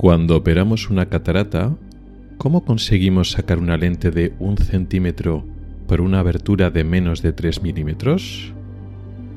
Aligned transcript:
Cuando 0.00 0.34
operamos 0.34 0.88
una 0.88 1.10
catarata, 1.10 1.76
¿cómo 2.38 2.64
conseguimos 2.64 3.32
sacar 3.32 3.58
una 3.58 3.76
lente 3.76 4.10
de 4.10 4.32
un 4.38 4.56
centímetro 4.56 5.44
por 5.86 6.00
una 6.00 6.20
abertura 6.20 6.70
de 6.70 6.84
menos 6.84 7.20
de 7.20 7.34
3 7.34 7.60
milímetros? 7.60 8.54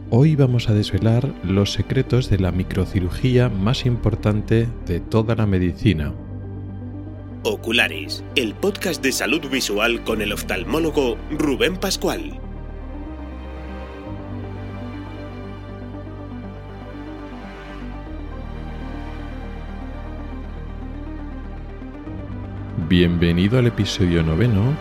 Hoy 0.09 0.37
vamos 0.37 0.69
a 0.69 0.73
desvelar 0.73 1.33
los 1.43 1.73
secretos 1.73 2.29
de 2.29 2.39
la 2.39 2.53
microcirugía 2.53 3.49
más 3.49 3.85
importante 3.85 4.69
de 4.85 5.01
toda 5.01 5.35
la 5.35 5.45
medicina. 5.45 6.13
Oculares, 7.43 8.23
el 8.37 8.53
podcast 8.53 9.03
de 9.03 9.11
salud 9.11 9.41
visual 9.51 10.01
con 10.05 10.21
el 10.21 10.31
oftalmólogo 10.31 11.17
Rubén 11.37 11.75
Pascual. 11.75 12.39
Bienvenido 22.95 23.57
al 23.57 23.65
episodio 23.65 24.21
noveno 24.21 24.77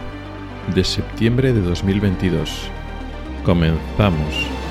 de 0.75 0.85
septiembre 0.85 1.55
de 1.55 1.63
2022. 1.63 2.69
Comenzamos. 3.43 4.62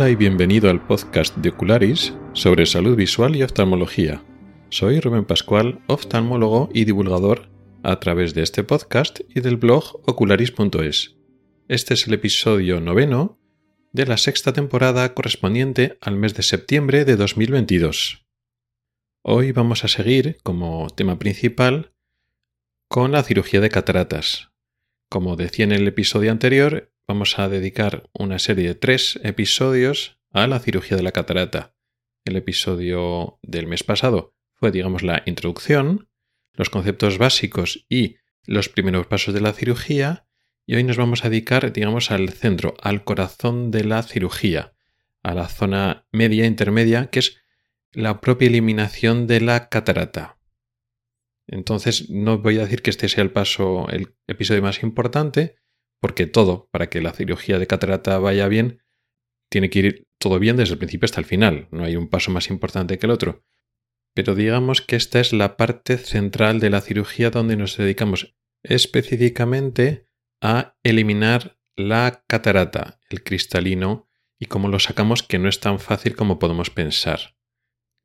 Hola 0.00 0.08
y 0.08 0.16
bienvenido 0.16 0.70
al 0.70 0.86
podcast 0.86 1.36
de 1.36 1.50
Ocularis 1.50 2.14
sobre 2.32 2.64
salud 2.64 2.96
visual 2.96 3.36
y 3.36 3.42
oftalmología. 3.42 4.24
Soy 4.70 4.98
Rubén 4.98 5.26
Pascual, 5.26 5.82
oftalmólogo 5.88 6.70
y 6.72 6.86
divulgador 6.86 7.50
a 7.82 8.00
través 8.00 8.32
de 8.32 8.42
este 8.42 8.64
podcast 8.64 9.20
y 9.28 9.40
del 9.40 9.58
blog 9.58 10.00
ocularis.es. 10.06 11.16
Este 11.68 11.92
es 11.92 12.06
el 12.06 12.14
episodio 12.14 12.80
noveno 12.80 13.38
de 13.92 14.06
la 14.06 14.16
sexta 14.16 14.54
temporada 14.54 15.12
correspondiente 15.12 15.98
al 16.00 16.16
mes 16.16 16.32
de 16.32 16.44
septiembre 16.44 17.04
de 17.04 17.16
2022. 17.16 18.24
Hoy 19.20 19.52
vamos 19.52 19.84
a 19.84 19.88
seguir 19.88 20.38
como 20.42 20.88
tema 20.88 21.18
principal 21.18 21.92
con 22.88 23.12
la 23.12 23.22
cirugía 23.22 23.60
de 23.60 23.68
cataratas. 23.68 24.50
Como 25.10 25.36
decía 25.36 25.66
en 25.66 25.72
el 25.72 25.86
episodio 25.86 26.32
anterior, 26.32 26.90
vamos 27.10 27.40
a 27.40 27.48
dedicar 27.48 28.08
una 28.12 28.38
serie 28.38 28.68
de 28.68 28.74
tres 28.76 29.18
episodios 29.24 30.20
a 30.30 30.46
la 30.46 30.60
cirugía 30.60 30.96
de 30.96 31.02
la 31.02 31.10
catarata. 31.10 31.74
El 32.24 32.36
episodio 32.36 33.40
del 33.42 33.66
mes 33.66 33.82
pasado 33.82 34.36
fue, 34.54 34.70
digamos, 34.70 35.02
la 35.02 35.24
introducción, 35.26 36.08
los 36.52 36.70
conceptos 36.70 37.18
básicos 37.18 37.84
y 37.88 38.18
los 38.46 38.68
primeros 38.68 39.08
pasos 39.08 39.34
de 39.34 39.40
la 39.40 39.52
cirugía, 39.52 40.28
y 40.66 40.76
hoy 40.76 40.84
nos 40.84 40.98
vamos 40.98 41.24
a 41.24 41.30
dedicar, 41.30 41.72
digamos, 41.72 42.12
al 42.12 42.28
centro, 42.28 42.76
al 42.80 43.02
corazón 43.02 43.72
de 43.72 43.82
la 43.82 44.04
cirugía, 44.04 44.74
a 45.24 45.34
la 45.34 45.48
zona 45.48 46.06
media 46.12 46.46
intermedia, 46.46 47.08
que 47.10 47.18
es 47.18 47.38
la 47.90 48.20
propia 48.20 48.46
eliminación 48.46 49.26
de 49.26 49.40
la 49.40 49.68
catarata. 49.68 50.38
Entonces, 51.48 52.08
no 52.08 52.38
voy 52.38 52.58
a 52.58 52.62
decir 52.62 52.82
que 52.82 52.90
este 52.90 53.08
sea 53.08 53.24
el 53.24 53.32
paso, 53.32 53.88
el 53.88 54.14
episodio 54.28 54.62
más 54.62 54.84
importante, 54.84 55.56
porque 56.00 56.26
todo, 56.26 56.68
para 56.70 56.88
que 56.88 57.00
la 57.00 57.12
cirugía 57.12 57.58
de 57.58 57.66
catarata 57.66 58.18
vaya 58.18 58.48
bien, 58.48 58.82
tiene 59.50 59.70
que 59.70 59.78
ir 59.78 60.08
todo 60.18 60.38
bien 60.38 60.56
desde 60.56 60.74
el 60.74 60.78
principio 60.78 61.04
hasta 61.06 61.20
el 61.20 61.26
final, 61.26 61.68
no 61.70 61.84
hay 61.84 61.96
un 61.96 62.08
paso 62.08 62.30
más 62.30 62.50
importante 62.50 62.98
que 62.98 63.06
el 63.06 63.12
otro. 63.12 63.44
Pero 64.14 64.34
digamos 64.34 64.82
que 64.82 64.96
esta 64.96 65.20
es 65.20 65.32
la 65.32 65.56
parte 65.56 65.98
central 65.98 66.60
de 66.60 66.70
la 66.70 66.80
cirugía 66.80 67.30
donde 67.30 67.56
nos 67.56 67.76
dedicamos 67.76 68.34
específicamente 68.62 70.06
a 70.40 70.76
eliminar 70.82 71.58
la 71.76 72.24
catarata, 72.26 73.00
el 73.08 73.22
cristalino, 73.22 74.08
y 74.38 74.46
cómo 74.46 74.68
lo 74.68 74.78
sacamos 74.78 75.22
que 75.22 75.38
no 75.38 75.48
es 75.48 75.60
tan 75.60 75.78
fácil 75.78 76.16
como 76.16 76.38
podemos 76.38 76.70
pensar. 76.70 77.36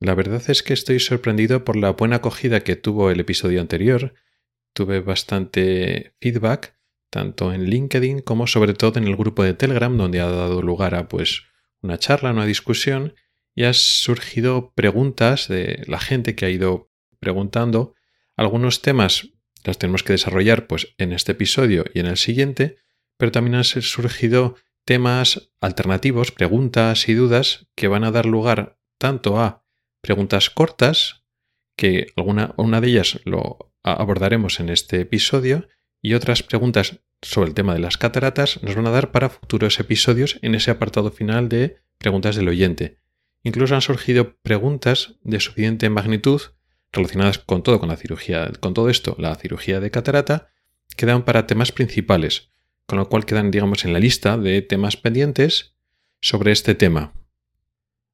La 0.01 0.15
verdad 0.15 0.43
es 0.49 0.63
que 0.63 0.73
estoy 0.73 0.99
sorprendido 0.99 1.63
por 1.63 1.77
la 1.77 1.91
buena 1.91 2.17
acogida 2.17 2.59
que 2.59 2.75
tuvo 2.75 3.09
el 3.09 3.21
episodio 3.21 3.61
anterior. 3.61 4.13
Tuve 4.73 4.99
bastante 4.99 6.13
feedback 6.19 6.74
tanto 7.15 7.53
en 7.53 7.63
LinkedIn 7.69 8.19
como 8.19 8.45
sobre 8.45 8.73
todo 8.73 8.99
en 8.99 9.07
el 9.07 9.15
grupo 9.15 9.41
de 9.41 9.53
Telegram, 9.53 9.97
donde 9.97 10.19
ha 10.19 10.29
dado 10.29 10.61
lugar 10.61 10.95
a 10.95 11.07
pues 11.07 11.43
una 11.81 11.97
charla, 11.97 12.31
una 12.31 12.45
discusión, 12.45 13.13
y 13.55 13.63
ha 13.63 13.71
surgido 13.71 14.73
preguntas 14.75 15.47
de 15.47 15.81
la 15.87 16.01
gente 16.01 16.35
que 16.35 16.45
ha 16.45 16.49
ido 16.49 16.91
preguntando. 17.21 17.95
Algunos 18.35 18.81
temas 18.81 19.29
los 19.63 19.77
tenemos 19.77 20.03
que 20.03 20.11
desarrollar 20.11 20.67
pues 20.67 20.93
en 20.97 21.13
este 21.13 21.31
episodio 21.31 21.85
y 21.93 22.01
en 22.01 22.07
el 22.07 22.17
siguiente, 22.17 22.79
pero 23.15 23.31
también 23.31 23.55
han 23.55 23.63
surgido 23.63 24.57
temas 24.83 25.53
alternativos, 25.61 26.33
preguntas 26.33 27.07
y 27.07 27.13
dudas 27.13 27.69
que 27.75 27.87
van 27.87 28.03
a 28.03 28.11
dar 28.11 28.25
lugar 28.25 28.77
tanto 28.97 29.39
a 29.39 29.63
preguntas 30.01 30.49
cortas, 30.49 31.23
que 31.77 32.07
alguna 32.17 32.53
una 32.57 32.81
de 32.81 32.89
ellas 32.89 33.21
lo 33.23 33.71
abordaremos 33.83 34.59
en 34.59 34.67
este 34.67 34.99
episodio, 34.99 35.69
y 36.05 36.13
otras 36.13 36.43
preguntas 36.43 36.99
sobre 37.23 37.49
el 37.49 37.55
tema 37.55 37.73
de 37.73 37.79
las 37.79 37.97
cataratas 37.97 38.61
nos 38.61 38.75
van 38.75 38.85
a 38.85 38.91
dar 38.91 39.09
para 39.09 39.29
futuros 39.29 39.79
episodios 39.79 40.37
en 40.43 40.53
ese 40.53 40.69
apartado 40.69 41.09
final 41.09 41.49
de 41.49 41.77
preguntas 41.97 42.35
del 42.35 42.47
oyente. 42.47 42.99
Incluso 43.41 43.73
han 43.73 43.81
surgido 43.81 44.37
preguntas 44.43 45.15
de 45.23 45.39
suficiente 45.39 45.89
magnitud 45.89 46.43
relacionadas 46.91 47.39
con 47.39 47.63
todo, 47.63 47.79
con 47.79 47.89
la 47.89 47.97
cirugía, 47.97 48.51
con 48.59 48.75
todo 48.75 48.91
esto, 48.91 49.15
la 49.17 49.33
cirugía 49.33 49.79
de 49.79 49.89
catarata, 49.89 50.49
que 50.95 51.07
dan 51.07 51.25
para 51.25 51.47
temas 51.47 51.71
principales, 51.71 52.51
con 52.85 52.99
lo 52.99 53.09
cual 53.09 53.25
quedan, 53.25 53.49
digamos, 53.49 53.83
en 53.83 53.91
la 53.91 53.99
lista 53.99 54.37
de 54.37 54.61
temas 54.61 54.97
pendientes 54.97 55.73
sobre 56.21 56.51
este 56.51 56.75
tema. 56.75 57.13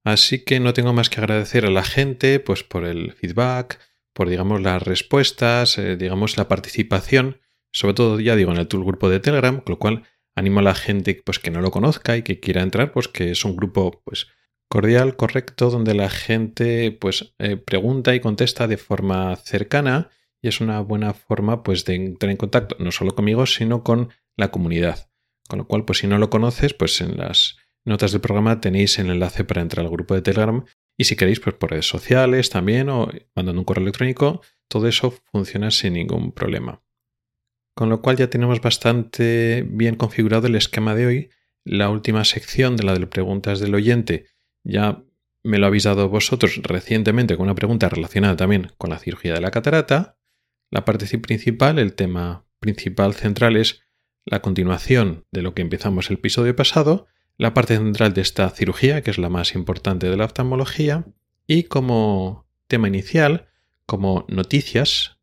Así 0.05 0.45
que 0.45 0.61
no 0.61 0.71
tengo 0.71 0.93
más 0.93 1.09
que 1.09 1.19
agradecer 1.19 1.65
a 1.65 1.69
la 1.69 1.83
gente, 1.83 2.39
pues 2.39 2.63
por 2.63 2.85
el 2.85 3.11
feedback, 3.11 3.79
por, 4.13 4.29
digamos, 4.29 4.61
las 4.61 4.81
respuestas, 4.81 5.77
eh, 5.77 5.97
digamos, 5.97 6.37
la 6.37 6.47
participación 6.47 7.41
sobre 7.71 7.93
todo, 7.93 8.19
ya 8.19 8.35
digo, 8.35 8.51
en 8.51 8.57
el 8.57 8.67
grupo 8.67 9.09
de 9.09 9.19
Telegram, 9.19 9.59
con 9.61 9.73
lo 9.73 9.79
cual 9.79 10.03
animo 10.35 10.59
a 10.59 10.63
la 10.63 10.75
gente 10.75 11.21
pues, 11.23 11.39
que 11.39 11.51
no 11.51 11.61
lo 11.61 11.71
conozca 11.71 12.17
y 12.17 12.23
que 12.23 12.39
quiera 12.39 12.61
entrar, 12.61 12.91
pues 12.91 13.07
que 13.07 13.31
es 13.31 13.45
un 13.45 13.55
grupo 13.55 14.01
pues, 14.03 14.27
cordial, 14.69 15.15
correcto, 15.15 15.69
donde 15.69 15.93
la 15.93 16.09
gente 16.09 16.91
pues, 16.91 17.33
eh, 17.39 17.57
pregunta 17.57 18.15
y 18.15 18.19
contesta 18.19 18.67
de 18.67 18.77
forma 18.77 19.35
cercana 19.35 20.09
y 20.41 20.47
es 20.47 20.61
una 20.61 20.79
buena 20.81 21.13
forma 21.13 21.63
pues, 21.63 21.85
de 21.85 21.95
entrar 21.95 22.31
en 22.31 22.37
contacto 22.37 22.75
no 22.79 22.91
solo 22.91 23.15
conmigo, 23.15 23.45
sino 23.45 23.83
con 23.83 24.09
la 24.37 24.51
comunidad. 24.51 25.09
Con 25.47 25.59
lo 25.59 25.67
cual, 25.67 25.85
pues 25.85 25.99
si 25.99 26.07
no 26.07 26.17
lo 26.17 26.29
conoces, 26.29 26.73
pues 26.73 27.01
en 27.01 27.17
las 27.17 27.57
notas 27.83 28.11
del 28.11 28.21
programa 28.21 28.61
tenéis 28.61 28.97
el 28.99 29.09
enlace 29.09 29.43
para 29.43 29.61
entrar 29.61 29.85
al 29.85 29.91
grupo 29.91 30.13
de 30.13 30.21
Telegram 30.21 30.63
y 30.97 31.05
si 31.05 31.15
queréis, 31.15 31.39
pues 31.39 31.55
por 31.55 31.71
redes 31.71 31.87
sociales 31.87 32.49
también 32.49 32.89
o 32.89 33.09
mandando 33.35 33.59
un 33.59 33.65
correo 33.65 33.83
electrónico, 33.83 34.41
todo 34.67 34.87
eso 34.87 35.11
funciona 35.31 35.71
sin 35.71 35.93
ningún 35.93 36.31
problema. 36.31 36.81
Con 37.73 37.89
lo 37.89 38.01
cual 38.01 38.17
ya 38.17 38.29
tenemos 38.29 38.61
bastante 38.61 39.65
bien 39.67 39.95
configurado 39.95 40.47
el 40.47 40.55
esquema 40.55 40.95
de 40.95 41.05
hoy. 41.05 41.29
La 41.63 41.89
última 41.89 42.25
sección 42.25 42.75
de 42.75 42.83
la 42.83 42.95
de 42.95 43.07
preguntas 43.07 43.59
del 43.59 43.75
oyente 43.75 44.25
ya 44.63 45.03
me 45.43 45.57
lo 45.57 45.67
habéis 45.67 45.83
dado 45.83 46.09
vosotros 46.09 46.59
recientemente 46.63 47.35
con 47.35 47.45
una 47.45 47.55
pregunta 47.55 47.89
relacionada 47.89 48.35
también 48.35 48.71
con 48.77 48.89
la 48.89 48.99
cirugía 48.99 49.33
de 49.33 49.41
la 49.41 49.51
catarata. 49.51 50.17
La 50.69 50.85
parte 50.85 51.17
principal, 51.17 51.79
el 51.79 51.93
tema 51.93 52.45
principal 52.59 53.13
central 53.13 53.57
es 53.57 53.81
la 54.25 54.41
continuación 54.41 55.25
de 55.31 55.41
lo 55.41 55.53
que 55.53 55.61
empezamos 55.61 56.09
el 56.09 56.17
episodio 56.17 56.55
pasado, 56.55 57.07
la 57.37 57.53
parte 57.53 57.75
central 57.75 58.13
de 58.13 58.21
esta 58.21 58.49
cirugía, 58.51 59.01
que 59.01 59.11
es 59.11 59.17
la 59.17 59.29
más 59.29 59.55
importante 59.55 60.09
de 60.09 60.17
la 60.17 60.25
oftalmología, 60.25 61.05
y 61.47 61.63
como 61.63 62.47
tema 62.67 62.87
inicial, 62.87 63.47
como 63.85 64.25
noticias, 64.29 65.19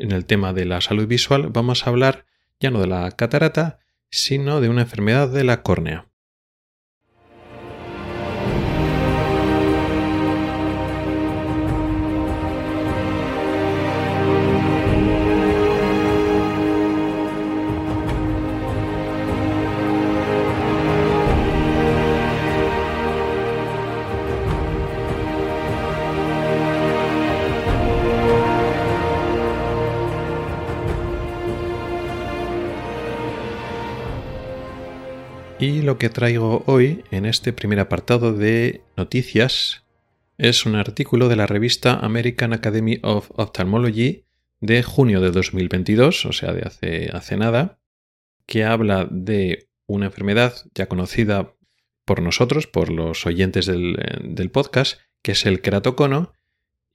en 0.00 0.12
el 0.12 0.24
tema 0.24 0.52
de 0.52 0.64
la 0.64 0.80
salud 0.80 1.06
visual 1.06 1.48
vamos 1.50 1.86
a 1.86 1.90
hablar 1.90 2.26
ya 2.60 2.70
no 2.70 2.80
de 2.80 2.86
la 2.86 3.10
catarata, 3.12 3.78
sino 4.10 4.60
de 4.60 4.68
una 4.68 4.82
enfermedad 4.82 5.28
de 5.28 5.44
la 5.44 5.62
córnea. 5.62 6.07
Y 35.60 35.82
lo 35.82 35.98
que 35.98 36.08
traigo 36.08 36.62
hoy 36.66 37.04
en 37.10 37.26
este 37.26 37.52
primer 37.52 37.80
apartado 37.80 38.32
de 38.32 38.82
noticias 38.96 39.84
es 40.36 40.66
un 40.66 40.76
artículo 40.76 41.28
de 41.28 41.34
la 41.34 41.46
revista 41.46 41.94
American 41.94 42.52
Academy 42.52 43.00
of 43.02 43.32
Ophthalmology 43.34 44.24
de 44.60 44.84
junio 44.84 45.20
de 45.20 45.32
2022, 45.32 46.26
o 46.26 46.32
sea, 46.32 46.52
de 46.52 46.62
hace, 46.62 47.10
hace 47.12 47.36
nada, 47.36 47.80
que 48.46 48.64
habla 48.64 49.08
de 49.10 49.68
una 49.86 50.06
enfermedad 50.06 50.54
ya 50.74 50.86
conocida 50.86 51.54
por 52.04 52.22
nosotros, 52.22 52.68
por 52.68 52.90
los 52.90 53.26
oyentes 53.26 53.66
del, 53.66 54.50
podcast, 54.52 55.00
que 55.22 55.32
es 55.32 55.44
el 55.44 55.60
queratocono, 55.60 56.32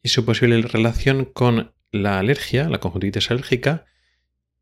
y 0.02 0.10
su 0.10 0.24
posible 0.24 0.62
relación 0.62 1.26
con 1.26 1.74
la 1.92 2.18
alergia, 2.18 2.70
la 2.70 2.80
conjuntivitis 2.80 3.30
alérgica, 3.30 3.86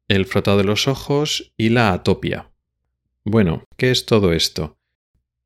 el 0.07 0.25
frotado 0.25 0.57
de 0.57 0.63
los 0.63 0.87
ojos 0.87 1.53
y 1.55 1.69
la 1.69 1.93
atopia. 1.93 2.50
Bueno, 3.23 3.65
¿qué 3.77 3.91
es 3.91 4.05
todo 4.05 4.33
esto? 4.33 4.77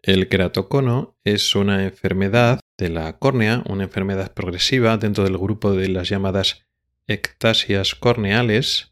El 0.02 0.30
queratocono 0.30 1.18
es 1.24 1.56
una 1.56 1.84
enfermedad 1.84 2.60
de 2.78 2.90
la 2.90 3.18
córnea, 3.18 3.64
una 3.68 3.84
enfermedad 3.84 4.34
progresiva 4.34 4.98
dentro 4.98 5.24
del 5.24 5.38
grupo 5.38 5.74
de 5.74 5.90
las 5.90 6.10
llamadas 6.10 6.66
ectasias 7.08 7.96
corneales. 7.96 8.92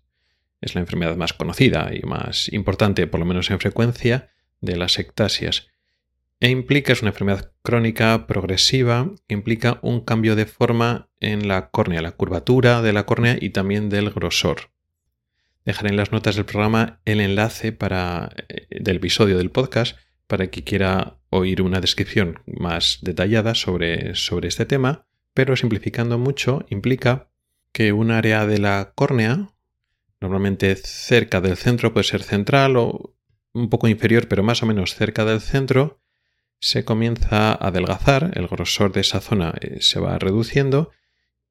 Es 0.61 0.75
la 0.75 0.81
enfermedad 0.81 1.15
más 1.15 1.33
conocida 1.33 1.91
y 1.93 2.01
más 2.05 2.51
importante, 2.51 3.07
por 3.07 3.19
lo 3.19 3.25
menos 3.25 3.51
en 3.51 3.59
frecuencia, 3.59 4.31
de 4.61 4.77
las 4.77 4.97
ectasias 4.99 5.67
e 6.43 6.49
implica, 6.49 6.91
es 6.91 7.01
una 7.01 7.11
enfermedad 7.11 7.53
crónica 7.61 8.27
progresiva 8.27 9.09
que 9.29 9.33
implica 9.33 9.79
un 9.81 10.01
cambio 10.01 10.35
de 10.35 10.45
forma 10.45 11.07
en 11.21 11.47
la 11.47 11.69
córnea, 11.69 12.01
la 12.01 12.11
curvatura 12.11 12.81
de 12.81 12.91
la 12.91 13.05
córnea 13.05 13.37
y 13.39 13.51
también 13.51 13.87
del 13.89 14.09
grosor. 14.09 14.72
Dejaré 15.65 15.89
en 15.89 15.97
las 15.97 16.11
notas 16.11 16.35
del 16.35 16.45
programa 16.45 16.99
el 17.05 17.21
enlace 17.21 17.71
para, 17.71 18.31
eh, 18.49 18.67
del 18.69 18.97
episodio 18.97 19.37
del 19.37 19.51
podcast 19.51 19.97
para 20.27 20.47
que 20.47 20.63
quiera 20.63 21.19
oír 21.29 21.61
una 21.61 21.79
descripción 21.79 22.39
más 22.45 22.99
detallada 23.01 23.55
sobre, 23.55 24.15
sobre 24.15 24.49
este 24.49 24.65
tema, 24.65 25.07
pero 25.33 25.55
simplificando 25.55 26.17
mucho, 26.17 26.65
implica 26.69 27.29
que 27.71 27.93
un 27.93 28.11
área 28.11 28.45
de 28.45 28.59
la 28.59 28.91
córnea, 28.95 29.53
normalmente 30.19 30.75
cerca 30.75 31.39
del 31.41 31.57
centro, 31.57 31.93
puede 31.93 32.05
ser 32.05 32.23
central 32.23 32.77
o 32.77 33.15
un 33.53 33.69
poco 33.69 33.87
inferior, 33.87 34.27
pero 34.27 34.43
más 34.43 34.63
o 34.63 34.65
menos 34.65 34.95
cerca 34.95 35.25
del 35.25 35.41
centro, 35.41 36.01
se 36.59 36.85
comienza 36.85 37.51
a 37.51 37.67
adelgazar, 37.67 38.31
el 38.35 38.47
grosor 38.47 38.91
de 38.91 39.01
esa 39.01 39.21
zona 39.21 39.53
eh, 39.61 39.77
se 39.81 39.99
va 39.99 40.17
reduciendo 40.19 40.91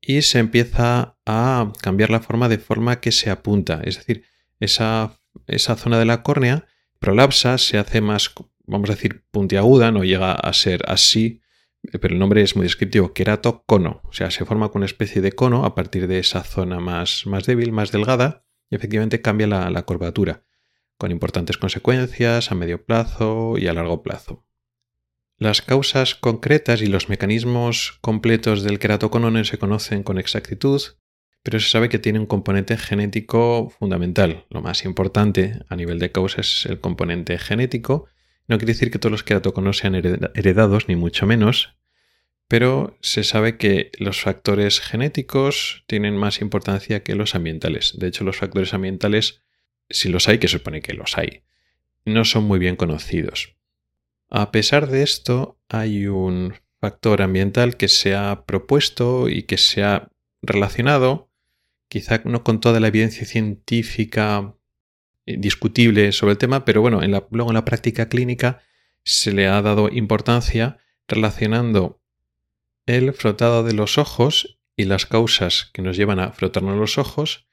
y 0.03 0.23
se 0.23 0.41
empieza 0.41 1.17
a 1.25 1.73
cambiar 1.81 2.11
la 2.11 2.21
forma 2.21 2.49
de 2.49 2.59
forma 2.59 3.01
que 3.01 3.13
se 3.13 3.31
apunta. 3.31 3.81
Es 3.85 3.97
decir, 3.97 4.25
esa, 4.59 5.21
esa 5.47 5.77
zona 5.77 5.99
de 5.99 6.05
la 6.05 6.23
córnea 6.23 6.67
prolapsa, 6.99 7.57
se 7.57 7.79
hace 7.79 8.01
más, 8.01 8.35
vamos 8.67 8.91
a 8.91 8.95
decir, 8.95 9.25
puntiaguda, 9.31 9.93
no 9.93 10.05
llega 10.05 10.33
a 10.33 10.53
ser 10.53 10.83
así, 10.89 11.41
eh, 11.85 11.99
pero 11.99 12.15
el 12.15 12.21
nombre 12.21 12.43
es 12.43 12.57
muy 12.57 12.65
descriptivo, 12.65 13.13
queratocono. 13.15 14.03
O 14.05 14.13
sea, 14.13 14.31
se 14.33 14.45
forma 14.45 14.69
con 14.71 14.81
una 14.81 14.87
especie 14.87 15.23
de 15.23 15.33
cono 15.33 15.65
a 15.65 15.75
partir 15.75 16.09
de 16.09 16.19
esa 16.19 16.43
zona 16.43 16.81
más, 16.81 17.25
más 17.27 17.47
débil, 17.47 17.73
más 17.73 17.93
delgada, 17.93 18.45
y 18.71 18.75
efectivamente 18.75 19.21
cambia 19.21 19.47
la, 19.47 19.71
la 19.71 19.83
curvatura, 19.83 20.43
con 20.97 21.13
importantes 21.13 21.59
consecuencias 21.59 22.51
a 22.51 22.55
medio 22.57 22.85
plazo 22.85 23.55
y 23.57 23.69
a 23.69 23.75
largo 23.75 24.03
plazo. 24.03 24.45
Las 25.43 25.61
causas 25.61 26.15
concretas 26.15 26.83
y 26.83 26.87
los 26.87 27.09
mecanismos 27.09 27.99
completos 28.00 28.62
del 28.62 28.79
queratocono 28.79 29.29
no 29.33 29.43
se 29.43 29.59
conocen 29.59 30.05
con 30.05 30.17
exactitud, 30.17 30.81
pero 31.43 31.59
se 31.59 31.69
sabe 31.69 31.89
que 31.89 31.99
tiene 31.99 32.21
un 32.21 32.27
componente 32.27 32.77
genético 32.77 33.69
fundamental. 33.77 34.47
Lo 34.50 34.62
más 34.62 34.85
importante 34.85 35.59
a 35.69 35.75
nivel 35.75 35.99
de 35.99 36.12
causas 36.12 36.47
es 36.47 36.67
el 36.67 36.79
componente 36.79 37.39
genético. 37.39 38.06
No 38.47 38.56
quiere 38.56 38.75
decir 38.75 38.93
que 38.93 39.00
todos 39.00 39.11
los 39.11 39.25
queratoconos 39.25 39.79
sean 39.79 39.97
heredados, 39.97 40.87
ni 40.87 40.94
mucho 40.94 41.27
menos, 41.27 41.75
pero 42.47 42.97
se 43.00 43.25
sabe 43.25 43.56
que 43.56 43.91
los 43.99 44.21
factores 44.21 44.79
genéticos 44.79 45.83
tienen 45.89 46.17
más 46.17 46.41
importancia 46.41 47.03
que 47.03 47.17
los 47.17 47.35
ambientales. 47.35 47.99
De 47.99 48.06
hecho, 48.06 48.23
los 48.23 48.37
factores 48.37 48.75
ambientales, 48.75 49.43
si 49.91 50.09
los 50.09 50.29
hay, 50.29 50.39
que 50.39 50.47
se 50.47 50.59
supone 50.59 50.83
que 50.83 50.94
los 50.94 51.19
hay, 51.19 51.43
no 52.05 52.25
son 52.25 52.44
muy 52.44 52.61
bien 52.61 52.77
conocidos. 52.77 53.56
A 54.34 54.50
pesar 54.50 54.88
de 54.88 55.02
esto, 55.02 55.61
hay 55.69 56.06
un 56.06 56.55
factor 56.81 57.20
ambiental 57.20 57.76
que 57.76 57.88
se 57.88 58.14
ha 58.14 58.46
propuesto 58.46 59.29
y 59.29 59.43
que 59.43 59.58
se 59.58 59.84
ha 59.84 60.11
relacionado, 60.40 61.31
quizá 61.88 62.23
no 62.25 62.43
con 62.43 62.58
toda 62.58 62.81
la 62.81 62.88
evidencia 62.88 63.26
científica 63.26 64.56
eh, 65.26 65.37
discutible 65.37 66.12
sobre 66.12 66.32
el 66.32 66.38
tema, 66.38 66.64
pero 66.64 66.81
bueno, 66.81 67.02
luego 67.31 67.50
en 67.50 67.55
la 67.55 67.67
práctica 67.67 68.08
clínica 68.08 68.62
se 69.05 69.32
le 69.32 69.49
ha 69.49 69.61
dado 69.61 69.90
importancia 69.90 70.79
relacionando 71.06 72.00
el 72.87 73.12
frotado 73.12 73.64
de 73.64 73.75
los 73.75 73.99
ojos 73.99 74.58
y 74.76 74.84
las 74.84 75.05
causas 75.05 75.70
que 75.75 75.82
nos 75.82 75.99
llevan 75.99 76.20
a 76.20 76.32
frotarnos 76.32 76.79
los 76.79 76.96
ojos 76.96 77.46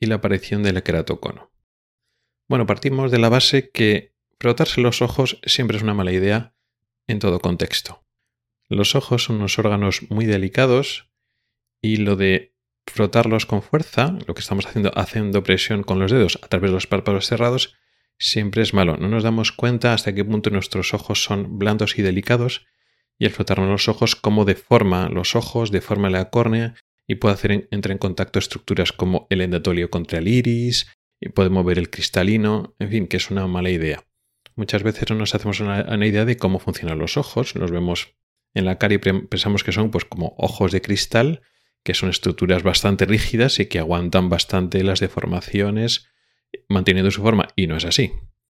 y 0.00 0.06
la 0.06 0.14
aparición 0.14 0.62
del 0.62 0.82
queratocono. 0.82 1.52
Bueno, 2.48 2.64
partimos 2.64 3.10
de 3.10 3.18
la 3.18 3.28
base 3.28 3.68
que 3.68 4.11
Frotarse 4.42 4.80
los 4.80 5.02
ojos 5.02 5.38
siempre 5.44 5.76
es 5.76 5.84
una 5.84 5.94
mala 5.94 6.10
idea 6.10 6.52
en 7.06 7.20
todo 7.20 7.38
contexto. 7.38 8.04
Los 8.68 8.96
ojos 8.96 9.22
son 9.22 9.36
unos 9.36 9.56
órganos 9.60 10.10
muy 10.10 10.26
delicados 10.26 11.08
y 11.80 11.98
lo 11.98 12.16
de 12.16 12.52
frotarlos 12.84 13.46
con 13.46 13.62
fuerza, 13.62 14.18
lo 14.26 14.34
que 14.34 14.40
estamos 14.40 14.66
haciendo 14.66 14.90
haciendo 14.96 15.44
presión 15.44 15.84
con 15.84 16.00
los 16.00 16.10
dedos 16.10 16.40
a 16.42 16.48
través 16.48 16.70
de 16.70 16.74
los 16.74 16.88
párpados 16.88 17.28
cerrados, 17.28 17.76
siempre 18.18 18.62
es 18.62 18.74
malo. 18.74 18.96
No 18.96 19.06
nos 19.06 19.22
damos 19.22 19.52
cuenta 19.52 19.94
hasta 19.94 20.12
qué 20.12 20.24
punto 20.24 20.50
nuestros 20.50 20.92
ojos 20.92 21.22
son 21.22 21.60
blandos 21.60 21.96
y 21.96 22.02
delicados 22.02 22.66
y 23.20 23.26
el 23.26 23.30
frotarnos 23.30 23.70
los 23.70 23.86
ojos 23.86 24.16
como 24.16 24.44
deforma 24.44 25.08
los 25.08 25.36
ojos, 25.36 25.70
deforma 25.70 26.10
la 26.10 26.30
córnea 26.30 26.74
y 27.06 27.14
puede 27.14 27.34
hacer 27.34 27.68
entrar 27.70 27.92
en 27.92 27.98
contacto 27.98 28.40
estructuras 28.40 28.90
como 28.90 29.28
el 29.30 29.40
endatolio 29.40 29.88
contra 29.88 30.18
el 30.18 30.26
iris 30.26 30.88
y 31.20 31.28
puede 31.28 31.48
mover 31.48 31.78
el 31.78 31.90
cristalino, 31.90 32.74
en 32.80 32.90
fin, 32.90 33.06
que 33.06 33.18
es 33.18 33.30
una 33.30 33.46
mala 33.46 33.70
idea. 33.70 34.02
Muchas 34.54 34.82
veces 34.82 35.08
no 35.10 35.16
nos 35.16 35.34
hacemos 35.34 35.60
una, 35.60 36.06
idea 36.06 36.24
de 36.24 36.36
cómo 36.36 36.58
funcionan 36.58 36.98
los 36.98 37.16
ojos. 37.16 37.54
Los 37.54 37.70
vemos 37.70 38.14
en 38.54 38.64
la 38.64 38.78
cara 38.78 38.94
y 38.94 38.98
pensamos 38.98 39.64
que 39.64 39.72
son 39.72 39.90
pues 39.90 40.04
como 40.04 40.34
ojos 40.38 40.72
de 40.72 40.82
cristal, 40.82 41.42
que 41.82 41.94
son 41.94 42.10
estructuras 42.10 42.62
bastante 42.62 43.06
rígidas 43.06 43.58
y 43.60 43.66
que 43.66 43.78
aguantan 43.78 44.28
bastante 44.28 44.84
las 44.84 45.00
deformaciones 45.00 46.08
manteniendo 46.68 47.10
su 47.10 47.22
forma. 47.22 47.48
Y 47.56 47.66
no 47.66 47.76
es 47.76 47.84
así. 47.84 48.12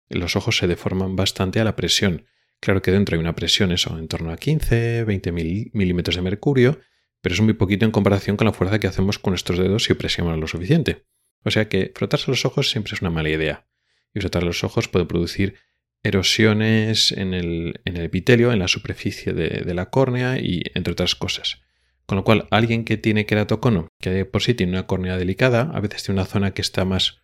Los 0.09 0.37
ojos 0.37 0.57
se 0.57 0.67
deforman 0.67 1.17
bastante 1.17 1.61
a 1.61 1.65
la 1.65 1.77
presión. 1.77 2.27
Claro 2.61 2.83
que 2.83 2.91
dentro 2.91 3.15
hay 3.15 3.21
una 3.21 3.35
presión, 3.35 3.73
eso, 3.73 3.99
en 3.99 4.09
torno 4.09 4.33
a 4.33 4.37
15, 4.37 5.05
20 5.05 5.33
milímetros 5.33 6.17
de 6.17 6.23
mercurio, 6.23 6.81
pero 7.21 7.35
es 7.35 7.41
muy 7.41 7.53
poquito 7.53 7.85
en 7.85 7.91
comparación 7.91 8.37
con 8.37 8.47
la 8.47 8.53
fuerza 8.53 8.79
que 8.79 8.87
hacemos 8.87 9.19
con 9.19 9.33
nuestros 9.33 9.59
dedos 9.59 9.85
si 9.85 9.95
presionamos 9.95 10.41
lo 10.41 10.47
suficiente. 10.47 11.05
O 11.45 11.51
sea 11.51 11.69
que 11.69 11.93
frotarse 11.95 12.31
los 12.31 12.45
ojos 12.45 12.71
siempre 12.71 12.95
es 12.95 13.03
una 13.03 13.11
mala 13.11 13.29
idea. 13.29 13.67
Y 14.15 14.21
frotar 14.21 14.43
los 14.43 14.65
ojos 14.65 14.89
puede 14.89 15.05
producir 15.05 15.57
erosiones 16.03 17.13
en 17.13 17.35
el, 17.35 17.81
epitelio, 17.85 18.53
en 18.53 18.59
la 18.59 18.69
superficie 18.69 19.33
de, 19.33 19.75
la 19.75 19.91
córnea 19.91 20.39
y 20.39 20.63
entre 20.75 20.93
otras 20.93 21.15
cosas. 21.15 21.61
Con 22.07 22.17
lo 22.17 22.25
cual, 22.25 22.47
alguien 22.51 22.85
que 22.85 22.97
tiene 22.97 23.27
queratocono, 23.27 23.89
que 24.01 24.25
por 24.25 24.43
sí 24.43 24.55
tiene 24.55 24.73
una 24.73 24.87
córnea 24.87 25.17
delicada, 25.19 25.71
a 25.75 25.81
veces 25.81 26.05
tiene 26.05 26.21
una 26.21 26.29
zona 26.29 26.53
que 26.53 26.63
está 26.63 26.85
más 26.85 27.21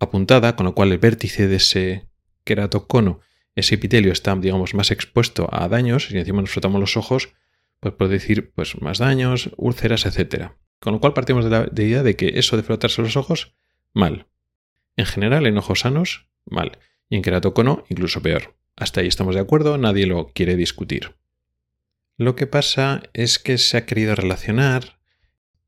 apuntada, 0.00 0.56
con 0.56 0.66
lo 0.66 0.74
cual 0.74 0.90
el 0.90 0.98
vértice 0.98 1.46
de 1.46 1.56
ese 1.56 2.08
queratocono, 2.42 3.20
ese 3.54 3.76
epitelio 3.76 4.12
está, 4.12 4.34
digamos, 4.34 4.74
más 4.74 4.90
expuesto 4.90 5.48
a 5.52 5.68
daños, 5.68 6.10
y 6.10 6.18
encima 6.18 6.40
nos 6.40 6.50
frotamos 6.50 6.80
los 6.80 6.96
ojos, 6.96 7.28
pues 7.78 7.94
puede 7.94 8.14
decir 8.14 8.52
pues, 8.54 8.80
más 8.80 8.98
daños, 8.98 9.50
úlceras, 9.56 10.06
etc. 10.06 10.52
Con 10.80 10.94
lo 10.94 11.00
cual 11.00 11.12
partimos 11.12 11.44
de 11.44 11.50
la 11.50 11.70
idea 11.76 12.02
de 12.02 12.16
que 12.16 12.32
eso 12.38 12.56
de 12.56 12.64
frotarse 12.64 13.02
los 13.02 13.16
ojos, 13.16 13.54
mal. 13.92 14.26
En 14.96 15.06
general, 15.06 15.46
en 15.46 15.58
ojos 15.58 15.80
sanos, 15.80 16.26
mal 16.44 16.78
y 17.08 17.16
en 17.16 17.22
queratocono 17.22 17.84
incluso 17.88 18.22
peor. 18.22 18.54
Hasta 18.76 19.00
ahí 19.00 19.06
estamos 19.06 19.34
de 19.34 19.40
acuerdo, 19.40 19.78
nadie 19.78 20.06
lo 20.06 20.28
quiere 20.28 20.56
discutir. 20.56 21.14
Lo 22.16 22.36
que 22.36 22.46
pasa 22.46 23.02
es 23.12 23.38
que 23.38 23.58
se 23.58 23.76
ha 23.76 23.86
querido 23.86 24.14
relacionar 24.14 24.98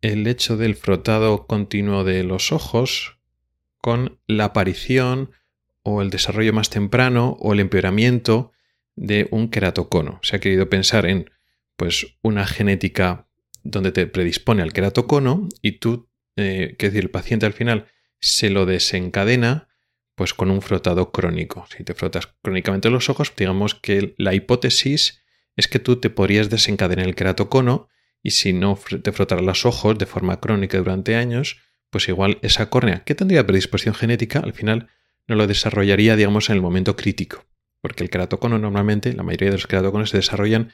el 0.01 0.27
hecho 0.27 0.57
del 0.57 0.77
frotado 0.77 1.47
continuo 1.47 2.05
de 2.05 2.23
los 2.23 2.53
ojos 2.53 3.19
con 3.81 4.19
la 4.27 4.47
aparición 4.47 5.31
o 5.83 6.03
el 6.03 6.11
desarrollo 6.11 6.53
más 6.53 6.71
temprano 6.71 7.37
o 7.41 7.53
el 7.53 7.61
empeoramiento 7.61 8.53
de 8.97 9.29
un 9.31 9.49
queratocono. 9.49 10.19
Se 10.23 10.37
ha 10.37 10.41
querido 10.41 10.69
pensar 10.69 11.07
en 11.07 11.31
pues 11.77 12.17
una 12.23 12.47
genética 12.47 13.29
donde 13.63 13.93
te 13.93 14.07
predispone 14.07 14.63
al 14.63 14.73
queratocono 14.73 15.49
y 15.63 15.73
tú, 15.73 16.09
eh, 16.37 16.77
que 16.79 16.87
decir, 16.87 17.05
el 17.05 17.11
paciente 17.11 17.47
al 17.47 17.53
final 17.53 17.87
se 18.19 18.51
lo 18.51 18.67
desencadena 18.67 19.66
pues 20.17 20.35
con 20.35 20.51
un 20.51 20.63
frotado 20.63 21.13
crónico. 21.13 21.67
Si 21.77 21.85
te 21.85 21.95
frotas 21.95 22.29
crónicamente 22.43 22.91
los 22.91 23.09
ojos, 23.09 23.33
digamos 23.37 23.75
que 23.75 24.15
la 24.19 24.35
hipótesis 24.35 25.23
es 25.55 25.69
que 25.69 25.79
tú 25.79 26.01
te 26.01 26.11
podrías 26.11 26.51
desencadenar 26.51 27.07
el 27.07 27.15
queratocono 27.15 27.89
y 28.23 28.33
si 28.33 28.53
no 28.53 28.79
te 29.03 29.13
frotaras 29.13 29.45
los 29.45 29.67
ojos 29.67 29.99
de 29.99 30.07
forma 30.07 30.41
crónica 30.41 30.79
durante 30.79 31.17
años, 31.17 31.59
pues 31.91 32.09
igual 32.09 32.39
esa 32.43 32.71
córnea 32.71 33.05
que 33.05 33.15
tendría 33.15 33.47
predisposición 33.47 33.95
genética 33.95 34.41
al 34.41 34.55
final 34.55 34.89
no 35.29 35.37
lo 35.37 35.47
desarrollaría, 35.47 36.17
digamos, 36.17 36.49
en 36.49 36.57
el 36.57 36.63
momento 36.63 36.97
crítico. 36.97 37.45
porque 37.83 38.03
el 38.03 38.11
keratocono 38.11 38.59
normalmente, 38.59 39.13
la 39.13 39.23
mayoría 39.23 39.51
de 39.51 39.59
los 39.59 39.69
keratoconos 39.69 40.11
se 40.11 40.17
desarrollan 40.17 40.73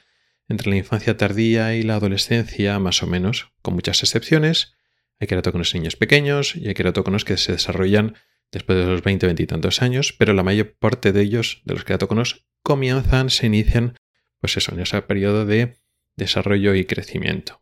entre 0.48 0.70
la 0.70 0.76
infancia 0.76 1.16
tardía 1.16 1.74
y 1.74 1.82
la 1.82 1.96
adolescencia, 1.96 2.78
más 2.78 3.02
o 3.02 3.06
menos, 3.06 3.50
con 3.60 3.74
muchas 3.74 4.02
excepciones. 4.02 4.74
Hay 5.20 5.26
queratóconos 5.26 5.74
en 5.74 5.82
niños 5.82 5.96
pequeños 5.96 6.56
y 6.56 6.68
hay 6.68 6.74
queratóconos 6.74 7.26
que 7.26 7.36
se 7.36 7.52
desarrollan 7.52 8.14
después 8.52 8.78
de 8.78 8.86
los 8.86 9.02
20, 9.02 9.26
20 9.26 9.42
y 9.42 9.46
tantos 9.46 9.82
años, 9.82 10.14
pero 10.16 10.34
la 10.34 10.42
mayor 10.42 10.74
parte 10.78 11.12
de 11.12 11.22
ellos, 11.22 11.62
de 11.64 11.74
los 11.74 11.84
queratóconos, 11.84 12.46
comienzan, 12.62 13.30
se 13.30 13.46
inician, 13.46 13.98
pues 14.40 14.56
eso, 14.56 14.72
en 14.72 14.80
ese 14.80 15.00
periodo 15.02 15.46
de 15.46 15.78
desarrollo 16.16 16.74
y 16.74 16.84
crecimiento. 16.84 17.60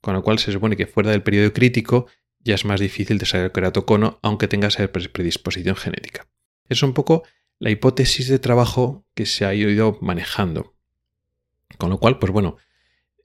Con 0.00 0.14
lo 0.14 0.22
cual 0.22 0.38
se 0.38 0.52
supone 0.52 0.76
que 0.76 0.86
fuera 0.86 1.12
del 1.12 1.22
periodo 1.22 1.52
crítico 1.52 2.06
ya 2.40 2.54
es 2.54 2.64
más 2.64 2.80
difícil 2.80 3.18
desarrollar 3.18 3.52
queratocono, 3.52 4.18
aunque 4.22 4.48
tengas 4.48 4.76
predisposición 4.76 5.76
genética. 5.76 6.28
Es 6.68 6.82
un 6.82 6.92
poco 6.92 7.24
la 7.58 7.70
hipótesis 7.70 8.28
de 8.28 8.38
trabajo 8.38 9.04
que 9.14 9.26
se 9.26 9.44
ha 9.44 9.54
ido 9.54 9.98
manejando. 10.00 10.74
Con 11.78 11.90
lo 11.90 11.98
cual, 11.98 12.18
pues 12.18 12.32
bueno, 12.32 12.56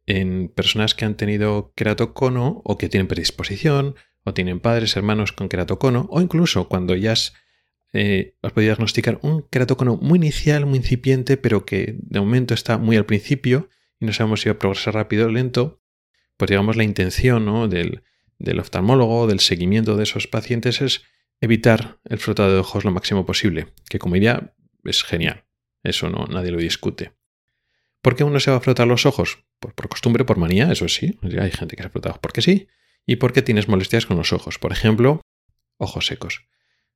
en 0.05 0.50
personas 0.50 0.96
que 0.96 1.05
han 1.05 1.15
tenido 1.15 1.74
queratocono 1.75 2.62
o 2.63 2.77
que 2.77 2.89
tienen 2.89 3.08
predisposición 3.08 3.96
o 4.24 4.34
tienen 4.34 4.60
padres, 4.60 4.96
hermanos 4.96 5.32
con 5.32 5.50
queratocono 5.50 6.08
o 6.12 6.22
incluso 6.22 6.68
cuando 6.68 6.96
ya 6.96 7.13
has, 7.13 7.34
eh, 7.94 8.36
os 8.42 8.51
podéis 8.51 8.70
diagnosticar 8.70 9.20
un 9.22 9.44
queratocono 9.44 9.98
muy 9.98 10.18
inicial, 10.18 10.66
muy 10.66 10.78
incipiente, 10.78 11.38
pero 11.38 11.66
que 11.66 11.96
de 11.98 12.20
momento 12.20 12.54
está 12.54 12.78
muy 12.78 12.98
al 12.98 13.06
principio 13.06 13.70
y 14.00 14.06
no 14.06 14.13
sabemos 14.13 14.42
si 14.42 14.50
va 14.50 14.56
a 14.56 14.60
progresar 14.60 14.94
rápido 14.94 15.28
o 15.28 15.30
lento, 15.30 15.82
pues 16.38 16.50
digamos 16.50 16.75
la 16.75 16.84
intención 16.84 17.70
del, 17.70 18.04
del 18.40 18.60
oftalmólogo, 18.60 19.28
del 19.28 19.40
seguimiento 19.40 19.96
de 19.96 20.04
esos 20.04 20.28
pacientes 20.28 20.82
es 20.82 21.04
evitar 21.40 22.00
el 22.06 22.20
frotado 22.20 22.54
de 22.54 22.60
ojos 22.60 22.86
lo 22.86 22.92
máximo 22.92 23.25
posible, 23.25 23.68
que 23.90 24.00
como 24.00 24.16
idea 24.16 24.54
es 24.84 25.04
genial, 25.04 25.46
eso 25.84 26.10
no 26.10 26.25
nadie 26.28 26.51
lo 26.51 26.58
discute. 26.58 27.13
¿Por 28.01 28.16
qué 28.16 28.24
uno 28.24 28.40
se 28.40 28.50
va 28.50 28.58
a 28.58 28.62
frotar 28.62 28.88
los 28.88 29.06
ojos? 29.06 29.44
Pues 29.60 29.74
por 29.75 29.88
costumbre, 29.88 30.25
por 30.25 30.38
manía, 30.38 30.72
eso 30.72 30.88
sí. 30.88 31.20
Hay 31.40 31.51
gente 31.51 31.75
que 31.75 31.84
se 31.84 31.90
frota 31.90 32.13
porque 32.20 32.42
sí. 32.42 32.68
Y 33.12 33.18
porque 33.18 33.41
tienes 33.41 33.68
molestias 33.68 34.06
con 34.06 34.15
los 34.15 34.32
ojos. 34.32 34.58
Por 34.58 34.72
ejemplo, 34.72 35.20
ojos 35.75 36.06
secos. 36.06 36.46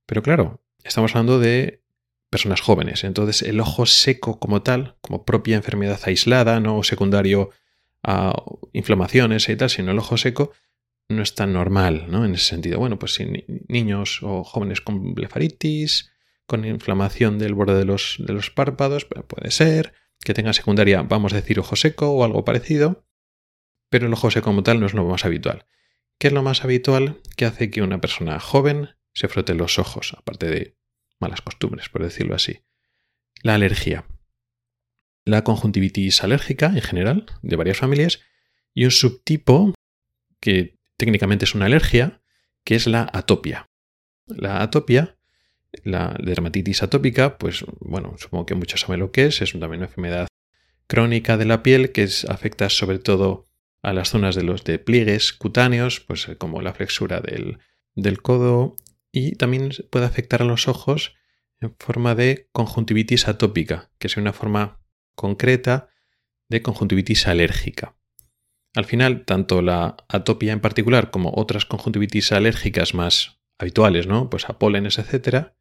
Pero 0.05 0.23
claro, 0.23 0.63
estamos 0.81 1.13
hablando 1.13 1.39
de 1.39 1.83
personas 2.29 2.61
jóvenes. 2.61 3.03
Entonces, 3.03 3.41
el 3.41 3.59
ojo 3.59 3.85
seco 3.85 4.39
como 4.39 4.61
tal, 4.61 4.95
como 5.01 5.25
propia 5.25 5.57
enfermedad 5.57 5.99
aislada, 6.05 6.61
no 6.61 6.83
secundario 6.83 7.49
a 8.01 8.33
inflamaciones 8.71 9.49
y 9.49 9.57
tal, 9.57 9.69
sino 9.69 9.91
el 9.91 9.99
ojo 9.99 10.15
seco, 10.15 10.53
no 11.09 11.21
es 11.21 11.35
tan 11.35 11.51
normal, 11.51 12.05
¿no? 12.07 12.23
En 12.23 12.33
ese 12.33 12.45
sentido. 12.45 12.79
Bueno, 12.79 12.97
pues 12.97 13.15
si 13.15 13.43
niños 13.67 14.19
o 14.23 14.45
jóvenes 14.45 14.79
con 14.79 15.15
blefaritis, 15.15 16.13
con 16.45 16.63
inflamación 16.63 17.39
del 17.39 17.55
borde 17.55 17.77
de 17.77 17.83
los, 17.83 18.15
de 18.19 18.31
los 18.31 18.51
párpados, 18.51 19.03
pues 19.03 19.25
puede 19.25 19.51
ser 19.51 19.91
que 20.23 20.33
tenga 20.33 20.53
secundaria, 20.53 21.01
vamos 21.01 21.33
a 21.33 21.35
decir, 21.35 21.59
ojo 21.59 21.75
seco 21.75 22.11
o 22.11 22.23
algo 22.23 22.45
parecido, 22.45 23.03
pero 23.89 24.07
el 24.07 24.13
ojo 24.13 24.31
seco 24.31 24.45
como 24.45 24.63
tal 24.63 24.79
no 24.79 24.85
es 24.85 24.93
lo 24.93 25.03
más 25.03 25.25
habitual. 25.25 25.65
¿Qué 26.19 26.27
es 26.27 26.33
lo 26.33 26.43
más 26.43 26.63
habitual 26.63 27.21
que 27.35 27.45
hace 27.45 27.69
que 27.69 27.81
una 27.81 27.99
persona 28.01 28.39
joven 28.39 28.89
se 29.13 29.27
frote 29.27 29.53
los 29.53 29.79
ojos, 29.79 30.15
aparte 30.17 30.47
de 30.47 30.77
malas 31.19 31.41
costumbres, 31.41 31.89
por 31.89 32.03
decirlo 32.03 32.35
así? 32.35 32.61
La 33.41 33.55
alergia. 33.55 34.05
La 35.25 35.43
conjuntivitis 35.43 36.23
alérgica 36.23 36.67
en 36.67 36.81
general, 36.81 37.25
de 37.41 37.55
varias 37.55 37.77
familias, 37.77 38.21
y 38.73 38.85
un 38.85 38.91
subtipo 38.91 39.73
que 40.39 40.77
técnicamente 40.97 41.45
es 41.45 41.55
una 41.55 41.65
alergia, 41.65 42.21
que 42.63 42.75
es 42.75 42.87
la 42.87 43.09
atopia. 43.11 43.67
La 44.27 44.61
atopia 44.61 45.15
la 45.83 46.15
dermatitis 46.23 46.83
atópica, 46.83 47.37
pues 47.37 47.65
bueno, 47.79 48.15
supongo 48.17 48.45
que 48.45 48.55
muchos 48.55 48.81
saben 48.81 48.99
lo 48.99 49.11
que 49.11 49.25
es, 49.25 49.41
es 49.41 49.51
también 49.51 49.79
una 49.79 49.85
enfermedad 49.85 50.27
crónica 50.87 51.37
de 51.37 51.45
la 51.45 51.63
piel 51.63 51.91
que 51.91 52.07
afecta 52.29 52.69
sobre 52.69 52.99
todo 52.99 53.47
a 53.85 53.93
las 53.93 54.09
zonas 54.09 54.33
de 54.33 54.43
los 54.43 54.63
pliegues 54.63 55.31
cutáneos, 55.31 55.99
pues 55.99 56.27
eh, 56.27 56.37
como 56.37 56.61
la 56.61 56.73
flexura 56.73 57.21
del, 57.21 57.59
del 57.93 58.21
codo, 58.21 58.75
y 59.11 59.35
también 59.35 59.69
puede 59.91 60.05
afectar 60.05 60.41
a 60.41 60.45
los 60.45 60.67
ojos 60.67 61.13
en 61.61 61.75
forma 61.79 62.15
de 62.15 62.49
conjuntivitis 62.51 63.27
atópica, 63.27 63.91
que 63.99 64.07
es 64.07 64.17
una 64.17 64.33
forma 64.33 64.81
concreta 65.13 65.89
de 66.49 66.63
conjuntivitis 66.63 67.27
alérgica. 67.27 67.95
Al 68.73 68.85
final, 68.85 69.23
tanto 69.23 69.61
la 69.61 69.95
atopia 70.09 70.51
en 70.51 70.61
particular 70.61 71.11
como 71.11 71.31
otras 71.35 71.65
conjuntivitis 71.65 72.31
alérgicas 72.31 72.95
más 72.95 73.39
habituales, 73.59 74.07
¿no? 74.07 74.31
Pues 74.31 74.49
a 74.49 74.57
pólenes, 74.57 74.97
etcétera, 74.97 75.55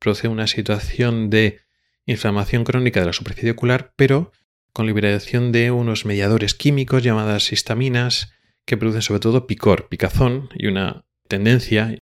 produce 0.00 0.26
una 0.26 0.48
situación 0.48 1.30
de 1.30 1.60
inflamación 2.06 2.64
crónica 2.64 3.00
de 3.00 3.06
la 3.06 3.12
superficie 3.12 3.52
ocular, 3.52 3.94
pero 3.94 4.32
con 4.78 4.86
liberación 4.86 5.50
de 5.50 5.72
unos 5.72 6.04
mediadores 6.04 6.54
químicos 6.54 7.02
llamadas 7.02 7.50
histaminas 7.50 8.32
que 8.64 8.76
producen 8.76 9.02
sobre 9.02 9.18
todo 9.18 9.48
picor, 9.48 9.88
picazón 9.88 10.50
y 10.54 10.68
una 10.68 11.04
tendencia 11.26 11.98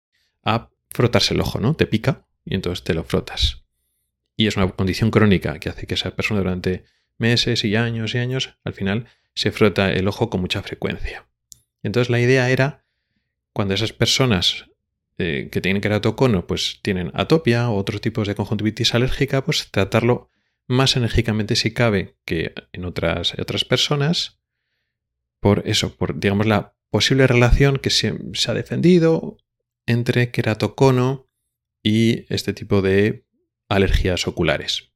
a 0.42 0.70
frotarse 0.88 1.34
el 1.34 1.42
ojo, 1.42 1.60
¿no? 1.60 1.74
Te 1.74 1.86
pica 1.86 2.24
y 2.46 2.54
entonces 2.54 2.82
te 2.82 2.94
lo 2.94 3.04
frotas. 3.04 3.66
Y 4.38 4.46
es 4.46 4.56
una 4.56 4.70
condición 4.70 5.10
crónica 5.10 5.58
que 5.58 5.68
hace 5.68 5.86
que 5.86 5.92
esa 5.92 6.16
persona 6.16 6.40
durante 6.40 6.84
meses 7.18 7.62
y 7.62 7.76
años 7.76 8.14
y 8.14 8.18
años 8.20 8.56
al 8.64 8.72
final 8.72 9.04
se 9.34 9.52
frota 9.52 9.92
el 9.92 10.08
ojo 10.08 10.30
con 10.30 10.40
mucha 10.40 10.62
frecuencia. 10.62 11.28
Entonces 11.82 12.08
la 12.08 12.20
idea 12.20 12.48
era, 12.48 12.86
cuando 13.52 13.74
esas 13.74 13.92
personas 13.92 14.64
eh, 15.18 15.50
que 15.52 15.60
tienen 15.60 15.82
queratocono, 15.82 16.46
pues 16.46 16.78
tienen 16.80 17.10
atopia 17.12 17.68
o 17.68 17.76
otros 17.76 18.00
tipos 18.00 18.26
de 18.26 18.34
conjuntivitis 18.34 18.94
alérgica, 18.94 19.44
pues 19.44 19.70
tratarlo 19.70 20.30
más 20.72 20.96
enérgicamente 20.96 21.54
si 21.54 21.72
cabe 21.72 22.18
que 22.24 22.54
en 22.72 22.84
otras, 22.84 23.34
otras 23.38 23.64
personas, 23.64 24.40
por 25.40 25.68
eso, 25.68 25.96
por 25.96 26.18
digamos 26.18 26.46
la 26.46 26.76
posible 26.90 27.26
relación 27.26 27.78
que 27.78 27.90
se, 27.90 28.14
ha 28.48 28.54
defendido 28.54 29.38
entre 29.86 30.30
queratocono 30.30 31.28
y 31.82 32.32
este 32.32 32.52
tipo 32.52 32.82
de 32.82 33.26
alergias 33.68 34.26
oculares. 34.26 34.92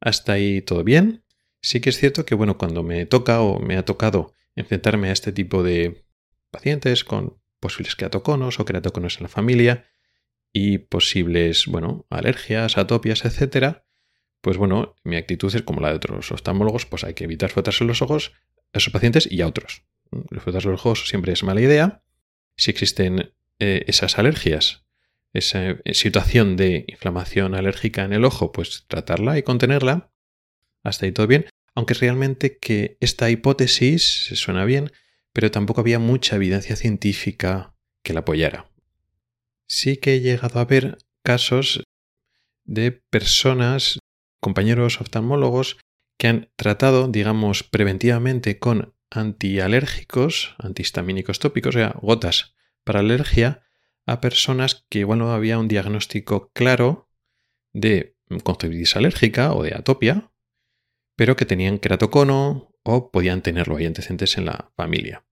Hasta 0.00 0.34
ahí 0.34 0.62
todo 0.62 0.84
bien. 0.84 1.24
Sí 1.60 1.80
que 1.80 1.90
es 1.90 1.98
cierto 1.98 2.24
que, 2.24 2.34
bueno, 2.34 2.58
cuando 2.58 2.82
me 2.82 3.06
toca 3.06 3.40
o 3.40 3.60
me 3.60 3.76
ha 3.76 3.84
tocado 3.84 4.32
enfrentarme 4.56 5.10
a 5.10 5.12
este 5.12 5.32
tipo 5.32 5.62
de 5.62 6.04
pacientes 6.50 7.04
con 7.04 7.40
posibles 7.60 7.94
queratoconos 7.94 8.58
o 8.58 8.64
queratoconos 8.64 9.18
en 9.18 9.24
la 9.24 9.28
familia 9.28 9.86
y 10.52 10.78
posibles, 10.78 11.66
bueno, 11.66 12.06
alergias, 12.10 12.78
atopias, 12.78 13.24
etcétera, 13.24 13.86
pues 14.42 14.56
bueno, 14.56 14.96
mi 15.04 15.16
actitud 15.16 15.54
es 15.54 15.62
como 15.62 15.80
la 15.80 15.88
de 15.88 15.94
otros 15.94 16.30
oftalmólogos, 16.32 16.84
pues 16.84 17.04
hay 17.04 17.14
que 17.14 17.24
evitar 17.24 17.50
frotarse 17.50 17.84
los 17.84 18.02
ojos 18.02 18.32
a 18.72 18.78
esos 18.78 18.92
pacientes 18.92 19.30
y 19.30 19.40
a 19.40 19.46
otros. 19.46 19.84
Frotarse 20.10 20.68
los 20.68 20.80
ojos 20.80 21.08
siempre 21.08 21.32
es 21.32 21.42
mala 21.44 21.60
idea. 21.60 22.02
Si 22.56 22.70
existen 22.70 23.32
eh, 23.60 23.84
esas 23.86 24.18
alergias, 24.18 24.84
esa 25.32 25.70
eh, 25.70 25.94
situación 25.94 26.56
de 26.56 26.84
inflamación 26.88 27.54
alérgica 27.54 28.04
en 28.04 28.12
el 28.12 28.24
ojo, 28.24 28.50
pues 28.50 28.84
tratarla 28.88 29.38
y 29.38 29.44
contenerla. 29.44 30.10
Hasta 30.82 31.06
ahí 31.06 31.12
todo 31.12 31.28
bien. 31.28 31.46
Aunque 31.76 31.94
realmente 31.94 32.58
que 32.58 32.98
esta 33.00 33.30
hipótesis 33.30 34.32
suena 34.34 34.64
bien, 34.64 34.90
pero 35.32 35.52
tampoco 35.52 35.80
había 35.80 36.00
mucha 36.00 36.34
evidencia 36.36 36.74
científica 36.74 37.74
que 38.02 38.12
la 38.12 38.20
apoyara. 38.20 38.68
Sí 39.68 39.96
que 39.96 40.14
he 40.14 40.20
llegado 40.20 40.58
a 40.58 40.64
ver 40.64 40.98
casos 41.22 41.84
de 42.64 42.92
personas, 42.92 43.98
compañeros 44.42 45.00
oftalmólogos, 45.00 45.78
que 46.18 46.28
han 46.28 46.50
tratado, 46.56 47.08
digamos, 47.08 47.62
preventivamente 47.62 48.58
con 48.58 48.94
antialérgicos, 49.10 50.56
antihistamínicos 50.58 51.38
tópicos, 51.38 51.76
o 51.76 51.78
sea, 51.78 51.94
gotas 52.02 52.54
para 52.84 53.00
alergia, 53.00 53.62
a 54.04 54.20
personas 54.20 54.84
que 54.90 55.00
igual 55.00 55.20
no 55.20 55.32
había 55.32 55.58
un 55.58 55.68
diagnóstico 55.68 56.50
claro 56.52 57.08
de 57.72 58.16
conjuntivitis 58.28 58.96
alérgica 58.96 59.52
o 59.54 59.62
de 59.62 59.74
atopia, 59.74 60.32
pero 61.16 61.36
que 61.36 61.46
tenían 61.46 61.78
queratocono 61.78 62.74
o 62.82 63.10
podían 63.12 63.42
tenerlo, 63.42 63.76
hay 63.76 63.86
antecedentes 63.86 64.36
en 64.38 64.46
la 64.46 64.72
familia. 64.76 65.24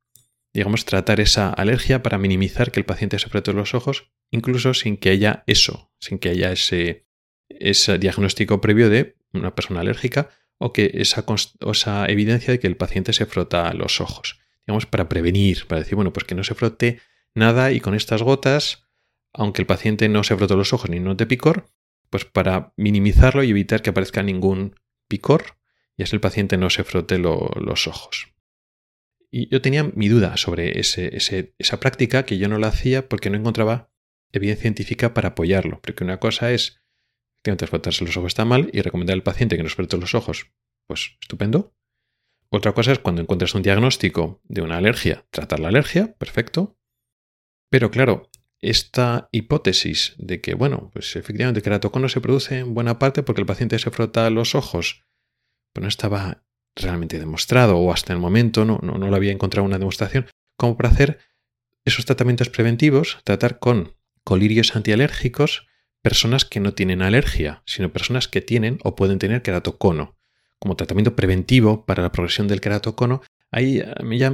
Digamos, 0.53 0.85
tratar 0.85 1.21
esa 1.21 1.51
alergia 1.51 2.03
para 2.03 2.19
minimizar 2.19 2.71
que 2.71 2.81
el 2.81 2.87
paciente 2.87 3.19
se 3.19 3.29
frote 3.29 3.53
los 3.53 3.75
ojos, 3.75 4.13
incluso 4.31 4.75
sin 4.75 4.97
que 4.97 5.11
haya 5.11 5.43
eso, 5.47 5.93
sin 5.99 6.19
que 6.19 6.31
haya 6.31 6.53
ese, 6.53 7.09
ese 7.51 7.99
diagnóstico 7.99 8.61
previo 8.61 8.89
de 8.89 9.17
una 9.33 9.55
persona 9.55 9.81
alérgica 9.81 10.31
o 10.59 10.73
que 10.73 10.91
esa, 10.95 11.25
esa 11.71 12.07
evidencia 12.07 12.53
de 12.53 12.61
que 12.61 12.67
el 12.67 12.77
paciente 12.77 13.13
se 13.13 13.27
frota 13.27 13.73
los 13.75 14.01
ojos. 14.01 14.41
Digamos, 14.67 14.87
para 14.87 15.09
prevenir, 15.09 15.67
para 15.67 15.81
decir, 15.81 15.97
bueno, 15.97 16.13
pues 16.13 16.25
que 16.25 16.35
no 16.35 16.45
se 16.45 16.55
frote 16.55 17.01
nada 17.35 17.73
y 17.73 17.81
con 17.81 17.95
estas 17.95 18.23
gotas, 18.23 18.85
aunque 19.33 19.63
el 19.63 19.67
paciente 19.67 20.09
no 20.09 20.23
se 20.23 20.37
frote 20.37 20.57
los 20.57 20.73
ojos 20.73 20.91
ni 20.91 21.01
note 21.01 21.27
picor, 21.27 21.67
pues 22.11 22.25
para 22.25 22.73
minimizarlo 22.77 23.43
y 23.43 23.51
evitar 23.51 23.83
que 23.83 23.91
aparezca 23.91 24.23
ningún 24.23 24.75
picor, 25.09 25.57
y 25.97 26.03
así 26.03 26.17
el 26.17 26.21
paciente 26.21 26.57
no 26.57 26.71
se 26.71 26.85
frote 26.85 27.19
los 27.19 27.87
ojos. 27.87 28.33
Y 29.31 29.49
yo 29.49 29.63
tenía 29.63 29.85
mi 29.85 30.09
duda 30.09 30.37
sobre 30.37 30.81
esa 30.81 31.81
práctica 31.81 32.25
que 32.25 32.39
yo 32.39 32.49
no 32.49 32.59
la 32.59 32.69
hacía 32.69 33.09
porque 33.09 33.31
no 33.31 33.37
encontraba 33.37 33.91
evidencia 34.33 34.63
científica 34.63 35.15
para 35.15 35.31
apoyarlo. 35.31 35.81
Porque 35.81 36.03
una 36.03 36.19
cosa 36.19 36.53
es 36.53 36.81
efectivamente 37.41 37.67
frotarse 37.67 38.05
los 38.05 38.17
ojos 38.17 38.29
está 38.29 38.45
mal 38.45 38.69
y 38.73 38.83
recomendar 38.83 39.15
al 39.15 39.23
paciente 39.23 39.57
que 39.57 39.63
nos 39.63 39.75
frote 39.75 39.97
los 39.97 40.15
ojos, 40.15 40.53
pues 40.87 41.17
estupendo. 41.23 41.75
Otra 42.51 42.73
cosa 42.73 42.93
es 42.93 42.99
cuando 42.99 43.23
encuentras 43.23 43.55
un 43.55 43.63
diagnóstico 43.63 44.43
de 44.45 44.61
una 44.61 44.77
alergia, 44.77 45.25
tratar 45.31 45.61
la 45.61 45.69
alergia, 45.69 46.15
perfecto. 46.19 46.77
Pero 47.71 47.91
claro, 47.91 48.29
esta 48.61 49.31
hipótesis 49.33 50.15
de 50.19 50.43
que, 50.43 50.55
bueno, 50.55 50.91
pues 50.93 51.17
efectivamente 51.17 51.61
el 51.61 51.65
keratocono 51.65 52.11
se 52.11 52.21
produce 52.21 52.59
en 52.59 52.75
buena 52.75 52.99
parte 52.99 53.23
porque 53.23 53.41
el 53.41 53.47
paciente 53.47 53.79
se 53.79 53.91
frota 53.91 54.29
los 54.29 54.55
ojos, 54.55 55.07
pues 55.73 55.83
no 55.83 55.89
estaba 55.89 56.45
realmente 56.77 57.19
demostrado 57.19 57.79
o 57.79 57.93
hasta 57.93 58.13
el 58.13 58.19
momento 58.19 58.67
no, 58.67 58.81
no, 58.83 58.99
no 58.99 59.09
lo 59.09 59.17
había 59.17 59.33
encontrado 59.33 59.65
una 59.65 59.79
demostración 59.79 60.27
como 60.59 60.77
para 60.77 60.91
hacer 60.91 61.21
esos 61.87 62.05
tratamientos 62.05 62.51
preventivos, 62.51 63.19
tratar 63.25 63.59
con 63.59 63.97
colirios 64.25 64.77
antialérgicos 64.77 65.70
personas 66.03 66.45
que 66.45 66.61
no 66.61 66.75
tienen 66.75 67.03
alergia, 67.03 67.63
sino 67.67 67.93
personas 67.93 68.29
que 68.29 68.41
tienen 68.41 68.79
o 68.85 68.97
pueden 68.97 69.19
tener 69.19 69.43
keratocono. 69.43 70.19
Como 70.59 70.77
tratamiento 70.77 71.17
preventivo 71.17 71.87
para 71.87 72.03
la 72.03 72.13
progresión 72.13 72.49
del 72.49 72.61
keratocono, 72.61 73.23
ahí 73.51 73.83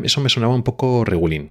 eso 0.04 0.20
me 0.20 0.28
sonaba 0.28 0.54
un 0.54 0.64
poco 0.64 1.04
regulín. 1.04 1.50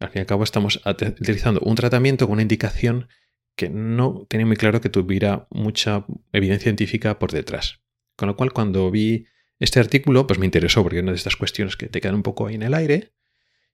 Al 0.00 0.10
fin 0.10 0.20
y 0.20 0.22
al 0.22 0.26
cabo 0.26 0.44
estamos 0.44 0.80
utilizando 0.86 1.60
un 1.60 1.74
tratamiento 1.74 2.26
con 2.26 2.34
una 2.34 2.42
indicación 2.42 3.08
que 3.56 3.70
no 3.70 4.26
tenía 4.28 4.46
muy 4.46 4.56
claro 4.56 4.80
que 4.80 4.88
tuviera 4.88 5.46
mucha 5.50 6.04
evidencia 6.32 6.64
científica 6.64 7.18
por 7.18 7.30
detrás. 7.30 7.80
Con 8.16 8.28
lo 8.28 8.36
cual 8.36 8.52
cuando 8.52 8.90
vi 8.90 9.26
este 9.60 9.80
artículo, 9.80 10.26
pues 10.26 10.38
me 10.38 10.46
interesó 10.46 10.82
porque 10.82 10.98
es 10.98 11.02
una 11.02 11.12
de 11.12 11.18
estas 11.18 11.36
cuestiones 11.36 11.76
que 11.76 11.88
te 11.88 12.00
quedan 12.00 12.16
un 12.16 12.22
poco 12.22 12.46
ahí 12.46 12.56
en 12.56 12.62
el 12.62 12.74
aire. 12.74 13.12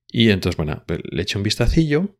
Y 0.08 0.30
entonces, 0.30 0.56
bueno, 0.56 0.82
pues 0.86 1.00
le 1.10 1.22
eché 1.22 1.38
un 1.38 1.44
vistacillo. 1.44 2.18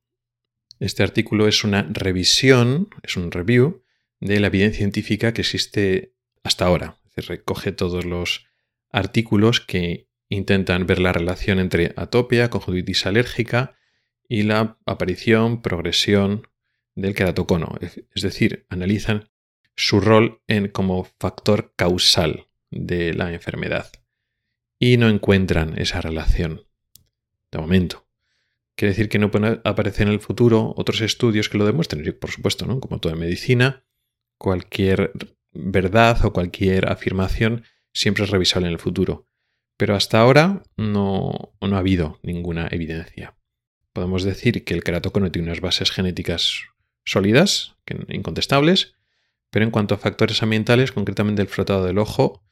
Este 0.81 1.03
artículo 1.03 1.47
es 1.47 1.63
una 1.63 1.83
revisión, 1.83 2.89
es 3.03 3.17
un 3.17 3.31
review 3.31 3.85
de 4.19 4.41
la 4.41 4.47
evidencia 4.47 4.79
científica 4.79 5.35
que 5.35 5.43
existe 5.43 6.15
hasta 6.43 6.65
ahora. 6.65 6.97
recoge 7.17 7.71
todos 7.71 8.07
los 8.07 8.47
artículos 8.91 9.61
que 9.61 10.09
intentan 10.31 10.87
ver 10.87 10.99
la 10.99 11.13
relación 11.13 11.59
entre 11.59 11.93
atopia, 11.97 12.49
conjuntivitis 12.49 13.05
alérgica 13.05 13.77
y 14.27 14.45
la 14.45 14.79
aparición, 14.87 15.61
progresión 15.61 16.49
del 16.95 17.15
keratocono. 17.15 17.79
Es 18.15 18.23
decir, 18.23 18.65
analizan 18.71 19.29
su 19.77 20.01
rol 20.01 20.43
en, 20.47 20.69
como 20.69 21.05
factor 21.05 21.75
causal 21.77 22.47
de 22.71 23.13
la 23.13 23.35
enfermedad 23.35 23.93
y 24.79 24.97
no 24.97 25.11
encuentran 25.11 25.79
esa 25.79 26.01
relación 26.01 26.63
de 27.51 27.59
momento. 27.59 28.10
Quiere 28.81 28.93
decir 28.93 29.11
que 29.11 29.19
no 29.19 29.31
pueden 29.31 29.61
aparecer 29.65 30.07
en 30.07 30.15
el 30.15 30.21
futuro 30.21 30.73
otros 30.75 31.03
estudios 31.03 31.51
que 31.51 31.59
lo 31.59 31.67
demuestren. 31.67 32.17
por 32.19 32.31
supuesto, 32.31 32.65
¿no? 32.65 32.81
Como 32.81 32.99
toda 32.99 33.15
medicina, 33.15 33.85
cualquier 34.39 35.13
verdad 35.53 36.25
o 36.25 36.33
cualquier 36.33 36.91
afirmación 36.91 37.65
siempre 37.93 38.25
es 38.25 38.31
revisable 38.31 38.69
en 38.69 38.73
el 38.73 38.79
futuro. 38.79 39.27
Pero 39.77 39.95
hasta 39.95 40.19
ahora 40.19 40.63
no, 40.79 41.53
no 41.61 41.77
ha 41.77 41.79
habido 41.79 42.21
ninguna 42.23 42.69
evidencia. 42.71 43.37
Podemos 43.93 44.23
decir 44.23 44.65
que 44.65 44.73
el 44.73 44.83
keratocono 44.83 45.31
tiene 45.31 45.49
unas 45.49 45.61
bases 45.61 45.91
genéticas 45.91 46.63
sólidas, 47.05 47.77
incontestables, 48.09 48.95
pero 49.51 49.67
en 49.67 49.73
cuanto 49.73 49.95
a 49.95 49.99
factores 49.99 50.43
ambientales, 50.43 50.93
concretamente 50.93 51.43
el 51.43 51.49
frotado 51.49 51.85
del 51.85 51.99
ojo, 51.99 52.43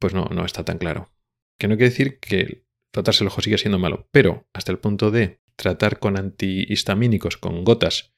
pues 0.00 0.12
no, 0.12 0.24
no 0.24 0.44
está 0.44 0.64
tan 0.64 0.78
claro. 0.78 1.12
Que 1.56 1.68
no 1.68 1.76
quiere 1.76 1.90
decir 1.90 2.18
que 2.18 2.64
frotarse 2.92 3.22
el 3.22 3.28
ojo 3.28 3.42
sigue 3.42 3.58
siendo 3.58 3.78
malo, 3.78 4.08
pero 4.10 4.48
hasta 4.52 4.72
el 4.72 4.80
punto 4.80 5.12
de 5.12 5.40
tratar 5.62 6.00
con 6.00 6.18
antihistamínicos, 6.18 7.36
con 7.36 7.62
gotas, 7.62 8.12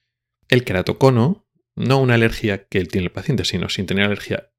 el 0.49 0.65
keratocono, 0.65 1.47
no 1.77 2.01
una 2.01 2.15
alergia 2.15 2.67
que 2.69 2.83
tiene 2.87 3.09
el 3.09 3.13
paciente, 3.13 3.45
sino 3.45 3.69
sin 3.69 3.85
tener 3.85 4.07
alergia, 4.07 4.51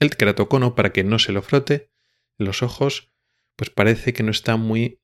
el 0.00 0.16
keratocono 0.16 0.74
para 0.74 0.92
que 0.92 1.04
no 1.04 1.18
se 1.18 1.32
lo 1.32 1.42
frote 1.42 1.90
los 2.38 2.62
ojos, 2.62 3.12
pues 3.54 3.68
parece 3.68 4.14
que 4.14 4.22
no 4.22 4.30
está 4.30 4.56
muy 4.56 5.02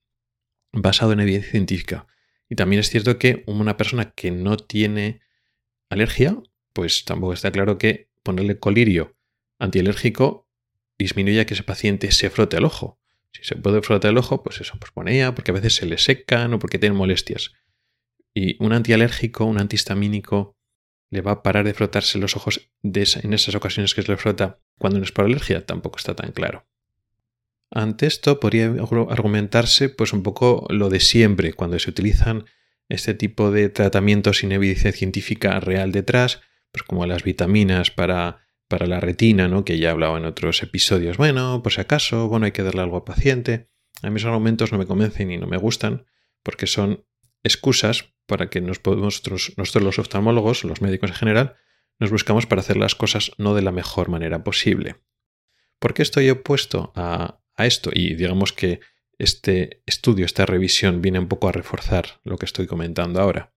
basado 0.72 1.12
en 1.12 1.20
evidencia 1.20 1.50
científica. 1.50 2.06
Y 2.48 2.54
también 2.54 2.80
es 2.80 2.88
cierto 2.88 3.18
que 3.18 3.44
una 3.46 3.76
persona 3.76 4.12
que 4.12 4.30
no 4.30 4.56
tiene 4.56 5.20
alergia, 5.90 6.40
pues 6.72 7.04
tampoco 7.04 7.34
está 7.34 7.52
claro 7.52 7.76
que 7.76 8.08
ponerle 8.22 8.58
colirio 8.58 9.16
antialérgico 9.58 10.48
disminuya 10.98 11.44
que 11.44 11.52
ese 11.52 11.62
paciente 11.62 12.10
se 12.10 12.30
frote 12.30 12.56
el 12.56 12.64
ojo. 12.64 12.98
Si 13.32 13.44
se 13.44 13.56
puede 13.56 13.82
frotar 13.82 14.10
el 14.10 14.18
ojo, 14.18 14.42
pues 14.42 14.60
eso, 14.60 14.78
pues 14.78 14.90
ponía, 14.92 15.34
porque 15.34 15.50
a 15.50 15.54
veces 15.54 15.74
se 15.76 15.86
le 15.86 15.98
secan 15.98 16.54
o 16.54 16.58
porque 16.58 16.78
tienen 16.78 16.96
molestias. 16.96 17.52
Y 18.34 18.62
un 18.62 18.72
antialérgico, 18.72 19.44
un 19.44 19.60
antihistamínico, 19.60 20.56
le 21.10 21.22
va 21.22 21.32
a 21.32 21.42
parar 21.42 21.64
de 21.64 21.74
frotarse 21.74 22.18
los 22.18 22.36
ojos 22.36 22.70
en 22.82 23.32
esas 23.32 23.54
ocasiones 23.54 23.94
que 23.94 24.02
se 24.02 24.12
le 24.12 24.18
frota 24.18 24.60
cuando 24.78 24.98
no 24.98 25.04
es 25.04 25.12
por 25.12 25.24
alergia, 25.24 25.64
tampoco 25.64 25.98
está 25.98 26.14
tan 26.14 26.32
claro. 26.32 26.66
Ante 27.70 28.06
esto 28.06 28.40
podría 28.40 28.66
argumentarse 29.08 29.88
pues 29.88 30.12
un 30.12 30.22
poco 30.22 30.66
lo 30.70 30.88
de 30.88 31.00
siempre, 31.00 31.52
cuando 31.52 31.78
se 31.78 31.90
utilizan 31.90 32.46
este 32.88 33.14
tipo 33.14 33.50
de 33.50 33.68
tratamientos 33.68 34.38
sin 34.38 34.52
evidencia 34.52 34.92
científica 34.92 35.60
real 35.60 35.92
detrás, 35.92 36.40
pues 36.72 36.82
como 36.82 37.06
las 37.06 37.22
vitaminas 37.22 37.90
para, 37.90 38.47
para 38.68 38.87
la 38.87 39.00
retina, 39.00 39.48
¿no? 39.48 39.64
que 39.64 39.78
ya 39.78 39.88
he 39.88 39.90
hablado 39.90 40.16
en 40.16 40.24
otros 40.24 40.62
episodios. 40.62 41.16
Bueno, 41.16 41.62
por 41.62 41.72
si 41.72 41.81
acaso, 41.81 42.28
bueno, 42.28 42.46
hay 42.46 42.52
que 42.52 42.62
darle 42.62 42.83
algo 42.83 42.96
al 42.96 43.04
paciente. 43.04 43.70
A 44.02 44.11
mí 44.11 44.16
esos 44.16 44.28
argumentos 44.28 44.72
no 44.72 44.78
me 44.78 44.87
convencen 44.87 45.31
y 45.31 45.38
no 45.38 45.46
me 45.46 45.57
gustan 45.57 46.07
porque 46.42 46.66
son 46.66 47.04
excusas 47.42 48.12
para 48.26 48.50
que 48.50 48.61
nosotros, 48.61 49.54
nosotros 49.57 49.85
los 49.85 49.98
oftalmólogos, 49.98 50.64
los 50.64 50.83
médicos 50.83 51.11
en 51.11 51.16
general, 51.16 51.57
nos 51.98 52.11
buscamos 52.11 52.46
para 52.46 52.61
hacer 52.61 52.76
las 52.76 52.94
cosas 52.94 53.33
no 53.38 53.54
de 53.54 53.62
la 53.62 53.72
mejor 53.72 54.09
manera 54.09 54.44
posible. 54.44 54.96
¿Por 55.78 55.94
qué 55.94 56.02
estoy 56.02 56.31
opuesto 56.31 56.92
a, 56.94 57.40
a 57.59 57.66
esto 57.66 57.90
y 57.92 58.14
digamos 58.14 58.52
que 58.52 58.81
este 59.18 59.83
estudio, 59.85 60.24
esta 60.24 60.46
revisión 60.46 61.02
viene 61.02 61.18
un 61.18 61.28
poco 61.28 61.48
a 61.48 61.52
reforzar 61.52 62.20
lo 62.22 62.38
que 62.38 62.46
estoy 62.46 62.66
comentando 62.66 63.20
ahora. 63.20 63.52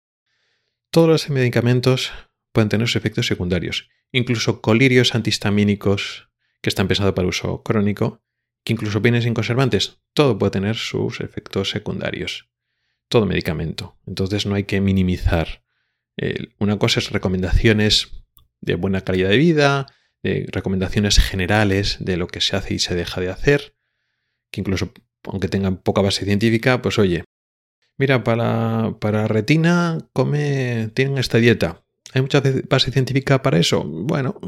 Todos 0.89 1.09
los 1.09 1.29
medicamentos 1.29 2.11
pueden 2.51 2.69
tener 2.69 2.87
sus 2.87 2.95
efectos 2.95 3.27
secundarios, 3.27 3.89
incluso 4.11 4.61
colirios 4.61 5.15
antihistamínicos 5.15 6.29
que 6.61 6.69
están 6.69 6.87
pensados 6.87 7.13
para 7.13 7.27
uso 7.27 7.63
crónico, 7.63 8.21
que 8.63 8.73
incluso 8.73 9.01
vienen 9.01 9.21
sin 9.21 9.33
conservantes, 9.33 9.99
todo 10.13 10.37
puede 10.37 10.51
tener 10.51 10.75
sus 10.75 11.21
efectos 11.21 11.69
secundarios. 11.69 12.49
Todo 13.07 13.25
medicamento. 13.25 13.97
Entonces 14.05 14.45
no 14.45 14.55
hay 14.55 14.65
que 14.65 14.81
minimizar. 14.81 15.63
una 16.59 16.77
cosa 16.77 16.99
es 16.99 17.11
recomendaciones 17.11 18.25
de 18.61 18.75
buena 18.75 19.01
calidad 19.01 19.29
de 19.29 19.37
vida, 19.37 19.85
de 20.21 20.45
recomendaciones 20.51 21.17
generales 21.17 21.97
de 22.01 22.17
lo 22.17 22.27
que 22.27 22.41
se 22.41 22.57
hace 22.57 22.73
y 22.73 22.79
se 22.79 22.93
deja 22.93 23.21
de 23.21 23.29
hacer, 23.29 23.75
que 24.51 24.61
incluso 24.61 24.91
aunque 25.23 25.47
tengan 25.47 25.77
poca 25.77 26.01
base 26.01 26.25
científica, 26.25 26.81
pues 26.81 26.99
oye, 26.99 27.23
mira, 27.97 28.23
para, 28.23 28.97
para 28.99 29.27
retina 29.27 29.97
come, 30.13 30.89
tienen 30.93 31.17
esta 31.17 31.37
dieta. 31.37 31.83
¿Hay 32.13 32.21
mucha 32.21 32.41
base 32.69 32.91
científica 32.91 33.41
para 33.41 33.59
eso? 33.59 33.83
Bueno, 33.83 34.39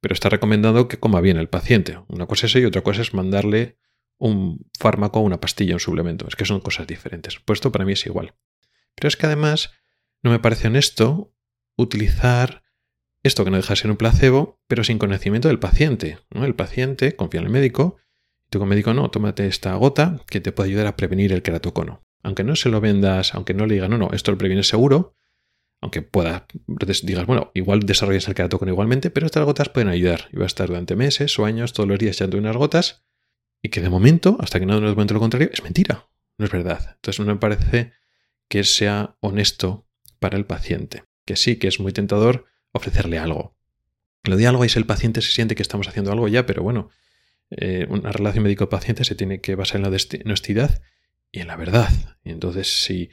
pero 0.00 0.14
está 0.14 0.28
recomendado 0.28 0.88
que 0.88 0.98
coma 0.98 1.20
bien 1.20 1.36
el 1.36 1.48
paciente. 1.48 1.98
Una 2.08 2.26
cosa 2.26 2.46
es 2.46 2.52
eso 2.52 2.58
y 2.58 2.64
otra 2.64 2.82
cosa 2.82 3.02
es 3.02 3.14
mandarle 3.14 3.78
un 4.18 4.68
fármaco 4.78 5.20
una 5.20 5.40
pastilla, 5.40 5.74
un 5.74 5.80
suplemento. 5.80 6.26
Es 6.26 6.36
que 6.36 6.44
son 6.44 6.60
cosas 6.60 6.86
diferentes. 6.86 7.38
Pues 7.44 7.58
esto 7.58 7.70
para 7.70 7.84
mí 7.84 7.92
es 7.92 8.04
igual. 8.06 8.34
Pero 8.94 9.08
es 9.08 9.16
que 9.16 9.26
además 9.26 9.70
no 10.22 10.30
me 10.30 10.40
parece 10.40 10.66
honesto 10.66 11.32
utilizar 11.76 12.64
esto 13.22 13.44
que 13.44 13.50
no 13.50 13.56
deja 13.56 13.74
de 13.74 13.76
ser 13.76 13.90
un 13.90 13.96
placebo, 13.96 14.60
pero 14.66 14.82
sin 14.82 14.98
conocimiento 14.98 15.48
del 15.48 15.58
paciente. 15.58 16.18
El 16.30 16.54
paciente 16.54 17.14
confía 17.14 17.40
en 17.40 17.46
el 17.46 17.52
médico 17.52 17.98
Tú 18.50 18.58
como 18.58 18.70
médico, 18.70 18.94
no, 18.94 19.10
tómate 19.10 19.46
esta 19.46 19.74
gota 19.74 20.22
que 20.28 20.40
te 20.40 20.52
puede 20.52 20.70
ayudar 20.70 20.86
a 20.86 20.96
prevenir 20.96 21.32
el 21.32 21.42
keratocono. 21.42 22.02
Aunque 22.22 22.44
no 22.44 22.56
se 22.56 22.70
lo 22.70 22.80
vendas, 22.80 23.34
aunque 23.34 23.52
no 23.52 23.66
le 23.66 23.74
digan, 23.74 23.90
no, 23.90 23.98
no, 23.98 24.10
esto 24.12 24.30
lo 24.30 24.38
previene 24.38 24.62
seguro, 24.62 25.14
aunque 25.80 26.02
pueda, 26.02 26.46
digas, 27.02 27.26
bueno, 27.26 27.50
igual 27.54 27.80
desarrollas 27.80 28.26
el 28.28 28.34
keratocono 28.34 28.72
igualmente, 28.72 29.10
pero 29.10 29.26
estas 29.26 29.44
gotas 29.44 29.68
pueden 29.68 29.88
ayudar. 29.88 30.28
Y 30.32 30.36
va 30.36 30.44
a 30.44 30.46
estar 30.46 30.68
durante 30.68 30.96
meses 30.96 31.38
o 31.38 31.44
años, 31.44 31.72
todos 31.72 31.88
los 31.88 31.98
días 31.98 32.16
echando 32.16 32.36
unas 32.36 32.56
gotas, 32.56 33.04
y 33.62 33.68
que 33.68 33.80
de 33.80 33.88
momento, 33.88 34.36
hasta 34.40 34.58
que 34.60 34.66
no 34.66 34.80
nos 34.80 34.92
momento 34.92 35.14
lo 35.14 35.20
contrario, 35.20 35.50
es 35.52 35.62
mentira, 35.62 36.08
no 36.36 36.44
es 36.44 36.50
verdad. 36.50 36.96
Entonces 36.96 37.24
no 37.24 37.32
me 37.32 37.38
parece 37.38 37.92
que 38.48 38.64
sea 38.64 39.16
honesto 39.20 39.86
para 40.18 40.36
el 40.36 40.46
paciente. 40.46 41.04
Que 41.24 41.36
sí, 41.36 41.56
que 41.56 41.68
es 41.68 41.80
muy 41.80 41.92
tentador 41.92 42.46
ofrecerle 42.72 43.18
algo. 43.18 43.56
Lo 44.24 44.36
de 44.36 44.46
algo 44.46 44.64
es 44.64 44.76
el 44.76 44.86
paciente 44.86 45.22
se 45.22 45.30
siente 45.32 45.54
que 45.54 45.62
estamos 45.62 45.88
haciendo 45.88 46.12
algo 46.12 46.28
ya, 46.28 46.46
pero 46.46 46.62
bueno, 46.62 46.90
eh, 47.50 47.86
una 47.88 48.12
relación 48.12 48.44
médico-paciente 48.44 49.04
se 49.04 49.14
tiene 49.14 49.40
que 49.40 49.54
basar 49.54 49.76
en 49.76 49.82
la 49.82 49.88
honestidad 49.88 50.82
y 51.32 51.40
en 51.40 51.48
la 51.48 51.56
verdad. 51.56 51.90
Y 52.24 52.30
entonces, 52.30 52.82
si 52.82 53.10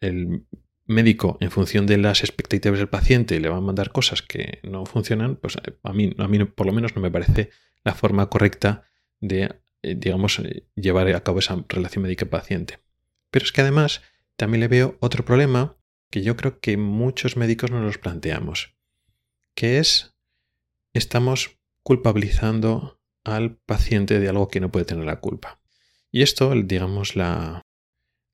el 0.00 0.46
médico, 0.86 1.36
en 1.40 1.50
función 1.50 1.86
de 1.86 1.98
las 1.98 2.22
expectativas 2.22 2.78
del 2.78 2.88
paciente, 2.88 3.40
le 3.40 3.48
va 3.48 3.56
a 3.56 3.60
mandar 3.60 3.92
cosas 3.92 4.22
que 4.22 4.60
no 4.62 4.86
funcionan, 4.86 5.36
pues 5.36 5.56
eh, 5.56 5.76
a 5.82 5.92
mí, 5.92 6.14
a 6.18 6.28
mí 6.28 6.44
por 6.44 6.66
lo 6.66 6.72
menos 6.72 6.94
no 6.94 7.02
me 7.02 7.10
parece 7.10 7.50
la 7.84 7.94
forma 7.94 8.28
correcta 8.28 8.84
de, 9.20 9.54
eh, 9.82 9.94
digamos, 9.96 10.40
llevar 10.74 11.08
a 11.08 11.22
cabo 11.22 11.40
esa 11.40 11.64
relación 11.68 12.02
médico-paciente. 12.02 12.78
Pero 13.30 13.44
es 13.44 13.52
que 13.52 13.60
además 13.60 14.02
también 14.36 14.60
le 14.60 14.68
veo 14.68 14.96
otro 15.00 15.24
problema 15.24 15.76
que 16.10 16.22
yo 16.22 16.36
creo 16.36 16.60
que 16.60 16.76
muchos 16.76 17.36
médicos 17.36 17.70
no 17.70 17.80
nos 17.80 17.98
planteamos, 17.98 18.74
que 19.54 19.78
es 19.78 20.14
estamos 20.92 21.58
culpabilizando 21.82 23.00
al 23.24 23.56
paciente 23.56 24.20
de 24.20 24.28
algo 24.28 24.48
que 24.48 24.60
no 24.60 24.70
puede 24.70 24.86
tener 24.86 25.04
la 25.04 25.20
culpa. 25.20 25.60
Y 26.10 26.22
esto, 26.22 26.52
digamos, 26.54 27.16
la, 27.16 27.65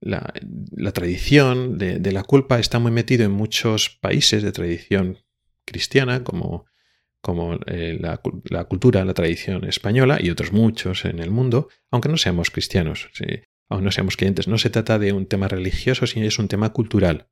la, 0.02 0.92
tradición 0.92 1.78
de, 1.78 2.12
la 2.12 2.24
culpa 2.24 2.58
está 2.58 2.78
muy 2.78 2.90
metido 2.90 3.24
en 3.24 3.30
muchos 3.30 3.90
países 4.00 4.42
de 4.42 4.52
tradición 4.52 5.18
cristiana, 5.64 6.24
como, 6.24 6.66
como 7.20 7.54
eh, 7.66 7.98
la, 8.00 8.18
cultura, 8.64 9.04
la 9.04 9.14
tradición 9.14 9.64
española 9.64 10.18
y 10.20 10.30
otros 10.30 10.52
muchos 10.52 11.04
en 11.04 11.20
el 11.20 11.30
mundo, 11.30 11.68
aunque 11.90 12.08
no 12.08 12.16
seamos 12.16 12.50
cristianos, 12.50 13.10
aunque 13.68 13.84
no 13.84 13.92
seamos 13.92 14.16
creyentes. 14.16 14.48
No 14.48 14.58
se 14.58 14.70
trata 14.70 14.98
de 14.98 15.12
un 15.12 15.26
tema 15.26 15.48
religioso, 15.48 16.06
sino 16.06 16.26
es 16.26 16.38
un 16.38 16.48
tema 16.48 16.72
cultural, 16.72 17.28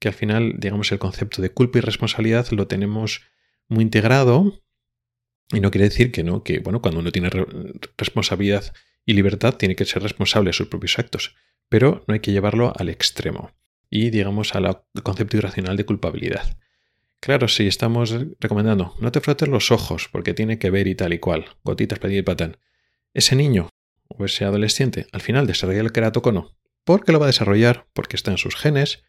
que 0.00 0.08
al 0.08 0.14
final, 0.14 0.54
digamos, 0.58 0.90
el 0.90 0.98
concepto 0.98 1.40
de 1.42 1.50
culpa 1.50 1.78
y 1.78 1.82
responsabilidad 1.82 2.50
lo 2.50 2.66
tenemos 2.66 3.22
muy 3.68 3.82
integrado 3.82 4.60
y 5.52 5.60
no 5.60 5.70
quiere 5.70 5.88
decir 5.88 6.10
que 6.12 6.24
no, 6.24 6.42
que 6.42 6.58
bueno, 6.58 6.80
cuando 6.82 7.00
uno 7.00 7.12
tiene 7.12 7.30
responsabilidad 7.96 8.72
y 9.06 9.14
libertad 9.14 9.54
tiene 9.54 9.76
que 9.76 9.84
ser 9.84 10.02
responsable 10.02 10.50
de 10.50 10.54
sus 10.54 10.68
propios 10.68 10.98
actos, 10.98 11.34
pero 11.70 12.04
no 12.06 12.12
hay 12.12 12.20
que 12.20 12.32
llevarlo 12.32 12.74
al 12.76 12.90
extremo 12.90 13.52
y 13.88 14.10
digamos 14.10 14.54
al 14.54 14.82
concepto 15.02 15.38
irracional 15.38 15.78
de 15.78 15.86
culpabilidad. 15.86 16.58
Claro, 17.20 17.48
si 17.48 17.66
estamos 17.66 18.14
recomendando 18.38 18.94
no 19.00 19.12
te 19.12 19.20
frotes 19.20 19.48
los 19.48 19.70
ojos 19.70 20.08
porque 20.12 20.34
tiene 20.34 20.58
que 20.58 20.70
ver 20.70 20.86
y 20.86 20.94
tal 20.94 21.14
y 21.14 21.18
cual, 21.18 21.46
gotitas, 21.64 21.98
pedí 21.98 22.18
y 22.18 22.22
patán. 22.22 22.58
Ese 23.14 23.36
niño 23.36 23.70
o 24.08 24.26
ese 24.26 24.44
adolescente 24.44 25.06
al 25.12 25.22
final 25.22 25.46
desarrolla 25.46 25.80
el 25.80 25.92
queratocono 25.92 26.54
porque 26.84 27.12
lo 27.12 27.20
va 27.20 27.26
a 27.26 27.28
desarrollar, 27.28 27.86
porque 27.92 28.16
está 28.16 28.30
en 28.30 28.38
sus 28.38 28.56
genes 28.56 29.04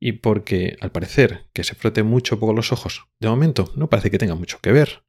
y 0.00 0.12
porque 0.12 0.76
al 0.80 0.92
parecer 0.92 1.48
que 1.52 1.64
se 1.64 1.74
frote 1.74 2.02
mucho 2.02 2.38
poco 2.38 2.52
los 2.52 2.72
ojos, 2.72 3.06
de 3.20 3.28
momento 3.28 3.72
no 3.76 3.90
parece 3.90 4.10
que 4.10 4.18
tenga 4.18 4.34
mucho 4.34 4.58
que 4.60 4.72
ver. 4.72 5.04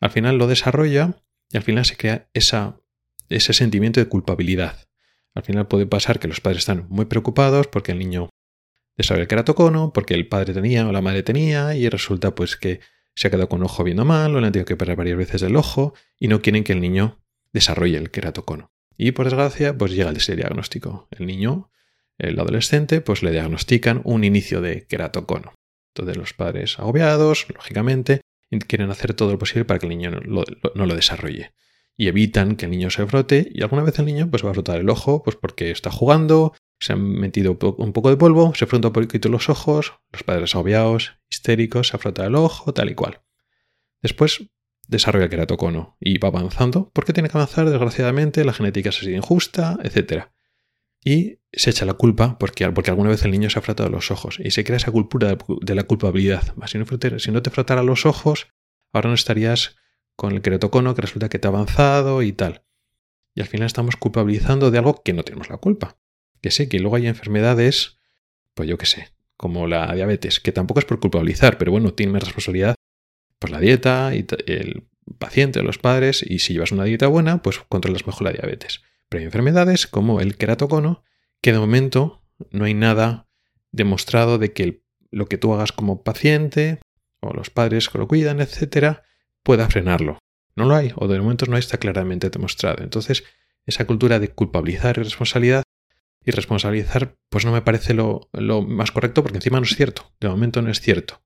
Al 0.00 0.10
final 0.10 0.38
lo 0.38 0.46
desarrolla 0.46 1.22
y 1.50 1.56
al 1.56 1.62
final 1.62 1.84
se 1.84 1.96
crea 1.96 2.28
esa, 2.32 2.80
ese 3.28 3.52
sentimiento 3.52 4.00
de 4.00 4.08
culpabilidad. 4.08 4.86
Al 5.36 5.42
final 5.42 5.68
puede 5.68 5.86
pasar 5.86 6.18
que 6.18 6.28
los 6.28 6.40
padres 6.40 6.60
están 6.60 6.86
muy 6.88 7.04
preocupados 7.04 7.66
porque 7.66 7.92
el 7.92 7.98
niño 7.98 8.30
desarrolla 8.96 9.28
queratocono, 9.28 9.92
porque 9.92 10.14
el 10.14 10.28
padre 10.28 10.54
tenía 10.54 10.88
o 10.88 10.92
la 10.92 11.02
madre 11.02 11.22
tenía 11.22 11.76
y 11.76 11.90
resulta 11.90 12.34
pues 12.34 12.56
que 12.56 12.80
se 13.14 13.28
ha 13.28 13.30
quedado 13.30 13.50
con 13.50 13.60
un 13.60 13.66
ojo 13.66 13.84
viendo 13.84 14.06
mal 14.06 14.34
o 14.34 14.40
le 14.40 14.46
han 14.46 14.52
tenido 14.54 14.64
que 14.64 14.74
operar 14.74 14.96
varias 14.96 15.18
veces 15.18 15.42
el 15.42 15.56
ojo 15.56 15.92
y 16.18 16.28
no 16.28 16.40
quieren 16.40 16.64
que 16.64 16.72
el 16.72 16.80
niño 16.80 17.18
desarrolle 17.52 17.98
el 17.98 18.10
queratocono. 18.10 18.72
Y 18.96 19.12
por 19.12 19.26
desgracia 19.26 19.76
pues 19.76 19.92
llega 19.92 20.10
ese 20.10 20.36
diagnóstico. 20.36 21.06
El 21.10 21.26
niño, 21.26 21.70
el 22.16 22.40
adolescente, 22.40 23.02
pues 23.02 23.22
le 23.22 23.30
diagnostican 23.30 24.00
un 24.04 24.24
inicio 24.24 24.62
de 24.62 24.86
queratocono. 24.86 25.52
Entonces 25.94 26.16
los 26.16 26.32
padres 26.32 26.78
agobiados, 26.78 27.46
lógicamente, 27.54 28.22
quieren 28.66 28.90
hacer 28.90 29.12
todo 29.12 29.32
lo 29.32 29.38
posible 29.38 29.66
para 29.66 29.78
que 29.78 29.86
el 29.86 29.90
niño 29.90 30.12
no 30.12 30.86
lo 30.86 30.94
desarrolle 30.94 31.52
y 31.96 32.08
evitan 32.08 32.56
que 32.56 32.66
el 32.66 32.72
niño 32.72 32.90
se 32.90 33.06
frote 33.06 33.50
y 33.52 33.62
alguna 33.62 33.82
vez 33.82 33.98
el 33.98 34.06
niño 34.06 34.28
pues 34.30 34.44
va 34.44 34.50
a 34.50 34.54
frotar 34.54 34.78
el 34.78 34.90
ojo 34.90 35.22
pues 35.22 35.36
porque 35.36 35.70
está 35.70 35.90
jugando, 35.90 36.54
se 36.78 36.92
han 36.92 37.02
metido 37.02 37.58
un 37.78 37.92
poco 37.92 38.10
de 38.10 38.16
polvo, 38.16 38.54
se 38.54 38.66
frota 38.66 38.88
un 38.88 38.92
poquito 38.92 39.28
los 39.28 39.48
ojos, 39.48 39.94
los 40.12 40.22
padres 40.22 40.54
agobiados, 40.54 41.18
histéricos, 41.30 41.88
se 41.88 41.98
frota 41.98 42.26
el 42.26 42.34
ojo, 42.34 42.74
tal 42.74 42.90
y 42.90 42.94
cual. 42.94 43.22
Después 44.02 44.46
desarrolla 44.88 45.24
el 45.24 45.30
queratocono 45.30 45.96
y 45.98 46.18
va 46.18 46.28
avanzando 46.28 46.90
porque 46.92 47.12
tiene 47.12 47.28
que 47.28 47.38
avanzar, 47.38 47.68
desgraciadamente, 47.68 48.44
la 48.44 48.52
genética 48.52 48.90
es 48.90 48.98
así 48.98 49.14
injusta, 49.14 49.78
etc. 49.82 50.26
Y 51.02 51.38
se 51.52 51.70
echa 51.70 51.86
la 51.86 51.94
culpa 51.94 52.38
porque, 52.38 52.70
porque 52.72 52.90
alguna 52.90 53.10
vez 53.10 53.24
el 53.24 53.30
niño 53.30 53.48
se 53.48 53.58
ha 53.58 53.62
frotado 53.62 53.88
los 53.88 54.10
ojos 54.10 54.38
y 54.38 54.50
se 54.50 54.64
crea 54.64 54.76
esa 54.76 54.90
cultura 54.90 55.36
de 55.62 55.74
la 55.74 55.84
culpabilidad. 55.84 56.54
Si 56.66 57.30
no 57.30 57.42
te 57.42 57.50
frotara 57.50 57.82
los 57.82 58.04
ojos, 58.06 58.48
ahora 58.92 59.08
no 59.08 59.14
estarías 59.14 59.76
con 60.16 60.32
el 60.32 60.42
queratocono 60.42 60.94
que 60.94 61.02
resulta 61.02 61.28
que 61.28 61.38
te 61.38 61.46
ha 61.46 61.50
avanzado 61.50 62.22
y 62.22 62.32
tal. 62.32 62.64
Y 63.34 63.42
al 63.42 63.46
final 63.46 63.66
estamos 63.66 63.96
culpabilizando 63.96 64.70
de 64.70 64.78
algo 64.78 65.02
que 65.02 65.12
no 65.12 65.22
tenemos 65.22 65.50
la 65.50 65.58
culpa. 65.58 65.98
Que 66.40 66.50
sé 66.50 66.68
que 66.68 66.80
luego 66.80 66.96
hay 66.96 67.06
enfermedades, 67.06 67.98
pues 68.54 68.68
yo 68.68 68.78
qué 68.78 68.86
sé, 68.86 69.12
como 69.36 69.66
la 69.66 69.94
diabetes, 69.94 70.40
que 70.40 70.52
tampoco 70.52 70.80
es 70.80 70.86
por 70.86 71.00
culpabilizar, 71.00 71.58
pero 71.58 71.70
bueno, 71.70 71.92
tiene 71.92 72.18
responsabilidad 72.18 72.74
pues 73.38 73.52
la 73.52 73.60
dieta 73.60 74.14
y 74.14 74.26
el 74.46 74.88
paciente, 75.18 75.62
los 75.62 75.78
padres, 75.78 76.24
y 76.26 76.38
si 76.38 76.54
llevas 76.54 76.72
una 76.72 76.84
dieta 76.84 77.06
buena, 77.06 77.42
pues 77.42 77.58
controlas 77.68 78.06
mejor 78.06 78.22
la 78.22 78.32
diabetes. 78.32 78.82
Pero 79.08 79.20
hay 79.20 79.26
enfermedades 79.26 79.86
como 79.86 80.20
el 80.20 80.36
queratocono, 80.36 81.04
que 81.40 81.52
de 81.52 81.58
momento 81.58 82.22
no 82.50 82.64
hay 82.64 82.74
nada 82.74 83.28
demostrado 83.72 84.38
de 84.38 84.52
que 84.52 84.82
lo 85.10 85.26
que 85.26 85.38
tú 85.38 85.52
hagas 85.54 85.72
como 85.72 86.02
paciente, 86.02 86.80
o 87.20 87.32
los 87.32 87.50
padres 87.50 87.88
que 87.88 87.98
lo 87.98 88.08
cuidan, 88.08 88.40
etcétera, 88.40 89.04
pueda 89.46 89.68
frenarlo. 89.68 90.18
No 90.56 90.64
lo 90.64 90.74
hay, 90.74 90.92
o 90.96 91.06
de 91.06 91.20
momento 91.20 91.46
no 91.46 91.56
está 91.56 91.78
claramente 91.78 92.30
demostrado. 92.30 92.82
Entonces, 92.82 93.22
esa 93.64 93.86
cultura 93.86 94.18
de 94.18 94.32
culpabilizar 94.32 94.98
y 94.98 95.04
responsabilidad 95.04 95.62
y 96.24 96.32
responsabilizar, 96.32 97.16
pues 97.28 97.44
no 97.44 97.52
me 97.52 97.62
parece 97.62 97.94
lo, 97.94 98.28
más 98.66 98.90
correcto 98.90 99.22
porque 99.22 99.38
encima 99.38 99.60
no 99.60 99.64
es 99.64 99.76
cierto. 99.76 100.12
De 100.18 100.28
momento 100.28 100.62
no 100.62 100.70
es 100.72 100.80
cierto. 100.80 101.22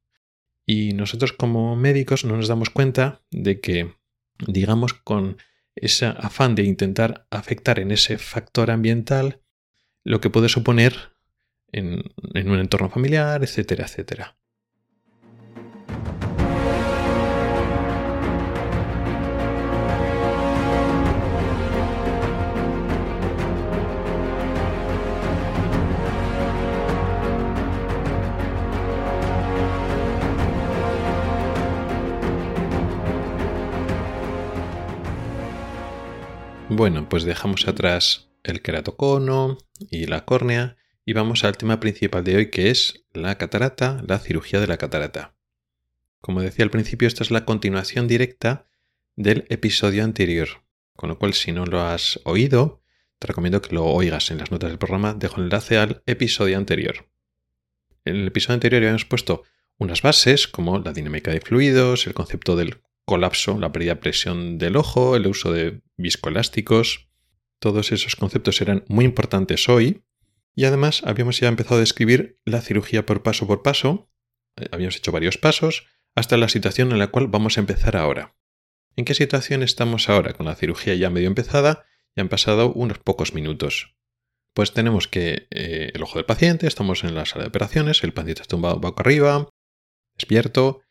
Y 0.66 0.92
nosotros 0.92 1.32
como 1.32 1.76
médicos 1.76 2.26
no 2.26 2.36
nos 2.36 2.48
damos 2.48 2.68
cuenta 2.68 3.22
de 3.30 3.60
que, 3.60 3.94
digamos, 4.46 4.92
con 4.92 5.38
ese 5.74 6.04
afán 6.04 6.54
de 6.54 6.64
intentar 6.64 7.26
afectar 7.30 7.78
en 7.78 7.92
ese 7.92 8.18
factor 8.18 8.70
ambiental, 8.70 9.40
lo 10.04 10.20
que 10.20 10.28
puede 10.28 10.50
suponer 10.50 11.16
en, 11.72 12.02
en 12.34 12.50
un 12.50 12.58
entorno 12.58 12.90
familiar, 12.90 13.42
etcétera, 13.42 13.86
etcétera. 13.86 14.36
Bueno, 36.72 37.08
pues 37.08 37.24
dejamos 37.24 37.66
atrás 37.66 38.30
el 38.44 38.62
queratocono 38.62 39.58
y 39.90 40.06
la 40.06 40.24
córnea 40.24 40.76
y 41.04 41.14
vamos 41.14 41.42
al 41.42 41.56
tema 41.56 41.80
principal 41.80 42.22
de 42.22 42.36
hoy 42.36 42.50
que 42.50 42.70
es 42.70 43.04
la 43.12 43.36
catarata, 43.38 44.00
la 44.06 44.20
cirugía 44.20 44.60
de 44.60 44.68
la 44.68 44.76
catarata. 44.76 45.34
Como 46.20 46.42
decía 46.42 46.64
al 46.64 46.70
principio, 46.70 47.08
esta 47.08 47.24
es 47.24 47.32
la 47.32 47.44
continuación 47.44 48.06
directa 48.06 48.68
del 49.16 49.46
episodio 49.48 50.04
anterior, 50.04 50.62
con 50.94 51.08
lo 51.08 51.18
cual 51.18 51.34
si 51.34 51.50
no 51.50 51.66
lo 51.66 51.80
has 51.80 52.20
oído, 52.22 52.84
te 53.18 53.26
recomiendo 53.26 53.60
que 53.60 53.74
lo 53.74 53.86
oigas 53.86 54.30
en 54.30 54.38
las 54.38 54.52
notas 54.52 54.70
del 54.70 54.78
programa, 54.78 55.14
dejo 55.14 55.38
el 55.38 55.46
enlace 55.46 55.76
al 55.76 56.04
episodio 56.06 56.56
anterior. 56.56 57.10
En 58.04 58.14
el 58.14 58.28
episodio 58.28 58.54
anterior 58.54 58.80
habíamos 58.80 59.04
puesto 59.06 59.42
unas 59.76 60.02
bases 60.02 60.46
como 60.46 60.78
la 60.78 60.92
dinámica 60.92 61.32
de 61.32 61.40
fluidos, 61.40 62.06
el 62.06 62.14
concepto 62.14 62.54
del 62.54 62.80
colapso, 63.04 63.58
la 63.58 63.72
pérdida 63.72 63.94
de 63.94 64.00
presión 64.00 64.58
del 64.58 64.76
ojo, 64.76 65.16
el 65.16 65.26
uso 65.26 65.52
de 65.52 65.82
viscoelásticos. 65.96 67.08
Todos 67.58 67.92
esos 67.92 68.16
conceptos 68.16 68.60
eran 68.60 68.84
muy 68.88 69.04
importantes 69.04 69.68
hoy. 69.68 70.04
Y 70.54 70.64
además 70.64 71.02
habíamos 71.04 71.38
ya 71.40 71.48
empezado 71.48 71.76
a 71.76 71.80
describir 71.80 72.38
la 72.44 72.60
cirugía 72.60 73.06
por 73.06 73.22
paso 73.22 73.46
por 73.46 73.62
paso. 73.62 74.10
Eh, 74.56 74.66
habíamos 74.72 74.96
hecho 74.96 75.12
varios 75.12 75.38
pasos 75.38 75.86
hasta 76.14 76.36
la 76.36 76.48
situación 76.48 76.92
en 76.92 76.98
la 76.98 77.08
cual 77.08 77.28
vamos 77.28 77.56
a 77.56 77.60
empezar 77.60 77.96
ahora. 77.96 78.36
¿En 78.96 79.04
qué 79.04 79.14
situación 79.14 79.62
estamos 79.62 80.08
ahora 80.08 80.32
con 80.32 80.46
la 80.46 80.56
cirugía 80.56 80.94
ya 80.94 81.10
medio 81.10 81.28
empezada? 81.28 81.84
Ya 82.16 82.22
han 82.22 82.28
pasado 82.28 82.72
unos 82.72 82.98
pocos 82.98 83.34
minutos. 83.34 83.94
Pues 84.52 84.72
tenemos 84.72 85.06
que 85.06 85.46
eh, 85.50 85.92
el 85.94 86.02
ojo 86.02 86.18
del 86.18 86.26
paciente, 86.26 86.66
estamos 86.66 87.04
en 87.04 87.14
la 87.14 87.24
sala 87.24 87.44
de 87.44 87.48
operaciones, 87.48 88.02
el 88.02 88.12
paciente 88.12 88.42
está 88.42 88.50
tumbado 88.50 88.80
boca 88.80 89.02
arriba, 89.02 89.48
despierto, 90.16 90.82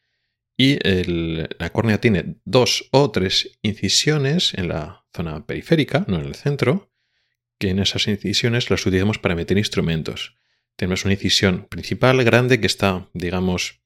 y 0.61 0.77
la 0.83 1.69
córnea 1.69 2.01
tiene 2.01 2.35
dos 2.43 2.89
o 2.91 3.11
tres 3.11 3.57
incisiones 3.61 4.53
en 4.55 4.67
la 4.67 5.05
zona 5.15 5.45
periférica, 5.45 6.03
no 6.09 6.19
en 6.19 6.25
el 6.25 6.35
centro, 6.35 6.91
que 7.57 7.69
en 7.69 7.79
esas 7.79 8.09
incisiones 8.09 8.69
las 8.69 8.85
utilizamos 8.85 9.19
para 9.19 9.35
meter 9.35 9.57
instrumentos. 9.57 10.35
Tenemos 10.75 11.05
una 11.05 11.13
incisión 11.13 11.65
principal 11.69 12.21
grande 12.25 12.59
que 12.59 12.67
está, 12.67 13.07
digamos, 13.13 13.79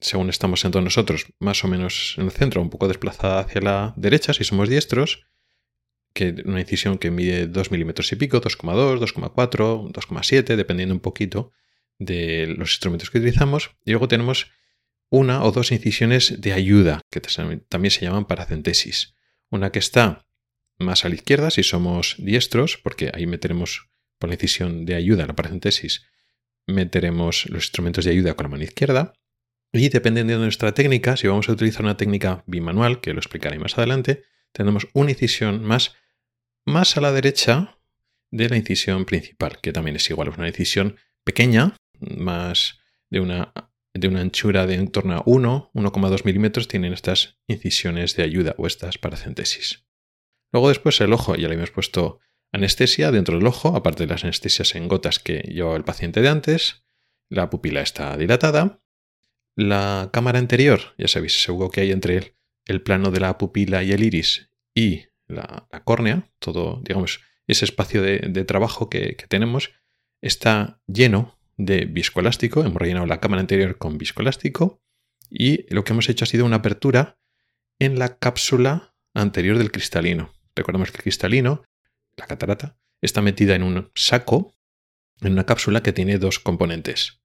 según 0.00 0.30
estamos 0.30 0.60
sentados 0.60 0.84
nosotros, 0.84 1.26
más 1.38 1.62
o 1.64 1.68
menos 1.68 2.14
en 2.16 2.24
el 2.24 2.30
centro, 2.30 2.62
un 2.62 2.70
poco 2.70 2.88
desplazada 2.88 3.40
hacia 3.40 3.60
la 3.60 3.92
derecha 3.98 4.32
si 4.32 4.44
somos 4.44 4.70
diestros, 4.70 5.26
que 6.14 6.34
una 6.46 6.60
incisión 6.60 6.96
que 6.96 7.10
mide 7.10 7.46
2 7.46 7.70
milímetros 7.70 8.10
y 8.12 8.16
pico, 8.16 8.40
2,2, 8.40 9.00
2,4, 9.00 9.92
2,7, 9.92 10.56
dependiendo 10.56 10.94
un 10.94 11.00
poquito 11.00 11.52
de 11.98 12.46
los 12.56 12.70
instrumentos 12.70 13.10
que 13.10 13.18
utilizamos. 13.18 13.72
Y 13.84 13.90
luego 13.90 14.08
tenemos 14.08 14.46
una 15.10 15.44
o 15.44 15.52
dos 15.52 15.72
incisiones 15.72 16.40
de 16.40 16.52
ayuda, 16.52 17.02
que 17.10 17.20
también 17.68 17.90
se 17.90 18.04
llaman 18.04 18.26
paracentesis. 18.26 19.14
Una 19.50 19.70
que 19.70 19.78
está 19.78 20.26
más 20.78 21.04
a 21.04 21.08
la 21.08 21.14
izquierda 21.14 21.50
si 21.50 21.62
somos 21.62 22.16
diestros, 22.18 22.78
porque 22.82 23.10
ahí 23.14 23.26
meteremos 23.26 23.88
por 24.18 24.28
la 24.28 24.34
incisión 24.34 24.84
de 24.84 24.94
ayuda, 24.94 25.26
la 25.26 25.36
paracentesis, 25.36 26.06
meteremos 26.66 27.48
los 27.48 27.64
instrumentos 27.64 28.04
de 28.04 28.10
ayuda 28.10 28.34
con 28.34 28.44
la 28.44 28.50
mano 28.50 28.64
izquierda. 28.64 29.12
Y 29.72 29.88
dependiendo 29.88 30.32
de 30.32 30.38
nuestra 30.38 30.72
técnica, 30.72 31.16
si 31.16 31.28
vamos 31.28 31.48
a 31.48 31.52
utilizar 31.52 31.82
una 31.82 31.96
técnica 31.96 32.44
bimanual, 32.46 33.00
que 33.00 33.12
lo 33.12 33.18
explicaré 33.18 33.58
más 33.58 33.76
adelante, 33.78 34.24
tenemos 34.52 34.88
una 34.94 35.10
incisión 35.10 35.62
más, 35.62 35.94
más 36.64 36.96
a 36.96 37.00
la 37.00 37.12
derecha 37.12 37.78
de 38.30 38.48
la 38.48 38.56
incisión 38.56 39.04
principal, 39.04 39.58
que 39.60 39.72
también 39.72 39.96
es 39.96 40.08
igual, 40.10 40.28
es 40.28 40.38
una 40.38 40.48
incisión 40.48 40.96
pequeña, 41.24 41.76
más 42.00 42.78
de 43.10 43.20
una, 43.20 43.52
de 43.98 44.08
una 44.08 44.20
anchura 44.20 44.66
de 44.66 44.74
en 44.74 44.88
torno 44.88 45.14
a 45.16 45.22
1, 45.26 45.70
1,2 45.74 46.24
milímetros, 46.24 46.68
tienen 46.68 46.92
estas 46.92 47.38
incisiones 47.46 48.16
de 48.16 48.22
ayuda 48.22 48.54
o 48.58 48.66
estas 48.66 48.98
paracentesis. 48.98 49.86
Luego 50.52 50.68
después 50.68 51.00
el 51.00 51.12
ojo, 51.12 51.34
ya 51.34 51.48
le 51.48 51.54
hemos 51.54 51.70
puesto 51.70 52.20
anestesia 52.52 53.10
dentro 53.10 53.36
del 53.38 53.46
ojo, 53.46 53.76
aparte 53.76 54.04
de 54.04 54.12
las 54.12 54.24
anestesias 54.24 54.74
en 54.74 54.88
gotas 54.88 55.18
que 55.18 55.38
llevaba 55.40 55.76
el 55.76 55.84
paciente 55.84 56.20
de 56.20 56.28
antes. 56.28 56.84
La 57.28 57.50
pupila 57.50 57.80
está 57.80 58.16
dilatada. 58.16 58.82
La 59.56 60.10
cámara 60.12 60.38
anterior, 60.38 60.94
ya 60.98 61.08
sabéis, 61.08 61.36
ese 61.36 61.52
hueco 61.52 61.70
que 61.70 61.80
hay 61.80 61.92
entre 61.92 62.36
el, 62.66 62.82
plano 62.82 63.10
de 63.10 63.20
la 63.20 63.38
pupila 63.38 63.82
y 63.82 63.92
el 63.92 64.02
iris 64.02 64.50
y 64.74 65.06
la, 65.26 65.68
córnea, 65.84 66.30
todo, 66.38 66.80
digamos, 66.82 67.20
ese 67.46 67.64
espacio 67.64 68.02
de, 68.02 68.44
trabajo 68.44 68.90
que, 68.90 69.16
tenemos, 69.28 69.72
está 70.20 70.82
lleno 70.86 71.35
de 71.56 71.84
viscoelástico. 71.84 72.60
Hemos 72.60 72.76
rellenado 72.76 73.06
la 73.06 73.20
cámara 73.20 73.40
anterior 73.40 73.78
con 73.78 73.98
viscoelástico 73.98 74.82
y 75.30 75.72
lo 75.74 75.84
que 75.84 75.92
hemos 75.92 76.08
hecho 76.08 76.24
ha 76.24 76.28
sido 76.28 76.44
una 76.44 76.56
apertura 76.56 77.18
en 77.78 77.98
la 77.98 78.18
cápsula 78.18 78.94
anterior 79.14 79.58
del 79.58 79.72
cristalino. 79.72 80.32
Recordemos 80.54 80.90
que 80.90 80.98
el 80.98 81.02
cristalino 81.02 81.64
la 82.16 82.26
catarata, 82.26 82.78
está 83.00 83.22
metida 83.22 83.54
en 83.54 83.62
un 83.62 83.90
saco, 83.94 84.54
en 85.20 85.32
una 85.32 85.44
cápsula 85.44 85.82
que 85.82 85.92
tiene 85.92 86.18
dos 86.18 86.38
componentes. 86.38 87.20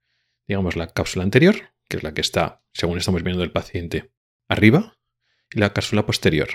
Digamos 0.48 0.76
la 0.76 0.88
cápsula 0.88 1.24
anterior, 1.24 1.56
que 1.88 1.98
es 1.98 2.04
la 2.04 2.14
que 2.14 2.22
está, 2.22 2.64
según 2.74 2.98
estamos 2.98 3.24
viendo 3.24 3.42
del 3.42 3.52
paciente, 3.52 4.12
arriba, 4.48 4.98
y 5.54 5.60
la 5.60 5.74
cápsula 5.74 6.06
posterior. 6.06 6.50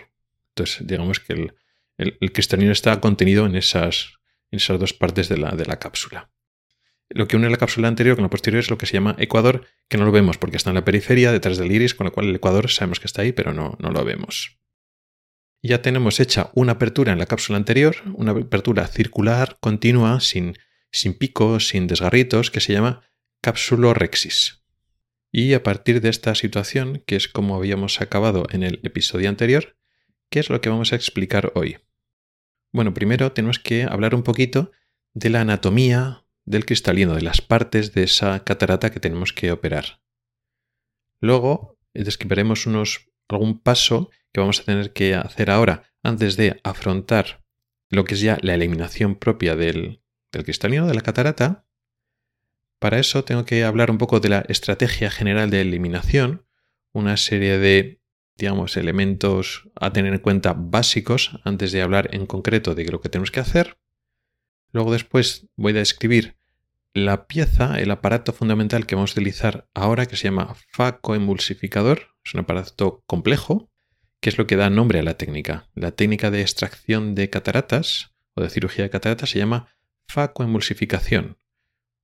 Entonces, 0.55 0.87
digamos 0.87 1.21
que 1.21 1.53
el, 1.99 2.33
cristalino 2.33 2.73
está 2.73 3.01
contenido 3.01 3.47
en 3.47 3.57
esas, 3.57 4.15
en 4.51 4.59
esas 4.59 4.79
dos 4.79 4.93
partes 4.93 5.29
de 5.29 5.39
la, 5.39 5.51
de 5.51 5.67
la 5.67 5.79
cápsula. 5.79 6.31
Lo 7.09 7.29
que 7.29 7.37
une 7.37 7.49
la 7.49 7.57
cápsula 7.57 7.89
anterior 7.89 8.17
con 8.17 8.25
la 8.25 8.31
posterior 8.31 8.61
es 8.61 8.71
lo 8.71 8.79
que 8.79 8.87
se 8.87 8.95
llama 8.95 9.15
ecuador, 9.19 9.67
que 9.89 9.97
no 9.97 10.05
lo 10.05 10.13
vemos 10.13 10.39
porque 10.39 10.57
está 10.57 10.71
en 10.71 10.75
la 10.75 10.85
periferia, 10.85 11.33
detrás 11.33 11.59
del 11.59 11.73
iris, 11.73 11.95
con 11.95 12.07
lo 12.07 12.13
cual 12.13 12.29
el 12.29 12.35
ecuador 12.35 12.71
sabemos 12.71 13.01
que 13.01 13.07
está 13.07 13.23
ahí, 13.23 13.33
pero 13.33 13.53
no, 13.53 13.77
no 13.81 13.91
lo 13.91 14.05
vemos 14.05 14.59
ya 15.67 15.83
tenemos 15.83 16.21
hecha 16.21 16.51
una 16.55 16.73
apertura 16.73 17.13
en 17.13 17.19
la 17.19 17.27
cápsula 17.27 17.59
anterior, 17.59 17.97
una 18.15 18.33
apertura 18.33 18.87
circular, 18.87 19.59
continua, 19.61 20.21
sin, 20.21 20.57
sin 20.93 21.15
picos, 21.15 21.69
sin 21.69 21.87
desgarritos, 21.87 22.51
que 22.51 22.61
se 22.61 22.73
llama 22.73 23.03
capsulorexis. 23.43 24.65
Y 25.33 25.53
a 25.55 25.63
partir 25.63 26.01
de 26.01 26.09
esta 26.09 26.35
situación, 26.35 27.03
que 27.07 27.17
es 27.17 27.29
como 27.29 27.57
habíamos 27.57 28.01
acabado 28.01 28.47
en 28.51 28.63
el 28.63 28.81
episodio 28.85 29.29
anterior, 29.29 29.77
¿qué 30.31 30.41
es 30.41 30.49
lo 30.49 30.61
que 30.61 30.71
vamos 30.71 30.93
a 30.93 30.97
explicar 30.97 31.53
hoy? 31.55 31.79
Bueno, 32.73 32.95
primero 32.95 33.33
tenemos 33.33 33.59
que 33.59 33.85
hablar 33.85 34.15
un 34.15 34.23
poquito 34.23 34.73
de 35.15 35.31
la 35.31 35.41
anatomía 35.43 36.25
del 36.47 36.65
cristalino, 36.65 37.15
de 37.15 37.23
las 37.23 37.43
partes 37.43 37.93
de 37.93 38.05
esa 38.05 38.43
catarata 38.45 38.91
que 38.91 39.01
tenemos 39.01 39.33
que 39.33 39.53
operar. 39.53 40.01
Luego 41.21 41.79
describiremos 41.93 42.67
unos, 42.67 43.11
algún 43.29 43.59
paso 43.61 44.11
que 44.33 44.41
vamos 44.41 44.61
a 44.61 44.65
tener 44.65 44.93
que 44.93 45.15
hacer 45.15 45.51
ahora 45.51 45.93
antes 46.03 46.37
de 46.37 46.61
afrontar 46.63 47.45
lo 47.91 48.05
que 48.05 48.15
es 48.15 48.21
ya 48.21 48.39
la 48.43 48.55
eliminación 48.55 49.17
propia 49.17 49.57
del, 49.57 50.03
cristalino, 50.31 50.87
de 50.87 50.95
la 50.95 51.01
catarata. 51.01 51.67
Para 52.79 52.99
eso 52.99 53.25
tengo 53.25 53.45
que 53.45 53.65
hablar 53.65 53.91
un 53.91 53.99
poco 53.99 54.21
de 54.21 54.29
la 54.29 54.41
estrategia 54.49 55.11
general 55.11 55.51
de 55.51 55.63
eliminación, 55.63 56.47
una 56.93 57.17
serie 57.17 57.59
de, 57.59 58.03
digamos, 58.37 58.77
elementos 58.77 59.69
a 59.75 59.93
tener 59.93 60.13
en 60.13 60.21
cuenta 60.21 60.53
básicos 60.53 61.41
antes 61.45 61.73
de 61.73 61.83
hablar 61.83 62.15
en 62.15 62.27
concreto 62.27 62.75
de 62.75 62.85
lo 62.85 63.01
que 63.01 63.09
tenemos 63.09 63.31
que 63.31 63.41
hacer. 63.41 63.79
Luego 64.77 64.93
después 64.93 65.47
voy 65.57 65.73
a 65.73 65.77
describir 65.77 66.37
la 66.93 67.27
pieza, 67.27 67.81
el 67.81 67.91
aparato 67.91 68.35
fundamental 68.35 68.85
que 68.85 68.95
vamos 68.95 69.13
a 69.13 69.15
utilizar 69.15 69.71
ahora, 69.73 70.05
que 70.05 70.17
se 70.17 70.25
llama 70.25 70.55
facoemulsificador. 70.69 72.15
Es 72.23 72.35
un 72.35 72.41
aparato 72.41 73.03
complejo 73.07 73.71
¿Qué 74.21 74.29
es 74.29 74.37
lo 74.37 74.47
que 74.47 74.57
da 74.57 74.69
nombre 74.69 74.99
a 74.99 75.03
la 75.03 75.17
técnica? 75.17 75.71
La 75.75 75.93
técnica 75.93 76.31
de 76.31 76.43
extracción 76.43 77.15
de 77.15 77.31
cataratas 77.31 78.15
o 78.35 78.43
de 78.43 78.51
cirugía 78.51 78.85
de 78.85 78.91
cataratas 78.91 79.31
se 79.31 79.39
llama 79.39 79.75
facoemulsificación, 80.09 81.39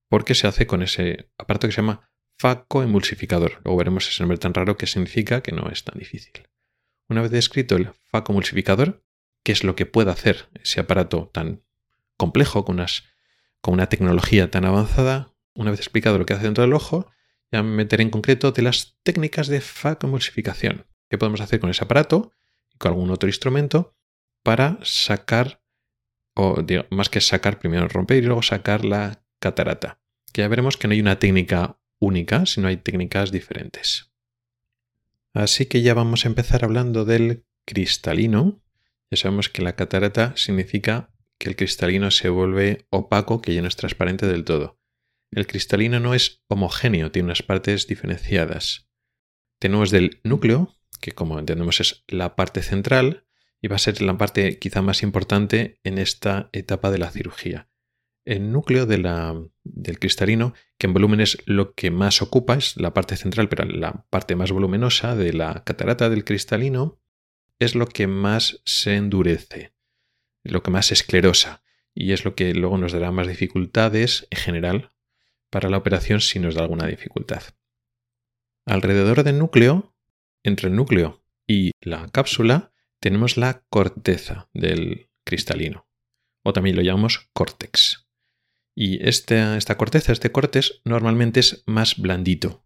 porque 0.08 0.34
se 0.34 0.46
hace 0.46 0.66
con 0.66 0.82
ese 0.82 1.28
aparato 1.36 1.66
que 1.66 1.72
se 1.72 1.82
llama 1.82 2.08
facoemulsificador. 2.38 3.60
Luego 3.64 3.76
veremos 3.76 4.08
ese 4.08 4.22
nombre 4.22 4.38
tan 4.38 4.54
raro 4.54 4.78
que 4.78 4.86
significa 4.86 5.42
que 5.42 5.52
no 5.52 5.68
es 5.68 5.84
tan 5.84 5.98
difícil. 5.98 6.48
Una 7.10 7.20
vez 7.20 7.32
descrito 7.32 7.76
el 7.76 7.90
facoemulsificador, 8.10 9.04
¿qué 9.44 9.52
es 9.52 9.62
lo 9.62 9.76
que 9.76 9.84
puede 9.84 10.10
hacer 10.10 10.48
ese 10.54 10.80
aparato 10.80 11.28
tan 11.34 11.62
complejo 12.22 12.64
con, 12.64 12.76
con 13.60 13.74
una 13.74 13.88
tecnología 13.88 14.48
tan 14.48 14.64
avanzada? 14.64 15.34
Una 15.56 15.72
vez 15.72 15.80
explicado 15.80 16.18
lo 16.18 16.24
que 16.24 16.34
hace 16.34 16.44
dentro 16.44 16.62
del 16.62 16.72
ojo, 16.72 17.10
ya 17.50 17.64
me 17.64 17.74
meteré 17.74 18.04
en 18.04 18.10
concreto 18.10 18.52
de 18.52 18.62
las 18.62 18.96
técnicas 19.02 19.48
de 19.48 19.60
facoemulsificación. 19.60 20.86
¿Qué 21.10 21.18
podemos 21.18 21.40
hacer 21.40 21.58
con 21.58 21.68
ese 21.68 21.82
aparato 21.82 22.30
y 22.72 22.78
con 22.78 22.92
algún 22.92 23.10
otro 23.10 23.28
instrumento 23.28 23.96
para 24.44 24.78
sacar, 24.84 25.62
o 26.34 26.64
más 26.90 27.08
que 27.08 27.20
sacar, 27.20 27.58
primero 27.58 27.88
romper 27.88 28.22
y 28.22 28.26
luego 28.26 28.42
sacar 28.42 28.84
la 28.84 29.24
catarata? 29.40 30.00
Que 30.32 30.42
ya 30.42 30.48
veremos 30.48 30.76
que 30.76 30.86
no 30.86 30.92
hay 30.92 31.00
una 31.00 31.18
técnica 31.18 31.80
única, 31.98 32.46
sino 32.46 32.68
hay 32.68 32.76
técnicas 32.76 33.32
diferentes. 33.32 34.12
Así 35.34 35.66
que 35.66 35.82
ya 35.82 35.92
vamos 35.94 36.24
a 36.24 36.28
empezar 36.28 36.64
hablando 36.64 37.04
del 37.04 37.44
cristalino. 37.64 38.62
Ya 39.10 39.16
sabemos 39.16 39.48
que 39.48 39.62
la 39.62 39.74
catarata 39.74 40.34
significa 40.36 41.11
que 41.42 41.48
el 41.48 41.56
cristalino 41.56 42.12
se 42.12 42.28
vuelve 42.28 42.86
opaco, 42.90 43.42
que 43.42 43.52
ya 43.52 43.62
no 43.62 43.66
es 43.66 43.74
transparente 43.74 44.28
del 44.28 44.44
todo. 44.44 44.78
El 45.32 45.48
cristalino 45.48 45.98
no 45.98 46.14
es 46.14 46.44
homogéneo, 46.46 47.10
tiene 47.10 47.26
unas 47.26 47.42
partes 47.42 47.88
diferenciadas. 47.88 48.88
Tenemos 49.58 49.90
del 49.90 50.20
núcleo, 50.22 50.76
que 51.00 51.10
como 51.10 51.40
entendemos 51.40 51.80
es 51.80 52.04
la 52.06 52.36
parte 52.36 52.62
central 52.62 53.26
y 53.60 53.66
va 53.66 53.74
a 53.74 53.80
ser 53.80 54.00
la 54.02 54.16
parte 54.16 54.60
quizá 54.60 54.82
más 54.82 55.02
importante 55.02 55.80
en 55.82 55.98
esta 55.98 56.48
etapa 56.52 56.92
de 56.92 56.98
la 56.98 57.10
cirugía. 57.10 57.68
El 58.24 58.52
núcleo 58.52 58.86
de 58.86 58.98
la, 58.98 59.34
del 59.64 59.98
cristalino, 59.98 60.54
que 60.78 60.86
en 60.86 60.92
volumen 60.92 61.20
es 61.20 61.38
lo 61.44 61.74
que 61.74 61.90
más 61.90 62.22
ocupa, 62.22 62.54
es 62.54 62.76
la 62.76 62.94
parte 62.94 63.16
central, 63.16 63.48
pero 63.48 63.64
la 63.64 64.06
parte 64.10 64.36
más 64.36 64.52
voluminosa 64.52 65.16
de 65.16 65.32
la 65.32 65.64
catarata 65.64 66.08
del 66.08 66.24
cristalino, 66.24 67.00
es 67.58 67.74
lo 67.74 67.86
que 67.86 68.06
más 68.06 68.62
se 68.64 68.94
endurece, 68.94 69.74
lo 70.44 70.62
que 70.62 70.70
más 70.70 70.92
esclerosa, 70.92 71.62
y 71.94 72.12
es 72.12 72.24
lo 72.24 72.34
que 72.34 72.54
luego 72.54 72.78
nos 72.78 72.92
dará 72.92 73.10
más 73.10 73.26
dificultades 73.26 74.26
en 74.30 74.38
general 74.38 74.92
para 75.50 75.68
la 75.68 75.76
operación 75.76 76.20
si 76.20 76.38
nos 76.38 76.54
da 76.54 76.62
alguna 76.62 76.86
dificultad. 76.86 77.42
Alrededor 78.64 79.24
del 79.24 79.38
núcleo 79.38 79.94
entre 80.42 80.68
el 80.68 80.76
núcleo 80.76 81.24
y 81.46 81.72
la 81.80 82.08
cápsula 82.08 82.72
tenemos 83.00 83.36
la 83.36 83.64
corteza 83.68 84.48
del 84.54 85.10
cristalino, 85.24 85.88
o 86.42 86.52
también 86.52 86.76
lo 86.76 86.82
llamamos 86.82 87.28
córtex. 87.32 88.08
Y 88.74 89.06
esta, 89.06 89.56
esta 89.56 89.76
corteza, 89.76 90.12
este 90.12 90.32
córtex, 90.32 90.80
normalmente 90.84 91.40
es 91.40 91.62
más 91.66 91.98
blandito. 91.98 92.64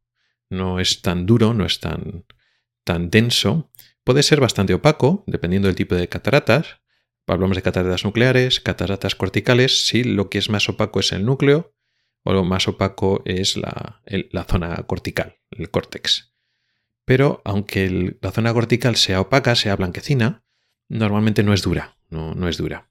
No 0.49 0.79
es 0.79 1.03
tan 1.03 1.27
duro, 1.27 1.53
no 1.53 1.65
es 1.65 1.81
tan, 1.81 2.25
tan 2.85 3.11
denso. 3.11 3.73
Puede 4.05 4.23
ser 4.23 4.41
bastante 4.41 4.75
opaco, 4.75 5.25
dependiendo 5.27 5.67
del 5.67 5.75
tipo 5.75 5.97
de 5.97 6.09
cataratas. 6.09 6.81
Hablamos 7.27 7.57
de 7.57 7.63
cataratas 7.63 8.05
nucleares, 8.05 8.61
cataratas 8.61 9.15
corticales. 9.15 9.87
Sí, 9.87 10.05
lo 10.05 10.31
que 10.31 10.39
es 10.39 10.49
más 10.49 10.69
opaco 10.69 11.01
es 11.01 11.13
el 11.13 11.25
núcleo, 11.25 11.75
o 12.23 12.33
lo 12.33 12.45
más 12.45 12.69
opaco 12.69 13.23
es 13.25 13.57
la, 13.57 14.03
la 14.07 14.45
zona 14.45 14.77
cortical, 14.87 15.37
el 15.51 15.71
córtex. 15.71 16.35
Pero 17.05 17.41
aunque 17.45 18.19
la 18.21 18.33
zona 18.33 18.53
cortical 18.53 18.97
sea 18.97 19.21
opaca, 19.21 19.55
sea 19.55 19.77
blanquecina, 19.77 20.45
normalmente 20.89 21.43
no 21.43 21.53
es 21.53 21.63
dura, 21.63 21.99
no, 22.09 22.35
no 22.35 22.49
es 22.49 22.57
dura. 22.57 22.91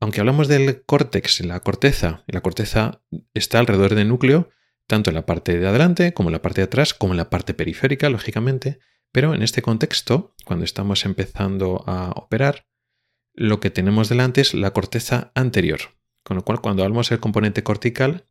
Aunque 0.00 0.20
hablamos 0.20 0.48
del 0.48 0.82
córtex, 0.84 1.40
la 1.40 1.60
corteza, 1.60 2.24
la 2.26 2.40
corteza 2.40 3.02
está 3.34 3.58
alrededor 3.58 3.94
del 3.94 4.08
núcleo, 4.08 4.48
tanto 4.86 5.10
en 5.10 5.14
la 5.14 5.26
parte 5.26 5.58
de 5.58 5.66
adelante 5.66 6.14
como 6.14 6.30
en 6.30 6.32
la 6.32 6.42
parte 6.42 6.62
de 6.62 6.66
atrás, 6.66 6.94
como 6.94 7.12
en 7.12 7.18
la 7.18 7.28
parte 7.28 7.52
periférica, 7.52 8.08
lógicamente, 8.08 8.80
pero 9.12 9.34
en 9.34 9.42
este 9.42 9.60
contexto, 9.60 10.34
cuando 10.44 10.64
estamos 10.64 11.04
empezando 11.04 11.84
a 11.86 12.12
operar, 12.16 12.69
lo 13.34 13.60
que 13.60 13.70
tenemos 13.70 14.08
delante 14.08 14.40
es 14.40 14.54
la 14.54 14.72
corteza 14.72 15.32
anterior. 15.34 15.80
Con 16.24 16.36
lo 16.36 16.44
cual, 16.44 16.60
cuando 16.60 16.82
hablamos 16.82 17.08
del 17.08 17.20
componente 17.20 17.62
cortical, 17.62 18.26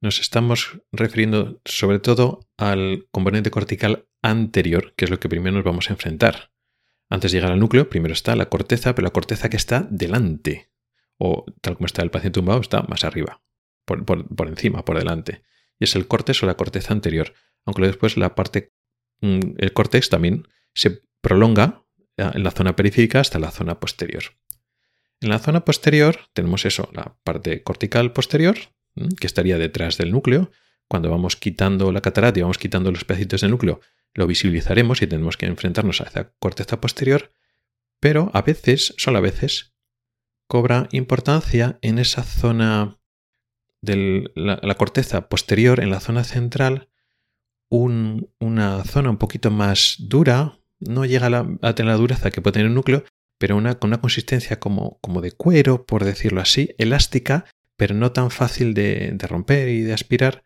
nos 0.00 0.20
estamos 0.20 0.80
refiriendo 0.92 1.60
sobre 1.64 1.98
todo 1.98 2.40
al 2.56 3.06
componente 3.10 3.50
cortical 3.50 4.08
anterior, 4.22 4.94
que 4.96 5.04
es 5.06 5.10
lo 5.10 5.20
que 5.20 5.28
primero 5.28 5.56
nos 5.56 5.64
vamos 5.64 5.88
a 5.88 5.94
enfrentar. 5.94 6.52
Antes 7.08 7.32
de 7.32 7.38
llegar 7.38 7.52
al 7.52 7.60
núcleo, 7.60 7.88
primero 7.88 8.12
está 8.12 8.36
la 8.36 8.48
corteza, 8.48 8.94
pero 8.94 9.04
la 9.04 9.12
corteza 9.12 9.48
que 9.48 9.56
está 9.56 9.86
delante, 9.90 10.70
o 11.18 11.46
tal 11.60 11.76
como 11.76 11.86
está 11.86 12.02
el 12.02 12.10
paciente 12.10 12.38
tumbado, 12.40 12.60
está 12.60 12.82
más 12.82 13.04
arriba, 13.04 13.42
por, 13.84 14.48
encima, 14.48 14.84
por 14.84 14.98
delante. 14.98 15.42
Y 15.78 15.84
es 15.84 15.94
el 15.94 16.08
córtex 16.08 16.42
o 16.42 16.46
la 16.46 16.56
corteza 16.56 16.92
anterior. 16.92 17.34
aunque 17.64 17.82
después 17.82 18.16
la 18.16 18.36
parte, 18.36 18.72
mm, 19.22 19.56
el 19.58 19.72
córtex 19.72 20.08
también 20.08 20.46
se 20.72 21.02
prolonga 21.20 21.84
en 22.16 22.42
la 22.42 22.50
zona 22.50 22.76
periférica 22.76 23.20
hasta 23.20 23.38
la 23.38 23.50
zona 23.50 23.78
posterior. 23.80 24.24
En 25.20 25.30
la 25.30 25.38
zona 25.38 25.64
posterior 25.64 26.18
tenemos 26.32 26.64
eso, 26.64 26.90
la 26.92 27.16
parte 27.24 27.62
cortical 27.62 28.12
posterior, 28.12 28.56
que 29.18 29.26
estaría 29.26 29.58
detrás 29.58 29.96
del 29.98 30.12
núcleo. 30.12 30.50
Cuando 30.88 31.10
vamos 31.10 31.36
quitando 31.36 31.90
la 31.92 32.00
catarata 32.00 32.38
y 32.38 32.42
vamos 32.42 32.58
quitando 32.58 32.90
los 32.90 33.04
pedacitos 33.04 33.40
del 33.40 33.50
núcleo, 33.50 33.80
lo 34.14 34.26
visibilizaremos 34.26 35.02
y 35.02 35.06
tenemos 35.06 35.36
que 35.36 35.46
enfrentarnos 35.46 36.00
a 36.00 36.04
esa 36.04 36.32
corteza 36.38 36.80
posterior, 36.80 37.32
pero 38.00 38.30
a 38.34 38.42
veces, 38.42 38.94
solo 38.96 39.18
a 39.18 39.22
veces, 39.22 39.74
cobra 40.46 40.88
importancia 40.92 41.78
en 41.82 41.98
esa 41.98 42.22
zona 42.22 42.98
de 43.82 44.30
la, 44.34 44.74
corteza 44.76 45.28
posterior, 45.28 45.80
en 45.80 45.90
la 45.90 46.00
zona 46.00 46.24
central, 46.24 46.88
una 47.68 48.84
zona 48.84 49.10
un 49.10 49.18
poquito 49.18 49.50
más 49.50 49.96
dura, 49.98 50.58
no 50.80 51.04
llega 51.04 51.26
a, 51.62 51.74
tener 51.74 51.92
la 51.92 51.98
dureza 51.98 52.30
que 52.30 52.40
puede 52.40 52.54
tener 52.54 52.68
un 52.68 52.74
núcleo, 52.74 53.04
pero 53.38 53.56
con 53.78 53.90
una 53.90 54.00
consistencia 54.00 54.58
como, 54.58 54.98
como, 55.00 55.20
de 55.20 55.32
cuero, 55.32 55.86
por 55.86 56.04
decirlo 56.04 56.40
así, 56.40 56.74
elástica, 56.78 57.44
pero 57.76 57.94
no 57.94 58.12
tan 58.12 58.30
fácil 58.30 58.74
de, 58.74 59.16
romper 59.28 59.68
y 59.68 59.82
de 59.82 59.92
aspirar, 59.92 60.44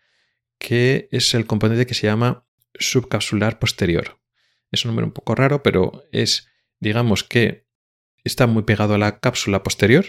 que 0.59 1.09
es 1.13 1.35
el 1.35 1.47
componente 1.47 1.87
que 1.87 1.95
se 1.95 2.07
llama 2.07 2.45
subcapsular 2.75 3.59
posterior. 3.59 4.21
Es 4.71 4.85
un 4.85 4.91
número 4.91 5.07
un 5.07 5.13
poco 5.13 5.35
raro, 5.35 5.63
pero 5.63 6.05
es, 6.13 6.49
digamos 6.81 7.25
que 7.25 7.67
está 8.25 8.47
muy 8.47 8.65
pegado 8.65 8.95
a 8.95 8.99
la 8.99 9.21
cápsula 9.21 9.63
posterior, 9.63 10.05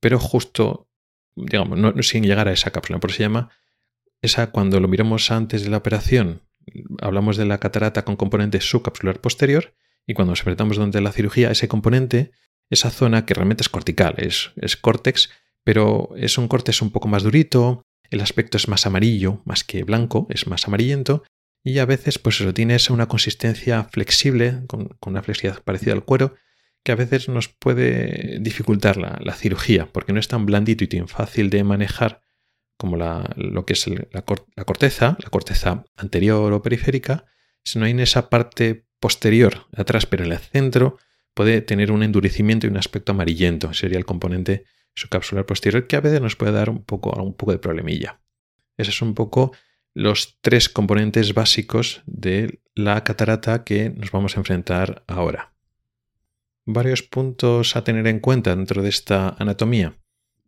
pero 0.00 0.18
justo, 0.18 0.88
digamos, 1.34 1.78
no, 1.78 1.94
sin 2.02 2.24
llegar 2.24 2.48
a 2.48 2.52
esa 2.52 2.70
cápsula. 2.70 3.00
Por 3.00 3.10
eso 3.10 3.18
se 3.18 3.22
llama 3.24 3.50
esa 4.20 4.50
cuando 4.50 4.80
lo 4.80 4.88
miramos 4.88 5.30
antes 5.30 5.64
de 5.64 5.70
la 5.70 5.78
operación, 5.78 6.42
hablamos 7.00 7.36
de 7.36 7.44
la 7.44 7.58
catarata 7.58 8.04
con 8.04 8.16
componente 8.16 8.60
subcapsular 8.60 9.20
posterior, 9.20 9.74
y 10.06 10.14
cuando 10.14 10.32
nos 10.32 10.40
enfrentamos 10.40 10.76
durante 10.76 11.00
la 11.00 11.12
cirugía, 11.12 11.50
ese 11.50 11.68
componente, 11.68 12.32
esa 12.70 12.90
zona 12.90 13.26
que 13.26 13.34
realmente 13.34 13.62
es 13.62 13.68
cortical, 13.68 14.14
es, 14.18 14.52
es 14.56 14.76
córtex, 14.76 15.30
pero 15.64 16.10
es 16.16 16.38
un 16.38 16.48
córtex 16.48 16.82
un 16.82 16.90
poco 16.90 17.08
más 17.08 17.22
durito, 17.22 17.84
el 18.10 18.20
aspecto 18.20 18.56
es 18.56 18.68
más 18.68 18.86
amarillo, 18.86 19.42
más 19.44 19.64
que 19.64 19.84
blanco, 19.84 20.26
es 20.30 20.46
más 20.46 20.66
amarillento, 20.66 21.22
y 21.64 21.78
a 21.78 21.86
veces 21.86 22.18
pues 22.18 22.40
eso 22.40 22.52
tiene 22.52 22.76
una 22.90 23.06
consistencia 23.06 23.84
flexible, 23.84 24.62
con, 24.66 24.96
una 25.06 25.22
flexibilidad 25.22 25.62
parecida 25.62 25.92
al 25.92 26.04
cuero, 26.04 26.34
que 26.84 26.92
a 26.92 26.96
veces 26.96 27.28
nos 27.28 27.48
puede 27.48 28.38
dificultar 28.40 28.96
la, 28.96 29.34
cirugía, 29.34 29.86
porque 29.92 30.12
no 30.12 30.18
es 30.18 30.26
tan 30.26 30.46
blandito 30.46 30.82
y 30.82 30.88
tan 30.88 31.06
fácil 31.06 31.48
de 31.48 31.62
manejar 31.62 32.21
como 32.82 32.96
lo 32.96 33.64
que 33.64 33.74
es 33.74 33.86
la, 34.10 34.22
corteza, 34.24 35.16
la 35.22 35.30
corteza 35.30 35.84
anterior 35.94 36.52
o 36.52 36.62
periférica, 36.62 37.26
sino 37.62 37.86
en 37.86 38.00
esa 38.00 38.28
parte 38.28 38.88
posterior, 38.98 39.68
atrás, 39.76 40.04
pero 40.04 40.24
en 40.24 40.32
el 40.32 40.38
centro, 40.38 40.98
puede 41.32 41.60
tener 41.60 41.92
un 41.92 42.02
endurecimiento 42.02 42.66
y 42.66 42.70
un 42.70 42.76
aspecto 42.76 43.12
amarillento. 43.12 43.72
Sería 43.72 43.98
el 43.98 44.04
componente 44.04 44.64
subcapsular 44.96 45.46
posterior 45.46 45.86
que 45.86 45.94
a 45.94 46.00
veces 46.00 46.20
nos 46.20 46.34
puede 46.34 46.50
dar 46.50 46.70
un 46.70 46.82
poco, 46.82 47.10
un 47.22 47.34
poco 47.34 47.52
de 47.52 47.60
problemilla. 47.60 48.20
Ese 48.76 48.90
es 48.90 49.00
un 49.00 49.14
poco 49.14 49.52
los 49.94 50.40
tres 50.40 50.68
componentes 50.68 51.34
básicos 51.34 52.02
de 52.06 52.62
la 52.74 53.04
catarata 53.04 53.62
que 53.62 53.90
nos 53.90 54.10
vamos 54.10 54.36
a 54.36 54.40
enfrentar 54.40 55.04
ahora. 55.06 55.54
Varios 56.64 57.04
puntos 57.04 57.76
a 57.76 57.84
tener 57.84 58.08
en 58.08 58.18
cuenta 58.18 58.56
dentro 58.56 58.82
de 58.82 58.88
esta 58.88 59.36
anatomía. 59.38 59.94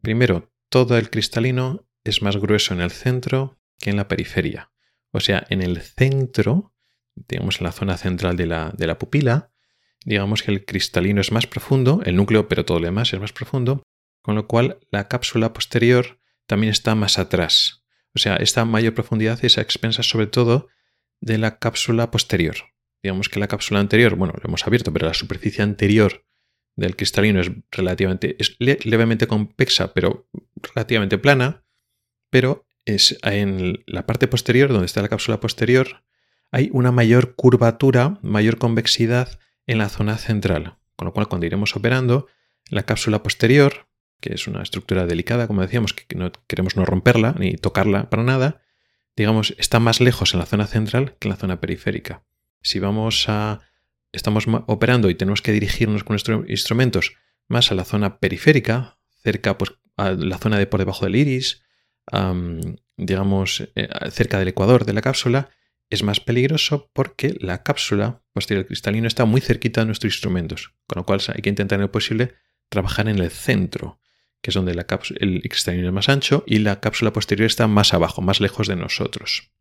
Primero, 0.03 0.51
todo 0.69 0.99
el 0.99 1.11
cristalino 1.11 1.87
es 2.05 2.23
más 2.23 2.37
grueso 2.37 2.75
en 2.75 2.81
el 2.81 2.91
centro 2.91 3.59
que 3.79 3.91
en 3.91 3.97
la 3.97 4.09
periferia. 4.09 4.71
O 5.11 5.21
sea, 5.21 5.47
en 5.49 5.63
el 5.63 5.81
centro, 5.81 6.75
digamos 7.15 7.61
en 7.61 7.65
la 7.65 7.73
zona 7.73 7.97
central 7.97 8.37
de 8.37 8.47
la, 8.47 8.73
de 8.77 8.87
la 8.87 8.99
pupila, 8.99 9.51
digamos 10.05 10.43
que 10.43 10.53
el 10.53 10.65
cristalino 10.65 11.21
es 11.21 11.33
más 11.33 11.47
profundo, 11.47 12.03
el 12.05 12.17
núcleo, 12.17 12.49
pero 12.49 12.65
todo 12.65 12.79
lo 12.79 12.87
demás 12.87 13.13
es 13.13 13.21
más 13.21 13.33
profundo, 13.33 13.83
con 14.23 14.35
lo 14.35 14.47
cual 14.47 14.79
la 14.91 15.09
cápsula 15.09 15.53
posterior 15.53 16.21
también 16.47 16.71
está 16.71 16.95
más 16.95 17.19
atrás. 17.19 17.85
O 18.15 18.19
sea, 18.19 18.37
esta 18.37 18.65
mayor 18.65 18.95
profundidad 18.95 19.45
es 19.45 19.59
a 19.59 19.63
expensas 19.63 20.09
sobre 20.09 20.27
todo 20.27 20.69
de 21.21 21.39
la 21.39 21.59
cápsula 21.59 22.11
posterior. 22.11 22.57
Digamos 23.03 23.29
que 23.29 23.41
la 23.41 23.49
cápsula 23.49 23.81
anterior, 23.81 24.15
bueno, 24.15 24.35
lo 24.37 24.49
hemos 24.49 24.67
abierto, 24.67 24.93
pero 24.93 25.07
la 25.07 25.15
superficie 25.15 25.63
anterior 25.63 26.25
del 26.77 26.97
cristalino 26.97 27.41
es 27.41 27.51
relativamente, 27.71 28.37
es 28.39 28.57
levemente 28.59 29.27
convexa, 29.27 29.95
pero 29.95 30.29
relativamente 30.75 31.19
plana, 31.19 31.64
pero 32.35 32.67
es 32.85 33.17
en 33.23 33.85
la 33.87 34.07
parte 34.07 34.27
posterior, 34.27 34.73
donde 34.73 34.87
está 34.87 35.01
la 35.01 35.09
cápsula 35.09 35.39
posterior, 35.39 36.03
hay 36.51 36.69
una 36.73 36.91
mayor 36.91 37.37
curvatura, 37.37 38.19
mayor 38.23 38.59
convexidad 38.59 39.39
en 39.69 39.79
la 39.79 39.89
zona 39.89 40.19
central. 40.19 40.79
Con 40.97 41.07
lo 41.07 41.13
cual, 41.13 41.29
cuando 41.29 41.47
iremos 41.47 41.77
operando, 41.77 42.27
la 42.71 42.83
cápsula 42.83 43.23
posterior 43.23 43.87
que 44.21 44.35
es 44.35 44.49
una 44.49 44.63
estructura 44.65 45.07
delicada, 45.07 45.47
como 45.47 45.63
decíamos, 45.63 45.93
que 45.93 46.17
no 46.17 46.33
queremos 46.49 46.75
no 46.77 46.85
romperla 46.85 47.37
ni 47.39 47.53
tocarla 47.53 48.11
para 48.11 48.25
nada, 48.25 48.63
digamos, 49.15 49.55
está 49.59 49.79
más 49.79 50.01
lejos 50.01 50.35
en 50.35 50.41
la 50.41 50.47
zona 50.47 50.67
central 50.67 51.15
que 51.21 51.29
en 51.29 51.31
la 51.31 51.37
zona 51.37 51.61
periférica. 51.61 52.25
Si 52.63 52.81
vamos 52.81 53.27
a 53.29 53.61
estamos 54.11 54.47
operando 54.67 55.09
y 55.09 55.15
tenemos 55.15 55.41
que 55.41 55.53
dirigirnos 55.53 56.03
con 56.03 56.15
nuestros 56.15 56.51
instrumentos 56.51 57.13
más 57.47 57.71
a 57.71 57.77
la 57.77 57.85
zona 57.85 58.19
periférica, 58.19 58.99
cerca 59.23 59.57
pues, 59.57 59.75
a 59.97 60.11
la 60.11 60.39
zona 60.39 60.59
de 60.59 60.67
por 60.67 60.81
debajo 60.81 61.05
del 61.05 61.15
iris, 61.15 61.64
digamos, 62.97 63.69
eh, 63.75 63.89
cerca 64.11 64.39
del 64.39 64.49
ecuador 64.49 64.85
de 64.85 64.93
la 64.93 65.03
cápsula, 65.03 65.51
es 65.91 66.03
más 66.03 66.21
peligroso 66.21 66.91
porque 66.93 67.37
la 67.41 67.63
cápsula 67.63 68.23
posterior 68.33 68.67
cristalino 68.67 69.07
está 69.07 69.25
muy 69.25 69.41
cerquita 69.41 69.81
de 69.81 69.87
nuestros 69.87 70.15
instrumentos, 70.15 70.75
con 70.87 71.01
lo 71.01 71.07
cual 71.07 71.21
hay 71.29 71.43
que 71.43 71.51
intentar 71.51 71.77
en 71.77 71.83
lo 71.83 71.93
posible 71.93 72.35
trabajar 72.69 73.09
en 73.09 73.19
el 73.19 73.31
centro, 73.31 74.01
que 74.43 74.51
es 74.51 74.55
donde 74.55 74.73
el 74.73 75.43
cristalino 75.43 75.89
es 75.89 75.93
más 75.93 76.09
ancho, 76.09 76.45
y 76.47 76.59
la 76.59 76.81
cápsula 76.81 77.13
posterior 77.13 77.47
está 77.47 77.67
más 77.67 77.95
abajo, 77.95 78.23
más 78.23 78.41
lejos 78.41 78.67
de 78.69 78.77
nosotros. 78.77 79.53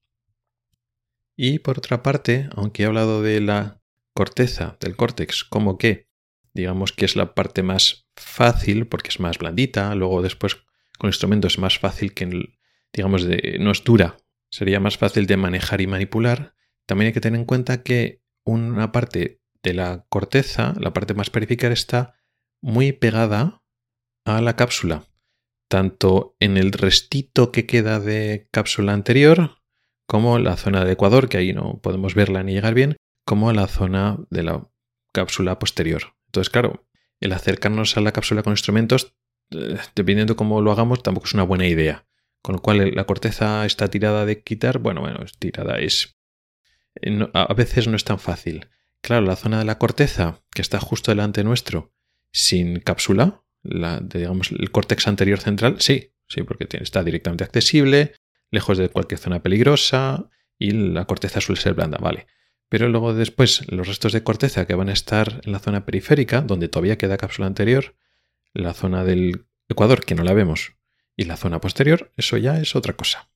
Y 1.35 1.59
por 1.59 1.77
otra 1.77 2.03
parte, 2.03 2.49
aunque 2.55 2.83
he 2.83 2.85
hablado 2.85 3.21
de 3.21 3.41
la 3.41 3.81
corteza 4.13 4.77
del 4.79 4.95
córtex 4.95 5.43
como 5.43 5.77
que, 5.77 6.07
digamos 6.53 6.91
que 6.91 7.05
es 7.05 7.15
la 7.15 7.33
parte 7.33 7.63
más 7.63 8.07
fácil, 8.15 8.87
porque 8.87 9.09
es 9.09 9.19
más 9.19 9.37
blandita, 9.39 9.95
luego 9.95 10.21
después 10.21 10.57
con 11.03 11.09
instrumentos 11.09 11.55
es 11.55 11.59
más 11.59 11.79
fácil 11.79 12.13
que, 12.13 12.55
digamos, 12.93 13.25
de, 13.25 13.57
no 13.59 13.71
es 13.71 13.83
dura, 13.83 14.15
sería 14.49 14.79
más 14.79 14.97
fácil 14.97 15.27
de 15.27 15.35
manejar 15.35 15.81
y 15.81 15.87
manipular, 15.87 16.55
también 16.85 17.07
hay 17.07 17.13
que 17.13 17.19
tener 17.19 17.41
en 17.41 17.45
cuenta 17.45 17.83
que 17.83 18.23
una 18.45 18.93
parte 18.93 19.41
de 19.63 19.73
la 19.73 20.05
corteza, 20.07 20.73
la 20.79 20.93
parte 20.93 21.13
más 21.13 21.29
periférica, 21.29 21.67
está 21.67 22.15
muy 22.61 22.93
pegada 22.93 23.65
a 24.23 24.39
la 24.39 24.55
cápsula, 24.55 25.03
tanto 25.67 26.37
en 26.39 26.55
el 26.55 26.71
restito 26.71 27.51
que 27.51 27.65
queda 27.65 27.99
de 27.99 28.47
cápsula 28.49 28.93
anterior, 28.93 29.57
como 30.07 30.39
la 30.39 30.55
zona 30.55 30.85
de 30.85 30.93
ecuador, 30.93 31.27
que 31.27 31.35
ahí 31.35 31.51
no 31.51 31.81
podemos 31.81 32.15
verla 32.15 32.43
ni 32.43 32.53
llegar 32.53 32.75
bien, 32.75 32.95
como 33.25 33.51
la 33.51 33.67
zona 33.67 34.19
de 34.29 34.43
la 34.43 34.69
cápsula 35.11 35.59
posterior. 35.59 36.15
Entonces, 36.27 36.49
claro, 36.49 36.87
el 37.19 37.33
acercarnos 37.33 37.97
a 37.97 38.01
la 38.01 38.13
cápsula 38.13 38.41
con 38.41 38.53
instrumentos, 38.53 39.17
dependiendo 39.95 40.35
cómo 40.35 40.61
lo 40.61 40.71
hagamos, 40.71 41.03
tampoco 41.03 41.27
es 41.27 41.33
una 41.33 41.43
buena 41.43 41.67
idea. 41.67 42.05
Con 42.41 42.55
lo 42.55 42.61
cual, 42.61 42.91
la 42.93 43.05
corteza 43.05 43.65
está 43.65 43.89
tirada 43.89 44.25
de 44.25 44.41
quitar, 44.41 44.79
bueno, 44.79 45.01
bueno, 45.01 45.23
es 45.23 45.37
tirada, 45.37 45.79
es... 45.79 46.17
Eh, 47.01 47.27
a 47.33 47.53
veces 47.53 47.87
no 47.87 47.95
es 47.95 48.03
tan 48.03 48.19
fácil. 48.19 48.67
Claro, 49.01 49.25
la 49.25 49.35
zona 49.35 49.59
de 49.59 49.65
la 49.65 49.77
corteza, 49.77 50.41
que 50.53 50.61
está 50.61 50.79
justo 50.79 51.11
delante 51.11 51.43
nuestro, 51.43 51.93
sin 52.31 52.79
cápsula, 52.79 53.43
la, 53.61 53.99
digamos, 53.99 54.51
el 54.51 54.71
córtex 54.71 55.07
anterior 55.07 55.39
central, 55.39 55.77
sí, 55.79 56.13
sí, 56.27 56.43
porque 56.43 56.67
está 56.71 57.03
directamente 57.03 57.43
accesible, 57.43 58.13
lejos 58.51 58.77
de 58.77 58.89
cualquier 58.89 59.19
zona 59.19 59.41
peligrosa 59.41 60.29
y 60.59 60.71
la 60.71 61.05
corteza 61.05 61.41
suele 61.41 61.61
ser 61.61 61.73
blanda, 61.73 61.97
vale. 61.97 62.27
Pero 62.69 62.89
luego 62.89 63.13
después 63.13 63.69
los 63.71 63.87
restos 63.87 64.13
de 64.13 64.23
corteza 64.23 64.65
que 64.65 64.75
van 64.75 64.89
a 64.89 64.93
estar 64.93 65.41
en 65.43 65.51
la 65.51 65.59
zona 65.59 65.85
periférica, 65.85 66.41
donde 66.41 66.69
todavía 66.69 66.97
queda 66.97 67.17
cápsula 67.17 67.47
anterior, 67.47 67.95
la 68.53 68.73
zona 68.73 69.03
del 69.03 69.45
ecuador, 69.69 70.05
que 70.05 70.15
no 70.15 70.23
la 70.23 70.33
vemos, 70.33 70.75
y 71.15 71.25
la 71.25 71.37
zona 71.37 71.61
posterior, 71.61 72.11
eso 72.17 72.37
ya 72.37 72.59
es 72.59 72.75
otra 72.75 72.93
cosa. 72.93 73.29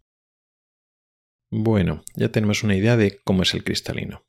Bueno, 1.50 2.04
ya 2.16 2.30
tenemos 2.30 2.64
una 2.64 2.76
idea 2.76 2.98
de 2.98 3.20
cómo 3.24 3.44
es 3.44 3.54
el 3.54 3.64
cristalino. 3.64 4.26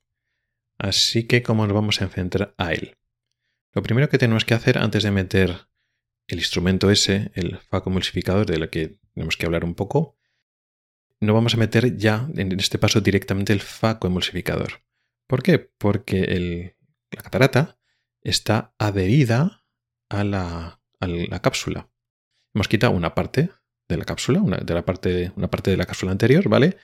Así 0.77 1.27
que, 1.27 1.43
¿cómo 1.43 1.65
nos 1.65 1.75
vamos 1.75 2.01
a 2.01 2.05
enfrentar 2.05 2.53
a 2.57 2.71
él? 2.71 2.97
Lo 3.73 3.83
primero 3.83 4.09
que 4.09 4.17
tenemos 4.17 4.45
que 4.45 4.53
hacer 4.53 4.77
antes 4.77 5.03
de 5.03 5.11
meter 5.11 5.67
el 6.27 6.39
instrumento 6.39 6.89
ese, 6.89 7.31
el 7.33 7.57
FACO 7.57 7.89
emulsificador, 7.89 8.45
de 8.45 8.59
lo 8.59 8.69
que 8.69 8.99
tenemos 9.13 9.35
que 9.35 9.45
hablar 9.45 9.65
un 9.65 9.75
poco, 9.75 10.17
no 11.19 11.33
vamos 11.33 11.53
a 11.53 11.57
meter 11.57 11.97
ya 11.97 12.29
en 12.35 12.57
este 12.59 12.79
paso 12.79 13.01
directamente 13.01 13.51
el 13.51 13.59
FACO 13.59 14.07
emulsificador. 14.07 14.83
¿Por 15.27 15.43
qué? 15.43 15.59
Porque 15.59 16.75
la 17.11 17.21
catarata 17.21 17.77
está 18.21 18.73
adherida 18.77 19.65
a 20.09 20.23
la, 20.23 20.78
cápsula. 21.41 21.89
Hemos 22.53 22.67
quitado 22.67 22.93
una 22.93 23.15
parte 23.15 23.49
de 23.87 23.97
la 23.97 24.05
cápsula, 24.05 24.41
una, 24.41 24.57
de 24.57 24.73
la 24.73 24.85
parte, 24.85 25.31
una 25.35 25.49
parte 25.49 25.71
de 25.71 25.77
la 25.77 25.85
cápsula 25.85 26.11
anterior, 26.11 26.47
¿vale? 26.49 26.77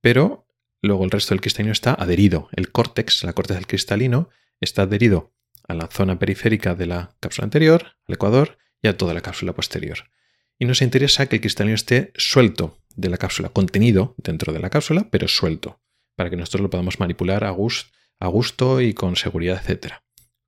Pero 0.00 0.46
luego 0.80 1.04
el 1.04 1.10
resto 1.10 1.34
del 1.34 1.40
cristalino 1.40 1.72
está 1.72 1.94
adherido. 1.94 2.48
El 2.52 2.70
córtex, 2.70 3.24
la 3.24 3.32
corteza 3.32 3.58
del 3.58 3.66
cristalino, 3.66 4.30
está 4.60 4.82
adherido 4.82 5.32
a 5.66 5.74
la 5.74 5.86
zona 5.86 6.18
periférica 6.18 6.74
de 6.74 6.86
la 6.86 7.14
cápsula 7.20 7.44
anterior, 7.44 7.96
al 8.06 8.14
ecuador 8.14 8.58
y 8.82 8.88
a 8.88 8.96
toda 8.96 9.14
la 9.14 9.20
cápsula 9.20 9.52
posterior. 9.52 10.10
Y 10.58 10.64
nos 10.64 10.82
interesa 10.82 11.26
que 11.26 11.36
el 11.36 11.40
cristalino 11.40 11.74
esté 11.74 12.12
suelto 12.16 12.78
de 12.94 13.08
la 13.08 13.16
cápsula, 13.16 13.48
contenido 13.48 14.14
dentro 14.18 14.52
de 14.52 14.60
la 14.60 14.70
cápsula, 14.70 15.08
pero 15.10 15.28
suelto, 15.28 15.80
para 16.16 16.30
que 16.30 16.36
nosotros 16.36 16.62
lo 16.62 16.70
podamos 16.70 17.00
manipular 17.00 17.44
a, 17.44 17.50
gusto 17.50 18.80
y 18.80 18.94
con 18.94 19.16
seguridad, 19.16 19.62
etc. 19.64 19.94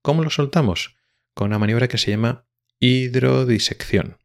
¿Cómo 0.02 0.22
lo 0.22 0.30
soltamos? 0.30 0.96
Con 1.34 1.48
una 1.48 1.58
maniobra 1.58 1.88
que 1.88 1.98
se 1.98 2.10
llama 2.10 2.46
hidrodisección. 2.80 4.18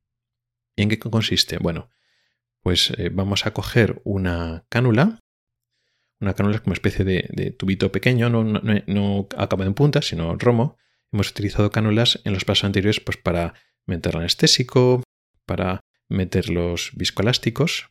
¿Y 0.75 0.83
en 0.83 0.89
qué 0.89 0.99
consiste? 0.99 1.57
Bueno, 1.57 1.89
pues 2.61 2.91
eh, 2.97 3.09
vamos 3.11 3.45
a 3.45 3.51
coger 3.51 4.01
una 4.03 4.65
cánula. 4.69 5.19
Una 6.19 6.33
cánula 6.33 6.55
es 6.55 6.61
como 6.61 6.71
una 6.71 6.77
especie 6.77 7.05
de, 7.05 7.51
tubito 7.51 7.91
pequeño, 7.91 8.29
no, 8.29 8.43
no, 8.43 9.27
acaba 9.37 9.65
en 9.65 9.73
punta, 9.73 10.01
sino 10.01 10.35
romo. 10.35 10.77
Hemos 11.11 11.31
utilizado 11.31 11.71
cánulas 11.71 12.19
en 12.25 12.33
los 12.33 12.45
pasos 12.45 12.65
anteriores 12.65 12.99
pues, 12.99 13.17
para 13.17 13.53
meter 13.85 14.17
anestésico, 14.17 15.03
para 15.45 15.79
meter 16.09 16.49
los 16.49 16.91
viscoelásticos. 16.93 17.89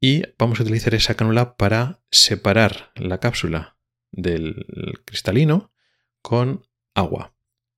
Y 0.00 0.24
vamos 0.38 0.58
a 0.58 0.64
utilizar 0.64 0.94
esa 0.94 1.14
cánula 1.14 1.56
para 1.56 2.02
separar 2.10 2.92
la 2.96 3.20
cápsula 3.20 3.78
del 4.10 4.66
cristalino 5.04 5.72
con 6.22 6.66
agua. 6.94 7.33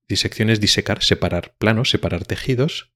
Disección 0.07 0.49
es 0.49 0.59
disecar, 0.59 1.03
separar 1.03 1.55
planos, 1.57 1.89
separar 1.89 2.25
tejidos. 2.25 2.93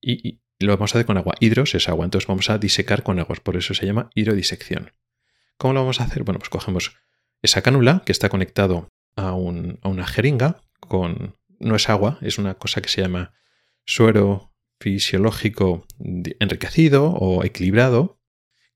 Y, 0.00 0.40
lo 0.58 0.76
vamos 0.76 0.94
a 0.94 0.98
hacer 0.98 1.06
con 1.06 1.18
agua. 1.18 1.34
Hidros 1.40 1.74
es 1.74 1.88
agua, 1.88 2.04
entonces 2.04 2.28
vamos 2.28 2.48
a 2.48 2.58
disecar 2.58 3.02
con 3.02 3.18
aguas, 3.18 3.40
por 3.40 3.56
eso 3.56 3.74
se 3.74 3.84
llama 3.84 4.10
hidrodisección. 4.14 4.92
¿Cómo 5.56 5.74
lo 5.74 5.80
vamos 5.80 6.00
a 6.00 6.04
hacer? 6.04 6.22
Bueno, 6.22 6.38
pues 6.38 6.50
cogemos 6.50 6.94
esa 7.40 7.62
cánula 7.62 8.02
que 8.06 8.12
está 8.12 8.28
conectado 8.28 8.88
a, 9.16 9.32
una 9.34 10.06
jeringa 10.06 10.62
con... 10.78 11.36
No 11.58 11.76
es 11.76 11.88
agua, 11.88 12.18
es 12.22 12.38
una 12.38 12.54
cosa 12.54 12.80
que 12.80 12.88
se 12.88 13.02
llama 13.02 13.34
suero 13.84 14.52
fisiológico 14.80 15.86
enriquecido 16.40 17.10
o 17.10 17.44
equilibrado, 17.44 18.20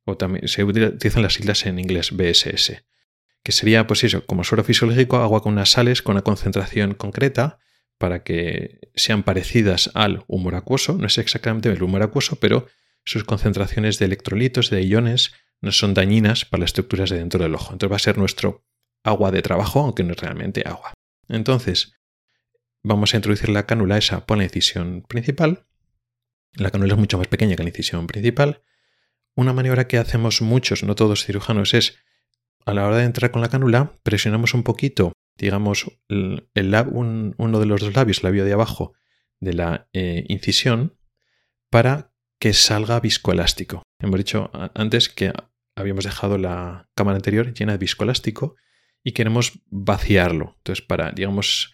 o 0.05 0.17
también 0.17 0.47
se 0.47 0.63
utilizan 0.63 1.23
las 1.23 1.35
siglas 1.35 1.67
en 1.67 1.81
inglés 1.81 2.13
BSS, 2.13 2.85
que 3.43 3.53
sería, 3.53 3.89
pues 3.89 4.05
eso, 4.05 4.25
como 4.25 4.45
suero 4.45 4.63
fisiológico, 4.63 5.17
agua 5.17 5.43
con 5.43 5.53
unas 5.53 5.71
sales 5.71 6.01
con 6.01 6.15
una 6.15 6.23
concentración 6.23 6.95
concreta 6.95 7.59
para 7.99 8.23
que 8.23 8.81
sean 8.95 9.23
parecidas 9.23 9.91
al 9.95 10.25
humor 10.27 10.55
acuoso. 10.55 10.95
No 10.95 11.07
es 11.07 11.19
exactamente 11.19 11.71
el 11.71 11.83
humor 11.83 12.03
acuoso, 12.03 12.37
pero 12.37 12.67
sus 13.05 13.25
concentraciones 13.25 13.99
de 13.99 14.07
electrolitos, 14.07 14.71
de 14.71 14.83
iones, 14.83 15.33
no 15.61 15.73
son 15.73 15.95
dañinas 15.95 16.45
para 16.45 16.63
las 16.63 16.69
estructuras 16.69 17.11
de 17.11 17.19
dentro 17.19 17.43
del 17.43 17.55
ojo. 17.55 17.73
Entonces 17.73 17.93
va 17.93 17.97
a 17.97 18.01
ser 18.01 18.19
nuestro 18.19 18.65
agua 19.05 19.31
de 19.31 19.43
trabajo, 19.43 19.81
aunque 19.81 20.05
no 20.05 20.13
es 20.13 20.21
realmente 20.21 20.63
agua. 20.67 20.93
Entonces, 21.29 21.95
vamos 22.83 23.15
a 23.15 23.17
introducir 23.17 23.49
la 23.49 23.67
cánula 23.67 23.97
esa 23.97 24.27
por 24.27 24.39
la 24.39 24.45
incisión 24.45 25.03
principal. 25.03 25.67
La 26.55 26.71
cánula 26.71 26.95
es 26.95 26.99
mucho 26.99 27.19
más 27.19 27.29
pequeña 27.29 27.57
que 27.57 27.63
la 27.63 27.71
incisión 27.71 28.07
principal. 28.07 28.63
Una 29.35 29.53
maniobra 29.53 29.87
que 29.87 29.99
hacemos 29.99 30.41
muchos, 30.41 30.83
no 30.83 30.95
todos 30.95 31.25
cirujanos, 31.25 31.75
es 31.75 31.99
a 32.65 32.75
la 32.75 32.87
hora 32.87 32.99
de 32.99 33.05
entrar 33.05 33.31
con 33.31 33.43
la 33.43 33.49
cánula, 33.49 33.93
presionamos 34.03 34.55
un 34.55 34.63
poquito 34.63 35.13
digamos, 35.37 35.87
el, 36.09 36.49
uno 36.55 37.61
de 37.61 37.67
los 37.67 37.81
dos 37.81 37.95
labios, 37.95 38.19
el 38.19 38.25
labio 38.25 38.45
de 38.45 38.53
abajo 38.53 38.95
de 39.41 39.53
la 39.53 39.89
eh, 39.93 40.25
incisión, 40.29 40.99
para 41.71 42.13
que 42.39 42.53
salga 42.53 43.01
viscoelástico. 43.01 43.83
Hemos 44.01 44.19
dicho 44.19 44.51
antes 44.75 45.09
que 45.09 45.33
habíamos 45.75 46.05
dejado 46.05 46.39
la 46.39 46.89
cámara 46.95 47.17
anterior 47.17 47.53
llena 47.53 47.73
de 47.73 47.79
viscoelástico 47.79 48.57
y 49.03 49.13
queremos 49.13 49.61
vaciarlo. 49.67 50.55
Entonces, 50.59 50.85
para, 50.85 51.13
digamos, 51.13 51.73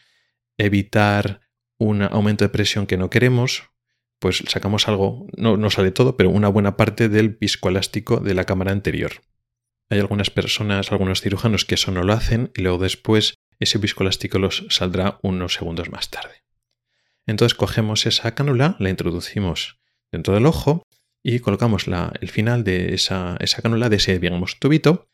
evitar 0.59 1.41
un 1.79 2.03
aumento 2.03 2.45
de 2.45 2.51
presión 2.51 2.87
que 2.87 2.97
no 2.97 3.11
queremos, 3.11 3.71
pues 4.19 4.45
sacamos 4.47 4.87
algo, 4.87 5.27
no, 5.37 5.57
no 5.57 5.71
sale 5.71 5.91
todo, 5.91 6.17
pero 6.17 6.31
una 6.31 6.49
buena 6.49 6.77
parte 6.77 7.09
del 7.09 7.31
viscoelástico 7.31 8.19
de 8.19 8.35
la 8.35 8.45
cámara 8.45 8.71
anterior. 8.71 9.13
Hay 9.91 9.99
algunas 9.99 10.31
personas, 10.31 10.93
algunos 10.93 11.21
cirujanos 11.21 11.65
que 11.65 11.75
eso 11.75 11.91
no 11.91 12.03
lo 12.03 12.13
hacen 12.13 12.53
y 12.57 12.63
luego 12.63 12.79
después 12.79 13.35
ese 13.63 13.79
viscoelástico 13.79 14.39
los 14.39 14.65
saldrá 14.69 15.19
unos 15.23 15.55
segundos 15.55 15.91
más 15.91 16.11
tarde. 16.11 16.43
Entonces 17.27 17.57
cogemos 17.57 18.07
esa 18.07 18.35
cánula, 18.35 18.77
la 18.79 18.91
introducimos 18.91 19.79
dentro 20.11 20.35
del 20.35 20.47
ojo 20.47 20.83
y 21.23 21.39
colocamos 21.39 21.87
el 22.21 22.29
final 22.29 22.65
de 22.65 22.95
esa, 22.95 23.37
esa 23.41 23.63
cánula, 23.63 23.89
de 23.89 23.97
ese, 23.97 24.19
digamos, 24.19 24.59
tubito, 24.59 25.09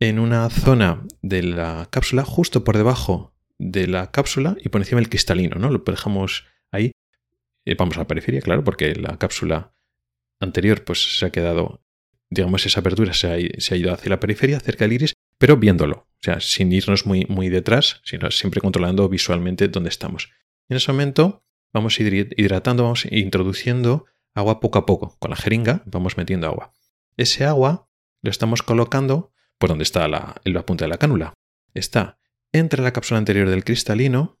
en 0.00 0.18
una 0.18 0.48
zona 0.50 1.04
de 1.22 1.42
la 1.42 1.88
cápsula 1.90 2.24
justo 2.24 2.62
por 2.62 2.76
debajo 2.76 3.34
de 3.58 3.88
la 3.88 4.12
cápsula 4.12 4.56
y 4.62 4.68
por 4.68 4.80
encima 4.80 5.00
del 5.00 5.08
cristalino, 5.08 5.56
¿no? 5.58 5.70
Lo 5.70 5.80
dejamos 5.80 6.44
ahí. 6.70 6.92
Eh, 7.64 7.74
vamos 7.76 7.96
a 7.96 8.00
la 8.00 8.06
periferia, 8.06 8.40
claro, 8.40 8.62
porque 8.62 8.94
la 8.94 9.18
cápsula 9.18 9.74
anterior 10.38 10.84
pues 10.84 11.18
se 11.18 11.26
ha 11.26 11.30
quedado, 11.30 11.82
digamos, 12.30 12.64
esa 12.64 12.78
apertura 12.80 13.12
se 13.12 13.26
ha, 13.26 13.60
se 13.60 13.74
ha 13.74 13.76
ido 13.76 13.92
hacia 13.92 14.10
la 14.10 14.20
periferia, 14.20 14.60
cerca 14.60 14.84
del 14.84 14.92
iris, 14.92 15.14
pero 15.38 15.56
viéndolo, 15.56 16.08
o 16.18 16.22
sea, 16.22 16.40
sin 16.40 16.72
irnos 16.72 17.06
muy, 17.06 17.26
muy 17.28 17.48
detrás, 17.48 18.00
sino 18.04 18.30
siempre 18.30 18.60
controlando 18.60 19.08
visualmente 19.08 19.68
dónde 19.68 19.88
estamos. 19.88 20.30
En 20.68 20.76
ese 20.76 20.92
momento 20.92 21.44
vamos 21.72 21.98
hidratando, 22.00 22.82
vamos 22.82 23.06
introduciendo 23.10 24.06
agua 24.34 24.60
poco 24.60 24.78
a 24.78 24.86
poco. 24.86 25.16
Con 25.18 25.30
la 25.30 25.36
jeringa 25.36 25.82
vamos 25.86 26.16
metiendo 26.16 26.48
agua. 26.48 26.72
Ese 27.16 27.44
agua 27.44 27.88
lo 28.22 28.30
estamos 28.30 28.62
colocando 28.62 29.32
por 29.58 29.68
donde 29.68 29.84
está 29.84 30.06
la, 30.08 30.40
la 30.44 30.66
punta 30.66 30.84
de 30.84 30.88
la 30.88 30.98
cánula. 30.98 31.34
Está 31.74 32.18
entre 32.52 32.82
la 32.82 32.92
cápsula 32.92 33.18
anterior 33.18 33.48
del 33.48 33.64
cristalino 33.64 34.38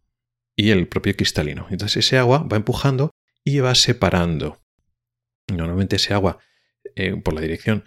y 0.56 0.70
el 0.70 0.88
propio 0.88 1.14
cristalino. 1.14 1.66
Entonces 1.70 2.04
ese 2.04 2.18
agua 2.18 2.38
va 2.38 2.56
empujando 2.56 3.10
y 3.44 3.60
va 3.60 3.74
separando. 3.74 4.60
Normalmente 5.46 5.96
ese 5.96 6.14
agua, 6.14 6.38
eh, 6.94 7.16
por 7.16 7.34
la 7.34 7.40
dirección 7.40 7.84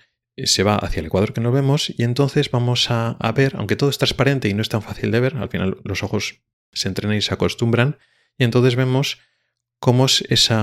se 0.48 0.64
va 0.64 0.76
hacia 0.76 1.00
el 1.00 1.08
ecuador 1.08 1.34
que 1.34 1.42
nos 1.42 1.54
vemos 1.54 1.92
y 1.96 2.04
entonces 2.04 2.52
vamos 2.52 2.90
a, 2.90 3.18
ver, 3.36 3.56
aunque 3.58 3.76
todo 3.76 3.90
es 3.90 3.98
transparente 3.98 4.50
y 4.50 4.54
no 4.54 4.62
es 4.62 4.70
tan 4.70 4.82
fácil 4.82 5.12
de 5.12 5.20
ver, 5.20 5.38
al 5.38 5.50
final 5.50 5.78
los 5.84 6.04
ojos 6.04 6.42
se 6.72 6.88
entrenan 6.88 7.18
y 7.18 7.22
se 7.22 7.34
acostumbran 7.34 7.98
y 8.38 8.44
entonces 8.44 8.76
vemos 8.76 9.20
cómo 9.80 10.06
ese 10.06 10.54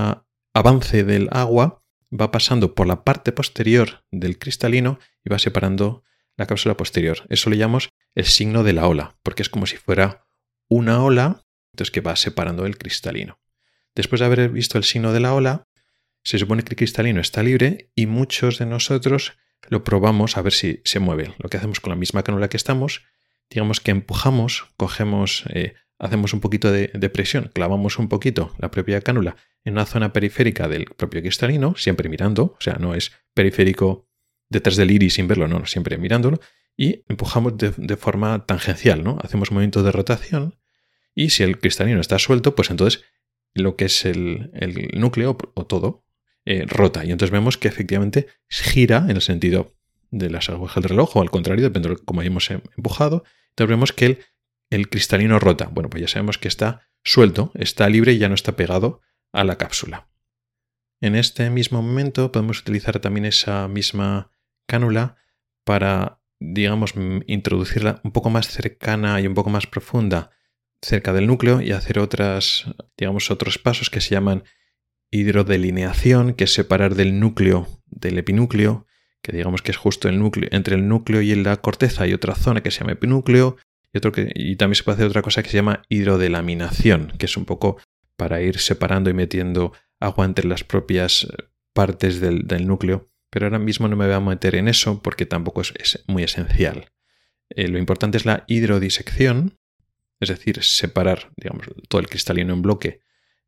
avance 0.53 1.03
del 1.03 1.29
agua 1.31 1.83
va 2.11 2.31
pasando 2.31 2.73
por 2.73 2.87
la 2.87 3.03
parte 3.03 3.31
posterior 3.31 4.03
del 4.11 4.39
cristalino 4.39 4.99
y 5.23 5.29
va 5.29 5.39
separando 5.39 6.03
la 6.37 6.47
cápsula 6.47 6.75
posterior. 6.75 7.25
Eso 7.29 7.49
le 7.49 7.57
llamamos 7.57 7.89
el 8.15 8.25
signo 8.25 8.63
de 8.63 8.73
la 8.73 8.87
ola, 8.87 9.17
porque 9.23 9.43
es 9.43 9.49
como 9.49 9.65
si 9.65 9.77
fuera 9.77 10.25
una 10.67 11.03
ola 11.03 11.43
entonces 11.73 11.91
que 11.91 12.01
va 12.01 12.15
separando 12.15 12.65
el 12.65 12.77
cristalino. 12.77 13.39
Después 13.95 14.19
de 14.19 14.25
haber 14.25 14.49
visto 14.49 14.77
el 14.77 14.83
signo 14.83 15.13
de 15.13 15.19
la 15.19 15.33
ola, 15.33 15.67
se 16.23 16.37
supone 16.37 16.63
que 16.63 16.69
el 16.69 16.77
cristalino 16.77 17.21
está 17.21 17.43
libre 17.43 17.91
y 17.95 18.05
muchos 18.05 18.57
de 18.59 18.65
nosotros 18.65 19.33
lo 19.67 19.83
probamos 19.83 20.37
a 20.37 20.41
ver 20.41 20.53
si 20.53 20.81
se 20.83 20.99
mueve. 20.99 21.33
Lo 21.37 21.49
que 21.49 21.57
hacemos 21.57 21.79
con 21.79 21.89
la 21.89 21.95
misma 21.95 22.23
cánula 22.23 22.49
que 22.49 22.57
estamos, 22.57 23.03
digamos 23.49 23.79
que 23.79 23.91
empujamos, 23.91 24.67
cogemos, 24.77 25.43
eh, 25.49 25.73
hacemos 25.97 26.33
un 26.33 26.39
poquito 26.39 26.71
de, 26.71 26.87
presión, 27.09 27.51
clavamos 27.53 27.99
un 27.99 28.07
poquito 28.07 28.53
la 28.57 28.71
propia 28.71 29.01
cánula 29.01 29.35
en 29.63 29.73
una 29.73 29.85
zona 29.85 30.13
periférica 30.13 30.67
del 30.67 30.85
propio 30.85 31.21
cristalino, 31.21 31.75
siempre 31.75 32.09
mirando, 32.09 32.43
o 32.43 32.61
sea, 32.61 32.75
no 32.75 32.95
es 32.95 33.11
periférico 33.33 34.07
detrás 34.49 34.77
del 34.77 34.91
iris 34.91 35.15
sin 35.15 35.27
verlo, 35.27 35.47
no, 35.47 35.65
siempre 35.65 35.97
mirándolo, 35.97 36.39
y 36.77 37.03
empujamos 37.09 37.57
de, 37.57 37.97
forma 37.97 38.45
tangencial, 38.45 39.03
¿no? 39.03 39.17
Hacemos 39.21 39.51
movimiento 39.51 39.83
de 39.83 39.91
rotación 39.91 40.55
y 41.13 41.31
si 41.31 41.43
el 41.43 41.59
cristalino 41.59 41.99
está 41.99 42.17
suelto, 42.19 42.55
pues 42.55 42.69
entonces 42.69 43.03
lo 43.53 43.75
que 43.75 43.85
es 43.85 44.05
el, 44.05 44.51
el 44.53 44.89
núcleo 44.93 45.37
o 45.55 45.65
todo 45.65 46.05
eh, 46.49 46.65
rota. 46.65 47.05
Y 47.05 47.11
entonces 47.11 47.29
vemos 47.29 47.59
que 47.59 47.67
efectivamente 47.67 48.25
gira 48.47 49.05
en 49.07 49.11
el 49.11 49.21
sentido 49.21 49.75
de 50.09 50.31
las 50.31 50.49
agujas 50.49 50.81
del 50.81 50.89
reloj, 50.89 51.15
o 51.15 51.21
al 51.21 51.29
contrario, 51.29 51.63
depende 51.63 51.89
de 51.89 51.97
cómo 51.97 52.21
hayamos 52.21 52.49
em, 52.49 52.61
empujado. 52.75 53.23
Entonces 53.49 53.69
vemos 53.69 53.93
que 53.93 54.05
el, 54.07 54.19
el 54.71 54.89
cristalino 54.89 55.37
rota. 55.37 55.69
Bueno, 55.71 55.91
pues 55.91 56.01
ya 56.01 56.07
sabemos 56.07 56.39
que 56.39 56.47
está 56.47 56.89
suelto, 57.03 57.51
está 57.53 57.87
libre 57.87 58.13
y 58.13 58.17
ya 58.17 58.29
no 58.29 58.33
está 58.33 58.55
pegado 58.55 59.01
a 59.31 59.43
la 59.43 59.59
cápsula. 59.59 60.09
En 61.01 61.15
este 61.15 61.51
mismo 61.51 61.83
momento 61.83 62.31
podemos 62.31 62.61
utilizar 62.61 62.99
también 62.99 63.25
esa 63.25 63.67
misma 63.67 64.31
cánula 64.67 65.17
para, 65.63 66.19
digamos, 66.39 66.95
introducirla 67.27 68.01
un 68.03 68.11
poco 68.11 68.31
más 68.31 68.47
cercana 68.47 69.21
y 69.21 69.27
un 69.27 69.35
poco 69.35 69.51
más 69.51 69.67
profunda 69.67 70.31
cerca 70.81 71.13
del 71.13 71.27
núcleo 71.27 71.61
y 71.61 71.73
hacer 71.73 71.99
otras, 71.99 72.65
digamos, 72.97 73.29
otros 73.29 73.59
pasos 73.59 73.91
que 73.91 74.01
se 74.01 74.15
llaman 74.15 74.45
hidrodelineación, 75.11 76.33
que 76.33 76.45
es 76.45 76.53
separar 76.53 76.95
del 76.95 77.19
núcleo 77.19 77.67
del 77.85 78.17
epinúcleo, 78.17 78.85
que 79.21 79.31
digamos 79.31 79.61
que 79.61 79.71
es 79.71 79.77
justo 79.77 80.07
el 80.07 80.19
núcleo, 80.19 80.49
entre 80.51 80.75
el 80.75 80.87
núcleo 80.87 81.21
y 81.21 81.35
la 81.35 81.57
corteza 81.57 82.03
hay 82.03 82.13
otra 82.13 82.35
zona 82.35 82.61
que 82.61 82.71
se 82.71 82.79
llama 82.79 82.93
epinúcleo, 82.93 83.57
y, 83.91 83.97
otro 83.97 84.11
que, 84.11 84.31
y 84.35 84.55
también 84.55 84.75
se 84.75 84.83
puede 84.83 84.95
hacer 84.95 85.07
otra 85.07 85.21
cosa 85.21 85.43
que 85.43 85.49
se 85.49 85.57
llama 85.57 85.81
hidrodelaminación, 85.89 87.13
que 87.17 87.25
es 87.25 87.37
un 87.37 87.45
poco 87.45 87.77
para 88.15 88.41
ir 88.41 88.59
separando 88.59 89.09
y 89.09 89.13
metiendo 89.13 89.73
agua 89.99 90.25
entre 90.25 90.47
las 90.47 90.63
propias 90.63 91.23
eh, 91.23 91.43
partes 91.73 92.19
del, 92.19 92.67
núcleo. 92.67 93.09
Pero 93.29 93.45
ahora 93.45 93.59
mismo 93.59 93.87
no 93.87 93.95
me 93.95 94.05
voy 94.05 94.13
a 94.13 94.19
meter 94.19 94.55
en 94.55 94.67
eso 94.67 95.01
porque 95.01 95.25
tampoco 95.25 95.61
es, 95.61 95.73
es 95.79 96.03
muy 96.07 96.23
esencial. 96.23 96.91
eh, 97.49 97.67
lo 97.67 97.79
importante 97.79 98.17
es 98.17 98.25
la 98.25 98.43
hidrodisección, 98.47 99.57
es 100.19 100.29
decir, 100.29 100.61
separar 100.63 101.31
digamos, 101.37 101.67
todo 101.87 102.01
el 102.01 102.09
cristalino 102.09 102.53
en 102.53 102.61
bloque 102.61 103.01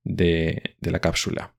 de, 0.04 0.76
la 0.82 1.00
cápsula. 1.00 1.56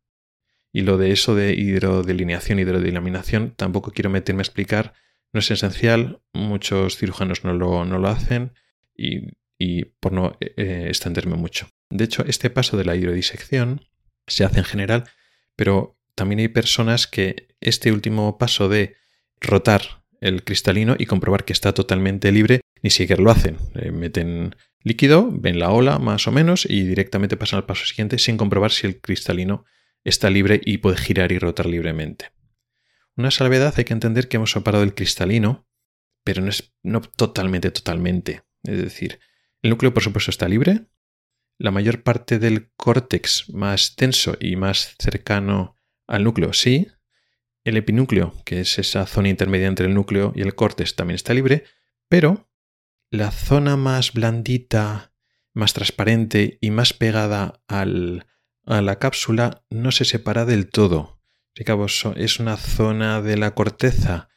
Y 0.72 0.82
lo 0.82 0.96
de 0.96 1.12
eso 1.12 1.34
de 1.34 1.52
hidrodelineación, 1.54 2.58
hidrodelaminación, 2.58 3.54
tampoco 3.56 3.92
quiero 3.92 4.10
meterme 4.10 4.40
a 4.40 4.42
explicar, 4.42 4.94
no 5.32 5.40
es 5.40 5.50
esencial, 5.50 6.22
muchos 6.32 6.96
cirujanos 6.96 7.44
no 7.44 7.52
lo, 7.52 7.84
no 7.84 7.98
lo 7.98 8.08
hacen 8.08 8.52
y, 8.96 9.32
por 10.00 10.12
no 10.12 10.36
eh, 10.40 10.54
eh, 10.56 10.84
extenderme 10.88 11.36
mucho. 11.36 11.68
De 11.88 12.04
hecho, 12.04 12.24
este 12.26 12.50
paso 12.50 12.76
de 12.76 12.84
la 12.84 12.96
hidrodisección 12.96 13.82
se 14.26 14.44
hace 14.44 14.58
en 14.58 14.64
general, 14.64 15.04
pero 15.56 15.98
también 16.14 16.40
hay 16.40 16.48
personas 16.48 17.06
que 17.06 17.48
este 17.60 17.92
último 17.92 18.38
paso 18.38 18.68
de 18.68 18.96
rotar 19.40 20.02
el 20.20 20.44
cristalino 20.44 20.96
y 20.98 21.06
comprobar 21.06 21.44
que 21.44 21.52
está 21.52 21.74
totalmente 21.74 22.32
libre, 22.32 22.60
ni 22.82 22.90
siquiera 22.90 23.22
lo 23.22 23.30
hacen. 23.30 23.58
Eh, 23.74 23.90
meten 23.90 24.56
líquido, 24.82 25.30
ven 25.30 25.58
la 25.58 25.70
ola 25.70 25.98
más 25.98 26.26
o 26.26 26.32
menos 26.32 26.66
y 26.68 26.82
directamente 26.84 27.36
pasan 27.36 27.58
al 27.58 27.66
paso 27.66 27.84
siguiente 27.86 28.18
sin 28.18 28.36
comprobar 28.36 28.70
si 28.70 28.86
el 28.86 29.00
cristalino 29.00 29.64
está 30.04 30.30
libre 30.30 30.60
y 30.64 30.78
puede 30.78 30.96
girar 30.96 31.32
y 31.32 31.38
rotar 31.38 31.66
libremente. 31.66 32.32
Una 33.16 33.30
salvedad 33.30 33.74
hay 33.76 33.84
que 33.84 33.92
entender 33.92 34.28
que 34.28 34.36
hemos 34.36 34.52
separado 34.52 34.84
el 34.84 34.94
cristalino, 34.94 35.68
pero 36.24 36.42
no 36.42 36.48
es 36.48 36.74
no 36.82 37.00
totalmente, 37.00 37.70
totalmente. 37.70 38.42
Es 38.62 38.78
decir, 38.78 39.20
el 39.62 39.70
núcleo 39.70 39.92
por 39.92 40.02
supuesto 40.02 40.30
está 40.30 40.48
libre, 40.48 40.86
la 41.58 41.70
mayor 41.70 42.02
parte 42.02 42.38
del 42.38 42.70
córtex 42.76 43.50
más 43.50 43.94
tenso 43.94 44.36
y 44.40 44.56
más 44.56 44.96
cercano 44.98 45.78
al 46.06 46.24
núcleo 46.24 46.52
sí, 46.52 46.88
el 47.64 47.76
epinúcleo, 47.76 48.34
que 48.44 48.60
es 48.60 48.78
esa 48.78 49.06
zona 49.06 49.28
intermedia 49.28 49.68
entre 49.68 49.86
el 49.86 49.94
núcleo 49.94 50.32
y 50.34 50.42
el 50.42 50.54
córtex, 50.54 50.96
también 50.96 51.14
está 51.14 51.32
libre, 51.34 51.64
pero 52.08 52.51
la 53.12 53.30
zona 53.30 53.76
más 53.76 54.14
blandita, 54.14 55.12
más 55.52 55.74
transparente 55.74 56.56
y 56.62 56.70
más 56.70 56.94
pegada 56.94 57.62
al, 57.68 58.26
a 58.64 58.80
la 58.80 58.98
cápsula 58.98 59.64
no 59.68 59.92
se 59.92 60.06
separa 60.06 60.46
del 60.46 60.70
todo. 60.70 61.20
Es 61.54 62.40
una 62.40 62.56
zona 62.56 63.20
de 63.20 63.36
la 63.36 63.54
corteza 63.54 64.30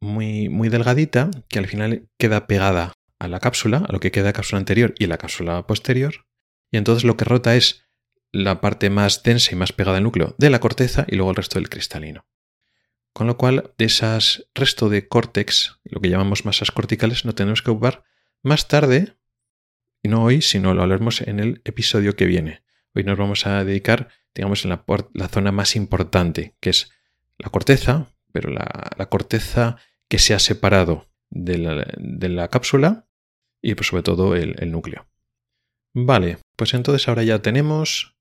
muy, 0.00 0.48
muy 0.48 0.68
delgadita 0.68 1.30
que 1.48 1.60
al 1.60 1.68
final 1.68 2.08
queda 2.18 2.48
pegada 2.48 2.94
a 3.20 3.28
la 3.28 3.38
cápsula, 3.38 3.84
a 3.88 3.92
lo 3.92 4.00
que 4.00 4.10
queda 4.10 4.24
la 4.24 4.32
cápsula 4.32 4.58
anterior 4.58 4.92
y 4.98 5.06
la 5.06 5.18
cápsula 5.18 5.64
posterior. 5.68 6.26
Y 6.72 6.78
entonces 6.78 7.04
lo 7.04 7.16
que 7.16 7.24
rota 7.24 7.54
es 7.54 7.84
la 8.32 8.60
parte 8.60 8.90
más 8.90 9.22
densa 9.22 9.52
y 9.52 9.56
más 9.56 9.72
pegada 9.72 9.98
al 9.98 10.02
núcleo 10.02 10.34
de 10.36 10.50
la 10.50 10.58
corteza 10.58 11.06
y 11.06 11.14
luego 11.14 11.30
el 11.30 11.36
resto 11.36 11.60
del 11.60 11.68
cristalino. 11.68 12.26
Con 13.20 13.26
lo 13.26 13.36
cual, 13.36 13.74
de 13.76 13.84
esas 13.84 14.48
resto 14.54 14.88
de 14.88 15.06
córtex, 15.06 15.78
lo 15.84 16.00
que 16.00 16.08
llamamos 16.08 16.46
masas 16.46 16.70
corticales, 16.70 17.26
no 17.26 17.34
tenemos 17.34 17.60
que 17.60 17.70
ocupar 17.70 18.02
más 18.42 18.66
tarde, 18.66 19.14
y 20.02 20.08
no 20.08 20.24
hoy, 20.24 20.40
sino 20.40 20.72
lo 20.72 20.80
hablaremos 20.80 21.20
en 21.20 21.38
el 21.38 21.60
episodio 21.66 22.16
que 22.16 22.24
viene. 22.24 22.62
Hoy 22.94 23.04
nos 23.04 23.18
vamos 23.18 23.46
a 23.46 23.62
dedicar, 23.62 24.08
digamos, 24.34 24.64
en 24.64 24.70
la, 24.70 25.28
zona 25.28 25.52
más 25.52 25.76
importante, 25.76 26.56
que 26.60 26.70
es 26.70 26.92
la 27.36 27.50
corteza, 27.50 28.10
pero 28.32 28.48
la, 28.48 29.06
corteza 29.10 29.76
que 30.08 30.18
se 30.18 30.32
ha 30.32 30.38
separado 30.38 31.10
de 31.28 31.58
la, 31.58 32.48
cápsula 32.48 33.06
y 33.60 33.74
pues, 33.74 33.88
sobre 33.88 34.02
todo 34.02 34.34
el 34.34 34.72
núcleo. 34.72 35.10
Vale, 35.92 36.38
pues 36.56 36.72
entonces 36.72 37.06
ahora 37.06 37.22
ya 37.22 37.42
tenemos 37.42 38.16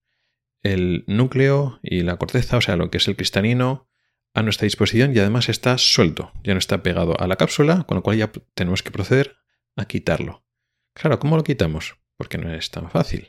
el 0.62 1.06
núcleo 1.08 1.80
y 1.82 2.02
la 2.02 2.18
corteza, 2.18 2.58
o 2.58 2.62
sea, 2.62 2.76
lo 2.76 2.92
que 2.92 2.98
es 2.98 3.08
el 3.08 3.16
cristalino, 3.16 3.89
a 4.34 4.44
nuestra 4.44 4.66
disposición 4.66 5.16
y 5.16 5.20
además 5.20 5.50
está 5.50 5.78
suelto, 5.78 6.32
ya 6.44 6.54
no 6.54 6.60
está 6.60 6.84
pegado 6.84 7.20
a 7.20 7.28
la 7.28 7.36
cápsula, 7.36 7.84
con 7.84 7.96
lo 7.96 8.04
cual 8.04 8.18
ya 8.18 8.32
tenemos 8.54 8.84
que 8.84 8.92
proceder 8.92 9.38
a 9.76 9.86
quitarlo. 9.86 10.46
Claro, 10.94 11.20
¿cómo 11.20 11.38
lo 11.38 11.44
quitamos? 11.44 11.98
Porque 12.18 12.38
no 12.38 12.54
es 12.54 12.70
tan 12.72 12.90
fácil. 12.90 13.28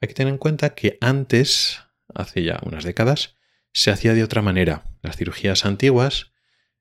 Hay 0.00 0.08
que 0.08 0.14
tener 0.14 0.32
en 0.32 0.38
cuenta 0.38 0.74
que 0.74 0.98
antes, 1.00 1.80
hace 2.14 2.42
ya 2.42 2.60
unas 2.64 2.84
décadas, 2.84 3.36
se 3.72 3.90
hacía 3.90 4.14
de 4.14 4.24
otra 4.24 4.42
manera. 4.42 4.84
Las 5.00 5.16
cirugías 5.16 5.64
antiguas 5.64 6.32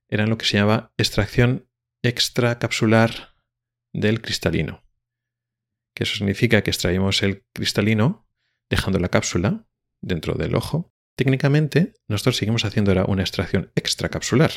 eran 0.10 0.30
lo 0.30 0.38
que 0.38 0.46
se 0.46 0.58
llamaba 0.58 0.94
extracción 0.98 1.70
extracapsular 2.04 3.36
del 3.94 4.22
cristalino. 4.22 4.84
Que 5.96 6.04
eso 6.04 6.16
significa 6.16 6.62
que 6.62 6.72
extraemos 6.72 7.24
el 7.24 7.46
cristalino 7.54 8.28
dejando 8.70 9.00
la 9.00 9.10
cápsula 9.10 9.68
dentro 10.02 10.34
del 10.36 10.56
ojo 10.56 10.91
Técnicamente, 11.16 11.94
nosotros 12.08 12.38
seguimos 12.38 12.66
haciendo 12.66 12.92
ahora 12.92 13.06
una 13.06 13.22
extracción 13.22 13.72
extracapsular, 13.76 14.52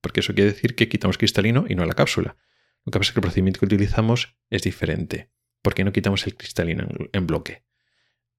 porque 0.00 0.20
eso 0.20 0.34
quiere 0.34 0.52
decir 0.52 0.74
que 0.74 0.88
quitamos 0.88 1.18
cristalino 1.18 1.64
y 1.68 1.74
no 1.74 1.84
la 1.84 1.94
cápsula. 1.94 2.36
Lo 2.84 2.92
que 2.92 2.98
pasa 2.98 3.10
es 3.10 3.12
que 3.14 3.20
el 3.20 3.22
procedimiento 3.22 3.60
que 3.60 3.66
utilizamos 3.66 4.36
es 4.48 4.62
diferente, 4.62 5.30
porque 5.62 5.84
no 5.84 5.92
quitamos 5.92 6.26
el 6.26 6.36
cristalino 6.36 6.88
en 7.12 7.26
bloque. 7.26 7.64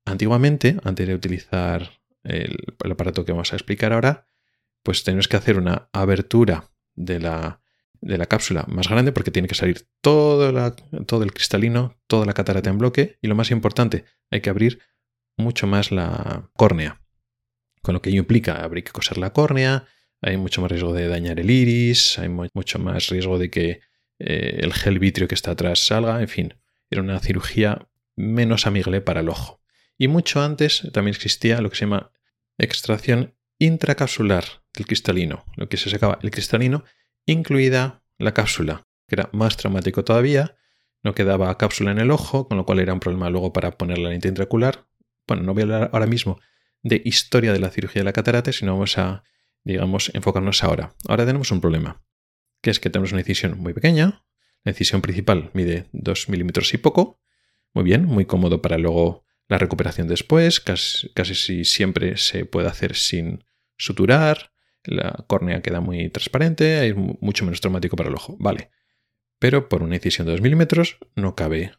Antiguamente, 0.06 0.78
antes 0.84 1.08
de 1.08 1.14
utilizar 1.14 2.02
el, 2.24 2.58
aparato 2.90 3.26
que 3.26 3.32
vamos 3.32 3.54
a 3.54 3.56
explicar 3.56 3.94
ahora, 3.94 4.26
pues 4.84 5.04
tenemos 5.04 5.28
que 5.28 5.38
hacer 5.38 5.58
una 5.58 5.90
abertura 5.94 6.72
de 6.96 7.20
la, 7.20 7.62
de 8.02 8.18
la 8.18 8.26
cápsula 8.26 8.66
más 8.68 8.90
grande 8.90 9.12
porque 9.12 9.32
tiene 9.32 9.48
que 9.48 9.56
salir 9.56 9.88
todo, 10.02 10.74
todo 11.06 11.24
el 11.24 11.34
cristalino, 11.34 12.00
toda 12.08 12.26
la 12.26 12.34
catarata 12.34 12.70
en 12.70 12.80
bloque 12.80 13.18
y 13.22 13.28
lo 13.28 13.36
más 13.36 13.52
importante, 13.52 14.06
hay 14.32 14.42
que 14.42 14.50
abrir 14.50 14.80
mucho 15.38 15.68
más 15.68 15.92
la 15.92 16.50
córnea. 16.54 17.01
Con 17.82 17.94
lo 17.94 18.02
que 18.02 18.10
ello 18.10 18.20
implica, 18.20 18.64
habría 18.64 18.84
que 18.84 18.92
coser 18.92 19.18
la 19.18 19.34
córnea, 19.34 19.86
hay 20.22 20.38
mucho 20.38 20.62
más 20.62 20.72
riesgo 20.72 20.94
de 20.94 21.08
dañar 21.08 21.40
el 21.40 21.50
iris, 21.50 22.20
hay 22.20 22.30
mucho 22.30 22.80
más 22.80 23.10
riesgo 23.10 23.40
de 23.40 23.50
que 23.50 23.82
eh, 24.20 24.60
el 24.62 24.74
gel 24.74 25.00
vitrio 25.00 25.28
que 25.28 25.36
está 25.36 25.52
atrás 25.52 25.86
salga, 25.86 26.22
en 26.22 26.28
fin, 26.28 26.54
era 26.90 27.02
una 27.02 27.20
cirugía 27.20 27.88
menos 28.16 28.68
amigable 28.68 29.02
para 29.02 29.22
el 29.22 29.30
ojo. 29.30 29.62
Y 29.98 30.08
mucho 30.08 30.42
antes 30.42 30.88
también 30.94 31.16
existía 31.16 31.62
lo 31.62 31.70
que 31.70 31.76
se 31.76 31.86
llama 31.86 32.12
extracción 32.58 33.36
intracapsular 33.58 34.44
del 34.76 34.86
cristalino, 34.86 35.46
lo 35.56 35.70
que 35.70 35.78
se 35.78 35.90
sacaba 35.90 36.20
el 36.22 36.32
cristalino, 36.32 36.84
incluida 37.26 38.04
la 38.18 38.34
cápsula, 38.34 38.88
que 39.08 39.16
era 39.16 39.30
más 39.32 39.58
traumático 39.58 40.04
todavía, 40.04 40.56
no 41.04 41.16
quedaba 41.16 41.58
cápsula 41.58 41.92
en 41.92 42.00
el 42.00 42.12
ojo, 42.12 42.48
con 42.48 42.58
lo 42.58 42.66
cual 42.66 42.80
era 42.80 42.94
un 42.94 43.00
problema 43.00 43.30
luego 43.30 43.54
para 43.54 43.72
poner 43.72 43.98
la 43.98 44.10
lente 44.10 44.28
intraocular. 44.28 44.86
Bueno, 45.28 45.44
no 45.44 45.54
voy 45.54 45.62
a 45.62 45.64
hablar 45.64 45.90
ahora 45.94 46.06
mismo 46.06 46.40
de 46.84 47.02
historia 47.04 47.54
de 47.54 47.60
la 47.60 47.70
cirugía 47.70 48.02
de 48.02 48.06
la 48.06 48.14
catarata, 48.14 48.52
sino 48.52 48.74
vamos 48.74 48.98
a, 48.98 49.24
digamos, 49.64 50.12
enfocarnos 50.14 50.64
ahora. 50.64 50.96
Ahora 51.08 51.26
tenemos 51.26 51.52
un 51.52 51.62
problema, 51.62 52.04
que 52.62 52.70
es 52.70 52.80
que 52.80 52.90
tenemos 52.90 53.12
una 53.12 53.22
incisión 53.22 53.58
muy 53.60 53.74
pequeña, 53.74 54.24
la 54.64 54.72
incisión 54.72 55.02
principal 55.02 55.50
mide 55.54 55.88
2 55.92 56.30
milímetros 56.30 56.74
y 56.74 56.78
poco, 56.78 57.20
muy 57.74 57.84
bien, 57.84 58.06
muy 58.06 58.26
cómodo 58.26 58.62
para 58.62 58.78
luego 58.78 59.26
la 59.48 59.58
recuperación 59.58 60.08
después, 60.08 60.60
casi, 60.60 61.10
casi 61.14 61.66
siempre 61.66 62.18
se 62.18 62.46
puede 62.46 62.68
hacer 62.68 62.96
sin 62.96 63.44
suturar, 63.78 64.52
la 64.84 65.26
córnea 65.28 65.62
queda 65.62 65.82
muy 65.82 66.10
transparente, 66.10 66.88
es 66.88 66.96
mucho 66.96 67.46
menos 67.46 67.62
traumático 67.62 67.96
para 67.96 68.10
el 68.10 68.16
ojo, 68.16 68.36
vale. 68.40 68.72
Pero 69.40 69.70
por 69.70 69.84
una 69.84 69.96
incisión 69.96 70.26
de 70.26 70.34
2 70.34 70.42
milímetros 70.42 70.98
no 71.16 71.36
cabe 71.36 71.74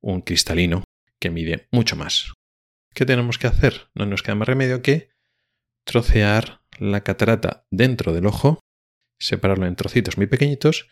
un 0.00 0.20
cristalino 0.20 0.84
que 1.18 1.30
mide 1.30 1.68
mucho 1.70 1.96
más. 1.96 2.32
¿Qué 2.96 3.04
tenemos 3.04 3.36
que 3.36 3.46
hacer? 3.46 3.90
No 3.94 4.06
nos 4.06 4.22
queda 4.22 4.36
más 4.36 4.48
remedio 4.48 4.80
que 4.80 5.10
trocear 5.84 6.62
la 6.78 7.02
catarata 7.02 7.66
dentro 7.70 8.14
del 8.14 8.24
ojo, 8.24 8.58
separarlo 9.18 9.66
en 9.66 9.76
trocitos 9.76 10.16
muy 10.16 10.26
pequeñitos 10.26 10.88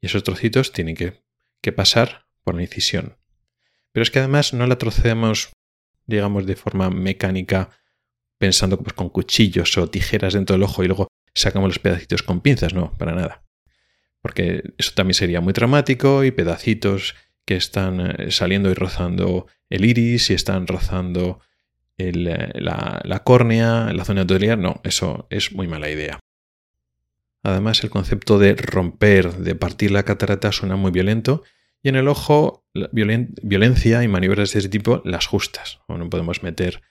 y 0.00 0.06
esos 0.06 0.22
trocitos 0.22 0.70
tienen 0.70 0.94
que, 0.94 1.20
pasar 1.72 2.28
por 2.44 2.54
la 2.54 2.62
incisión. 2.62 3.18
Pero 3.90 4.04
es 4.04 4.12
que 4.12 4.20
además 4.20 4.54
no 4.54 4.68
la 4.68 4.78
troceamos, 4.78 5.50
digamos, 6.06 6.46
de 6.46 6.54
forma 6.54 6.90
mecánica, 6.90 7.70
pensando 8.38 8.78
pues, 8.80 8.92
con 8.92 9.08
cuchillos 9.08 9.76
o 9.78 9.90
tijeras 9.90 10.34
dentro 10.34 10.54
del 10.54 10.62
ojo 10.62 10.84
y 10.84 10.86
luego 10.86 11.08
sacamos 11.34 11.70
los 11.70 11.80
pedacitos 11.80 12.22
con 12.22 12.40
pinzas, 12.40 12.72
no, 12.72 12.96
para 12.96 13.16
nada. 13.16 13.44
Porque 14.22 14.62
eso 14.78 14.92
también 14.94 15.14
sería 15.14 15.40
muy 15.40 15.52
traumático 15.54 16.22
y 16.22 16.30
pedacitos 16.30 17.16
que 17.44 17.56
están 17.56 18.00
eh, 18.00 18.30
saliendo 18.30 18.70
y 18.70 18.74
rozando 18.74 19.48
el 19.68 19.84
iris 19.84 20.30
y 20.30 20.34
están 20.34 20.68
rozando 20.68 21.40
eh, 21.98 22.12
la, 22.12 23.22
córnea, 23.24 23.92
la 23.92 24.04
zona 24.04 24.22
tutorial, 24.22 24.60
no, 24.62 24.80
eso 24.84 25.26
es 25.30 25.52
muy 25.52 25.66
mala 25.66 25.90
idea. 25.90 26.20
Además, 27.42 27.82
el 27.82 27.90
concepto 27.90 28.38
de 28.38 28.54
romper, 28.54 29.32
de 29.32 29.56
partir 29.56 29.90
la 29.90 30.04
catarata 30.04 30.52
suena 30.52 30.76
muy 30.76 30.92
violento 30.92 31.42
y 31.82 31.88
en 31.88 31.96
el 31.96 32.08
ojo 32.08 32.64
violencia 32.92 34.02
y 34.04 34.08
maniobras 34.08 34.52
de 34.52 34.60
ese 34.60 34.68
tipo 34.68 35.02
las 35.04 35.26
justas. 35.26 35.80
No 35.88 36.08
podemos 36.08 36.42
meter, 36.42 36.82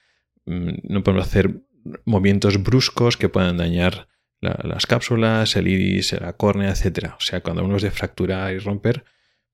mm, 0.44 0.70
no 0.84 1.02
podemos 1.02 1.26
hacer 1.26 1.62
movimientos 2.04 2.62
bruscos 2.62 3.16
que 3.16 3.30
puedan 3.30 3.56
dañar 3.56 4.08
las 4.40 4.86
cápsulas, 4.86 5.56
el 5.56 5.68
iris, 5.68 6.12
la 6.20 6.34
córnea, 6.34 6.70
etc. 6.70 7.14
O 7.16 7.20
sea, 7.20 7.40
cuando 7.40 7.64
uno 7.64 7.76
es 7.76 7.82
de 7.82 7.90
fracturar 7.90 8.54
y 8.54 8.58
romper, 8.58 9.04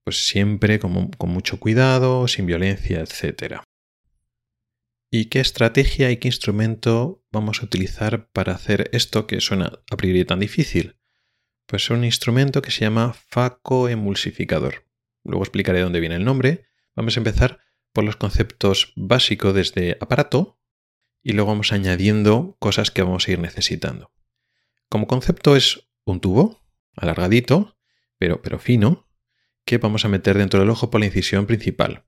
pues 0.02 0.26
siempre 0.26 0.78
con, 0.78 1.08
con 1.10 1.30
mucho 1.30 1.58
cuidado, 1.58 2.28
sin 2.28 2.44
violencia, 2.44 3.00
etc. 3.00 3.62
¿Y 5.16 5.26
qué 5.26 5.38
estrategia 5.38 6.10
y 6.10 6.16
qué 6.16 6.26
instrumento 6.26 7.24
vamos 7.30 7.62
a 7.62 7.66
utilizar 7.66 8.32
para 8.32 8.52
hacer 8.52 8.90
esto 8.92 9.28
que 9.28 9.40
suena 9.40 9.78
a 9.88 9.96
priori 9.96 10.24
tan 10.24 10.40
difícil? 10.40 10.96
Pues 11.66 11.84
es 11.84 11.90
un 11.90 12.02
instrumento 12.02 12.62
que 12.62 12.72
se 12.72 12.80
llama 12.80 13.12
facoemulsificador. 13.12 14.88
Luego 15.22 15.44
explicaré 15.44 15.82
dónde 15.82 16.00
viene 16.00 16.16
el 16.16 16.24
nombre. 16.24 16.66
Vamos 16.96 17.16
a 17.16 17.20
empezar 17.20 17.60
por 17.92 18.02
los 18.02 18.16
conceptos 18.16 18.92
básicos 18.96 19.54
desde 19.54 19.96
aparato 20.00 20.58
y 21.22 21.34
luego 21.34 21.52
vamos 21.52 21.70
añadiendo 21.72 22.56
cosas 22.58 22.90
que 22.90 23.04
vamos 23.04 23.28
a 23.28 23.30
ir 23.30 23.38
necesitando. 23.38 24.10
Como 24.88 25.06
concepto 25.06 25.54
es 25.54 25.90
un 26.04 26.18
tubo 26.18 26.66
alargadito, 26.96 27.78
pero, 28.18 28.42
pero 28.42 28.58
fino, 28.58 29.08
que 29.64 29.78
vamos 29.78 30.04
a 30.04 30.08
meter 30.08 30.36
dentro 30.36 30.58
del 30.58 30.70
ojo 30.70 30.90
por 30.90 30.98
la 30.98 31.06
incisión 31.06 31.46
principal. 31.46 32.04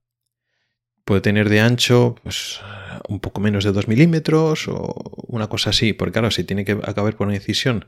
Puede 1.05 1.21
tener 1.21 1.47
de 1.47 1.61
ancho 1.61 2.15
pues, 2.21 2.59
un 3.07 3.19
poco 3.19 3.41
menos 3.41 3.63
de 3.63 3.71
2 3.71 3.87
milímetros 3.87 4.67
o 4.67 4.93
una 5.27 5.47
cosa 5.47 5.71
así, 5.71 5.93
porque 5.93 6.13
claro, 6.13 6.31
si 6.31 6.43
tiene 6.43 6.65
que 6.65 6.73
acabar 6.73 7.15
por 7.15 7.27
una 7.27 7.35
incisión 7.35 7.87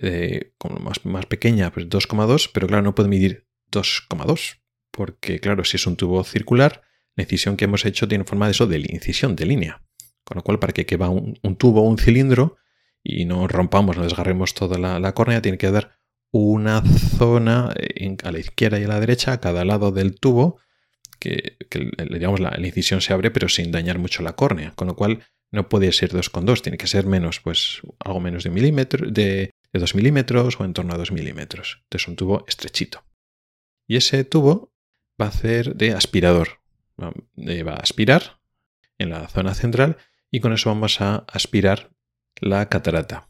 eh, 0.00 0.52
como 0.58 0.78
más, 0.78 1.04
más 1.04 1.26
pequeña, 1.26 1.72
pues 1.72 1.88
2,2, 1.88 2.50
pero 2.52 2.66
claro, 2.66 2.82
no 2.82 2.94
puede 2.94 3.08
medir 3.08 3.46
2,2, 3.72 4.60
porque 4.90 5.40
claro, 5.40 5.64
si 5.64 5.76
es 5.76 5.86
un 5.86 5.96
tubo 5.96 6.22
circular, 6.24 6.82
la 7.14 7.22
incisión 7.22 7.56
que 7.56 7.64
hemos 7.64 7.84
hecho 7.84 8.06
tiene 8.06 8.24
forma 8.24 8.46
de 8.46 8.52
eso, 8.52 8.66
de 8.66 8.78
incisión, 8.78 9.36
de 9.36 9.46
línea. 9.46 9.82
Con 10.24 10.36
lo 10.36 10.42
cual, 10.42 10.58
para 10.58 10.72
que 10.72 10.86
quede 10.86 11.06
un, 11.06 11.56
tubo 11.56 11.82
o 11.82 11.88
un 11.88 11.98
cilindro 11.98 12.56
y 13.02 13.24
no 13.24 13.46
rompamos, 13.48 13.96
no 13.96 14.02
desgarremos 14.02 14.54
toda 14.54 14.76
la, 14.78 15.00
la 15.00 15.14
córnea, 15.14 15.40
tiene 15.40 15.56
que 15.56 15.70
dar 15.70 15.98
una 16.32 16.82
zona 16.82 17.72
eh, 17.76 18.16
a 18.22 18.32
la 18.32 18.38
izquierda 18.38 18.78
y 18.78 18.84
a 18.84 18.88
la 18.88 19.00
derecha, 19.00 19.32
a 19.32 19.40
cada 19.40 19.64
lado 19.64 19.92
del 19.92 20.18
tubo, 20.18 20.58
que, 21.18 21.56
digamos, 22.10 22.40
la, 22.40 22.56
incisión 22.58 23.00
se 23.00 23.12
abre 23.12 23.30
pero 23.30 23.48
sin 23.48 23.72
dañar 23.72 23.98
mucho 23.98 24.22
la 24.22 24.34
córnea, 24.34 24.72
con 24.72 24.88
lo 24.88 24.96
cual 24.96 25.24
no 25.52 25.68
puede 25.68 25.92
ser 25.92 26.10
2,2, 26.10 26.62
tiene 26.62 26.78
que 26.78 26.86
ser 26.86 27.06
menos, 27.06 27.40
pues 27.40 27.80
algo 28.00 28.20
menos 28.20 28.44
de, 28.44 28.50
milímetro, 28.50 29.10
de, 29.10 29.50
de 29.72 29.80
2 29.80 29.94
milímetros 29.94 30.58
o 30.60 30.64
en 30.64 30.72
torno 30.72 30.94
a 30.94 30.98
2 30.98 31.12
milímetros. 31.12 31.80
Entonces 31.84 32.08
un 32.08 32.16
tubo 32.16 32.44
estrechito. 32.48 33.04
Y 33.86 33.96
ese 33.96 34.24
tubo 34.24 34.72
va 35.20 35.26
a 35.26 35.30
hacer 35.30 35.76
de 35.76 35.92
aspirador. 35.92 36.60
Va 36.98 37.72
a 37.72 37.80
aspirar 37.80 38.40
en 38.98 39.10
la 39.10 39.28
zona 39.28 39.54
central 39.54 39.98
y 40.30 40.40
con 40.40 40.52
eso 40.52 40.70
vamos 40.70 41.00
a 41.00 41.24
aspirar 41.28 41.90
la 42.40 42.68
catarata. 42.68 43.28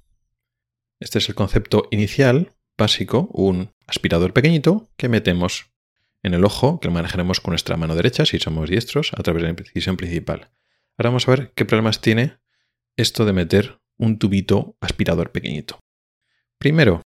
Este 1.01 1.19
es 1.19 1.29
el 1.29 1.35
concepto 1.35 1.89
inicial 1.91 2.55
básico, 2.79 3.29
un 3.33 3.73
aspirador 3.87 4.33
pequeñito 4.33 4.91
que 4.97 5.09
metemos 5.09 5.73
en 6.27 6.35
el 6.35 6.45
ojo, 6.45 6.81
que 6.81 6.91
manejaremos 6.91 7.41
con 7.41 7.53
nuestra 7.53 7.77
mano 7.77 7.95
derecha 7.95 8.27
si 8.27 8.39
somos 8.39 8.69
diestros 8.69 9.13
a 9.17 9.23
través 9.23 9.43
de 9.43 9.53
la 9.53 9.57
incisión 9.59 9.97
principal. 9.97 10.51
Ahora 10.99 11.11
vamos 11.11 11.29
a 11.29 11.31
ver 11.31 11.53
qué 11.55 11.65
problemas 11.65 12.01
tiene 12.01 12.39
esto 12.97 13.25
de 13.25 13.33
meter 13.33 13.81
un 13.97 14.19
tubito 14.19 14.77
aspirador 14.81 15.31
pequeñito. 15.31 15.79
Primero, 16.59 17.03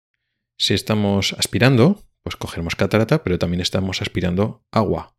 si 0.57 0.73
estamos 0.73 1.33
aspirando, 1.33 2.03
pues 2.23 2.35
cogeremos 2.35 2.75
catarata, 2.75 3.23
pero 3.23 3.39
también 3.39 3.61
estamos 3.61 4.01
aspirando 4.01 4.65
agua. 4.71 5.15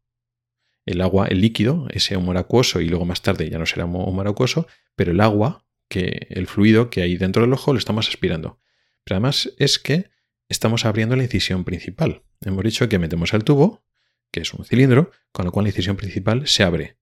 El 0.85 1.01
agua, 1.01 1.27
el 1.29 1.41
líquido, 1.41 1.89
ese 1.91 2.17
humor 2.17 2.37
acuoso 2.37 2.81
y 2.81 2.89
luego 2.89 3.05
más 3.05 3.23
tarde 3.23 3.49
ya 3.49 3.59
no 3.59 3.67
será 3.67 3.87
humor 3.87 4.29
acuoso, 4.29 4.67
pero 4.95 5.13
el 5.13 5.21
agua, 5.21 5.67
que 5.89 6.27
el 6.31 6.47
fluido 6.47 6.91
que 6.91 7.03
hay 7.03 7.17
dentro 7.17 7.43
del 7.43 7.53
ojo 7.53 7.73
lo 7.73 7.79
estamos 7.79 8.09
aspirando. 8.09 8.61
Pero 9.05 9.17
además 9.17 9.53
es 9.59 9.79
que 9.79 10.11
estamos 10.49 10.85
abriendo 10.85 11.17
la 11.17 11.23
incisión 11.23 11.65
principal. 11.65 12.23
Hemos 12.41 12.65
dicho 12.65 12.89
que 12.89 12.99
metemos 12.99 13.33
el 13.35 13.45
tubo, 13.45 13.86
que 14.37 14.43
es 14.43 14.53
un 14.53 14.67
cilindro, 14.67 15.11
con 15.33 15.47
lo 15.47 15.51
cual 15.51 15.65
la 15.65 15.71
incisión 15.71 15.97
principal 15.97 16.47
se 16.47 16.63
abre. 16.63 16.99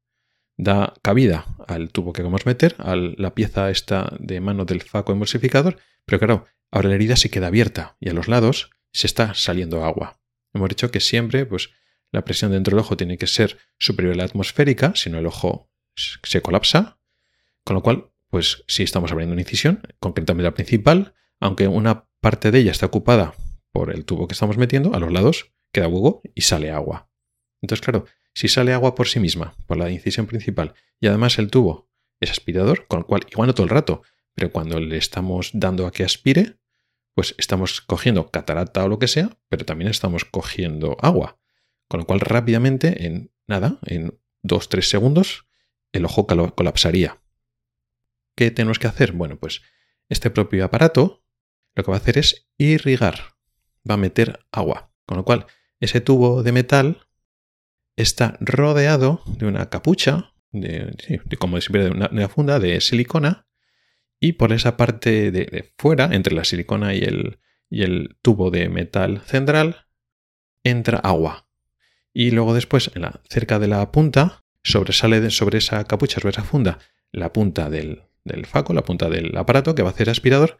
Da 0.57 0.95
cabida 1.03 1.45
al 1.67 1.91
tubo 1.91 2.13
que 2.13 2.23
vamos 2.23 2.43
a 2.47 2.51
meter, 2.51 2.77
a 2.79 2.95
la 2.95 3.35
pieza 3.35 3.71
esta 3.71 4.17
de 4.21 4.41
mano 4.41 4.65
del 4.65 4.83
faco 4.83 5.11
emulsificador, 5.11 5.79
pero 6.05 6.21
claro, 6.21 6.47
ahora 6.71 6.91
la 6.91 6.95
herida 6.95 7.17
se 7.17 7.31
queda 7.31 7.49
abierta 7.49 7.97
y 7.99 8.09
a 8.09 8.13
los 8.13 8.29
lados 8.29 8.71
se 8.93 9.09
está 9.09 9.35
saliendo 9.35 9.85
agua. 9.85 10.21
Hemos 10.53 10.69
dicho 10.69 10.93
que 10.93 11.01
siempre 11.01 11.45
pues, 11.45 11.71
la 12.13 12.25
presión 12.25 12.53
dentro 12.53 12.77
del 12.77 12.85
ojo 12.85 12.97
tiene 12.97 13.19
que 13.19 13.27
ser 13.27 13.59
superior 13.81 14.15
a 14.15 14.19
la 14.19 14.25
atmosférica, 14.27 14.93
si 14.95 15.11
no 15.11 15.19
el 15.19 15.27
ojo 15.27 15.69
se 15.97 16.41
colapsa, 16.41 17.01
con 17.65 17.75
lo 17.75 17.83
cual, 17.83 18.13
pues 18.29 18.63
si 18.69 18.85
estamos 18.85 19.11
abriendo 19.11 19.33
una 19.33 19.43
incisión, 19.43 19.83
concretamente 19.99 20.45
la 20.45 20.55
principal, 20.55 21.15
aunque 21.41 21.67
una 21.67 22.07
parte 22.21 22.53
de 22.53 22.61
ella 22.61 22.71
está 22.71 22.87
ocupada 22.87 23.35
por 23.73 23.91
el 23.93 24.05
tubo 24.05 24.29
que 24.29 24.35
estamos 24.35 24.57
metiendo, 24.57 24.95
a 24.95 25.01
los 25.01 25.13
lados 25.13 25.51
queda 25.73 25.89
hueco 25.89 26.23
y 26.33 26.43
sale 26.43 26.71
agua. 26.71 27.11
Entonces, 27.65 27.83
claro, 27.83 28.05
si 28.35 28.49
sale 28.49 28.75
agua 28.75 28.95
por 28.95 29.09
sí 29.09 29.21
misma, 29.21 29.57
por 29.67 29.79
la 29.79 29.91
incisión 29.91 30.27
principal, 30.27 30.75
y 31.01 31.07
además 31.07 31.39
el 31.39 31.51
tubo 31.51 31.89
es 32.21 32.31
aspirador, 32.31 32.87
con 32.87 33.01
lo 33.01 33.07
cual, 33.07 33.23
igual 33.31 33.47
no 33.47 33.55
todo 33.55 33.65
el 33.65 33.71
rato, 33.71 34.03
pero 34.35 34.53
cuando 34.53 34.79
le 34.81 34.99
estamos 34.99 35.49
dando 35.55 35.87
a 35.87 35.91
que 35.91 36.05
aspire, 36.05 36.59
pues 37.15 37.35
estamos 37.39 37.81
cogiendo 37.81 38.31
catarata 38.31 38.85
o 38.85 38.89
lo 38.89 38.99
que 38.99 39.09
sea, 39.09 39.39
pero 39.49 39.65
también 39.65 39.91
estamos 39.91 40.27
cogiendo 40.27 40.99
agua. 41.01 41.39
Con 41.89 42.01
lo 42.01 42.07
cual 42.07 42.21
rápidamente, 42.21 43.07
en 43.07 43.33
nada, 43.47 43.79
en 43.87 44.21
2-3 44.43 44.83
segundos, 44.83 45.47
el 45.93 46.05
ojo 46.05 46.27
colapsaría. 46.27 47.23
¿Qué 48.37 48.51
tenemos 48.51 48.79
que 48.79 48.89
hacer? 48.89 49.13
Bueno, 49.13 49.39
pues 49.39 49.63
este 50.11 50.29
propio 50.29 50.67
aparato 50.67 51.25
lo 51.75 51.83
que 51.83 51.91
va 51.91 51.97
a 51.97 52.01
hacer 52.01 52.19
es 52.19 52.47
irrigar, 52.59 53.37
va 53.89 53.95
a 53.95 53.97
meter 53.97 54.45
agua. 54.53 54.93
Con 55.07 55.17
lo 55.17 55.25
cual, 55.25 55.47
ese 55.81 56.03
tubo 56.03 56.43
de 56.43 56.53
metal 56.53 57.07
está 57.97 58.37
rodeado 58.41 59.23
de 59.27 59.47
una 59.47 59.71
capucha, 59.71 60.33
de, 60.53 60.95
como 61.39 61.59
de 61.59 61.91
una, 61.91 62.29
funda 62.29 62.59
de 62.59 62.81
silicona, 62.81 63.47
y 64.21 64.33
por 64.33 64.53
esa 64.53 64.77
parte 64.77 65.31
de, 65.31 65.73
fuera, 65.79 66.11
entre 66.13 66.35
la 66.35 66.45
silicona 66.45 66.95
y 66.95 67.01
el, 67.01 67.39
y 67.69 67.83
el, 67.83 68.17
tubo 68.23 68.51
de 68.51 68.69
metal 68.69 69.21
central, 69.21 69.87
entra 70.63 70.99
agua. 70.99 71.49
Y 72.13 72.31
luego 72.31 72.55
después, 72.55 72.91
cerca 73.29 73.59
de 73.59 73.69
la 73.69 73.91
punta, 73.91 74.45
sobresale 74.63 75.31
sobre 75.31 75.59
esa 75.59 75.85
capucha, 75.85 76.21
sobre 76.21 76.31
esa 76.31 76.45
funda, 76.45 76.79
la 77.13 77.33
punta 77.33 77.69
del, 77.69 78.03
del 78.25 78.47
faco, 78.47 78.73
la 78.73 78.85
punta 78.85 79.09
del 79.11 79.37
aparato 79.37 79.75
que 79.75 79.83
va 79.83 79.91
a 79.91 79.93
hacer 79.93 80.09
aspirador, 80.09 80.59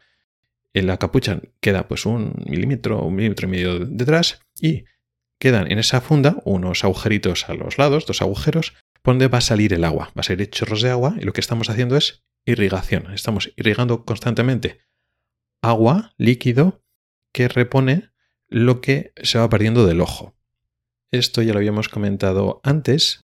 en 0.73 0.87
la 0.87 0.97
capucha 0.97 1.39
queda 1.61 1.87
pues 1.87 2.05
un 2.05 2.33
milímetro, 2.45 3.01
un 3.01 3.15
milímetro 3.15 3.47
y 3.47 3.51
medio 3.51 3.79
detrás 3.79 4.41
y 4.61 4.83
quedan 5.45 5.71
en 5.71 5.77
esa 5.77 6.01
funda 6.01 6.37
unos 6.43 6.83
agujeritos 6.83 7.47
a 7.49 7.53
los 7.53 7.77
lados, 7.77 8.07
dos 8.07 8.23
agujeros, 8.23 8.73
donde 9.03 9.27
va 9.27 9.37
a 9.37 9.41
salir 9.41 9.73
el 9.73 9.83
agua. 9.83 10.11
Va 10.17 10.21
a 10.21 10.23
salir 10.23 10.49
chorros 10.49 10.81
de 10.81 10.89
agua 10.89 11.13
y 11.19 11.23
lo 11.23 11.33
que 11.33 11.41
estamos 11.41 11.69
haciendo 11.69 11.97
es 11.97 12.23
irrigación. 12.45 13.13
Estamos 13.13 13.53
irrigando 13.55 14.05
constantemente 14.05 14.79
agua, 15.61 16.15
líquido, 16.17 16.81
que 17.31 17.47
repone 17.47 18.09
lo 18.47 18.81
que 18.81 19.13
se 19.21 19.37
va 19.37 19.47
perdiendo 19.47 19.85
del 19.85 20.01
ojo. 20.01 20.35
Esto 21.11 21.43
ya 21.43 21.53
lo 21.53 21.59
habíamos 21.59 21.89
comentado 21.89 22.59
antes 22.63 23.23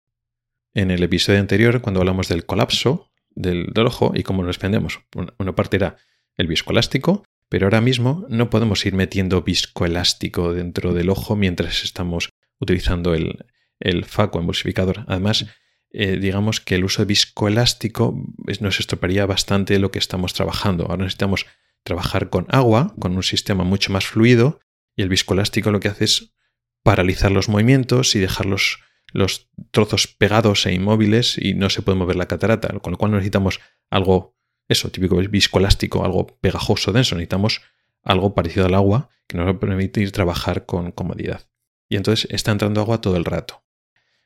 en 0.73 0.91
el 0.91 1.03
episodio 1.03 1.41
anterior 1.41 1.83
cuando 1.83 2.01
hablamos 2.01 2.29
del 2.29 2.47
colapso 2.47 3.11
del, 3.29 3.75
ojo 3.77 4.13
y 4.15 4.23
cómo 4.23 4.41
nos 4.41 4.49
desprendemos. 4.49 5.01
Una 5.39 5.55
parte 5.55 5.77
era 5.77 5.99
el 6.39 6.47
viscoelástico 6.47 7.25
pero 7.49 7.67
ahora 7.67 7.81
mismo 7.81 8.27
no 8.29 8.51
podemos 8.51 8.85
ir 8.87 8.95
metiendo 8.95 9.43
viscoelástico 9.43 10.53
dentro 10.53 10.95
del 10.95 11.11
ojo 11.11 11.37
mientras 11.37 11.85
estamos 11.85 12.31
utilizando 12.59 13.15
el, 13.15 13.47
el 13.81 14.05
faco 14.05 14.39
emulsificador. 14.39 15.05
Además, 15.07 15.47
eh, 15.91 16.19
digamos 16.19 16.61
que 16.61 16.75
el 16.75 16.85
uso 16.85 17.03
de 17.03 17.07
viscoelástico 17.07 18.23
nos 18.61 18.81
estropearía 18.81 19.27
bastante 19.27 19.79
lo 19.79 19.91
que 19.91 19.99
estamos 19.99 20.35
trabajando. 20.35 20.85
Ahora 20.85 21.05
necesitamos 21.05 21.47
trabajar 21.85 22.31
con 22.31 22.47
agua, 22.51 22.95
con 22.99 23.17
un 23.17 23.23
sistema 23.23 23.65
mucho 23.65 23.93
más 23.93 24.07
fluido, 24.07 24.61
y 24.97 25.03
el 25.03 25.09
viscoelástico 25.09 25.71
lo 25.71 25.81
que 25.81 25.89
hace 25.89 26.05
es 26.05 26.35
paralizar 26.83 27.31
los 27.31 27.49
movimientos 27.49 28.15
y 28.15 28.19
dejar 28.19 28.47
los, 28.47 28.79
los 29.13 29.51
trozos 29.71 30.07
pegados 30.07 30.67
e 30.67 30.73
inmóviles 30.75 31.39
y 31.39 31.55
no 31.55 31.71
se 31.71 31.83
puede 31.83 31.99
mover 31.99 32.17
la 32.17 32.29
catarata, 32.29 32.69
con 32.81 32.93
lo 32.93 32.99
cual 32.99 33.13
necesitamos 33.13 33.61
algo 33.91 34.36
eso, 34.69 34.91
típico 34.91 35.17
viscoelástico, 35.17 36.05
algo 36.05 36.27
pegajoso, 36.27 36.93
denso. 36.93 37.15
Necesitamos 37.15 37.63
algo 38.03 38.35
parecido 38.35 38.67
al 38.67 38.75
agua 38.75 39.11
que 39.27 39.37
nos 39.37 39.47
va 39.47 39.53
a 39.53 39.61
permitir 39.61 40.13
trabajar 40.13 40.67
con 40.67 40.93
comodidad. 40.93 41.49
Y 41.89 41.97
entonces 41.97 42.29
está 42.31 42.53
entrando 42.53 42.81
agua 42.81 43.01
todo 43.01 43.17
el 43.17 43.25
rato. 43.25 43.65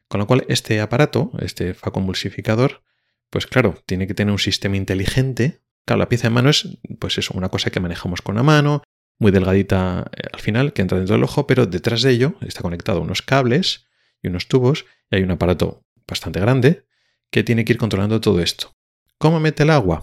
Con 0.08 0.20
lo 0.20 0.26
cual, 0.26 0.44
este 0.48 0.80
aparato, 0.80 1.30
este 1.40 1.74
faconvulsificador, 1.74 2.82
pues 3.30 3.46
claro, 3.46 3.76
tiene 3.86 4.06
que 4.06 4.14
tener 4.14 4.32
un 4.32 4.38
sistema 4.38 4.76
inteligente. 4.76 5.60
Claro, 5.84 6.00
la 6.00 6.08
pieza 6.08 6.24
de 6.24 6.34
mano 6.34 6.50
es, 6.50 6.78
pues 6.98 7.18
eso, 7.18 7.32
una 7.36 7.48
cosa 7.48 7.70
que 7.70 7.80
manejamos 7.80 8.22
con 8.22 8.34
la 8.34 8.42
mano, 8.42 8.82
muy 9.18 9.30
delgadita 9.30 10.10
eh, 10.16 10.22
al 10.32 10.40
final, 10.40 10.72
que 10.72 10.82
entra 10.82 10.98
dentro 10.98 11.14
del 11.14 11.24
ojo, 11.24 11.46
pero 11.46 11.66
detrás 11.66 12.02
de 12.02 12.10
ello 12.10 12.34
está 12.40 12.62
conectado 12.62 13.00
unos 13.00 13.22
cables 13.22 13.86
y 14.22 14.28
unos 14.28 14.48
tubos, 14.48 14.86
y 15.10 15.16
hay 15.16 15.22
un 15.22 15.30
aparato 15.30 15.84
bastante 16.08 16.40
grande 16.40 16.86
que 17.30 17.44
tiene 17.44 17.64
que 17.64 17.74
ir 17.74 17.78
controlando 17.78 18.20
todo 18.20 18.40
esto. 18.40 18.74
¿Cómo 19.18 19.38
mete 19.38 19.62
el 19.62 19.70
agua? 19.70 20.00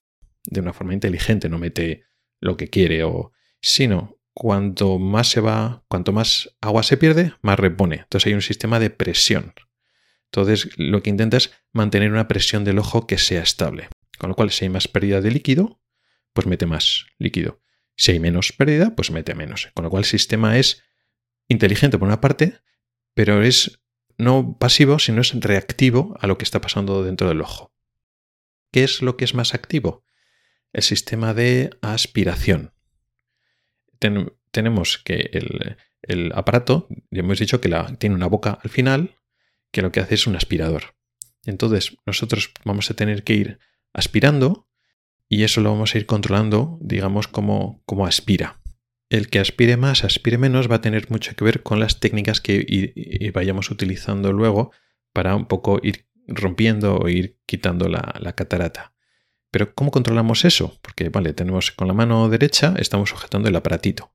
De 0.47 0.61
una 0.61 0.73
forma 0.73 0.93
inteligente, 0.93 1.49
no 1.49 1.59
mete 1.59 2.05
lo 2.39 2.57
que 2.57 2.69
quiere 2.69 3.03
o 3.03 3.31
sino 3.61 4.17
cuanto 4.33 4.99
más 4.99 5.29
se 5.29 5.41
va, 5.41 5.83
cuanto 5.87 6.13
más 6.13 6.55
agua 6.61 6.83
se 6.83 6.97
pierde, 6.97 7.33
más 7.41 7.59
repone. 7.59 7.97
Entonces 8.01 8.27
hay 8.27 8.33
un 8.33 8.41
sistema 8.41 8.79
de 8.79 8.89
presión. 8.89 9.53
Entonces 10.31 10.69
lo 10.77 11.01
que 11.01 11.09
intenta 11.09 11.37
es 11.37 11.51
mantener 11.71 12.11
una 12.11 12.27
presión 12.27 12.63
del 12.63 12.79
ojo 12.79 13.07
que 13.07 13.17
sea 13.17 13.41
estable. 13.41 13.89
Con 14.17 14.29
lo 14.29 14.35
cual, 14.35 14.51
si 14.51 14.65
hay 14.65 14.69
más 14.69 14.87
pérdida 14.87 15.21
de 15.21 15.31
líquido, 15.31 15.81
pues 16.33 16.47
mete 16.47 16.65
más 16.65 17.05
líquido. 17.17 17.61
Si 17.95 18.11
hay 18.11 18.19
menos 18.19 18.51
pérdida, 18.51 18.95
pues 18.95 19.11
mete 19.11 19.35
menos. 19.35 19.69
Con 19.73 19.83
lo 19.83 19.89
cual 19.89 20.01
el 20.01 20.09
sistema 20.09 20.57
es 20.57 20.83
inteligente 21.47 21.97
por 21.97 22.07
una 22.07 22.21
parte, 22.21 22.59
pero 23.13 23.43
es 23.43 23.79
no 24.17 24.57
pasivo, 24.59 24.99
sino 24.99 25.21
es 25.21 25.33
reactivo 25.33 26.15
a 26.19 26.27
lo 26.27 26.37
que 26.37 26.43
está 26.43 26.61
pasando 26.61 27.03
dentro 27.03 27.27
del 27.27 27.41
ojo. 27.41 27.73
¿Qué 28.71 28.83
es 28.83 29.01
lo 29.01 29.17
que 29.17 29.25
es 29.25 29.33
más 29.33 29.53
activo? 29.53 30.03
El 30.77 30.83
sistema 30.83 31.33
de 31.33 31.71
aspiración. 31.81 32.71
tenemos 34.51 34.99
que 34.99 35.31
el, 36.03 36.31
aparato, 36.35 36.87
ya 37.09 37.21
hemos 37.21 37.39
dicho 37.39 37.59
que 37.59 37.75
tiene 37.97 38.13
una 38.13 38.27
boca 38.27 38.59
al 38.61 38.69
final, 38.69 39.15
que 39.71 39.81
lo 39.81 39.91
que 39.91 40.01
hace 40.01 40.13
es 40.13 40.27
un 40.27 40.35
aspirador. 40.35 40.95
Entonces 41.47 41.97
nosotros 42.05 42.51
vamos 42.63 42.91
a 42.91 42.93
tener 42.93 43.23
que 43.23 43.33
ir 43.33 43.59
aspirando 43.91 44.67
y 45.27 45.41
eso 45.45 45.61
lo 45.61 45.71
vamos 45.71 45.95
a 45.95 45.97
ir 45.97 46.05
controlando, 46.05 46.77
digamos, 46.79 47.27
como, 47.27 47.81
como 47.87 48.05
aspira. 48.05 48.61
El 49.09 49.31
que 49.31 49.39
aspire 49.39 49.77
más, 49.77 50.03
aspire 50.03 50.37
menos, 50.37 50.69
va 50.69 50.75
a 50.75 50.81
tener 50.81 51.09
mucho 51.09 51.35
que 51.35 51.43
ver 51.43 51.63
con 51.63 51.79
las 51.79 51.99
técnicas 51.99 52.39
que 52.39 53.31
vayamos 53.33 53.71
utilizando 53.71 54.31
luego 54.31 54.71
para 55.11 55.35
un 55.35 55.47
poco 55.47 55.79
ir 55.81 56.05
rompiendo 56.27 56.97
o 56.97 57.09
ir 57.09 57.39
quitando 57.47 57.87
la, 57.87 58.13
la, 58.19 58.33
catarata. 58.33 58.93
Pero 59.57 59.73
¿cómo 59.73 59.89
controlamos 59.89 60.45
eso? 60.45 60.77
Porque, 60.83 61.09
vale, 61.09 61.33
tenemos 61.33 61.71
con 61.71 61.87
la 61.87 61.95
mano 61.95 62.29
derecha, 62.29 62.75
estamos 62.77 63.09
sujetando 63.09 63.49
el 63.49 63.55
aparatito 63.55 64.13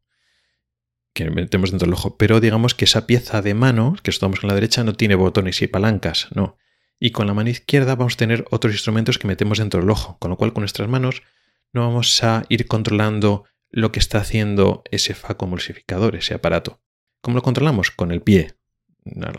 que 1.14 1.28
metemos 1.32 1.72
dentro 1.72 1.86
del 1.86 1.94
ojo, 1.94 2.16
pero 2.16 2.38
digamos 2.38 2.76
que 2.76 2.84
esa 2.84 3.08
pieza 3.08 3.42
de 3.42 3.52
mano 3.52 3.96
que 4.04 4.12
estamos 4.12 4.38
con 4.38 4.46
la 4.46 4.54
derecha 4.54 4.84
no 4.84 4.92
tiene 4.92 5.16
botones 5.16 5.60
y 5.60 5.66
palancas, 5.66 6.28
no. 6.32 6.58
Y 7.00 7.10
con 7.10 7.26
la 7.26 7.34
mano 7.34 7.50
izquierda 7.50 7.96
vamos 7.96 8.14
a 8.14 8.18
tener 8.18 8.44
otros 8.52 8.72
instrumentos 8.72 9.18
que 9.18 9.26
metemos 9.26 9.58
dentro 9.58 9.80
del 9.80 9.90
ojo, 9.90 10.16
con 10.20 10.30
lo 10.30 10.36
cual 10.36 10.52
con 10.52 10.60
nuestras 10.60 10.88
manos 10.88 11.24
no 11.72 11.80
vamos 11.80 12.22
a 12.22 12.44
ir 12.48 12.68
controlando 12.68 13.42
lo 13.68 13.90
que 13.90 13.98
está 13.98 14.18
haciendo 14.18 14.84
ese 14.92 15.12
faco 15.12 15.46
emulsificador, 15.46 16.14
ese 16.14 16.34
aparato. 16.34 16.80
¿Cómo 17.20 17.34
lo 17.34 17.42
controlamos? 17.42 17.90
Con 17.90 18.12
el 18.12 18.22
pie, 18.22 18.54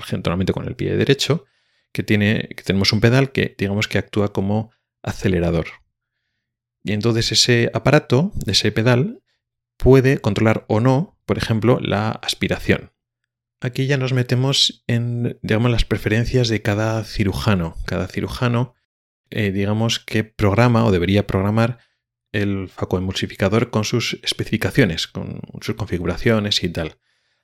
generalmente 0.03 0.51
con 0.51 0.67
el 0.67 0.75
pie 0.75 0.97
derecho, 0.97 1.45
que, 1.93 2.03
tiene, 2.03 2.49
que 2.57 2.63
tenemos 2.63 2.91
un 2.91 2.99
pedal 2.99 3.31
que 3.31 3.55
digamos 3.57 3.87
que 3.87 3.99
actúa 3.99 4.33
como 4.33 4.71
acelerador. 5.01 5.67
Y 6.83 6.91
entonces 6.91 7.31
ese 7.31 7.71
aparato, 7.73 8.33
ese 8.45 8.71
pedal, 8.71 9.23
puede 9.77 10.19
controlar 10.19 10.65
o 10.67 10.79
no, 10.79 11.19
por 11.25 11.37
ejemplo, 11.37 11.79
la 11.81 12.11
aspiración. 12.11 12.91
Aquí 13.61 13.87
ya 13.87 13.97
nos 13.97 14.11
metemos 14.11 14.83
en, 14.87 15.39
digamos, 15.41 15.71
las 15.71 15.85
preferencias 15.85 16.49
de 16.49 16.61
cada 16.61 17.03
cirujano. 17.05 17.77
Cada 17.85 18.07
cirujano, 18.07 18.75
eh, 19.29 19.51
digamos, 19.51 19.99
que 19.99 20.25
programa 20.25 20.85
o 20.85 20.91
debería 20.91 21.25
programar 21.25 21.79
el 22.33 22.67
facoemulsificador 22.67 23.69
con 23.69 23.85
sus 23.85 24.19
especificaciones, 24.23 25.07
con 25.07 25.39
sus 25.61 25.75
configuraciones 25.75 26.61
y 26.63 26.69
tal. 26.69 26.97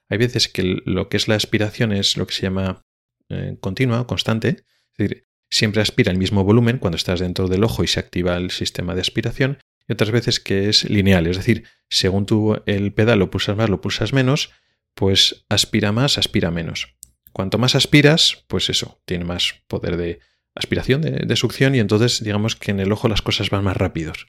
Hay 0.10 0.18
veces 0.18 0.50
que 0.50 0.82
lo 0.84 1.08
que 1.08 1.18
es 1.18 1.28
la 1.28 1.36
aspiración 1.36 1.94
es 1.94 2.18
lo 2.18 2.28
que 2.28 2.34
se 2.34 2.42
llama 2.42 2.86
eh, 3.30 3.58
continua, 3.62 4.06
constante, 4.08 4.50
es 4.50 4.98
decir, 4.98 5.29
siempre 5.50 5.82
aspira 5.82 6.12
el 6.12 6.18
mismo 6.18 6.44
volumen 6.44 6.78
cuando 6.78 6.98
estás 6.98 7.20
dentro 7.20 7.48
del 7.48 7.64
ojo 7.64 7.84
y 7.84 7.88
se 7.88 8.00
activa 8.00 8.38
el 8.38 8.52
sistema 8.52 8.96
de 8.96 9.02
aspiración, 9.02 9.60
y 9.88 9.94
otras 9.94 10.12
veces 10.12 10.40
que 10.40 10.70
es 10.70 10.88
lineal, 10.90 11.26
es 11.28 11.38
decir, 11.38 11.64
según 11.90 12.26
tú 12.26 12.62
el 12.68 12.94
pedal 12.94 13.20
lo 13.20 13.32
pulsas 13.32 13.58
más, 13.58 13.70
lo 13.70 13.82
pulsas 13.82 14.14
menos, 14.14 14.52
pues 14.94 15.46
aspira 15.50 15.92
más, 15.92 16.18
aspira 16.18 16.52
menos. 16.52 16.96
Cuanto 17.34 17.58
más 17.58 17.76
aspiras, 17.76 18.46
pues 18.48 18.70
eso, 18.70 19.02
tiene 19.06 19.26
más 19.26 19.56
poder 19.68 19.98
de 19.98 20.20
aspiración, 20.56 21.02
de, 21.02 21.36
succión, 21.36 21.74
y 21.74 21.80
entonces 21.80 22.24
digamos 22.24 22.56
que 22.56 22.72
en 22.72 22.80
el 22.80 22.92
ojo 22.92 23.08
las 23.08 23.22
cosas 23.22 23.50
van 23.50 23.64
más 23.64 23.78
rápidos. 23.78 24.28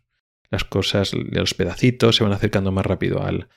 Las 0.50 0.64
cosas, 0.64 1.12
los 1.12 1.54
pedacitos 1.54 2.16
se 2.16 2.24
van 2.24 2.32
acercando 2.32 2.72
más 2.72 2.86
rápido 2.86 3.22
al, 3.22 3.48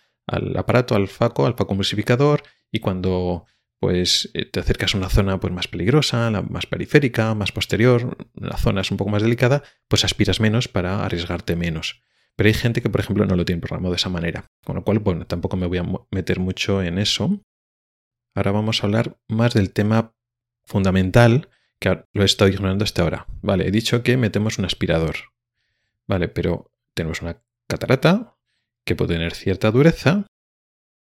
aparato, 0.58 0.96
al 0.96 1.08
faco, 1.08 1.46
al 1.46 1.56
faco 1.56 1.74
emulsificador, 1.74 2.44
y 2.72 2.80
cuando 2.80 3.46
pues 3.84 4.32
eh, 4.34 4.46
te 4.46 4.62
acercas 4.62 4.96
a 4.96 4.98
una 4.98 5.10
zona 5.10 5.42
pues, 5.42 5.52
más 5.52 5.68
peligrosa, 5.68 6.32
más 6.32 6.66
periférica, 6.68 7.36
más 7.36 7.52
posterior, 7.52 8.16
la 8.34 8.56
zona 8.56 8.80
es 8.80 8.92
un 8.92 8.96
poco 8.96 9.12
más 9.12 9.22
delicada, 9.22 9.62
pues 9.90 10.06
aspiras 10.06 10.40
menos 10.40 10.70
para 10.70 11.04
arriesgarte 11.04 11.58
menos. 11.58 12.02
Pero 12.38 12.48
hay 12.48 12.54
gente 12.54 12.82
que, 12.82 12.90
por 12.90 13.02
ejemplo, 13.02 13.26
no 13.26 13.36
lo 13.36 13.44
tiene 13.44 13.60
programado 13.60 13.92
de 13.92 13.98
esa 13.98 14.08
manera. 14.08 14.50
Con 14.64 14.78
lo 14.78 14.86
cual, 14.86 15.00
bueno, 15.00 15.28
tampoco 15.28 15.58
me 15.58 15.68
voy 15.68 15.80
a 15.80 15.86
meter 16.12 16.40
mucho 16.40 16.82
en 16.82 16.98
eso. 16.98 17.42
Ahora 18.34 18.54
vamos 18.54 18.82
a 18.82 18.88
hablar 18.88 19.18
más 19.28 19.54
del 19.54 19.74
tema 19.74 20.16
fundamental 20.64 21.50
que 21.78 22.06
lo 22.14 22.22
he 22.22 22.26
estado 22.26 22.50
ignorando 22.50 22.86
hasta 22.86 23.02
ahora. 23.02 23.28
Vale, 23.42 23.68
he 23.68 23.72
dicho 23.72 24.02
que 24.02 24.16
metemos 24.16 24.60
un 24.60 24.64
aspirador. 24.64 25.16
Vale, 26.08 26.30
pero 26.30 26.72
tenemos 26.94 27.22
una 27.22 27.42
catarata 27.68 28.38
que 28.86 28.96
puede 28.96 29.16
tener 29.16 29.34
cierta 29.34 29.72
dureza, 29.72 30.26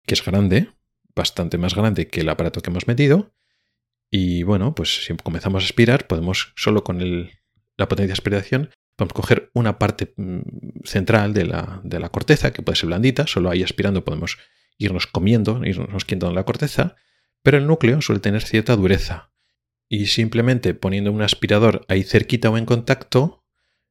que 0.05 0.13
es 0.13 0.23
grande, 0.23 0.76
bastante 1.18 1.57
más 1.57 1.76
grande 1.76 2.07
que 2.07 2.22
el 2.22 2.30
aparato 2.30 2.61
que 2.61 2.70
hemos 2.70 2.88
metido. 2.88 3.34
Y 4.09 4.43
bueno, 4.43 4.74
pues 4.74 5.05
si 5.05 5.13
comenzamos 5.18 5.63
a 5.63 5.65
aspirar, 5.65 6.07
podemos 6.07 6.53
solo 6.55 6.84
con 6.84 6.99
la 7.76 7.89
potencia 7.89 8.07
de 8.07 8.13
aspiración 8.13 8.70
a 8.97 9.05
coger 9.07 9.51
una 9.53 9.78
parte 9.78 10.13
mm, 10.15 10.39
central 10.84 11.34
de 11.34 11.45
la, 11.45 11.82
de 11.84 11.99
la, 11.99 12.09
corteza, 12.09 12.51
que 12.51 12.61
puede 12.61 12.78
ser 12.78 12.88
blandita, 12.88 13.28
solo 13.28 13.49
ahí 13.49 13.63
aspirando 13.63 14.03
podemos 14.03 14.38
irnos 14.78 15.07
comiendo, 15.07 15.63
irnos 15.65 16.05
quitando 16.05 16.34
la 16.34 16.45
corteza, 16.45 16.95
pero 17.43 17.57
el 17.57 17.68
núcleo 17.68 18.01
suele 18.01 18.22
tener 18.22 18.41
cierta 18.41 18.76
dureza. 18.76 19.32
Y 19.89 20.07
simplemente 20.07 20.74
poniendo 20.74 21.11
un 21.11 21.22
aspirador 21.22 21.86
ahí 21.88 22.03
cerquita 22.03 22.49
o 22.49 22.57
en 22.57 22.65
contacto, 22.65 23.45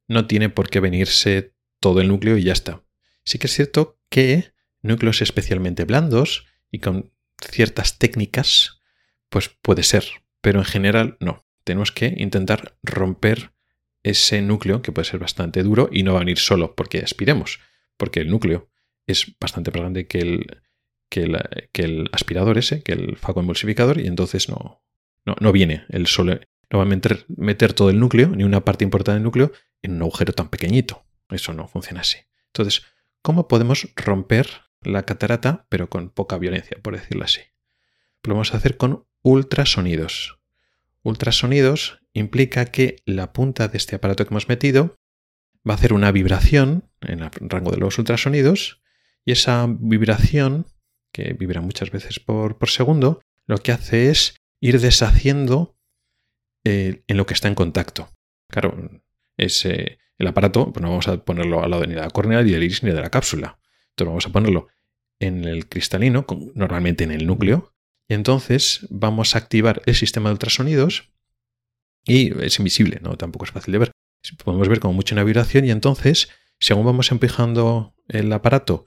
no 0.09 0.27
tiene 0.27 0.49
por 0.49 0.69
qué 0.69 0.81
venirse 0.81 1.55
todo 1.81 2.01
el 2.01 2.09
núcleo 2.09 2.37
y 2.37 2.45
ya 2.45 2.53
está. 2.53 2.83
Sí 3.25 3.39
que 3.39 3.47
es 3.47 3.55
cierto 3.55 3.99
que 4.09 4.53
núcleos 4.83 5.23
especialmente 5.23 5.85
blandos 5.85 6.47
y 6.71 6.81
con 6.81 7.13
ciertas 7.41 7.99
técnicas, 7.99 8.81
pues 9.29 9.49
puede 9.49 9.83
ser, 9.83 10.05
pero 10.41 10.59
en 10.59 10.65
general 10.65 11.17
no. 11.21 11.45
Tenemos 11.65 11.93
que 11.93 12.15
intentar 12.17 12.77
romper 12.83 13.53
ese 14.03 14.41
núcleo, 14.41 14.83
que 14.83 14.93
puede 14.93 15.05
ser 15.05 15.19
bastante 15.19 15.63
duro, 15.63 15.89
y 15.91 16.05
no 16.05 16.13
va 16.13 16.21
a 16.21 16.25
venir 16.25 16.39
solo 16.39 16.75
porque 16.77 17.01
aspiremos, 17.01 17.59
porque 17.97 18.21
el 18.21 18.31
núcleo 18.31 18.71
es 19.07 19.37
bastante 19.41 19.73
más 19.73 19.81
grande 19.81 20.07
que 20.07 20.19
el, 20.19 20.63
que 21.09 21.25
el, 21.75 22.09
aspirador 22.13 22.59
ese, 22.59 22.83
que 22.83 22.93
el 22.93 23.17
faco 23.17 23.41
emulsificador, 23.41 24.01
y 24.01 24.07
entonces 24.07 24.49
no, 24.49 24.83
no, 25.25 25.53
viene 25.53 25.85
el 25.89 26.07
solo, 26.07 26.39
no 26.71 26.79
va 26.79 26.85
a 26.85 26.87
meter, 26.87 27.25
meter 27.29 27.73
todo 27.73 27.91
el 27.91 27.99
núcleo, 27.99 28.29
ni 28.29 28.45
una 28.45 28.65
parte 28.65 28.85
importante 28.85 29.17
del 29.17 29.25
núcleo, 29.25 29.53
en 29.83 29.97
un 29.97 30.03
agujero 30.03 30.33
tan 30.33 30.51
pequeñito. 30.51 31.05
Eso 31.31 31.53
no 31.53 31.67
funciona 31.67 32.03
así. 32.03 32.19
Entonces, 32.49 32.85
¿cómo 33.23 33.49
podemos 33.49 33.89
romper 33.97 34.66
la 34.83 35.05
catarata, 35.05 35.67
pero 35.69 35.89
con 35.89 36.11
poca 36.11 36.39
violencia, 36.39 36.79
por 36.83 36.97
decirlo 36.97 37.25
así? 37.25 37.41
Lo 38.23 38.35
vamos 38.35 38.55
a 38.55 38.57
hacer 38.57 38.77
con 38.77 39.07
ultrasonidos. 39.23 40.41
Ultrasonidos 41.03 42.01
implica 42.13 42.67
que 42.67 42.97
la 43.05 43.33
punta 43.33 43.69
de 43.69 43.79
este 43.79 43.97
aparato 43.97 44.25
que 44.25 44.33
hemos 44.33 44.49
metido 44.49 44.97
va 45.69 45.75
a 45.75 45.77
hacer 45.77 45.93
una 45.93 46.13
vibración 46.13 46.91
en 47.01 47.23
el 47.23 47.31
rango 47.41 47.71
de 47.71 47.79
los 47.79 47.99
ultrasonidos 47.99 48.83
y 49.25 49.33
esa 49.33 49.67
vibración, 49.69 50.67
que 51.13 51.33
vibra 51.33 51.61
muchas 51.61 51.91
veces 51.91 52.21
por, 52.21 52.57
segundo, 52.69 53.21
lo 53.47 53.59
que 53.59 53.73
hace 53.73 54.11
es 54.11 54.37
ir 54.61 54.81
deshaciendo 54.81 55.77
eh, 56.65 57.03
en 57.07 57.17
lo 57.17 57.27
que 57.27 57.35
está 57.35 57.49
en 57.49 57.55
contacto. 57.55 58.09
Claro, 58.49 59.03
es, 59.37 59.65
el 60.19 60.27
aparato, 60.27 60.73
pues 60.73 60.83
no 60.83 60.89
vamos 60.89 61.09
a 61.09 61.25
ponerlo 61.25 61.63
al 61.63 61.71
lado 61.71 61.87
ni 61.87 61.95
de 61.95 62.01
la 62.01 62.11
córnea, 62.11 62.43
ni 62.43 62.53
del 62.53 62.63
iris, 62.63 62.83
ni 62.83 62.91
de 62.91 63.01
la 63.01 63.11
cápsula. 63.11 63.59
Vamos 64.05 64.27
a 64.27 64.31
ponerlo 64.31 64.69
en 65.19 65.45
el 65.45 65.69
cristalino, 65.69 66.27
normalmente 66.55 67.05
en 67.05 67.11
el 67.11 67.27
núcleo, 67.27 67.73
y 68.09 68.15
entonces 68.15 68.87
vamos 68.91 69.35
a 69.35 69.39
activar 69.39 69.83
el 69.87 69.95
sistema 69.95 70.29
de 70.29 70.35
ultrasonidos 70.35 71.11
y 72.05 72.39
es 72.43 72.59
invisible, 72.59 73.01
¿no? 73.03 73.17
Tampoco 73.17 73.45
es 73.45 73.51
fácil 73.51 73.73
de 73.73 73.79
ver. 73.79 73.93
Podemos 74.45 74.69
ver 74.69 74.81
como 74.81 74.95
mucha 74.95 75.15
una 75.15 75.25
vibración 75.25 75.65
y 75.65 75.71
entonces, 75.71 76.29
según 76.61 76.85
vamos 76.85 77.11
empujando 77.11 77.95
el 78.09 78.33
aparato 78.33 78.87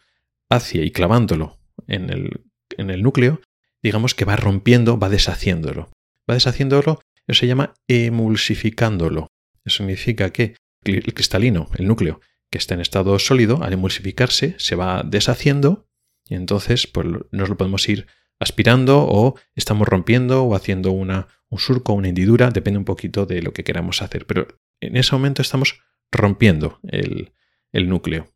hacia 0.49 0.84
y 0.84 0.91
clavándolo 0.91 1.60
en 1.88 2.10
el, 2.10 2.45
en 2.78 2.89
el 2.89 3.03
núcleo, 3.03 3.41
digamos 3.82 4.16
que 4.16 4.26
va 4.26 4.36
rompiendo, 4.36 4.97
va 4.97 5.10
deshaciéndolo. 5.10 5.91
Va 6.30 6.36
deshaciéndolo, 6.36 7.01
eso 7.28 7.39
se 7.39 7.47
llama 7.47 7.74
emulsificándolo. 7.88 9.28
Eso 9.66 9.78
significa 9.78 10.32
que 10.32 10.55
el 10.84 11.14
cristalino, 11.14 11.70
el 11.78 11.88
núcleo, 11.88 12.22
que 12.50 12.58
está 12.58 12.74
en 12.74 12.82
estado 12.82 13.18
sólido, 13.20 13.64
al 13.64 13.74
emulsificarse, 13.74 14.56
se 14.58 14.76
va 14.76 15.04
deshaciendo 15.04 15.88
y 16.26 16.36
entonces 16.36 16.88
pues, 16.88 17.08
nos 17.32 17.50
lo 17.50 17.58
podemos 17.58 17.88
ir 17.89 18.08
aspirando 18.39 19.06
o 19.08 19.38
estamos 19.56 19.88
rompiendo 19.88 20.43
o 20.43 20.56
haciendo 20.56 20.91
una, 20.91 21.28
un 21.50 21.60
surco, 21.60 21.93
una 21.93 22.08
hendidura, 22.08 22.52
depende 22.52 22.78
un 22.78 22.86
poquito 22.86 23.26
de 23.26 23.41
lo 23.41 23.52
que 23.52 23.64
queramos 23.64 24.02
hacer. 24.02 24.26
Pero 24.26 24.47
en 24.80 24.95
ese 24.95 25.14
momento 25.14 25.41
estamos 25.41 25.82
rompiendo 26.12 26.80
el, 26.84 27.32
núcleo. 27.74 28.34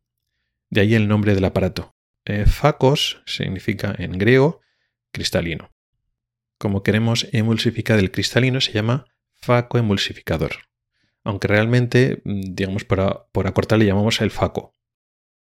De 0.69 0.81
ahí 0.81 0.95
el 0.95 1.07
nombre 1.07 1.35
del 1.35 1.45
aparato. 1.45 1.95
Eh, 2.25 2.45
facos 2.45 3.21
significa 3.25 3.95
en 3.97 4.17
griego 4.17 4.61
cristalino. 5.11 5.71
Como 6.57 6.83
queremos 6.83 7.27
emulsificar 7.31 7.99
el 7.99 8.11
cristalino 8.11 8.61
se 8.61 8.71
llama 8.71 9.05
facoemulsificador. 9.33 10.51
Aunque 11.23 11.47
realmente, 11.47 12.21
mm, 12.23 12.53
digamos, 12.53 12.83
por, 12.85 13.27
por 13.31 13.47
acortar 13.47 13.79
le 13.79 13.85
llamamos 13.85 14.21
el 14.21 14.31
faco. 14.31 14.73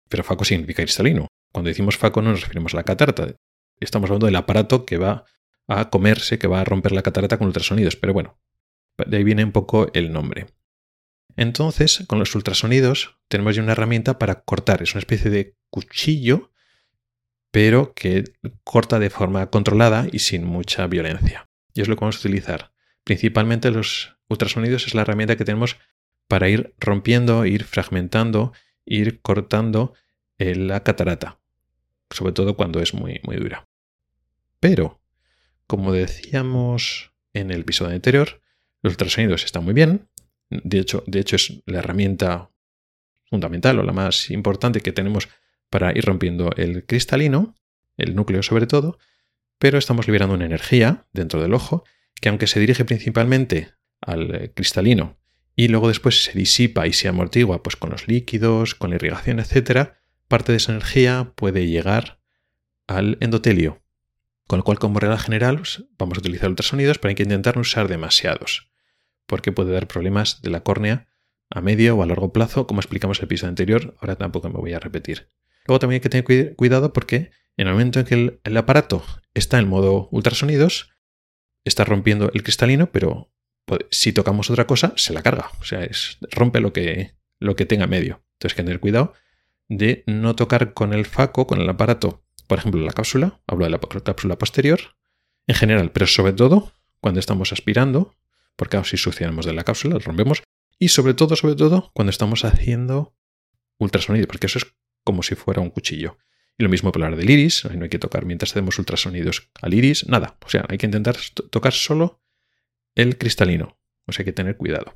Pero 0.09 0.23
faco 0.23 0.45
significa 0.45 0.83
cristalino. 0.83 1.27
Cuando 1.51 1.69
decimos 1.69 1.97
FACO 1.97 2.21
no 2.21 2.31
nos 2.31 2.41
referimos 2.41 2.73
a 2.73 2.77
la 2.77 2.83
catarata. 2.83 3.35
Estamos 3.79 4.09
hablando 4.09 4.25
del 4.27 4.35
aparato 4.35 4.85
que 4.85 4.97
va 4.97 5.25
a 5.67 5.89
comerse, 5.89 6.39
que 6.39 6.47
va 6.47 6.61
a 6.61 6.63
romper 6.63 6.91
la 6.91 7.01
catarata 7.01 7.37
con 7.37 7.47
ultrasonidos. 7.47 7.95
Pero 7.95 8.13
bueno, 8.13 8.39
de 8.97 9.17
ahí 9.17 9.23
viene 9.23 9.43
un 9.43 9.51
poco 9.51 9.89
el 9.93 10.11
nombre. 10.11 10.47
Entonces, 11.35 12.03
con 12.07 12.19
los 12.19 12.33
ultrasonidos 12.35 13.17
tenemos 13.27 13.55
ya 13.55 13.61
una 13.61 13.73
herramienta 13.73 14.17
para 14.17 14.41
cortar. 14.41 14.81
Es 14.81 14.93
una 14.93 14.99
especie 14.99 15.29
de 15.29 15.55
cuchillo, 15.69 16.51
pero 17.51 17.93
que 17.93 18.23
corta 18.63 18.99
de 18.99 19.09
forma 19.09 19.49
controlada 19.49 20.07
y 20.11 20.19
sin 20.19 20.43
mucha 20.43 20.87
violencia. 20.87 21.47
Y 21.73 21.81
es 21.81 21.87
lo 21.87 21.95
que 21.95 22.01
vamos 22.01 22.17
a 22.17 22.19
utilizar. 22.19 22.71
Principalmente 23.03 23.71
los 23.71 24.16
ultrasonidos 24.29 24.87
es 24.87 24.93
la 24.93 25.01
herramienta 25.01 25.35
que 25.35 25.45
tenemos 25.45 25.77
para 26.27 26.49
ir 26.49 26.73
rompiendo, 26.79 27.45
ir 27.45 27.63
fragmentando, 27.63 28.53
ir 28.85 29.21
cortando 29.21 29.93
la 30.37 30.83
catarata. 30.83 31.39
Sobre 32.09 32.33
todo 32.33 32.55
cuando 32.55 32.79
es 32.79 32.93
muy, 32.93 33.19
muy 33.23 33.37
dura. 33.37 33.67
Pero, 34.59 35.01
como 35.67 35.91
decíamos 35.91 37.11
en 37.33 37.51
el 37.51 37.61
episodio 37.61 37.95
anterior, 37.95 38.41
los 38.81 38.93
ultrasonidos 38.93 39.43
están 39.43 39.63
muy 39.63 39.73
bien. 39.73 40.07
De 40.49 40.79
hecho, 40.79 41.03
de 41.07 41.19
hecho, 41.19 41.35
es 41.35 41.61
la 41.65 41.79
herramienta 41.79 42.51
fundamental 43.29 43.79
o 43.79 43.83
la 43.83 43.91
más 43.91 44.29
importante 44.31 44.81
que 44.81 44.93
tenemos 44.93 45.27
para 45.69 45.91
ir 45.97 46.05
rompiendo 46.05 46.51
el 46.55 46.85
cristalino, 46.85 47.55
el 47.97 48.15
núcleo 48.15 48.41
sobre 48.41 48.67
todo, 48.67 48.97
pero 49.59 49.77
estamos 49.77 50.07
liberando 50.07 50.35
una 50.35 50.45
energía 50.45 51.07
dentro 51.11 51.41
del 51.41 51.53
ojo 51.53 51.83
que 52.15 52.29
aunque 52.29 52.47
se 52.47 52.59
dirige 52.59 52.85
principalmente 52.85 53.73
al 54.01 54.35
eh, 54.35 54.51
cristalino 54.53 55.17
y 55.55 55.69
luego 55.69 55.87
después 55.87 56.23
se 56.23 56.33
disipa 56.33 56.85
y 56.87 56.93
se 56.93 57.07
amortigua 57.07 57.63
pues 57.63 57.75
con 57.75 57.89
los 57.89 58.07
líquidos, 58.07 58.75
con 58.75 58.91
la 58.91 58.97
irrigación, 58.97 59.39
etc., 59.39 59.93
parte 60.27 60.51
de 60.51 60.57
esa 60.57 60.71
energía 60.71 61.33
puede 61.35 61.67
llegar 61.67 62.19
al 62.85 63.17
endotelio. 63.21 63.81
Con 64.45 64.59
lo 64.59 64.63
cual, 64.63 64.79
como 64.79 64.99
regla 64.99 65.17
general, 65.17 65.57
pues, 65.57 65.83
vamos 65.97 66.17
a 66.17 66.21
utilizar 66.21 66.49
ultrasonidos, 66.49 66.99
pero 66.99 67.09
hay 67.09 67.15
que 67.15 67.23
intentar 67.23 67.55
no 67.55 67.61
usar 67.61 67.87
demasiados, 67.87 68.69
porque 69.25 69.51
puede 69.51 69.73
dar 69.73 69.87
problemas 69.87 70.41
de 70.41 70.49
la 70.51 70.61
córnea 70.61 71.07
a 71.49 71.61
medio 71.61 71.95
o 71.95 72.03
a 72.03 72.05
largo 72.05 72.31
plazo, 72.31 72.67
como 72.67 72.79
explicamos 72.79 73.17
en 73.17 73.23
el 73.23 73.25
episodio 73.25 73.49
anterior, 73.49 73.97
ahora 73.99 74.15
tampoco 74.15 74.49
me 74.49 74.59
voy 74.59 74.73
a 74.73 74.79
repetir. 74.79 75.29
Luego 75.65 75.79
también 75.79 75.97
hay 75.97 76.01
que 76.01 76.09
tener 76.09 76.55
cuidado 76.55 76.93
porque 76.93 77.31
en 77.57 77.67
el 77.67 77.73
momento 77.73 77.99
en 77.99 78.05
que 78.05 78.39
el, 78.43 78.57
aparato 78.57 79.03
está 79.33 79.59
en 79.59 79.67
modo 79.67 80.07
ultrasonidos, 80.11 80.91
está 81.65 81.83
rompiendo 81.83 82.31
el 82.33 82.43
cristalino, 82.43 82.91
pero 82.91 83.33
si 83.91 84.13
tocamos 84.13 84.49
otra 84.49 84.67
cosa, 84.67 84.93
se 84.95 85.13
la 85.13 85.21
carga. 85.21 85.51
O 85.59 85.65
sea, 85.65 85.83
es, 85.83 86.17
rompe 86.31 86.59
lo 86.59 86.73
que, 86.73 87.13
lo 87.39 87.55
que 87.55 87.65
tenga 87.65 87.87
medio. 87.87 88.23
Entonces 88.33 88.53
hay 88.53 88.57
que 88.57 88.63
tener 88.63 88.79
cuidado 88.79 89.13
de 89.67 90.03
no 90.07 90.35
tocar 90.35 90.73
con 90.73 90.93
el 90.93 91.05
faco, 91.05 91.47
con 91.47 91.59
el 91.59 91.69
aparato, 91.69 92.23
por 92.47 92.59
ejemplo, 92.59 92.81
la 92.81 92.93
cápsula, 92.93 93.41
hablo 93.47 93.65
de 93.65 93.71
la 93.71 93.79
cápsula 93.79 94.37
posterior, 94.37 94.79
en 95.47 95.55
general, 95.55 95.91
pero 95.91 96.07
sobre 96.07 96.33
todo 96.33 96.71
cuando 97.01 97.19
estamos 97.19 97.51
aspirando, 97.51 98.15
porque 98.55 98.81
si 98.85 98.97
succionamos 98.97 99.45
de 99.45 99.53
la 99.53 99.63
cápsula, 99.63 99.99
rompemos, 99.99 100.43
y 100.79 100.89
sobre 100.89 101.13
todo, 101.13 101.35
sobre 101.35 101.55
todo, 101.55 101.91
cuando 101.93 102.11
estamos 102.11 102.45
haciendo 102.45 103.15
ultrasonido, 103.77 104.27
porque 104.27 104.47
eso 104.47 104.59
es 104.59 104.67
como 105.03 105.23
si 105.23 105.35
fuera 105.35 105.61
un 105.61 105.69
cuchillo. 105.69 106.17
Y 106.57 106.63
lo 106.63 106.69
mismo 106.69 106.89
hablar 106.89 107.15
del 107.15 107.29
iris, 107.29 107.65
no 107.65 107.83
hay 107.83 107.89
que 107.89 107.99
tocar 107.99 108.25
mientras 108.25 108.51
hacemos 108.51 108.79
ultrasonidos 108.79 109.49
al 109.61 109.73
iris, 109.73 110.07
nada. 110.07 110.37
O 110.45 110.49
sea, 110.49 110.65
hay 110.69 110.77
que 110.77 110.85
intentar 110.85 111.15
tocar 111.51 111.73
solo 111.73 112.21
el 112.97 113.17
cristalino. 113.17 113.79
O 114.07 114.11
sea, 114.11 114.23
hay 114.23 114.25
que 114.25 114.33
tener 114.33 114.57
cuidado. 114.57 114.93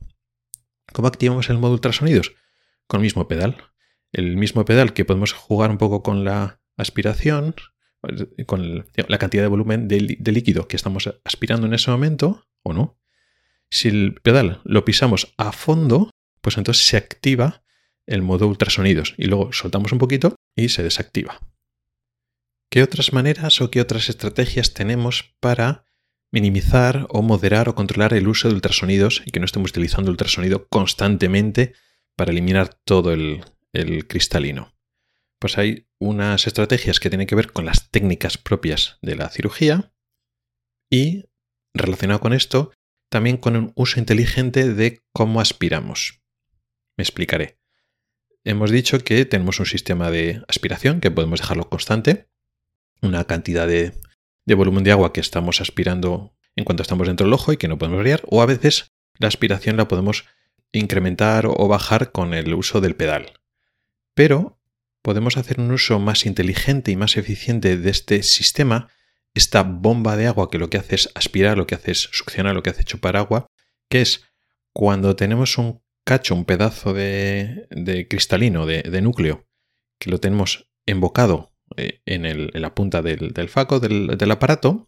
¿Cómo 0.91 1.07
activamos 1.07 1.49
el 1.49 1.57
modo 1.57 1.73
ultrasonidos? 1.73 2.33
Con 2.87 2.99
el 2.99 3.03
mismo 3.03 3.27
pedal. 3.27 3.57
El 4.11 4.35
mismo 4.35 4.65
pedal 4.65 4.93
que 4.93 5.05
podemos 5.05 5.31
jugar 5.31 5.69
un 5.69 5.77
poco 5.77 6.03
con 6.03 6.25
la 6.25 6.59
aspiración, 6.75 7.55
con 8.47 8.85
la 8.95 9.17
cantidad 9.17 9.43
de 9.43 9.47
volumen 9.47 9.87
de, 9.87 10.17
de 10.19 10.31
líquido 10.31 10.67
que 10.67 10.75
estamos 10.75 11.13
aspirando 11.23 11.67
en 11.67 11.73
ese 11.73 11.91
momento, 11.91 12.45
o 12.63 12.73
no. 12.73 12.99
Si 13.69 13.87
el 13.87 14.19
pedal 14.21 14.59
lo 14.65 14.83
pisamos 14.83 15.33
a 15.37 15.51
fondo, 15.51 16.09
pues 16.41 16.57
entonces 16.57 16.85
se 16.85 16.97
activa 16.97 17.63
el 18.07 18.23
modo 18.23 18.47
ultrasonidos 18.47 19.13
y 19.17 19.25
luego 19.25 19.53
soltamos 19.53 19.91
un 19.91 19.99
poquito 19.99 20.35
y 20.55 20.69
se 20.69 20.83
desactiva. 20.83 21.39
¿Qué 22.69 22.83
otras 22.83 23.13
maneras 23.13 23.61
o 23.61 23.69
qué 23.69 23.79
otras 23.79 24.09
estrategias 24.09 24.73
tenemos 24.73 25.35
para 25.39 25.85
minimizar 26.31 27.07
o 27.09 27.21
moderar 27.21 27.69
o 27.69 27.75
controlar 27.75 28.13
el 28.13 28.27
uso 28.27 28.47
de 28.47 28.55
ultrasonidos 28.55 29.21
y 29.25 29.31
que 29.31 29.39
no 29.39 29.45
estemos 29.45 29.71
utilizando 29.71 30.11
ultrasonido 30.11 30.67
constantemente 30.67 31.73
para 32.15 32.31
eliminar 32.31 32.73
todo 32.85 33.11
el, 33.11 33.43
cristalino? 34.07 34.73
Pues 35.39 35.57
hay 35.57 35.87
unas 35.99 36.47
estrategias 36.47 36.99
que 36.99 37.09
tienen 37.09 37.27
que 37.27 37.35
ver 37.35 37.51
con 37.51 37.65
las 37.65 37.89
técnicas 37.89 38.37
propias 38.37 38.97
de 39.01 39.15
la 39.15 39.29
cirugía 39.29 39.93
y 40.89 41.25
relacionado 41.73 42.19
con 42.19 42.33
esto, 42.33 42.71
también 43.09 43.37
con 43.37 43.55
un 43.55 43.71
uso 43.75 43.99
inteligente 43.99 44.73
de 44.73 45.01
cómo 45.13 45.41
aspiramos. 45.41 46.21
Me 46.97 47.03
explicaré. 47.03 47.59
Hemos 48.43 48.71
dicho 48.71 48.99
que 48.99 49.25
tenemos 49.25 49.59
un 49.59 49.65
sistema 49.65 50.11
de 50.11 50.43
aspiración 50.47 50.99
que 50.99 51.11
podemos 51.11 51.39
dejarlo 51.39 51.69
constante, 51.69 52.29
una 53.01 53.23
cantidad 53.25 53.67
de, 53.67 53.93
volumen 54.55 54.83
de 54.83 54.91
agua 54.91 55.13
que 55.13 55.21
estamos 55.21 55.61
aspirando 55.61 56.33
en 56.55 56.65
cuanto 56.65 56.83
estamos 56.83 57.07
dentro 57.07 57.25
del 57.25 57.33
ojo 57.33 57.53
y 57.53 57.57
que 57.57 57.67
no 57.67 57.77
podemos 57.77 57.97
variar, 57.97 58.21
o 58.27 58.41
a 58.41 58.45
veces 58.45 58.91
la 59.17 59.27
aspiración 59.27 59.77
la 59.77 59.87
podemos 59.87 60.25
incrementar 60.71 61.45
o 61.47 61.67
bajar 61.67 62.11
con 62.11 62.33
el 62.33 62.53
uso 62.53 62.81
del 62.81 62.95
pedal. 62.95 63.33
Pero 64.13 64.59
podemos 65.01 65.37
hacer 65.37 65.59
un 65.59 65.71
uso 65.71 65.99
más 65.99 66.25
inteligente 66.25 66.91
y 66.91 66.95
más 66.95 67.17
eficiente 67.17 67.77
de 67.77 67.89
este 67.89 68.23
sistema 68.23 68.89
esta 69.33 69.63
bomba 69.63 70.17
de 70.17 70.27
agua 70.27 70.49
que 70.49 70.57
lo 70.57 70.69
que 70.69 70.77
hace 70.77 70.95
es 70.95 71.09
aspirar, 71.15 71.57
lo 71.57 71.67
que 71.67 71.75
hace 71.75 71.91
es 71.91 72.09
succionar, 72.11 72.53
lo 72.53 72.63
que 72.63 72.69
hace 72.69 72.83
chupar 72.83 73.15
agua, 73.15 73.47
que 73.89 74.01
es 74.01 74.25
cuando 74.73 75.15
tenemos 75.15 75.57
un 75.57 75.81
cacho, 76.05 76.35
un 76.35 76.45
pedazo 76.45 76.93
de, 76.93 77.67
cristalino, 78.09 78.65
de, 78.65 79.01
núcleo, 79.01 79.47
que 79.99 80.09
lo 80.09 80.19
tenemos 80.19 80.69
embocado 80.85 81.50
eh, 81.77 82.01
en, 82.05 82.49
la 82.61 82.75
punta 82.75 83.01
del, 83.01 83.33
faco, 83.49 83.79
del, 83.79 84.31
aparato, 84.31 84.87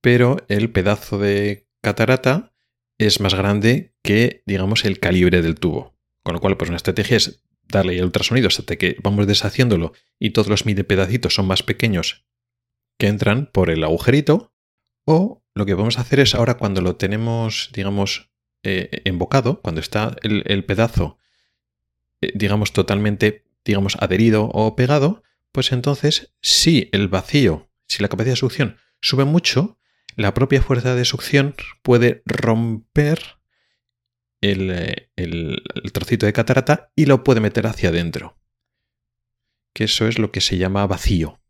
pero 0.00 0.38
el 0.48 0.70
pedazo 0.70 1.18
de 1.18 1.68
catarata 1.82 2.52
es 2.98 3.20
más 3.20 3.34
grande 3.34 3.94
que, 4.02 4.42
digamos, 4.46 4.84
el 4.84 5.00
calibre 5.00 5.42
del 5.42 5.56
tubo. 5.56 5.96
Con 6.22 6.34
lo 6.34 6.40
cual, 6.40 6.56
pues 6.56 6.68
una 6.68 6.76
estrategia 6.76 7.16
es 7.16 7.42
darle 7.62 7.96
el 7.96 8.04
ultrasonido 8.04 8.48
hasta 8.48 8.76
que 8.76 8.96
vamos 9.02 9.26
deshaciéndolo 9.26 9.92
y 10.18 10.30
todos 10.30 10.48
los 10.48 10.66
mide 10.66 10.84
pedacitos 10.84 11.34
son 11.34 11.46
más 11.46 11.62
pequeños 11.62 12.24
que 12.98 13.06
entran 13.06 13.50
por 13.52 13.70
el 13.70 13.84
agujerito 13.84 14.52
o 15.04 15.42
lo 15.54 15.66
que 15.66 15.74
vamos 15.74 15.98
a 15.98 16.02
hacer 16.02 16.20
es 16.20 16.34
ahora 16.34 16.56
cuando 16.56 16.80
lo 16.80 16.96
tenemos, 16.96 17.70
digamos, 17.72 18.30
eh, 18.62 19.02
embocado, 19.04 19.60
cuando 19.60 19.80
está 19.80 20.16
el, 20.22 20.64
pedazo, 20.64 21.18
eh, 22.20 22.32
digamos, 22.34 22.72
totalmente, 22.72 23.44
digamos, 23.64 23.96
adherido 24.00 24.44
o 24.44 24.76
pegado, 24.76 25.22
pues 25.58 25.72
entonces 25.72 26.32
si 26.40 26.88
el 26.92 27.08
vacío, 27.08 27.68
si 27.88 28.00
la 28.00 28.08
capacidad 28.08 28.34
de 28.34 28.36
succión 28.36 28.76
sube 29.00 29.24
mucho, 29.24 29.76
la 30.14 30.32
propia 30.32 30.62
fuerza 30.62 30.94
de 30.94 31.04
succión 31.04 31.56
puede 31.82 32.22
romper 32.26 33.20
el, 34.40 34.70
eh, 34.70 35.10
el, 35.16 35.60
trocito 35.92 36.26
de 36.26 36.32
catarata 36.32 36.92
y 36.94 37.06
lo 37.06 37.24
puede 37.24 37.40
meter 37.40 37.66
hacia 37.66 37.88
adentro. 37.88 38.38
Que 39.72 39.82
eso 39.82 40.06
es 40.06 40.20
lo 40.20 40.30
que 40.30 40.40
se 40.40 40.58
llama 40.58 40.86
vacío 40.86 41.40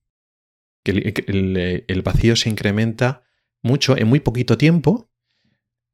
que 0.85 1.85
el, 1.87 2.03
vacío 2.03 2.35
se 2.35 2.49
incrementa 2.49 3.25
mucho 3.61 3.95
en 3.99 4.09
muy 4.09 4.21
poquito 4.21 4.57
tiempo 4.57 5.11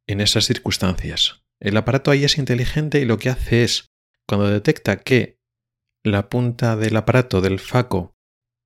en 0.06 0.20
esas 0.20 0.44
circunstancias. 0.44 1.42
El 1.58 1.76
aparato 1.76 2.12
ahí 2.12 2.22
es 2.22 2.38
inteligente 2.38 3.00
y 3.00 3.06
lo 3.06 3.18
que 3.18 3.30
hace 3.30 3.64
es, 3.64 3.92
cuando 4.24 4.48
detecta 4.48 4.98
que 4.98 5.34
la 6.05 6.28
punta 6.28 6.76
del 6.76 6.96
aparato 6.96 7.40
del 7.40 7.59
faco 7.59 8.16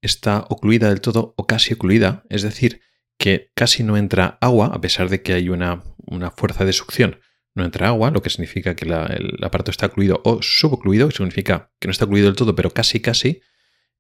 está 0.02 0.44
ocluida 0.50 0.90
del 0.90 1.00
todo 1.00 1.34
o 1.36 1.46
casi 1.46 1.74
ocluida, 1.74 2.24
es 2.28 2.42
decir, 2.42 2.82
que 3.18 3.50
casi 3.54 3.82
no 3.82 3.96
entra 3.96 4.36
agua, 4.40 4.70
a 4.74 4.80
pesar 4.80 5.08
de 5.08 5.22
que 5.22 5.32
hay 5.32 5.48
una, 5.48 5.82
una 6.06 6.30
fuerza 6.30 6.64
de 6.64 6.72
succión, 6.72 7.20
no 7.54 7.64
entra 7.64 7.88
agua, 7.88 8.10
lo 8.10 8.20
que 8.22 8.30
significa 8.30 8.76
que 8.76 8.84
el 8.84 9.42
aparato 9.42 9.70
está 9.70 9.86
ocluido 9.86 10.20
o 10.24 10.42
subocluido, 10.42 11.08
que 11.08 11.16
significa 11.16 11.72
que 11.80 11.88
no 11.88 11.92
está 11.92 12.04
ocluido 12.04 12.26
del 12.26 12.36
todo, 12.36 12.54
pero 12.54 12.70
casi 12.70 13.00
casi. 13.00 13.40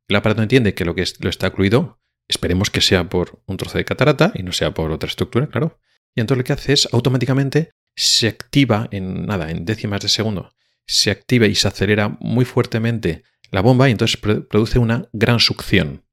El 0.06 0.16
aparato 0.16 0.42
entiende 0.42 0.74
que 0.74 0.84
lo 0.84 0.94
que 0.94 1.04
lo 1.20 1.30
está 1.30 1.48
ocluido 1.48 1.98
Esperemos 2.28 2.70
que 2.70 2.82
sea 2.82 3.08
por 3.08 3.42
un 3.46 3.56
trozo 3.56 3.78
de 3.78 3.86
catarata 3.86 4.32
y 4.34 4.42
no 4.42 4.52
sea 4.52 4.74
por 4.74 4.92
otra 4.92 5.08
estructura, 5.08 5.48
claro. 5.48 5.80
Y 6.14 6.20
entonces 6.20 6.38
lo 6.38 6.44
que 6.44 6.52
hace 6.52 6.72
es 6.74 6.88
automáticamente 6.92 7.70
se 7.96 8.28
activa 8.28 8.88
en 8.92 9.26
nada, 9.26 9.50
en 9.50 9.64
décimas 9.64 10.02
de 10.02 10.08
segundo, 10.08 10.54
se 10.88 11.10
activa 11.10 11.46
y 11.46 11.54
se 11.54 11.68
acelera 11.68 12.16
muy 12.18 12.44
fuertemente 12.44 13.22
la 13.50 13.60
bomba 13.60 13.88
y 13.88 13.92
entonces 13.92 14.16
produce 14.16 14.78
una 14.78 15.08
gran 15.12 15.38
succión. 15.38 16.04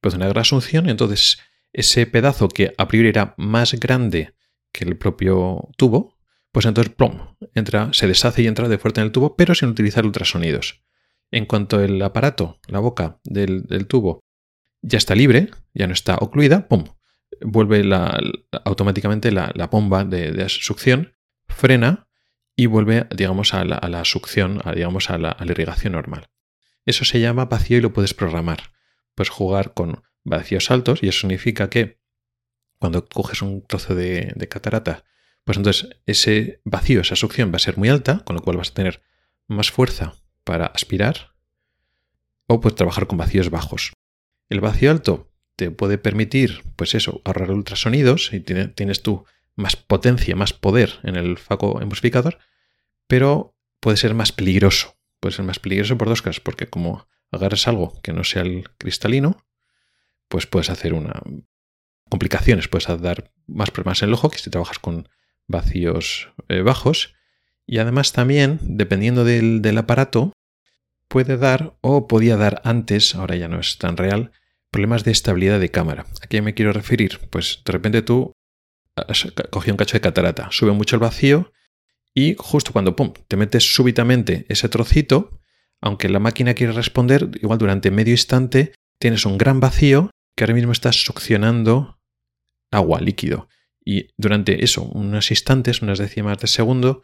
Produce 0.00 0.16
una 0.16 0.28
gran 0.28 0.44
succión 0.44 0.86
y 0.86 0.90
entonces 0.90 1.38
ese 1.72 2.06
pedazo 2.06 2.48
que 2.48 2.72
a 2.78 2.88
priori 2.88 3.08
era 3.08 3.34
más 3.36 3.74
grande 3.74 4.34
que 4.72 4.84
el 4.84 4.96
propio 4.96 5.68
tubo, 5.76 6.16
pues 6.52 6.66
entonces 6.66 6.94
plom, 6.94 7.34
entra, 7.54 7.92
se 7.92 8.06
deshace 8.06 8.42
y 8.42 8.46
entra 8.46 8.68
de 8.68 8.78
fuerte 8.78 9.00
en 9.00 9.06
el 9.06 9.12
tubo, 9.12 9.36
pero 9.36 9.54
sin 9.54 9.68
utilizar 9.68 10.06
ultrasonidos. 10.06 10.84
En 11.32 11.46
cuanto 11.46 11.80
el 11.80 12.00
aparato, 12.00 12.60
la 12.68 12.78
boca 12.78 13.18
del, 13.24 13.66
tubo, 13.88 14.20
ya 14.80 14.98
está 14.98 15.16
libre, 15.16 15.50
ya 15.74 15.88
no 15.88 15.92
está 15.92 16.16
ocluida, 16.16 16.68
¡pum! 16.68 16.84
Vuelve 17.40 17.82
automáticamente 18.64 19.32
la, 19.32 19.68
bomba 19.70 20.04
de, 20.04 20.48
succión, 20.48 21.14
frena 21.48 22.03
y 22.56 22.66
vuelve, 22.66 23.06
digamos, 23.14 23.54
a 23.54 23.64
la, 23.64 24.04
succión, 24.04 24.60
digamos, 24.74 25.10
a 25.10 25.18
la, 25.18 25.36
irrigación 25.44 25.94
normal. 25.94 26.28
Eso 26.86 27.04
se 27.04 27.20
llama 27.20 27.46
vacío 27.46 27.78
y 27.78 27.80
lo 27.80 27.92
puedes 27.92 28.14
programar. 28.14 28.72
Puedes 29.14 29.30
jugar 29.30 29.74
con 29.74 30.02
vacíos 30.22 30.70
altos 30.70 31.02
y 31.02 31.08
eso 31.08 31.20
significa 31.20 31.68
que 31.70 32.00
cuando 32.78 33.06
coges 33.06 33.42
un 33.42 33.62
trozo 33.66 33.94
de, 33.94 34.32
de 34.36 34.48
catarata, 34.48 35.04
pues 35.44 35.58
entonces 35.58 35.90
ese 36.06 36.60
vacío, 36.64 37.00
esa 37.00 37.16
succión 37.16 37.52
va 37.52 37.56
a 37.56 37.60
ser 37.60 37.76
muy 37.76 37.88
alta, 37.88 38.22
con 38.24 38.36
lo 38.36 38.42
cual 38.42 38.56
vas 38.56 38.70
a 38.70 38.74
tener 38.74 39.02
más 39.46 39.70
fuerza 39.70 40.14
para 40.44 40.66
aspirar 40.66 41.34
o 42.46 42.60
puedes 42.60 42.76
trabajar 42.76 43.06
con 43.06 43.18
vacíos 43.18 43.50
bajos. 43.50 43.92
El 44.48 44.60
vacío 44.60 44.90
alto 44.90 45.30
te 45.56 45.70
puede 45.70 45.98
permitir, 45.98 46.62
pues 46.76 46.94
eso, 46.94 47.22
ahorrar 47.24 47.50
ultrasonidos 47.50 48.32
y 48.32 48.40
tienes 48.40 49.02
tú 49.02 49.24
más 49.56 49.76
potencia, 49.76 50.36
más 50.36 50.52
poder 50.52 51.00
en 51.02 51.16
el 51.16 51.38
faco 51.38 51.80
emulsificador, 51.80 52.38
pero 53.06 53.56
puede 53.80 53.96
ser 53.96 54.14
más 54.14 54.32
peligroso. 54.32 54.96
Puede 55.20 55.36
ser 55.36 55.44
más 55.44 55.58
peligroso 55.58 55.96
por 55.96 56.08
dos 56.08 56.22
cosas, 56.22 56.40
porque 56.40 56.66
como 56.66 57.06
agarras 57.30 57.68
algo 57.68 58.00
que 58.02 58.12
no 58.12 58.24
sea 58.24 58.42
el 58.42 58.68
cristalino, 58.78 59.44
pues 60.28 60.46
puedes 60.46 60.70
hacer 60.70 60.94
una 60.94 61.22
complicaciones, 62.08 62.68
puedes 62.68 62.86
dar 63.00 63.32
más 63.46 63.70
problemas 63.70 64.02
en 64.02 64.08
el 64.08 64.14
ojo 64.14 64.30
que 64.30 64.38
si 64.38 64.50
trabajas 64.50 64.78
con 64.78 65.08
vacíos 65.46 66.28
eh, 66.48 66.62
bajos. 66.62 67.14
Y 67.66 67.78
además 67.78 68.12
también, 68.12 68.58
dependiendo 68.62 69.24
del, 69.24 69.78
aparato, 69.78 70.32
puede 71.08 71.36
dar 71.36 71.76
o 71.80 72.06
podía 72.06 72.36
dar 72.36 72.60
antes, 72.64 73.14
ahora 73.14 73.36
ya 73.36 73.48
no 73.48 73.58
es 73.58 73.78
tan 73.78 73.96
real, 73.96 74.32
problemas 74.70 75.04
de 75.04 75.12
estabilidad 75.12 75.60
de 75.60 75.70
cámara. 75.70 76.06
¿A 76.22 76.26
qué 76.26 76.42
me 76.42 76.54
quiero 76.54 76.72
referir? 76.72 77.20
Pues 77.30 77.62
de 77.64 77.72
repente 77.72 78.02
tú 78.02 78.32
cogido 79.50 79.74
un 79.74 79.78
cacho 79.78 79.96
de 79.96 80.00
catarata, 80.00 80.48
sube 80.50 80.72
mucho 80.72 80.96
el 80.96 81.00
vacío 81.00 81.52
y 82.14 82.36
justo 82.38 82.72
cuando 82.72 82.94
pum, 82.94 83.12
te 83.26 83.36
metes 83.36 83.74
súbitamente 83.74 84.46
ese 84.48 84.68
trocito, 84.68 85.40
aunque 85.80 86.08
la 86.08 86.20
máquina 86.20 86.54
quiere 86.54 86.72
responder, 86.72 87.30
igual 87.42 87.58
durante 87.58 87.90
medio 87.90 88.12
instante 88.12 88.72
tienes 88.98 89.26
un 89.26 89.36
gran 89.36 89.60
vacío 89.60 90.10
que 90.36 90.44
ahora 90.44 90.54
mismo 90.54 90.72
estás 90.72 91.04
succionando 91.04 91.98
agua, 92.70 93.00
líquido. 93.00 93.48
Y 93.84 94.08
durante 94.16 94.64
eso, 94.64 94.82
unos 94.82 95.30
instantes, 95.30 95.82
unas 95.82 95.98
décimas 95.98 96.38
de 96.38 96.46
segundo, 96.46 97.02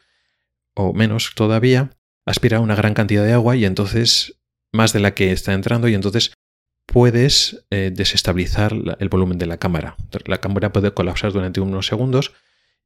o 0.74 0.92
menos 0.92 1.32
todavía, 1.34 1.90
aspira 2.24 2.60
una 2.60 2.74
gran 2.74 2.94
cantidad 2.94 3.24
de 3.24 3.32
agua 3.32 3.56
y 3.56 3.64
entonces 3.64 4.40
más 4.72 4.92
de 4.92 5.00
la 5.00 5.14
que 5.14 5.32
está 5.32 5.52
entrando 5.52 5.88
y 5.88 5.94
entonces 5.94 6.32
puedes 6.90 7.64
eh, 7.70 7.92
desestabilizar 7.94 8.74
el 8.98 9.08
volumen 9.08 9.38
de 9.38 9.46
la 9.46 9.58
cámara. 9.58 9.94
La 10.26 10.38
cámara 10.38 10.72
puede 10.72 10.92
colapsar 10.92 11.32
durante 11.32 11.60
unos 11.60 11.86
segundos, 11.86 12.32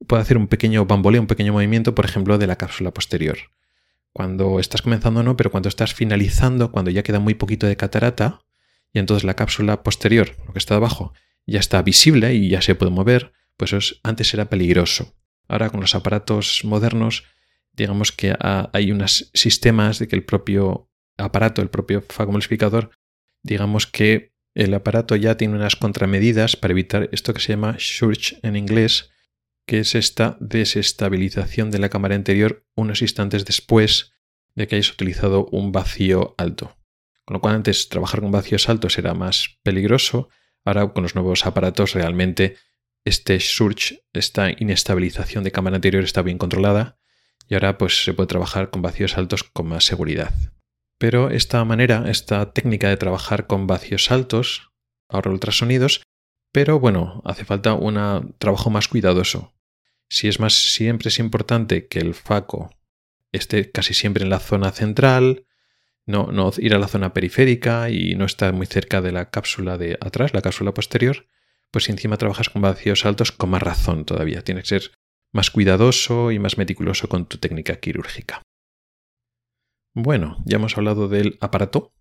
puede 0.07 0.21
hacer 0.21 0.37
un 0.37 0.47
pequeño 0.47 0.85
bamboleo, 0.85 1.23
un 1.23 1.27
pequeño 1.27 1.55
movimiento, 1.55 1.95
por 1.95 2.05
ejemplo, 2.05 2.37
de 2.37 2.47
la 2.47 2.57
cápsula 2.57 2.93
posterior. 2.93 3.39
Cuando 4.13 4.61
estás 4.61 4.83
comenzando 4.83 5.23
no, 5.23 5.39
pero 5.39 5.51
cuando 5.51 5.71
estás 5.71 5.95
finalizando, 5.95 6.71
cuando 6.71 6.91
ya 6.91 7.03
queda 7.03 7.19
muy 7.19 7.33
poquito 7.33 7.67
de 7.67 7.79
catarata, 7.79 8.43
y 8.93 8.99
entonces 8.99 9.25
la 9.25 9.37
cápsula 9.37 9.83
posterior, 9.83 10.37
lo 10.47 10.53
que 10.53 10.59
está 10.59 10.75
abajo, 10.75 11.15
ya 11.47 11.59
está 11.59 11.81
visible 11.81 12.35
y 12.35 12.51
ya 12.51 12.61
se 12.61 12.75
puede 12.75 12.93
mover, 12.93 13.33
pues 13.57 14.01
antes 14.03 14.35
era 14.35 14.51
peligroso. 14.51 15.15
Ahora 15.49 15.71
con 15.71 15.81
los 15.81 15.95
aparatos 15.95 16.61
modernos, 16.63 17.25
digamos 17.73 18.13
que 18.13 18.37
hay 18.39 18.93
unos 18.93 19.31
sistemas 19.33 19.99
de 19.99 20.09
que 20.09 20.17
el 20.17 20.25
propio 20.25 20.91
aparato, 21.17 21.63
el 21.63 21.71
propio 21.71 22.05
fagomulsificador, 22.07 22.91
digamos 23.45 23.87
que 23.87 24.35
el 24.55 24.75
aparato 24.75 25.15
ya 25.15 25.37
tiene 25.37 25.55
unas 25.55 25.77
contramedidas 25.77 26.57
para 26.57 26.73
evitar 26.73 27.09
esto 27.13 27.35
que 27.35 27.41
se 27.41 27.53
llama 27.53 27.77
surge 27.79 28.39
en 28.43 28.57
inglés, 28.57 29.11
que 29.67 29.81
es 29.81 29.95
esta 29.95 30.37
desestabilización 30.41 31.71
de 31.71 31.79
la 31.79 31.89
cámara 31.89 32.15
interior 32.15 32.67
unos 32.75 33.03
instantes 33.03 33.45
después 33.45 34.13
de 34.55 34.67
que 34.67 34.77
hayas 34.77 34.93
utilizado 34.93 35.47
un 35.53 35.73
vacío 35.73 36.35
alto. 36.39 36.77
Con 37.25 37.35
lo 37.35 37.41
cual 37.41 37.57
antes 37.57 37.89
trabajar 37.89 38.21
con 38.21 38.31
vacíos 38.31 38.69
altos 38.69 38.99
era 38.99 39.15
más 39.15 39.59
peligroso, 39.63 40.29
ahora 40.65 40.93
con 40.93 41.03
los 41.03 41.15
nuevos 41.15 41.47
aparatos 41.47 41.95
realmente 41.95 42.57
este 43.05 43.41
surge, 43.41 44.05
esta 44.13 44.51
inestabilización 44.51 45.45
de 45.45 45.53
cámara 45.53 45.77
anterior 45.77 46.05
está 46.05 46.23
bien 46.23 46.39
controlada 46.39 46.99
y 47.49 47.55
ahora 47.55 47.77
pues 47.77 48.05
se 48.05 48.15
puede 48.15 48.29
trabajar 48.29 48.71
con 48.71 48.83
vacíos 48.83 49.19
altos 49.19 49.43
con 49.43 49.67
más 49.67 49.85
seguridad. 49.85 50.33
Pero 50.99 51.31
esta 51.31 51.65
manera, 51.65 52.05
esta 52.09 52.53
técnica 52.53 52.89
de 52.89 52.97
trabajar 52.97 53.47
con 53.47 53.67
vacíos 53.67 54.11
altos 54.11 54.71
ahorra 55.09 55.31
ultrasonidos, 55.31 56.03
pero 56.53 56.79
bueno, 56.79 57.23
hace 57.25 57.45
falta 57.45 57.75
un 57.75 58.35
trabajo 58.39 58.71
más 58.71 58.89
cuidadoso. 58.89 59.55
Si 60.09 60.29
es 60.29 60.39
más, 60.39 60.55
siempre 60.55 61.09
es 61.09 61.19
importante 61.19 61.89
que 61.89 61.99
el 61.99 62.15
faco 62.15 62.71
esté 63.33 63.71
casi 63.71 63.95
siempre 63.95 64.23
en 64.23 64.31
la 64.31 64.39
zona 64.39 64.71
central, 64.71 65.47
no, 66.07 66.31
no 66.31 66.53
ir 66.59 66.75
a 66.75 66.79
la 66.79 66.89
zona 66.89 67.13
periférica 67.15 67.91
y 67.91 68.15
no 68.15 68.25
estar 68.25 68.53
muy 68.53 68.67
cerca 68.67 69.01
de 69.01 69.13
la 69.13 69.31
cápsula 69.31 69.79
de 69.79 69.99
atrás, 70.01 70.35
la 70.35 70.43
cápsula 70.43 70.75
posterior, 70.75 71.27
pues 71.71 71.85
si 71.85 71.93
encima 71.93 72.19
trabajas 72.19 72.51
con 72.51 72.63
vacíos 72.63 73.05
altos, 73.05 73.33
con 73.33 73.51
más 73.51 73.63
razón 73.63 74.05
todavía. 74.05 74.43
Tienes 74.43 74.65
que 74.65 74.81
ser 74.81 74.93
más 75.33 75.51
cuidadoso 75.51 76.31
y 76.31 76.39
más 76.39 76.59
meticuloso 76.59 77.09
con 77.09 77.27
tu 77.27 77.39
técnica 77.39 77.77
quirúrgica. 77.77 78.43
Bueno, 79.95 80.43
ya 80.45 80.57
hemos 80.57 80.77
hablado 80.77 81.09
del 81.09 81.39
aparato, 81.41 81.95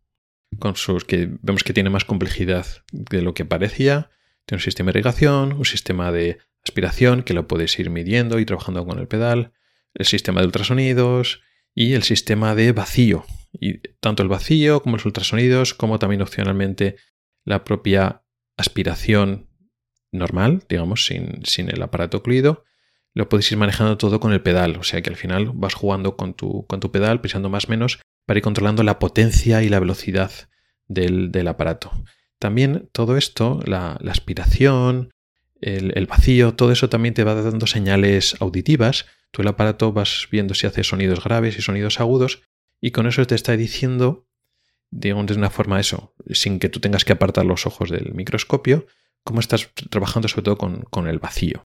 con 0.59 0.75
sus 0.75 1.05
que 1.05 1.29
vemos 1.41 1.63
que 1.63 1.73
tiene 1.73 1.91
más 1.91 2.05
complejidad 2.05 2.65
de 2.91 3.21
lo 3.21 3.35
que 3.35 3.45
parecía. 3.45 4.09
Tiene 4.45 4.59
un 4.59 4.63
sistema 4.63 4.91
de 4.91 4.99
irrigación, 4.99 5.53
un 5.53 5.65
sistema 5.65 6.11
de 6.11 6.39
aspiración 6.63 7.21
que 7.21 7.35
lo 7.35 7.47
puedes 7.47 7.77
ir 7.79 7.91
midiendo 7.91 8.39
y 8.39 8.45
trabajando 8.45 8.85
con 8.85 8.97
el 8.97 9.07
pedal, 9.07 9.53
el 9.93 10.05
sistema 10.05 10.41
de 10.41 10.47
ultrasonidos 10.47 11.41
y 11.75 11.93
el 11.93 12.03
sistema 12.03 12.55
de 12.55 12.71
vacío. 12.71 13.25
Y 13.53 13.77
tanto 13.99 14.23
el 14.23 14.29
vacío 14.29 14.81
como 14.81 14.97
los 14.97 15.05
ultrasonidos, 15.05 15.75
como 15.75 15.99
también 15.99 16.23
opcionalmente 16.23 16.95
la 17.45 17.63
propia 17.63 18.23
aspiración 18.57 19.49
normal, 20.11 20.63
digamos, 20.67 21.05
sin, 21.05 21.45
sin 21.45 21.69
el 21.69 21.81
aparato 21.81 22.17
ocluido, 22.17 22.63
lo 23.13 23.29
podéis 23.29 23.51
ir 23.51 23.57
manejando 23.57 23.97
todo 23.97 24.19
con 24.19 24.33
el 24.33 24.41
pedal. 24.41 24.77
O 24.77 24.83
sea 24.83 25.01
que 25.01 25.09
al 25.09 25.15
final 25.15 25.51
vas 25.53 25.73
jugando 25.73 26.15
con 26.15 26.33
tu, 26.33 26.65
con 26.67 26.79
tu 26.79 26.91
pedal, 26.91 27.21
pisando 27.21 27.49
más 27.49 27.65
o 27.65 27.69
menos, 27.69 27.99
para 28.25 28.39
ir 28.39 28.43
controlando 28.43 28.83
la 28.83 28.99
potencia 28.99 29.63
y 29.63 29.69
la 29.69 29.79
velocidad 29.79 30.31
del, 30.87 31.47
aparato. 31.47 31.91
También 32.39 32.89
todo 32.91 33.17
esto, 33.17 33.59
la, 33.65 33.93
aspiración, 34.09 35.11
el, 35.61 36.05
vacío, 36.05 36.55
todo 36.55 36.71
eso 36.71 36.89
también 36.89 37.13
te 37.13 37.23
va 37.23 37.35
dando 37.35 37.67
señales 37.67 38.35
auditivas. 38.39 39.05
Tú 39.31 39.41
el 39.41 39.47
aparato 39.47 39.93
vas 39.93 40.27
viendo 40.31 40.53
si 40.53 40.67
hace 40.67 40.83
sonidos 40.83 41.23
graves 41.23 41.57
y 41.57 41.61
sonidos 41.61 41.99
agudos, 41.99 42.43
y 42.81 42.91
con 42.91 43.07
eso 43.07 43.25
te 43.25 43.35
está 43.35 43.55
diciendo, 43.55 44.27
digamos 44.91 45.27
de 45.27 45.35
una 45.35 45.49
forma 45.49 45.79
eso, 45.79 46.13
sin 46.31 46.59
que 46.59 46.69
tú 46.69 46.79
tengas 46.79 47.05
que 47.05 47.13
apartar 47.13 47.45
los 47.45 47.65
ojos 47.65 47.89
del 47.89 48.13
microscopio, 48.13 48.85
cómo 49.23 49.39
estás 49.39 49.69
trabajando 49.89 50.27
sobre 50.27 50.43
todo 50.43 50.57
con, 50.57 51.07
el 51.07 51.19
vacío. 51.19 51.63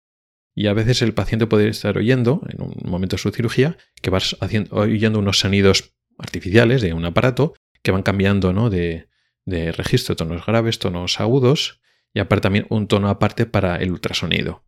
Y 0.54 0.68
a 0.68 0.74
veces 0.74 1.02
el 1.02 1.14
paciente 1.14 1.48
puede 1.48 1.70
estar 1.70 1.98
oyendo, 1.98 2.42
en 2.50 2.62
un 2.62 2.76
momento 2.84 3.16
de 3.16 3.22
su 3.22 3.32
cirugía, 3.32 3.78
que 4.02 4.10
vas 4.10 4.36
haciendo, 4.42 4.76
oyendo 4.76 5.20
unos 5.20 5.40
sonidos 5.40 5.94
artificiales 6.18 6.82
de 6.82 6.94
un 6.94 7.06
aparato 7.06 7.54
que 7.82 7.92
van 7.92 8.04
cambiando 8.04 8.54
¿no? 8.54 8.70
de, 8.70 9.08
de 9.46 9.72
registro, 9.72 10.16
tonos 10.16 10.46
graves, 10.46 10.80
tonos 10.80 11.20
agudos, 11.20 11.82
y 12.14 12.20
aparte 12.20 12.44
también 12.44 12.66
un 12.70 12.88
tono 12.88 13.10
aparte 13.10 13.46
para 13.46 13.78
el 13.78 13.92
ultrasonido. 13.92 14.66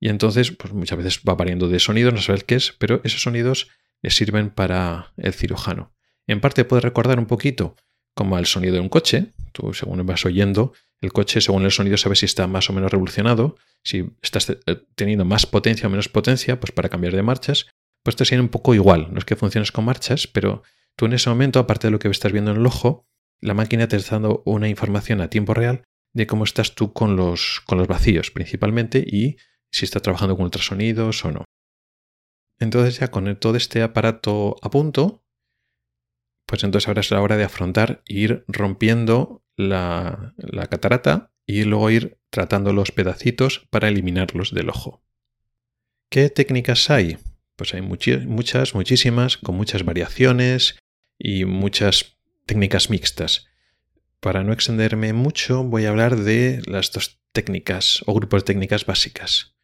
Y 0.00 0.08
entonces, 0.08 0.50
pues 0.50 0.72
muchas 0.72 0.98
veces 0.98 1.22
va 1.26 1.34
variando 1.34 1.68
de 1.68 1.78
sonido, 1.78 2.10
no 2.10 2.20
sabes 2.20 2.44
qué 2.44 2.56
es, 2.56 2.72
pero 2.72 3.00
esos 3.04 3.22
sonidos 3.22 3.68
le 4.02 4.10
sirven 4.10 4.50
para 4.50 5.12
el 5.16 5.32
cirujano. 5.32 5.94
En 6.26 6.40
parte 6.40 6.64
puede 6.64 6.82
recordar 6.82 7.18
un 7.18 7.26
poquito 7.26 7.76
como 8.16 8.36
al 8.36 8.46
sonido 8.46 8.74
de 8.74 8.80
un 8.80 8.88
coche. 8.88 9.32
Tú, 9.52 9.74
según 9.74 10.04
vas 10.06 10.24
oyendo, 10.24 10.72
el 11.00 11.12
coche, 11.12 11.40
según 11.40 11.64
el 11.64 11.70
sonido, 11.70 11.96
sabes 11.98 12.20
si 12.20 12.26
está 12.26 12.46
más 12.46 12.68
o 12.70 12.72
menos 12.72 12.90
revolucionado, 12.90 13.56
si 13.84 14.10
estás 14.22 14.50
eh, 14.50 14.56
teniendo 14.94 15.24
más 15.24 15.46
potencia 15.46 15.86
o 15.86 15.90
menos 15.90 16.08
potencia, 16.08 16.58
pues 16.58 16.72
para 16.72 16.88
cambiar 16.88 17.14
de 17.14 17.22
marchas. 17.22 17.66
Pues 18.02 18.14
esto 18.14 18.24
sería 18.24 18.42
un 18.42 18.48
poco 18.48 18.74
igual. 18.74 19.08
No 19.12 19.18
es 19.18 19.24
que 19.24 19.36
funciones 19.36 19.70
con 19.70 19.84
marchas, 19.84 20.26
pero 20.26 20.62
tú 20.96 21.06
en 21.06 21.12
ese 21.12 21.28
momento, 21.28 21.60
aparte 21.60 21.88
de 21.88 21.90
lo 21.90 21.98
que 21.98 22.08
estás 22.08 22.32
viendo 22.32 22.50
en 22.50 22.56
el 22.56 22.66
ojo, 22.66 23.04
la 23.40 23.52
máquina 23.52 23.86
te 23.86 23.96
está 23.96 24.16
dando 24.16 24.42
una 24.46 24.68
información 24.68 25.20
a 25.20 25.28
tiempo 25.28 25.52
real 25.52 25.84
de 26.14 26.26
cómo 26.26 26.44
estás 26.44 26.74
tú 26.74 26.94
con 26.94 27.16
los, 27.16 27.60
con 27.66 27.76
los 27.76 27.86
vacíos, 27.86 28.30
principalmente, 28.30 29.04
y 29.06 29.36
si 29.70 29.84
estás 29.84 30.00
trabajando 30.00 30.36
con 30.36 30.44
ultrasonidos 30.44 31.22
o 31.26 31.32
no. 31.32 31.44
Entonces 32.58 32.98
ya 32.98 33.08
con 33.08 33.36
todo 33.36 33.56
este 33.56 33.82
aparato 33.82 34.56
a 34.62 34.70
punto, 34.70 35.25
pues 36.46 36.62
entonces 36.62 36.88
ahora 36.88 37.00
es 37.00 37.10
la 37.10 37.20
hora 37.20 37.36
de 37.36 37.44
afrontar 37.44 38.02
e 38.06 38.14
ir 38.14 38.44
rompiendo 38.46 39.44
la, 39.56 40.34
catarata 40.70 41.32
y 41.44 41.64
luego 41.64 41.90
ir 41.90 42.18
tratando 42.30 42.72
los 42.72 42.92
pedacitos 42.92 43.66
para 43.70 43.88
eliminarlos 43.88 44.52
del 44.54 44.70
ojo. 44.70 45.02
¿Qué 46.08 46.30
técnicas 46.30 46.88
hay? 46.90 47.18
Pues 47.56 47.74
hay 47.74 47.82
muchas, 47.82 48.74
muchísimas, 48.74 49.36
con 49.38 49.56
muchas 49.56 49.84
variaciones 49.84 50.78
y 51.18 51.44
muchas 51.44 52.16
técnicas 52.46 52.90
mixtas. 52.90 53.46
Para 54.20 54.44
no 54.44 54.52
extenderme 54.52 55.12
mucho, 55.12 55.64
voy 55.64 55.86
a 55.86 55.90
hablar 55.90 56.16
de 56.16 56.62
las 56.66 56.92
dos 56.92 57.20
técnicas 57.32 58.02
o 58.06 58.14
grupos 58.14 58.42
de 58.42 58.46
técnicas 58.46 58.86
básicas. 58.86 59.54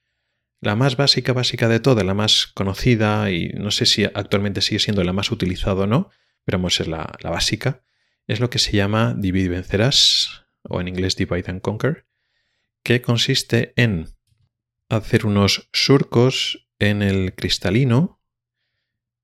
La 0.60 0.76
más 0.76 0.96
básica, 0.96 1.32
básica 1.32 1.68
de 1.68 1.80
todas, 1.80 2.04
la 2.04 2.14
más 2.14 2.46
conocida 2.46 3.30
y 3.30 3.48
no 3.48 3.70
sé 3.70 3.86
si 3.86 4.04
actualmente 4.04 4.60
sigue 4.62 4.78
siendo 4.78 5.02
la 5.04 5.12
más 5.12 5.30
utilizada 5.32 5.82
o 5.82 5.86
no, 5.86 6.10
pero 6.44 6.58
vamos 6.58 6.80
a 6.80 6.84
la 6.84 7.30
básica, 7.30 7.82
es 8.26 8.40
lo 8.40 8.50
que 8.50 8.58
se 8.58 8.72
llama 8.72 9.14
divide 9.16 9.46
y 9.46 9.48
vencerás, 9.48 10.46
o 10.62 10.80
en 10.80 10.88
inglés 10.88 11.16
divide 11.16 11.50
and 11.50 11.60
conquer, 11.60 12.06
que 12.82 13.02
consiste 13.02 13.72
en 13.76 14.08
hacer 14.88 15.26
unos 15.26 15.68
surcos 15.72 16.68
en 16.78 17.02
el 17.02 17.34
cristalino 17.34 18.20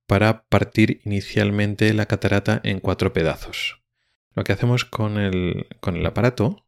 para 0.06 0.46
partir 0.48 1.02
inicialmente 1.04 1.92
la 1.92 2.06
catarata 2.06 2.60
en 2.64 2.80
cuatro 2.80 3.12
pedazos. 3.12 3.82
Lo 4.34 4.44
que 4.44 4.52
hacemos 4.52 4.84
con 4.84 5.18
el, 5.18 5.66
con 5.80 5.96
el 5.96 6.06
aparato, 6.06 6.66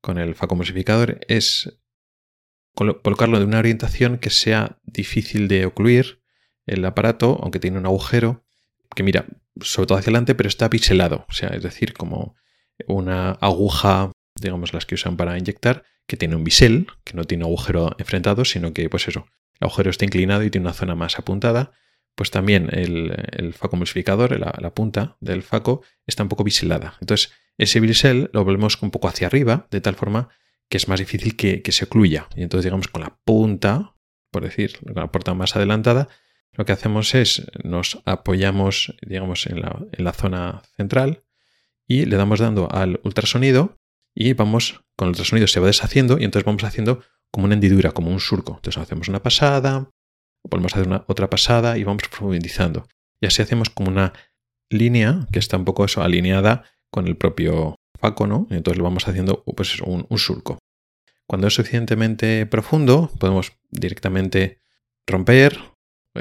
con 0.00 0.18
el 0.18 0.34
facomosificador, 0.34 1.20
es 1.28 1.78
colocarlo 2.74 3.40
de 3.40 3.44
una 3.44 3.58
orientación 3.58 4.18
que 4.18 4.30
sea 4.30 4.78
difícil 4.84 5.48
de 5.48 5.66
ocluir 5.66 6.22
el 6.64 6.84
aparato, 6.84 7.38
aunque 7.42 7.58
tiene 7.58 7.78
un 7.78 7.86
agujero, 7.86 8.46
que 8.94 9.02
mira, 9.02 9.26
sobre 9.60 9.86
todo 9.86 9.98
hacia 9.98 10.10
adelante, 10.10 10.34
pero 10.34 10.48
está 10.48 10.70
pixelado, 10.70 11.26
o 11.28 11.32
sea, 11.32 11.48
es 11.50 11.62
decir, 11.62 11.92
como 11.92 12.36
una 12.86 13.32
aguja, 13.32 14.12
digamos, 14.40 14.72
las 14.72 14.86
que 14.86 14.94
usan 14.94 15.16
para 15.16 15.38
inyectar, 15.38 15.84
que 16.06 16.16
tiene 16.16 16.36
un 16.36 16.44
bisel, 16.44 16.86
que 17.04 17.14
no 17.14 17.24
tiene 17.24 17.44
agujero 17.44 17.94
enfrentado, 17.98 18.44
sino 18.44 18.72
que, 18.72 18.88
pues 18.88 19.08
eso, 19.08 19.26
el 19.60 19.66
agujero 19.66 19.90
está 19.90 20.04
inclinado 20.04 20.42
y 20.44 20.50
tiene 20.50 20.66
una 20.66 20.74
zona 20.74 20.94
más 20.94 21.18
apuntada, 21.18 21.72
pues 22.14 22.30
también 22.32 22.68
el, 22.72 23.14
el 23.30 23.54
faco 23.54 23.78
la, 23.78 24.74
punta 24.74 25.16
del 25.20 25.42
faco, 25.42 25.82
está 26.04 26.24
un 26.24 26.28
poco 26.28 26.42
biselada. 26.42 26.96
Entonces, 27.00 27.32
ese 27.58 27.78
bisel 27.78 28.30
lo 28.32 28.44
volvemos 28.44 28.80
un 28.82 28.90
poco 28.90 29.06
hacia 29.06 29.28
arriba, 29.28 29.68
de 29.70 29.80
tal 29.80 29.94
forma 29.94 30.28
que 30.68 30.78
es 30.78 30.88
más 30.88 30.98
difícil 30.98 31.36
que, 31.36 31.62
se 31.70 31.84
ocluya. 31.84 32.28
Y 32.34 32.42
entonces, 32.42 32.64
digamos, 32.64 32.88
con 32.88 33.02
la 33.02 33.18
punta, 33.24 33.94
por 34.32 34.42
decir, 34.42 34.78
con 34.84 34.94
la 34.96 35.12
puerta 35.12 35.34
más 35.34 35.54
adelantada, 35.54 36.08
lo 36.52 36.64
que 36.64 36.72
hacemos 36.72 37.14
es 37.14 37.46
nos 37.62 38.00
apoyamos, 38.04 38.94
digamos, 39.06 39.46
en 39.46 39.60
la, 39.60 40.12
zona 40.12 40.62
central 40.76 41.24
y 41.86 42.04
le 42.04 42.16
damos 42.16 42.40
dando 42.40 42.70
al 42.70 43.00
ultrasonido 43.04 43.76
y 44.14 44.32
vamos, 44.32 44.82
con 44.96 45.06
el 45.06 45.10
ultrasonido 45.10 45.46
se 45.46 45.60
va 45.60 45.68
deshaciendo 45.68 46.18
y 46.18 46.24
entonces 46.24 46.44
vamos 46.44 46.64
haciendo 46.64 47.02
como 47.30 47.44
una 47.44 47.54
hendidura, 47.54 47.92
como 47.92 48.10
un 48.10 48.20
surco. 48.20 48.56
Entonces 48.56 48.82
hacemos 48.82 49.08
una 49.08 49.22
pasada, 49.22 49.90
volvemos 50.42 50.72
a 50.72 50.76
hacer 50.78 50.88
una, 50.88 51.04
otra 51.06 51.30
pasada 51.30 51.78
y 51.78 51.84
vamos 51.84 52.02
profundizando. 52.08 52.88
Y 53.20 53.26
así 53.26 53.42
hacemos 53.42 53.70
como 53.70 53.90
una 53.90 54.12
línea 54.70 55.26
que 55.32 55.38
está 55.38 55.56
un 55.56 55.64
poco 55.64 55.84
eso, 55.84 56.02
alineada 56.02 56.64
con 56.90 57.06
el 57.06 57.16
propio 57.16 57.76
faco, 58.00 58.26
¿no? 58.26 58.48
Entonces 58.50 58.78
lo 58.78 58.84
vamos 58.84 59.06
haciendo 59.06 59.44
pues 59.44 59.80
un 59.80 60.06
surco. 60.18 60.58
Cuando 61.28 61.46
es 61.46 61.54
suficientemente 61.54 62.46
profundo, 62.46 63.10
podemos 63.18 63.52
directamente 63.70 64.60
romper, 65.06 65.58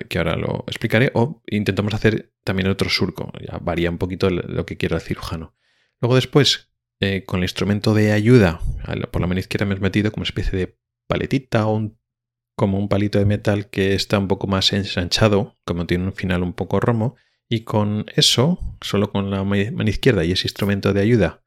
que 0.08 0.18
ahora 0.18 0.36
lo 0.36 0.64
explicaré, 0.68 1.12
o 1.14 1.42
intentamos 1.48 1.94
hacer 1.94 2.32
también 2.44 2.70
otro 2.70 2.90
surco. 2.90 3.32
Ya 3.40 3.58
varía 3.60 3.90
un 3.90 3.98
poquito 3.98 4.30
lo 4.30 4.66
que 4.66 4.78
quiera 4.78 4.98
el 4.98 5.02
cirujano. 5.02 5.56
Luego 6.02 6.16
después, 6.16 6.70
eh, 7.00 7.24
con 7.26 7.40
el 7.40 7.46
instrumento 7.46 7.94
de 7.94 8.12
ayuda, 8.12 8.60
por 9.12 9.22
la 9.22 9.28
mano 9.28 9.40
izquierda 9.40 9.66
me 9.66 9.76
he 9.76 9.80
metido 9.80 10.12
como 10.12 10.22
una 10.22 10.30
especie 10.30 10.58
de 10.58 10.78
paletita 11.08 11.68
o 11.68 11.96
como 12.56 12.80
un 12.80 12.90
palito 12.90 13.20
de 13.20 13.26
metal 13.26 13.70
que 13.70 13.94
está 13.94 14.18
un 14.18 14.28
poco 14.28 14.48
más 14.48 14.74
ensanchado, 14.74 15.58
como 15.64 15.86
tiene 15.86 16.06
un 16.06 16.14
final 16.14 16.42
un 16.42 16.54
poco 16.54 16.80
romo, 16.80 17.16
y 17.48 17.62
con 17.62 18.06
eso, 18.16 18.60
solo 18.82 19.12
con 19.12 19.30
la 19.30 19.44
mano 19.44 19.90
izquierda 19.90 20.26
y 20.26 20.32
ese 20.32 20.48
instrumento 20.48 20.92
de 20.92 21.02
ayuda, 21.02 21.44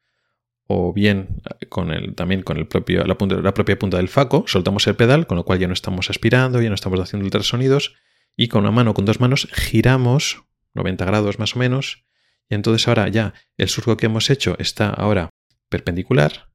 o 0.69 0.93
bien 0.93 1.43
el, 1.91 2.15
también 2.15 2.43
con 2.43 2.57
el 2.59 2.69
propio, 2.69 3.05
la 3.05 3.17
propia 3.19 3.77
punta 3.77 3.97
del 3.97 4.09
faco, 4.09 4.45
soltamos 4.47 4.87
el 4.87 4.95
pedal, 4.95 5.27
con 5.27 5.37
lo 5.37 5.45
cual 5.45 5.59
ya 5.59 5.67
no 5.67 5.75
estamos 5.75 6.11
aspirando, 6.11 6.63
ya 6.63 6.69
no 6.69 6.77
estamos 6.77 7.01
haciendo 7.01 7.25
ultrasonidos, 7.25 7.97
y 8.41 8.49
con 8.49 8.62
una 8.62 8.70
mano, 8.70 8.95
con 8.95 9.05
dos 9.05 9.20
manos, 9.20 9.49
giramos 9.53 10.45
90 10.72 11.05
grados 11.05 11.38
más 11.38 11.57
o 11.57 11.59
menos, 11.59 12.07
y 12.49 12.55
entonces 12.55 12.88
ahora 12.88 13.07
ya 13.09 13.34
el 13.59 13.68
surco 13.68 13.99
que 13.99 14.07
hemos 14.07 14.30
hecho 14.30 14.57
está 14.59 14.88
ahora 14.88 15.28
perpendicular, 15.68 16.49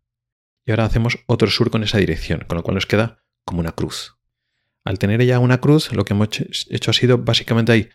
y 0.66 0.72
ahora 0.72 0.86
hacemos 0.86 1.20
otro 1.28 1.48
surco 1.48 1.78
en 1.78 1.84
esa 1.84 2.00
dirección, 2.00 2.44
con 2.48 2.58
lo 2.58 2.64
cual 2.64 2.74
nos 2.74 2.88
queda 2.88 3.24
como 3.44 3.60
una 3.60 3.74
cruz. 3.74 4.18
Al 4.84 4.98
tener 4.98 5.24
ya 5.24 5.38
una 5.38 5.62
cruz, 5.62 5.94
lo 5.94 6.06
que 6.06 6.16
hemos 6.16 6.30
hecho 6.72 6.90
ha 6.90 6.94
sido 6.96 7.20
básicamente 7.20 7.74
hay 7.74 7.90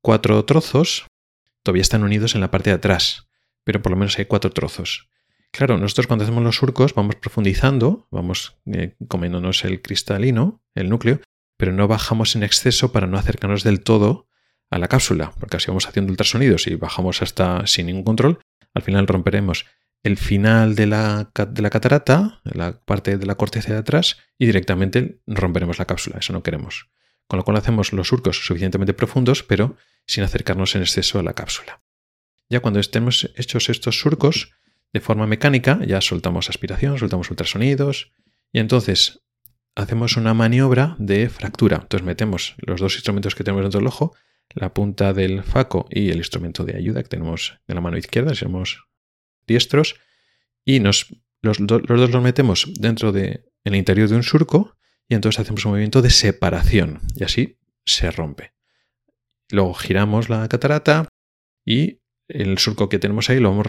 cuatro 0.00 0.44
trozos, 0.44 1.06
todavía 1.62 1.82
están 1.82 2.02
unidos 2.02 2.34
en 2.34 2.40
la 2.40 2.50
parte 2.50 2.70
de 2.70 2.74
atrás, 2.74 3.28
pero 3.62 3.80
por 3.80 3.92
lo 3.92 3.96
menos 3.96 4.18
hay 4.18 4.24
cuatro 4.24 4.50
trozos. 4.50 5.08
Claro, 5.52 5.78
nosotros 5.78 6.08
cuando 6.08 6.24
hacemos 6.24 6.42
los 6.42 6.56
surcos 6.56 6.94
vamos 6.94 7.14
profundizando, 7.14 8.08
vamos 8.10 8.58
eh, 8.66 8.96
comiéndonos 9.06 9.64
el 9.64 9.82
cristalino, 9.82 10.64
el 10.74 10.90
núcleo, 10.90 11.20
pero 11.56 11.72
no 11.72 11.88
bajamos 11.88 12.36
en 12.36 12.42
exceso 12.42 12.92
para 12.92 13.06
no 13.06 13.18
acercarnos 13.18 13.62
del 13.64 13.82
todo 13.82 14.28
a 14.70 14.78
la 14.78 14.88
cápsula, 14.88 15.32
porque 15.38 15.56
así 15.56 15.66
vamos 15.68 15.86
haciendo 15.86 16.10
ultrasonidos 16.10 16.66
y 16.66 16.74
bajamos 16.74 17.22
hasta 17.22 17.66
sin 17.66 17.86
ningún 17.86 18.04
control, 18.04 18.40
al 18.74 18.82
final 18.82 19.06
romperemos 19.06 19.64
el 20.02 20.16
final 20.16 20.74
de 20.74 20.86
la, 20.86 21.30
de 21.34 21.62
la 21.62 21.70
catarata, 21.70 22.40
la 22.44 22.80
parte 22.84 23.18
de 23.18 23.26
la 23.26 23.34
corteza 23.34 23.72
de 23.72 23.78
atrás, 23.78 24.18
y 24.38 24.46
directamente 24.46 25.20
romperemos 25.26 25.78
la 25.78 25.86
cápsula. 25.86 26.18
Eso 26.20 26.32
no 26.32 26.42
queremos. 26.42 26.88
Con 27.26 27.38
lo 27.38 27.44
cual 27.44 27.56
hacemos 27.56 27.92
los 27.92 28.08
surcos 28.08 28.46
suficientemente 28.46 28.94
profundos, 28.94 29.42
pero 29.42 29.76
sin 30.06 30.22
acercarnos 30.22 30.76
en 30.76 30.82
exceso 30.82 31.18
a 31.18 31.24
la 31.24 31.32
cápsula. 31.32 31.82
Ya 32.48 32.60
cuando 32.60 32.78
estemos 32.78 33.32
hechos 33.34 33.68
estos 33.68 33.98
surcos, 33.98 34.52
de 34.92 35.00
forma 35.00 35.26
mecánica, 35.26 35.80
ya 35.84 36.00
soltamos 36.00 36.48
aspiración, 36.48 36.98
soltamos 36.98 37.28
ultrasonidos, 37.30 38.12
y 38.52 38.60
entonces 38.60 39.22
hacemos 39.76 40.16
una 40.16 40.34
maniobra 40.34 40.96
de 40.98 41.28
fractura. 41.28 41.78
Entonces 41.82 42.04
metemos 42.04 42.54
los 42.58 42.80
dos 42.80 42.94
instrumentos 42.94 43.34
que 43.34 43.44
tenemos 43.44 43.62
dentro 43.62 43.78
del 43.78 43.86
ojo, 43.86 44.16
la 44.54 44.74
punta 44.74 45.12
del 45.12 45.44
faco 45.44 45.86
y 45.90 46.10
el 46.10 46.16
instrumento 46.16 46.64
de 46.64 46.76
ayuda 46.76 47.02
que 47.02 47.10
tenemos 47.10 47.60
en 47.68 47.74
la 47.74 47.80
mano 47.80 47.98
izquierda, 47.98 48.34
si 48.34 48.40
somos 48.40 48.86
diestros 49.46 49.96
y 50.64 50.80
nos, 50.80 51.14
los, 51.42 51.58
dos 51.60 51.82
los 51.88 52.22
metemos 52.22 52.72
dentro 52.74 53.12
de, 53.12 53.44
en 53.64 53.74
el 53.74 53.76
interior 53.76 54.08
de 54.08 54.16
un 54.16 54.22
surco 54.22 54.76
y 55.08 55.14
entonces 55.14 55.40
hacemos 55.40 55.64
un 55.66 55.72
movimiento 55.72 56.02
de 56.02 56.10
separación 56.10 57.00
y 57.14 57.24
así 57.24 57.58
se 57.84 58.10
rompe. 58.10 58.54
Luego 59.50 59.74
giramos 59.74 60.28
la 60.28 60.48
catarata 60.48 61.08
y 61.64 62.00
el 62.28 62.58
surco 62.58 62.88
que 62.88 62.98
tenemos 62.98 63.30
ahí 63.30 63.38
lo 63.38 63.50
vamos 63.50 63.66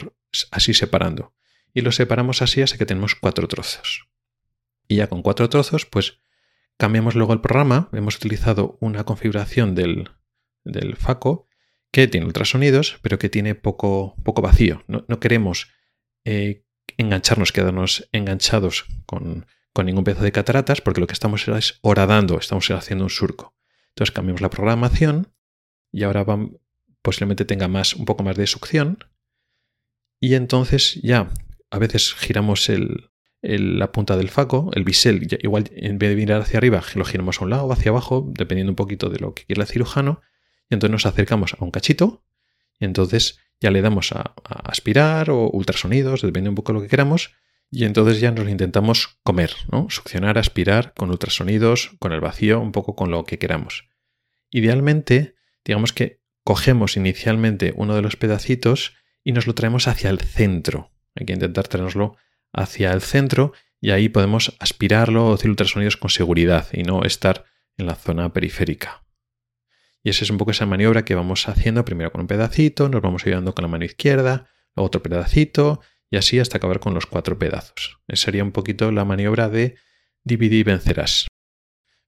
así 0.51 0.73
separando. 0.73 1.33
Y 1.73 1.81
lo 1.81 1.91
separamos 1.91 2.41
así 2.41 2.61
hasta 2.61 2.77
que 2.77 2.87
tenemos 2.87 3.13
cuatro 3.13 3.47
trozos. 3.47 4.07
Y 4.87 4.97
ya 4.97 5.07
con 5.07 5.21
cuatro 5.21 5.49
trozos, 5.49 5.85
pues 5.85 6.19
cambiamos 6.77 7.15
luego 7.15 7.33
el 7.33 7.41
programa. 7.41 7.89
Hemos 7.91 8.15
utilizado 8.15 8.77
una 8.79 9.03
configuración 9.03 9.75
del, 9.75 10.09
del 10.63 10.95
FACO 10.95 11.47
que 11.91 12.07
tiene 12.07 12.25
ultrasonidos, 12.25 12.99
pero 13.01 13.17
que 13.17 13.29
tiene 13.29 13.55
poco, 13.55 14.15
poco 14.23 14.41
vacío. 14.41 14.83
No, 14.87 15.19
queremos 15.19 15.69
eh, 16.25 16.65
engancharnos, 16.97 17.51
quedarnos 17.51 18.07
enganchados 18.11 18.85
con, 19.05 19.45
ningún 19.83 20.03
pedazo 20.03 20.23
de 20.23 20.31
cataratas, 20.31 20.81
porque 20.81 21.01
lo 21.01 21.05
que 21.07 21.13
estamos 21.13 21.47
es 21.47 21.77
horadando, 21.81 22.39
estamos 22.39 22.69
haciendo 22.71 23.05
un 23.05 23.11
surco. 23.11 23.55
Entonces 23.89 24.11
cambiamos 24.11 24.41
la 24.41 24.49
programación 24.49 25.31
y 25.91 26.03
ahora 26.03 26.25
posiblemente 27.03 27.45
tenga 27.45 27.67
más, 27.67 27.93
un 27.93 28.05
poco 28.05 28.23
más 28.23 28.35
de 28.35 28.47
succión. 28.47 28.97
Y 30.19 30.33
entonces 30.33 30.99
ya 31.03 31.29
a 31.69 31.77
veces 31.77 32.15
giramos 32.15 32.69
la 33.41 33.91
punta 33.91 34.17
del 34.17 34.29
faco, 34.29 34.71
el 34.73 34.83
bisel, 34.83 35.27
igual 35.41 35.69
en 35.75 35.97
vez 35.97 36.09
de 36.09 36.15
mirar 36.15 36.41
hacia 36.41 36.57
arriba, 36.57 36.83
lo 36.95 37.05
giramos 37.05 37.39
a 37.39 37.45
un 37.45 37.51
lado 37.51 37.65
o 37.65 37.71
hacia 37.71 37.91
abajo, 37.91 38.25
dependiendo 38.27 38.71
un 38.71 38.75
poquito 38.75 39.09
de 39.09 39.19
lo 39.19 39.33
que 39.33 39.45
quiera 39.45 39.63
el 39.63 39.67
cirujano 39.67 40.21
y 40.69 40.73
entonces 40.73 40.91
nos 40.91 41.05
acercamos 41.05 41.53
a 41.53 41.63
un 41.63 41.71
cachito 41.71 42.23
y 42.79 42.85
entonces 42.85 43.39
ya 43.59 43.71
le 43.71 43.81
damos 43.81 44.11
a, 44.11 44.33
aspirar 44.43 45.29
o 45.29 45.49
ultrasonidos, 45.49 46.21
depende 46.21 46.49
un 46.49 46.55
poco 46.55 46.71
de 46.71 46.79
lo 46.79 46.83
que 46.83 46.89
queramos, 46.89 47.33
y 47.69 47.83
entonces 47.85 48.21
ya 48.21 48.31
nos 48.31 48.47
intentamos 48.47 49.19
comer, 49.23 49.51
¿no? 49.71 49.89
Succionar, 49.89 50.37
aspirar 50.37 50.93
con 50.95 51.09
ultrasonidos, 51.09 51.91
con 51.99 52.13
el 52.13 52.21
vacío, 52.21 52.61
un 52.61 52.71
poco 52.71 52.95
con 52.95 53.11
lo 53.11 53.25
que 53.25 53.39
queramos. 53.39 53.89
Idealmente, 54.51 55.35
digamos 55.65 55.91
que 55.91 56.21
cogemos 56.43 56.95
inicialmente 56.95 57.73
uno 57.75 57.95
de 57.95 58.01
los 58.01 58.15
pedacitos 58.15 58.93
y 59.23 59.33
nos 59.33 59.47
lo 59.47 59.55
traemos 59.55 59.87
hacia 59.89 60.09
el 60.09 60.19
centro. 60.19 60.91
Hay 61.15 61.25
que 61.25 61.33
intentar 61.33 61.67
traernoslo 61.67 62.15
hacia 62.53 62.91
el 62.91 63.01
centro 63.01 63.53
y 63.79 63.91
ahí 63.91 64.09
podemos 64.09 64.55
aspirarlo 64.59 65.27
o 65.27 65.33
hacer 65.33 65.49
ultrasonidos 65.49 65.97
con 65.97 66.09
seguridad 66.09 66.67
y 66.73 66.83
no 66.83 67.03
estar 67.03 67.45
en 67.77 67.85
la 67.85 67.95
zona 67.95 68.33
periférica. 68.33 69.03
Y 70.03 70.09
esa 70.09 70.23
es 70.23 70.29
un 70.29 70.37
poco 70.37 70.51
esa 70.51 70.65
maniobra 70.65 71.05
que 71.05 71.15
vamos 71.15 71.47
haciendo 71.47 71.85
primero 71.85 72.11
con 72.11 72.21
un 72.21 72.27
pedacito, 72.27 72.89
nos 72.89 73.01
vamos 73.01 73.25
ayudando 73.25 73.53
con 73.53 73.63
la 73.63 73.67
mano 73.67 73.85
izquierda, 73.85 74.49
otro 74.73 75.03
pedacito 75.03 75.81
y 76.09 76.17
así 76.17 76.39
hasta 76.39 76.57
acabar 76.57 76.79
con 76.79 76.93
los 76.93 77.05
cuatro 77.05 77.37
pedazos. 77.37 77.99
Esa 78.07 78.25
sería 78.25 78.43
un 78.43 78.51
poquito 78.51 78.91
la 78.91 79.05
maniobra 79.05 79.49
de 79.49 79.75
dividir 80.23 80.59
y 80.59 80.63
vencerás. 80.63 81.27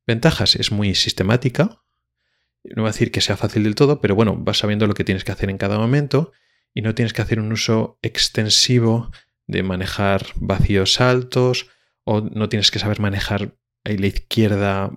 Ventajas, 0.07 0.55
es 0.55 0.71
muy 0.71 0.95
sistemática. 0.95 1.83
No 2.63 2.83
voy 2.83 2.89
a 2.89 2.93
decir 2.93 3.11
que 3.11 3.21
sea 3.21 3.37
fácil 3.37 3.63
del 3.63 3.75
todo, 3.75 4.01
pero 4.01 4.15
bueno, 4.15 4.35
vas 4.37 4.59
sabiendo 4.59 4.87
lo 4.87 4.93
que 4.93 5.03
tienes 5.03 5.23
que 5.23 5.31
hacer 5.31 5.49
en 5.49 5.57
cada 5.57 5.77
momento 5.77 6.31
y 6.73 6.81
no 6.81 6.95
tienes 6.95 7.13
que 7.13 7.21
hacer 7.21 7.39
un 7.39 7.51
uso 7.51 7.99
extensivo 8.01 9.11
de 9.49 9.63
manejar 9.63 10.27
vacíos 10.35 11.01
altos 11.01 11.67
o 12.03 12.21
no 12.21 12.49
tienes 12.49 12.69
que 12.69 12.77
saber 12.77 12.99
manejar 12.99 13.57
la 13.83 14.07
izquierda, 14.07 14.91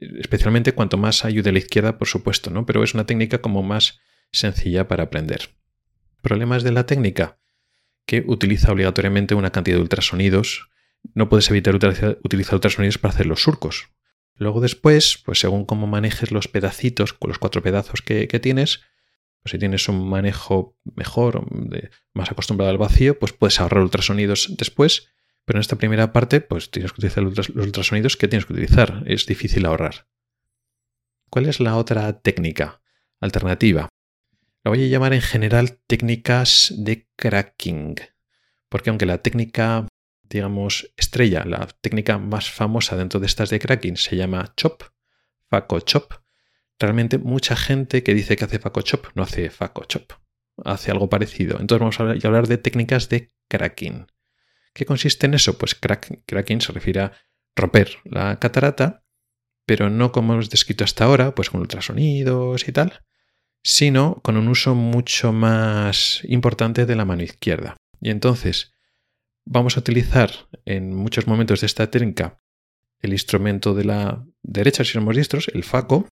especialmente 0.00 0.72
cuanto 0.72 0.98
más 0.98 1.24
ayude 1.24 1.50
la 1.50 1.58
izquierda, 1.58 1.96
por 1.96 2.06
supuesto, 2.06 2.50
¿no? 2.50 2.66
Pero 2.66 2.84
es 2.84 2.92
una 2.92 3.06
técnica 3.06 3.38
como 3.38 3.62
más 3.62 3.98
sencilla 4.32 4.86
para 4.86 5.04
aprender. 5.04 5.56
¿Problemas 6.20 6.62
de 6.62 6.72
la 6.72 6.84
técnica? 6.84 7.38
Que 8.04 8.22
utiliza 8.26 8.70
obligatoriamente 8.70 9.34
una 9.34 9.50
cantidad 9.50 9.76
de 9.78 9.82
ultrasonidos. 9.82 10.68
No 11.14 11.30
puedes 11.30 11.48
evitar 11.50 11.74
utilizar 11.74 12.54
ultrasonidos 12.54 12.98
para 12.98 13.14
hacer 13.14 13.26
los 13.26 13.42
surcos. 13.42 13.88
Luego 14.34 14.60
después, 14.60 15.22
pues 15.24 15.40
según 15.40 15.64
cómo 15.64 15.86
manejes 15.86 16.32
los 16.32 16.48
pedacitos, 16.48 17.14
con 17.14 17.28
los 17.28 17.38
cuatro 17.38 17.62
pedazos 17.62 18.02
que, 18.02 18.26
tienes, 18.40 18.82
pues 19.46 19.52
si 19.52 19.58
tienes 19.60 19.88
un 19.88 20.08
manejo 20.08 20.76
mejor, 20.96 21.46
más 22.14 22.32
acostumbrado 22.32 22.68
al 22.68 22.78
vacío, 22.78 23.16
pues 23.16 23.32
puedes 23.32 23.60
ahorrar 23.60 23.84
ultrasonidos 23.84 24.56
después. 24.58 25.06
Pero 25.44 25.58
en 25.58 25.60
esta 25.60 25.76
primera 25.76 26.12
parte, 26.12 26.40
pues 26.40 26.72
tienes 26.72 26.90
que 26.90 26.96
utilizar 26.96 27.22
los 27.22 27.48
ultrasonidos 27.50 28.16
que 28.16 28.26
tienes 28.26 28.44
que 28.44 28.54
utilizar. 28.54 29.04
Es 29.06 29.24
difícil 29.24 29.64
ahorrar. 29.64 30.08
¿Cuál 31.30 31.46
es 31.46 31.60
la 31.60 31.76
otra 31.76 32.20
técnica 32.22 32.82
alternativa? 33.20 33.88
La 34.64 34.72
voy 34.72 34.82
a 34.82 34.88
llamar 34.88 35.14
en 35.14 35.22
general 35.22 35.78
técnicas 35.86 36.74
de 36.76 37.08
cracking. 37.14 37.94
Porque 38.68 38.90
aunque 38.90 39.06
la 39.06 39.18
técnica 39.18 39.86
digamos, 40.28 40.92
estrella, 40.96 41.44
la 41.44 41.68
técnica 41.80 42.18
más 42.18 42.50
famosa 42.50 42.96
dentro 42.96 43.20
de 43.20 43.26
estas 43.26 43.48
de 43.50 43.60
cracking 43.60 43.96
se 43.96 44.16
llama 44.16 44.52
chop, 44.56 44.82
Faco 45.48 45.78
chop. 45.78 46.14
Realmente 46.78 47.18
mucha 47.18 47.56
gente 47.56 48.02
que 48.02 48.14
dice 48.14 48.36
que 48.36 48.44
hace 48.44 48.58
Faco 48.58 48.82
chop 48.82 49.06
no 49.14 49.22
hace 49.22 49.50
Faco 49.50 49.84
chop, 49.84 50.12
hace 50.64 50.90
algo 50.90 51.08
parecido. 51.08 51.58
Entonces 51.60 51.80
vamos 51.80 52.00
a 52.00 52.26
hablar 52.26 52.46
de 52.46 52.58
técnicas 52.58 53.08
de 53.08 53.32
cracking. 53.48 54.06
¿Qué 54.74 54.84
consiste 54.84 55.26
en 55.26 55.34
eso? 55.34 55.56
Pues 55.56 55.74
cracking 55.74 56.60
se 56.60 56.72
refiere 56.72 57.00
a 57.00 57.12
romper 57.56 57.96
la 58.04 58.38
catarata, 58.38 59.04
pero 59.64 59.88
no 59.88 60.12
como 60.12 60.34
hemos 60.34 60.50
descrito 60.50 60.84
hasta 60.84 61.04
ahora, 61.04 61.34
pues 61.34 61.48
con 61.48 61.60
ultrasonidos 61.60 62.68
y 62.68 62.72
tal, 62.72 63.04
sino 63.62 64.20
con 64.22 64.36
un 64.36 64.48
uso 64.48 64.74
mucho 64.74 65.32
más 65.32 66.20
importante 66.24 66.84
de 66.84 66.94
la 66.94 67.06
mano 67.06 67.22
izquierda. 67.22 67.76
Y 68.00 68.10
entonces, 68.10 68.74
vamos 69.46 69.76
a 69.76 69.80
utilizar 69.80 70.30
en 70.66 70.94
muchos 70.94 71.26
momentos 71.26 71.62
de 71.62 71.66
esta 71.66 71.90
técnica 71.90 72.38
el 73.00 73.12
instrumento 73.12 73.74
de 73.74 73.84
la 73.84 74.26
derecha, 74.42 74.84
si 74.84 74.92
somos 74.92 75.14
diestros, 75.14 75.48
el 75.54 75.64
faco, 75.64 76.06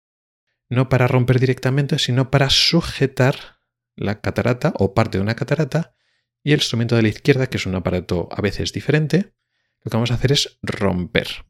no 0.68 0.88
para 0.88 1.06
romper 1.06 1.40
directamente, 1.40 1.98
sino 1.98 2.30
para 2.30 2.50
sujetar 2.50 3.58
la 3.96 4.20
catarata 4.20 4.72
o 4.76 4.94
parte 4.94 5.18
de 5.18 5.22
una 5.22 5.36
catarata 5.36 5.94
y 6.42 6.52
el 6.52 6.60
instrumento 6.60 6.96
de 6.96 7.02
la 7.02 7.08
izquierda, 7.08 7.46
que 7.46 7.56
es 7.56 7.66
un 7.66 7.74
aparato 7.74 8.28
a 8.32 8.40
veces 8.42 8.72
diferente, 8.72 9.34
lo 9.82 9.90
que 9.90 9.96
vamos 9.96 10.10
a 10.10 10.14
hacer 10.14 10.32
es 10.32 10.58
romper. 10.62 11.46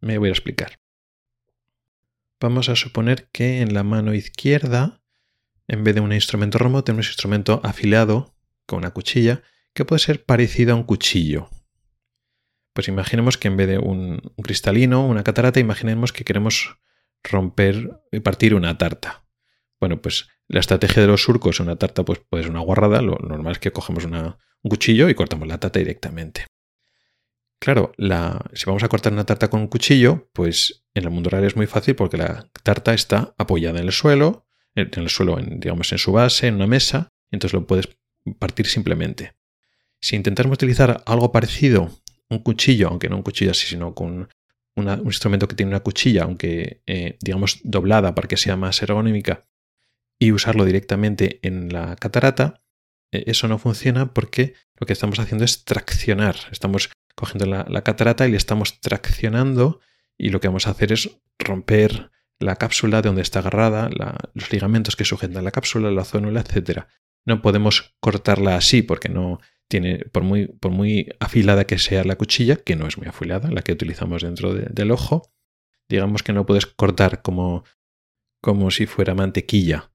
Me 0.00 0.18
voy 0.18 0.28
a 0.28 0.32
explicar. 0.32 0.80
Vamos 2.40 2.68
a 2.68 2.76
suponer 2.76 3.28
que 3.30 3.60
en 3.60 3.74
la 3.74 3.84
mano 3.84 4.12
izquierda, 4.12 5.00
en 5.68 5.84
vez 5.84 5.94
de 5.94 6.00
un 6.00 6.12
instrumento 6.12 6.58
rombo, 6.58 6.84
tenemos 6.84 7.06
un 7.06 7.10
instrumento 7.10 7.60
afilado 7.64 8.36
con 8.66 8.78
una 8.78 8.90
cuchilla 8.90 9.42
que 9.72 9.84
puede 9.84 10.00
ser 10.00 10.24
parecido 10.24 10.72
a 10.72 10.76
un 10.76 10.84
cuchillo. 10.84 11.48
Pues 12.72 12.88
imaginemos 12.88 13.38
que 13.38 13.48
en 13.48 13.56
vez 13.56 13.68
de 13.68 13.78
un, 13.78 14.20
cristalino, 14.42 15.06
una 15.06 15.22
catarata, 15.22 15.60
imaginemos 15.60 16.12
que 16.12 16.24
queremos 16.24 16.78
romper 17.24 18.02
y 18.12 18.20
partir 18.20 18.54
una 18.54 18.78
tarta. 18.78 19.24
Bueno, 19.80 20.00
pues 20.00 20.28
la 20.48 20.60
estrategia 20.60 21.02
de 21.02 21.08
los 21.08 21.22
surcos 21.22 21.60
en 21.60 21.66
una 21.66 21.76
tarta 21.76 22.04
pues 22.04 22.20
puede 22.20 22.44
ser 22.44 22.50
una 22.50 22.60
guarrada. 22.60 23.02
Lo 23.02 23.16
normal 23.16 23.52
es 23.52 23.58
que 23.58 23.72
cogemos 23.72 24.04
un 24.04 24.34
cuchillo 24.62 25.08
y 25.08 25.14
cortamos 25.14 25.48
la 25.48 25.58
tarta 25.58 25.78
directamente. 25.78 26.46
Claro, 27.60 27.92
si 28.52 28.64
vamos 28.66 28.82
a 28.82 28.88
cortar 28.88 29.12
una 29.12 29.24
tarta 29.24 29.48
con 29.48 29.60
un 29.60 29.68
cuchillo, 29.68 30.28
pues 30.32 30.84
en 30.92 31.04
el 31.04 31.10
mundo 31.10 31.30
real 31.30 31.44
es 31.44 31.56
muy 31.56 31.66
fácil 31.66 31.94
porque 31.94 32.18
la 32.18 32.46
tarta 32.62 32.92
está 32.92 33.34
apoyada 33.38 33.78
en 33.78 33.86
el 33.86 33.92
suelo, 33.92 34.46
en 34.74 34.90
el 34.94 35.08
suelo, 35.08 35.38
digamos, 35.40 35.90
en 35.92 35.98
su 35.98 36.12
base, 36.12 36.48
en 36.48 36.56
una 36.56 36.66
mesa, 36.66 37.08
entonces 37.30 37.54
lo 37.54 37.66
puedes 37.66 37.88
partir 38.38 38.66
simplemente. 38.66 39.34
Si 40.00 40.14
intentamos 40.14 40.54
utilizar 40.54 41.02
algo 41.06 41.32
parecido, 41.32 41.90
un 42.28 42.40
cuchillo, 42.40 42.88
aunque 42.88 43.08
no 43.08 43.16
un 43.16 43.22
cuchillo 43.22 43.52
así, 43.52 43.66
sino 43.66 43.94
con 43.94 44.28
un 44.76 44.88
instrumento 45.04 45.48
que 45.48 45.54
tiene 45.54 45.70
una 45.70 45.80
cuchilla, 45.80 46.24
aunque 46.24 46.82
eh, 46.86 47.16
digamos 47.20 47.60
doblada 47.62 48.14
para 48.14 48.28
que 48.28 48.36
sea 48.36 48.56
más 48.56 48.82
ergonómica, 48.82 49.44
y 50.18 50.32
usarlo 50.32 50.64
directamente 50.64 51.40
en 51.42 51.72
la 51.72 51.96
catarata, 51.96 52.62
eh, 53.12 53.24
eso 53.26 53.48
no 53.48 53.58
funciona 53.58 54.12
porque 54.12 54.54
lo 54.76 54.86
que 54.86 54.92
estamos 54.92 55.18
haciendo 55.18 55.44
es 55.44 55.64
traccionar. 55.64 56.36
Estamos 56.50 56.90
cogiendo 57.14 57.46
la, 57.46 57.82
catarata 57.82 58.26
y 58.26 58.32
le 58.32 58.36
estamos 58.36 58.80
traccionando 58.80 59.80
y 60.18 60.30
lo 60.30 60.40
que 60.40 60.48
vamos 60.48 60.66
a 60.66 60.70
hacer 60.70 60.92
es 60.92 61.10
romper 61.38 62.10
la 62.40 62.56
cápsula 62.56 63.00
de 63.00 63.08
donde 63.08 63.22
está 63.22 63.38
agarrada, 63.38 63.88
los 64.34 64.52
ligamentos 64.52 64.96
que 64.96 65.04
sujetan 65.04 65.44
la 65.44 65.52
cápsula, 65.52 65.90
la 65.90 66.04
zónula, 66.04 66.40
etc. 66.40 66.82
No 67.24 67.40
podemos 67.42 67.94
cortarla 68.00 68.56
así 68.56 68.82
porque 68.82 69.08
no, 69.08 69.40
tiene, 69.68 70.04
por 70.12 70.22
muy, 70.22 70.46
por 70.46 70.70
muy 70.70 71.08
afilada 71.20 71.66
que 71.66 71.78
sea 71.78 72.04
la 72.04 72.16
cuchilla, 72.16 72.56
que 72.56 72.76
no 72.76 72.86
es 72.86 72.98
muy 72.98 73.06
afilada, 73.06 73.50
la 73.50 73.62
que 73.62 73.72
utilizamos 73.72 74.22
dentro 74.22 74.54
del 74.54 74.90
ojo, 74.90 75.32
digamos 75.88 76.22
que 76.22 76.32
no 76.32 76.46
puedes 76.46 76.66
cortar 76.66 77.22
como, 77.22 77.64
como 78.40 78.70
si 78.70 78.86
fuera 78.86 79.14
mantequilla. 79.14 79.92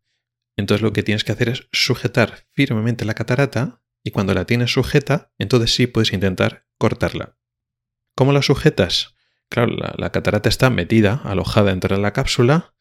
Entonces 0.58 0.82
lo 0.82 0.94
que 0.94 1.04
tienes 1.04 1.24
que 1.24 1.32
hacer 1.32 1.50
es 1.50 1.68
sujetar 1.72 2.46
firmemente 2.52 3.06
la 3.06 3.14
catarata 3.14 3.82
y 4.04 4.12
cuando 4.12 4.34
la 4.34 4.46
tienes 4.46 4.72
sujeta, 4.72 5.32
entonces 5.38 5.74
sí 5.74 5.88
puedes 5.88 6.14
intentar 6.14 6.68
cortarla. 6.78 7.38
¿Cómo 8.16 8.34
la 8.34 8.42
sujetas? 8.42 9.16
Claro, 9.50 9.76
la, 9.76 10.12
catarata 10.12 10.50
está 10.50 10.70
metida, 10.70 11.22
alojada 11.24 11.72
dentro 11.72 11.96
de 11.96 12.02
la 12.02 12.14
cápsula 12.14 12.76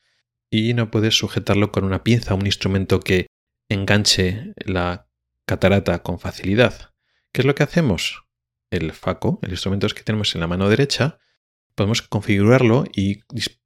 y 0.51 0.75
no 0.75 0.91
puedes 0.91 1.17
sujetarlo 1.17 1.73
con 1.73 1.85
una 1.85 2.05
pinza, 2.05 2.35
un 2.35 2.47
instrumento 2.47 3.01
que 3.01 3.27
enganche 3.71 4.53
la 4.65 5.08
catarata 5.49 6.03
con 6.03 6.21
facilidad. 6.21 6.93
¿Qué 7.33 7.41
es 7.41 7.47
lo 7.47 7.55
que 7.55 7.63
hacemos? 7.63 8.25
El 8.71 8.93
faco, 8.93 9.41
el 9.43 9.51
instrumento 9.51 9.89
que 9.89 10.03
tenemos 10.03 10.35
en 10.35 10.43
la 10.43 10.47
mano 10.47 10.69
derecha, 10.69 11.19
podemos 11.75 12.03
configurarlo 12.03 12.85
y 12.95 13.23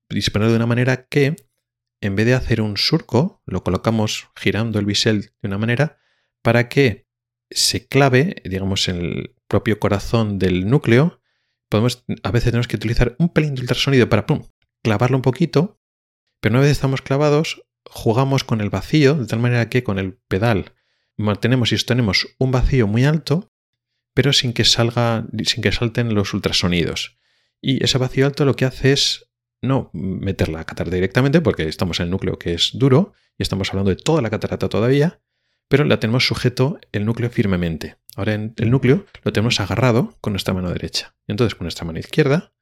disponerlo 0.08 0.52
de 0.52 0.56
una 0.56 0.66
manera 0.66 1.06
que, 1.06 1.34
en 2.00 2.14
vez 2.14 2.26
de 2.26 2.34
hacer 2.34 2.60
un 2.60 2.76
surco, 2.76 3.42
lo 3.46 3.64
colocamos 3.64 4.28
girando 4.36 4.78
el 4.78 4.86
bisel 4.86 5.32
de 5.42 5.48
una 5.48 5.58
manera 5.58 5.98
para 6.40 6.68
que 6.68 7.08
se 7.50 7.88
clave, 7.88 8.36
digamos, 8.44 8.88
en 8.88 8.96
el 8.96 9.34
propio 9.48 9.80
corazón 9.80 10.38
del 10.38 10.68
núcleo. 10.68 11.20
Podemos, 11.68 12.04
a 12.22 12.30
veces 12.30 12.50
tenemos 12.50 12.68
que 12.68 12.76
utilizar 12.76 13.16
un 13.18 13.28
pelín 13.28 13.56
de 13.56 13.62
ultrasonido 13.62 14.08
para 14.08 14.24
clavarlo 14.84 15.16
un 15.16 15.22
poquito, 15.22 15.80
pero 16.40 16.54
una 16.54 16.62
vez 16.62 16.70
estamos 16.70 17.02
clavados, 17.02 17.64
jugamos 17.86 18.44
con 18.44 18.60
el 18.60 18.70
vacío 18.70 19.14
de 19.14 19.26
tal 19.26 19.40
manera 19.40 19.68
que 19.68 19.82
con 19.82 19.98
el 19.98 20.14
pedal 20.28 20.74
mantenemos 21.16 21.72
y 21.72 21.76
sostenemos 21.76 22.28
un 22.38 22.50
vacío 22.50 22.86
muy 22.86 23.04
alto, 23.04 23.52
pero 24.14 24.32
sin 24.32 24.52
que 24.52 24.64
salga, 24.64 25.26
sin 25.44 25.62
que 25.62 25.72
salten 25.72 26.14
los 26.14 26.34
ultrasonidos. 26.34 27.18
Y 27.60 27.82
ese 27.82 27.98
vacío 27.98 28.26
alto 28.26 28.44
lo 28.44 28.56
que 28.56 28.64
hace 28.64 28.92
es 28.92 29.30
no 29.60 29.90
meter 29.92 30.48
la 30.48 30.64
catarata 30.64 30.94
directamente, 30.94 31.40
porque 31.40 31.68
estamos 31.68 32.00
en 32.00 32.04
el 32.04 32.10
núcleo 32.10 32.38
que 32.38 32.54
es 32.54 32.70
duro, 32.74 33.12
y 33.38 33.42
estamos 33.42 33.70
hablando 33.70 33.90
de 33.90 33.96
toda 33.96 34.20
la 34.20 34.30
catarata 34.30 34.68
todavía, 34.68 35.20
pero 35.68 35.84
la 35.84 36.00
tenemos 36.00 36.26
sujeto 36.26 36.78
el 36.90 37.06
núcleo 37.06 37.30
firmemente. 37.30 37.96
Ahora 38.16 38.34
en 38.34 38.54
el 38.58 38.70
núcleo 38.70 39.06
lo 39.22 39.32
tenemos 39.32 39.58
agarrado 39.60 40.18
con 40.20 40.32
nuestra 40.32 40.52
mano 40.52 40.70
derecha. 40.70 41.14
Entonces 41.26 41.54
con 41.54 41.64
nuestra 41.64 41.86
mano 41.86 41.98
izquierda 41.98 42.52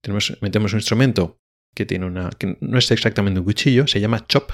tenemos, 0.00 0.36
metemos 0.40 0.72
un 0.72 0.78
instrumento 0.78 1.40
que 1.74 1.86
tiene 1.86 2.06
una. 2.06 2.30
que 2.30 2.56
no 2.60 2.78
es 2.78 2.90
exactamente 2.90 3.40
un 3.40 3.46
cuchillo, 3.46 3.86
se 3.86 4.00
llama 4.00 4.24
chop, 4.28 4.52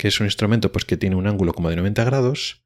que 0.00 0.08
es 0.08 0.18
un 0.18 0.26
instrumento 0.26 0.72
pues, 0.72 0.86
que 0.86 0.96
tiene 0.96 1.14
un 1.14 1.26
ángulo 1.26 1.52
como 1.52 1.68
de 1.68 1.76
90 1.76 2.04
grados, 2.04 2.64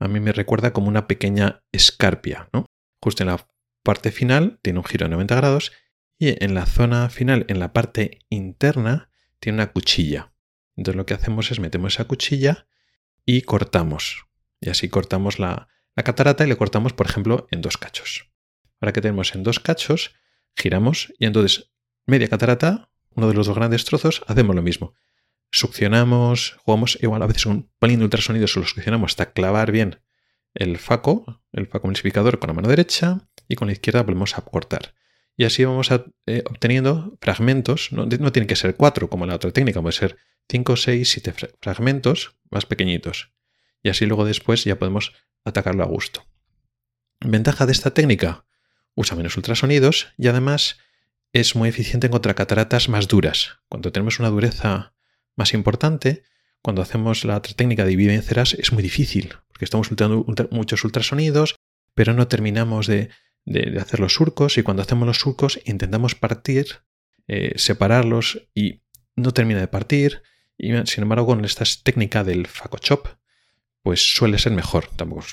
a 0.00 0.08
mí 0.08 0.18
me 0.18 0.32
recuerda 0.32 0.72
como 0.72 0.88
una 0.88 1.06
pequeña 1.06 1.62
escarpia, 1.70 2.48
¿no? 2.52 2.66
Justo 3.00 3.22
en 3.22 3.28
la 3.28 3.46
parte 3.84 4.10
final 4.10 4.58
tiene 4.62 4.80
un 4.80 4.84
giro 4.84 5.04
de 5.04 5.10
90 5.10 5.36
grados 5.36 5.70
y 6.18 6.44
en 6.44 6.54
la 6.54 6.66
zona 6.66 7.08
final, 7.08 7.44
en 7.46 7.60
la 7.60 7.72
parte 7.72 8.18
interna, 8.30 9.10
tiene 9.38 9.58
una 9.58 9.70
cuchilla. 9.70 10.32
Entonces 10.74 10.96
lo 10.96 11.06
que 11.06 11.14
hacemos 11.14 11.52
es 11.52 11.60
metemos 11.60 11.94
esa 11.94 12.06
cuchilla 12.06 12.66
y 13.24 13.42
cortamos. 13.42 14.26
Y 14.60 14.68
así 14.68 14.88
cortamos 14.88 15.38
la, 15.38 15.68
la 15.94 16.02
catarata 16.02 16.44
y 16.44 16.48
le 16.48 16.56
cortamos, 16.56 16.94
por 16.94 17.06
ejemplo, 17.06 17.46
en 17.52 17.60
dos 17.60 17.76
cachos. 17.76 18.28
Ahora 18.80 18.92
que 18.92 19.00
tenemos 19.00 19.36
en 19.36 19.44
dos 19.44 19.60
cachos, 19.60 20.16
giramos 20.56 21.12
y 21.20 21.26
entonces 21.26 21.70
media 22.06 22.26
catarata, 22.26 22.90
uno 23.10 23.28
de 23.28 23.34
los 23.34 23.46
dos 23.46 23.54
grandes 23.54 23.84
trozos, 23.84 24.24
hacemos 24.26 24.56
lo 24.56 24.62
mismo 24.62 24.96
succionamos, 25.50 26.56
jugamos 26.58 26.98
igual 27.00 27.22
a 27.22 27.26
veces 27.26 27.46
un 27.46 27.70
pelín 27.78 27.98
de 27.98 28.04
ultrasonido, 28.04 28.46
solo 28.46 28.66
succionamos 28.66 29.12
hasta 29.12 29.32
clavar 29.32 29.72
bien 29.72 30.00
el 30.54 30.78
faco, 30.78 31.42
el 31.52 31.66
faco 31.66 31.86
multiplicador 31.86 32.38
con 32.38 32.48
la 32.48 32.54
mano 32.54 32.68
derecha 32.68 33.28
y 33.48 33.56
con 33.56 33.68
la 33.68 33.72
izquierda 33.72 34.02
volvemos 34.02 34.38
a 34.38 34.42
cortar. 34.42 34.94
Y 35.36 35.44
así 35.44 35.64
vamos 35.64 35.90
eh, 35.90 36.42
obteniendo 36.46 37.18
fragmentos, 37.20 37.92
no, 37.92 38.06
no, 38.06 38.32
tienen 38.32 38.46
que 38.46 38.56
ser 38.56 38.74
cuatro 38.74 39.10
como 39.10 39.26
la 39.26 39.34
otra 39.34 39.50
técnica, 39.50 39.82
puede 39.82 39.92
ser 39.92 40.16
cinco, 40.48 40.76
seis, 40.76 41.10
siete 41.10 41.34
fragmentos 41.60 42.36
más 42.50 42.64
pequeñitos. 42.64 43.32
y 43.82 43.90
así 43.90 44.06
luego 44.06 44.24
después 44.24 44.64
ya 44.64 44.78
podemos 44.78 45.12
atacarlo 45.44 45.82
a 45.82 45.86
gusto. 45.86 46.26
Ventaja 47.20 47.66
de 47.66 47.72
esta 47.72 47.92
técnica, 47.92 48.46
usa 48.94 49.16
menos 49.16 49.36
ultrasonidos 49.36 50.08
y 50.16 50.28
además 50.28 50.78
es 51.32 51.54
muy 51.54 51.68
eficiente 51.68 52.08
contra 52.08 52.34
cataratas 52.34 52.88
más 52.88 53.08
duras. 53.08 53.58
Cuando 53.68 53.92
tenemos 53.92 54.18
una 54.18 54.30
dureza 54.30 54.95
más 55.36 55.54
importante, 55.54 56.22
cuando 56.62 56.82
hacemos 56.82 57.24
la 57.24 57.40
técnica 57.40 57.84
de 57.84 57.90
divide 57.90 58.14
es 58.14 58.72
muy 58.72 58.82
difícil, 58.82 59.34
porque 59.48 59.64
estamos 59.64 59.90
ultrando 59.90 60.24
muchos 60.50 60.84
ultrasonidos, 60.84 61.56
pero 61.94 62.12
no 62.12 62.28
terminamos 62.28 62.86
de, 62.86 63.10
hacer 63.80 64.00
los 64.00 64.14
surcos 64.14 64.58
y 64.58 64.62
cuando 64.62 64.82
hacemos 64.82 65.06
los 65.06 65.18
surcos 65.18 65.60
intentamos 65.64 66.14
partir, 66.14 66.66
eh, 67.28 67.52
separarlos 67.56 68.48
y 68.54 68.82
no 69.14 69.32
termina 69.32 69.60
de 69.60 69.68
partir. 69.68 70.22
Y 70.58 70.72
sin 70.86 71.02
embargo, 71.02 71.26
con 71.26 71.44
esta 71.44 71.64
técnica 71.82 72.24
del 72.24 72.48
Chop, 72.80 73.06
pues 73.82 74.14
suele 74.16 74.38
ser 74.38 74.52
mejor. 74.52 74.88
Tampoco 74.96 75.26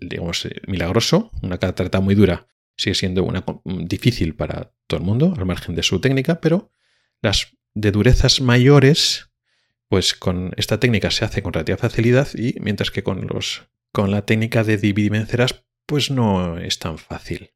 digamos, 0.00 0.44
eh, 0.44 0.60
milagroso, 0.66 1.30
una 1.42 1.58
catarata 1.58 2.00
muy 2.00 2.14
dura 2.14 2.46
sigue 2.76 2.94
siendo 2.94 3.24
una, 3.24 3.44
difícil 3.64 4.34
para 4.34 4.72
todo 4.86 4.98
el 4.98 5.06
mundo, 5.06 5.34
al 5.36 5.46
margen 5.46 5.74
de 5.74 5.82
su 5.82 6.00
técnica, 6.00 6.40
pero 6.40 6.72
las 7.20 7.56
de 7.74 7.90
durezas 7.90 8.40
mayores, 8.40 9.30
pues 9.88 10.14
con 10.14 10.52
esta 10.56 10.80
técnica 10.80 11.10
se 11.10 11.24
hace 11.24 11.42
con 11.42 11.52
relativa 11.52 11.76
facilidad 11.76 12.28
y 12.34 12.54
mientras 12.60 12.90
que 12.90 13.02
con, 13.02 13.26
los, 13.26 13.68
con 13.92 14.10
la 14.10 14.24
técnica 14.24 14.64
de 14.64 14.78
dividimenceras, 14.78 15.64
pues 15.86 16.10
no 16.10 16.58
es 16.58 16.78
tan 16.78 16.98
fácil. 16.98 17.52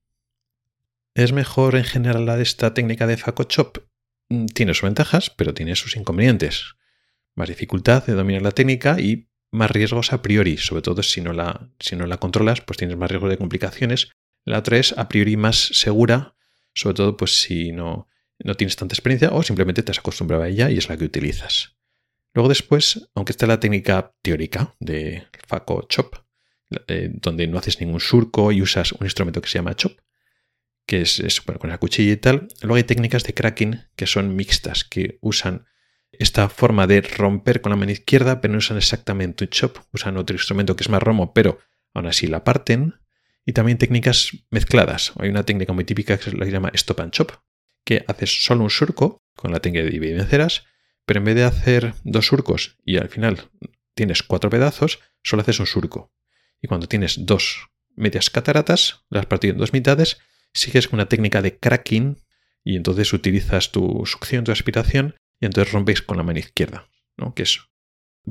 ¿Es 1.14 1.32
mejor 1.32 1.74
en 1.74 1.84
general 1.84 2.26
la 2.26 2.36
de 2.36 2.42
esta 2.42 2.74
técnica 2.74 3.06
de 3.06 3.16
Chop? 3.48 3.78
Mm, 4.28 4.46
tiene 4.46 4.74
sus 4.74 4.82
ventajas, 4.82 5.30
pero 5.30 5.54
tiene 5.54 5.74
sus 5.74 5.96
inconvenientes. 5.96 6.76
Más 7.34 7.48
dificultad 7.48 8.04
de 8.04 8.12
dominar 8.14 8.42
la 8.42 8.52
técnica 8.52 9.00
y 9.00 9.28
más 9.50 9.70
riesgos 9.70 10.12
a 10.12 10.22
priori, 10.22 10.58
sobre 10.58 10.82
todo 10.82 11.02
si 11.02 11.20
no 11.20 11.32
la, 11.32 11.70
si 11.80 11.96
no 11.96 12.06
la 12.06 12.18
controlas, 12.18 12.60
pues 12.60 12.76
tienes 12.76 12.96
más 12.96 13.10
riesgo 13.10 13.28
de 13.28 13.38
complicaciones. 13.38 14.10
La 14.44 14.58
otra 14.58 14.78
es 14.78 14.96
a 14.96 15.08
priori 15.08 15.36
más 15.36 15.56
segura, 15.72 16.36
sobre 16.74 16.94
todo 16.94 17.16
pues 17.16 17.40
si 17.40 17.72
no, 17.72 18.08
no 18.39 18.55
tienes 18.55 18.77
tanta 18.77 18.94
experiencia 18.94 19.31
o 19.32 19.43
simplemente 19.43 19.82
te 19.82 19.93
has 19.93 19.98
acostumbrado 19.98 20.43
a 20.43 20.48
ella 20.48 20.70
y 20.70 20.78
es 20.78 20.89
la 20.89 20.97
que 20.97 21.05
utilizas. 21.05 21.77
Luego 22.35 22.48
después, 22.48 23.09
aunque 23.15 23.32
está 23.32 23.47
la 23.47 23.60
técnica 23.60 24.15
teórica 24.23 24.74
de 24.78 25.24
Faco 25.47 25.86
Chop, 25.89 26.15
eh, 26.86 27.10
donde 27.12 27.47
no 27.47 27.59
haces 27.59 27.81
ningún 27.81 28.01
surco 28.01 28.52
y 28.52 28.62
usas 28.62 28.93
un 28.93 29.06
instrumento 29.06 29.40
que 29.40 29.48
se 29.48 29.59
llama 29.59 29.74
Chop, 29.74 29.98
que 30.86 31.02
es, 31.02 31.20
es 31.20 31.40
con 31.40 31.69
la 31.69 31.78
cuchilla 31.78 32.12
y 32.12 32.16
tal, 32.16 32.48
luego 32.62 32.77
hay 32.77 32.85
técnicas 32.85 33.24
de 33.24 33.35
cracking 33.35 33.82
que 33.97 34.06
son 34.06 34.36
mixtas, 34.36 34.85
que 34.85 35.19
usan 35.20 35.66
esta 36.12 36.48
forma 36.48 36.86
de 36.86 37.01
romper 37.01 37.60
con 37.60 37.70
la 37.70 37.77
mano 37.77 37.93
izquierda, 37.93 38.40
pero 38.40 38.52
no 38.52 38.59
usan 38.59 38.77
exactamente 38.77 39.44
un 39.44 39.51
chop, 39.51 39.78
usan 39.93 40.16
otro 40.16 40.35
instrumento 40.35 40.77
que 40.77 40.85
es 40.85 40.89
más 40.89 41.02
romo, 41.02 41.32
pero 41.32 41.59
aún 41.94 42.06
así 42.06 42.27
la 42.27 42.44
parten. 42.44 42.94
Y 43.44 43.52
también 43.52 43.78
técnicas 43.78 44.32
mezcladas. 44.51 45.12
Hay 45.19 45.31
una 45.31 45.44
técnica 45.44 45.73
muy 45.73 45.85
típica 45.85 46.19
que 46.19 46.31
se 46.31 46.51
llama 46.51 46.70
stop 46.74 47.01
and 47.01 47.12
chop, 47.12 47.32
que 47.89 48.05
haces 48.06 48.44
solo 48.44 48.65
un 48.65 48.70
surco 48.70 49.24
con 49.35 49.51
la 49.51 49.60
técnica 49.60 49.82
de 49.82 49.90
dividir 49.90 50.19
venceras, 50.19 50.66
pero 51.06 51.20
en 51.20 51.24
vez 51.24 51.36
de 51.36 51.44
hacer 51.44 51.94
dos 52.05 52.27
surcos 52.27 52.77
y 52.85 52.98
al 52.98 53.09
final 53.09 53.48
tienes 53.94 54.23
cuatro 54.23 54.51
pedazos, 54.51 55.01
solo 55.23 55.40
haces 55.40 55.59
un 55.59 55.65
surco. 55.65 56.12
Y 56.60 56.69
cuando 56.69 56.86
tienes 56.86 57.24
dos 57.24 57.70
medias 57.97 58.28
cataratas, 58.28 59.06
las 59.09 59.24
partido 59.24 59.55
en 59.55 59.59
dos 59.59 59.73
mitades, 59.73 60.19
sigues 60.52 60.86
con 60.86 60.98
una 60.98 61.09
técnica 61.09 61.40
de 61.40 61.59
cracking 61.59 62.23
y 62.62 62.77
entonces 62.77 63.10
utilizas 63.15 63.73
tu 63.73 64.02
succión, 64.05 64.44
tu 64.44 64.52
aspiración 64.52 65.15
y 65.40 65.47
entonces 65.47 65.73
rompéis 65.73 66.02
con 66.02 66.19
la 66.19 66.24
mano 66.24 66.40
izquierda, 66.40 66.90
¿no? 67.16 67.32
Que 67.32 67.44
es, 67.44 67.59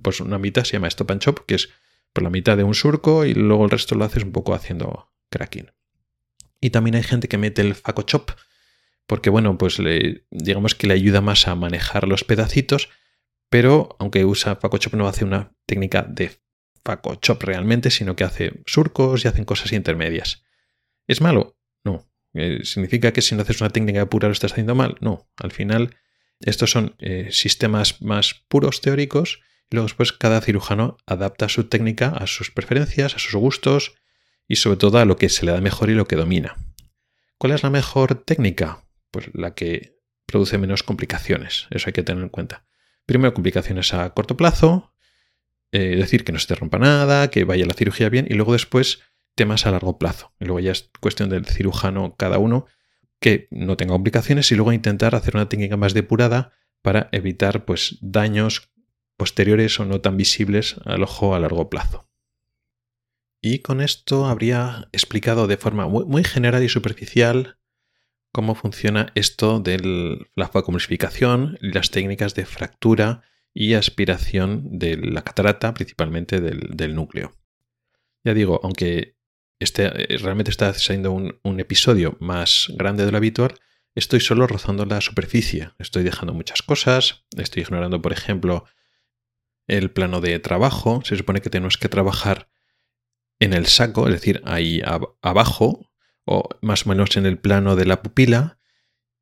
pues 0.04 0.20
una 0.20 0.38
mitad 0.38 0.66
se 0.66 0.74
llama 0.74 0.88
stop 0.88 1.10
and 1.10 1.22
chop, 1.22 1.48
que 1.48 1.56
es 1.56 1.70
por 2.14 2.24
la 2.24 2.30
mitad 2.30 2.58
de 2.58 2.64
un 2.64 2.76
surco 2.76 3.26
y 3.26 3.34
luego 3.34 3.64
el 3.64 3.72
resto 3.72 3.96
lo 3.96 4.06
haces 4.06 4.24
un 4.24 4.34
poco 4.34 4.54
haciendo 4.54 5.12
cracking. 5.32 5.72
Y 6.62 6.70
también 6.70 6.94
hay 6.94 7.04
gente 7.04 7.28
que 7.28 7.40
mete 7.40 7.64
el 7.64 7.74
faco 7.74 8.04
chop, 8.04 8.30
porque 9.08 9.30
bueno, 9.30 9.58
pues 9.58 9.78
digamos 10.30 10.76
que 10.76 10.88
le 10.88 10.94
ayuda 10.94 11.22
más 11.22 11.48
a 11.48 11.56
manejar 11.56 12.08
los 12.08 12.24
pedacitos, 12.24 12.90
pero 13.50 13.96
aunque 14.00 14.26
usa 14.26 14.58
faco 14.58 14.78
chop 14.78 14.94
no 14.94 15.08
hace 15.08 15.24
una 15.24 15.56
técnica 15.66 16.04
de 16.04 16.32
faco 16.84 17.16
chop 17.16 17.42
realmente, 17.44 17.90
sino 17.90 18.16
que 18.16 18.26
hace 18.26 18.62
surcos 18.66 19.24
y 19.24 19.28
hacen 19.30 19.46
cosas 19.46 19.72
intermedias. 19.72 20.44
¿Es 21.08 21.22
malo? 21.22 21.58
No. 21.84 22.10
Eh, 22.34 22.60
¿Significa 22.64 23.14
que 23.14 23.22
si 23.22 23.34
no 23.34 23.42
haces 23.42 23.62
una 23.62 23.70
técnica 23.70 24.10
pura 24.10 24.28
lo 24.28 24.34
estás 24.34 24.52
haciendo 24.52 24.76
mal? 24.76 24.98
No. 25.00 25.30
Al 25.38 25.52
final 25.52 25.96
estos 26.42 26.70
son 26.70 26.96
eh, 27.00 27.30
sistemas 27.32 28.02
más 28.02 28.44
puros 28.48 28.82
teóricos 28.82 29.40
y 29.70 29.76
luego 29.76 29.88
después 29.88 30.12
cada 30.14 30.42
cirujano 30.42 30.98
adapta 31.06 31.50
su 31.50 31.66
técnica 31.66 32.10
a 32.10 32.28
sus 32.28 32.52
preferencias, 32.52 33.16
a 33.16 33.20
sus 33.20 33.36
gustos 33.36 33.96
y 34.48 34.58
sobre 34.58 34.78
todo 34.78 34.98
a 35.00 35.06
lo 35.06 35.18
que 35.18 35.30
se 35.30 35.46
le 35.46 35.54
da 35.54 35.62
mejor 35.62 35.90
y 35.90 35.94
lo 35.94 36.08
que 36.08 36.16
domina. 36.16 36.56
¿Cuál 37.38 37.54
es 37.54 37.64
la 37.64 37.70
mejor 37.70 38.16
técnica? 38.16 38.87
Pues 39.18 39.32
la 39.34 39.56
que 39.56 39.98
produce 40.28 40.60
menos 40.60 40.84
complicaciones, 40.84 41.66
eso 41.72 41.90
hay 41.90 41.94
que 41.94 42.04
tener 42.04 42.22
en 42.22 42.30
cuenta. 42.30 42.68
Primero, 43.08 43.34
complicaciones 43.34 43.96
a 43.96 44.14
corto 44.14 44.38
plazo, 44.38 44.94
eh, 45.72 45.96
decir 45.96 46.24
que 46.24 46.32
no 46.32 46.38
se 46.38 46.46
te 46.46 46.54
rompa 46.54 46.78
nada, 46.78 47.32
que 47.32 47.44
vaya 47.44 47.66
la 47.66 47.74
cirugía 47.74 48.10
bien 48.10 48.28
y 48.30 48.36
luego 48.36 48.54
después 48.54 49.00
temas 49.34 49.66
a 49.66 49.72
largo 49.72 49.98
plazo. 49.98 50.36
Y 50.40 50.46
luego 50.46 50.60
ya 50.60 50.72
es 50.72 50.92
cuestión 51.00 51.30
del 51.30 51.48
cirujano 51.48 52.14
cada 52.16 52.38
uno 52.38 52.68
que 53.20 53.48
no 53.50 53.76
tenga 53.76 53.94
complicaciones 53.94 54.52
y 54.52 54.56
luego 54.56 54.72
intentar 54.72 55.16
hacer 55.16 55.36
una 55.36 55.50
técnica 55.50 55.78
más 55.78 55.96
depurada 55.96 56.54
para 56.84 57.10
evitar 57.12 57.66
pues, 57.66 57.98
daños 58.02 58.70
posteriores 59.16 59.80
o 59.80 59.86
no 59.86 60.00
tan 60.00 60.16
visibles 60.16 60.76
al 60.86 61.02
ojo 61.02 61.34
a 61.34 61.40
largo 61.40 61.72
plazo. 61.72 62.08
Y 63.42 63.64
con 63.64 63.82
esto 63.82 64.28
habría 64.28 64.90
explicado 64.92 65.48
de 65.48 65.58
forma 65.58 65.88
muy, 65.88 66.24
general 66.24 66.62
y 66.62 66.70
superficial 66.70 67.58
cómo 68.38 68.54
funciona 68.54 69.12
esto 69.16 69.60
de 69.60 69.80
la 70.36 70.48
vacuumisificación 70.54 71.58
y 71.60 71.72
las 71.72 71.90
técnicas 71.90 72.36
de 72.36 72.46
fractura 72.46 73.24
y 73.52 73.74
aspiración 73.74 74.78
de 74.78 74.96
la 74.96 75.24
catarata, 75.24 75.74
principalmente 75.74 76.40
del, 76.40 76.70
del 76.70 76.94
núcleo. 76.94 77.34
Ya 78.24 78.36
digo, 78.36 78.60
aunque 78.62 79.18
este, 79.58 79.86
eh, 80.14 80.20
realmente 80.20 80.52
está 80.52 80.72
siendo 80.76 81.12
un, 81.14 81.60
episodio 81.60 82.16
más 82.20 82.72
grande 82.76 83.08
de 83.08 83.12
lo 83.12 83.18
habitual, 83.18 83.56
estoy 83.96 84.20
solo 84.20 84.46
rozando 84.46 84.86
la 84.86 85.02
superficie. 85.02 85.72
Estoy 85.80 86.04
dejando 86.04 86.36
muchas 86.36 86.62
cosas, 86.62 87.26
estoy 87.36 87.64
ignorando, 87.64 88.04
por 88.04 88.14
ejemplo, 88.14 88.66
el 89.66 89.90
plano 89.90 90.22
de 90.22 90.38
trabajo. 90.38 91.02
Se 91.04 91.18
supone 91.18 91.42
que 91.42 91.50
tenemos 91.50 91.80
que 91.80 91.90
trabajar 91.90 92.52
en 93.40 93.54
el 93.54 93.66
saco, 93.66 94.06
es 94.08 94.14
decir, 94.14 94.44
ahí 94.46 94.84
abajo, 95.24 95.87
o 96.28 96.48
más 96.62 96.86
o 96.86 96.90
menos 96.90 97.18
en 97.18 97.26
el 97.26 97.40
plano 97.40 97.76
de 97.76 97.86
la 97.86 98.04
pupila, 98.04 98.60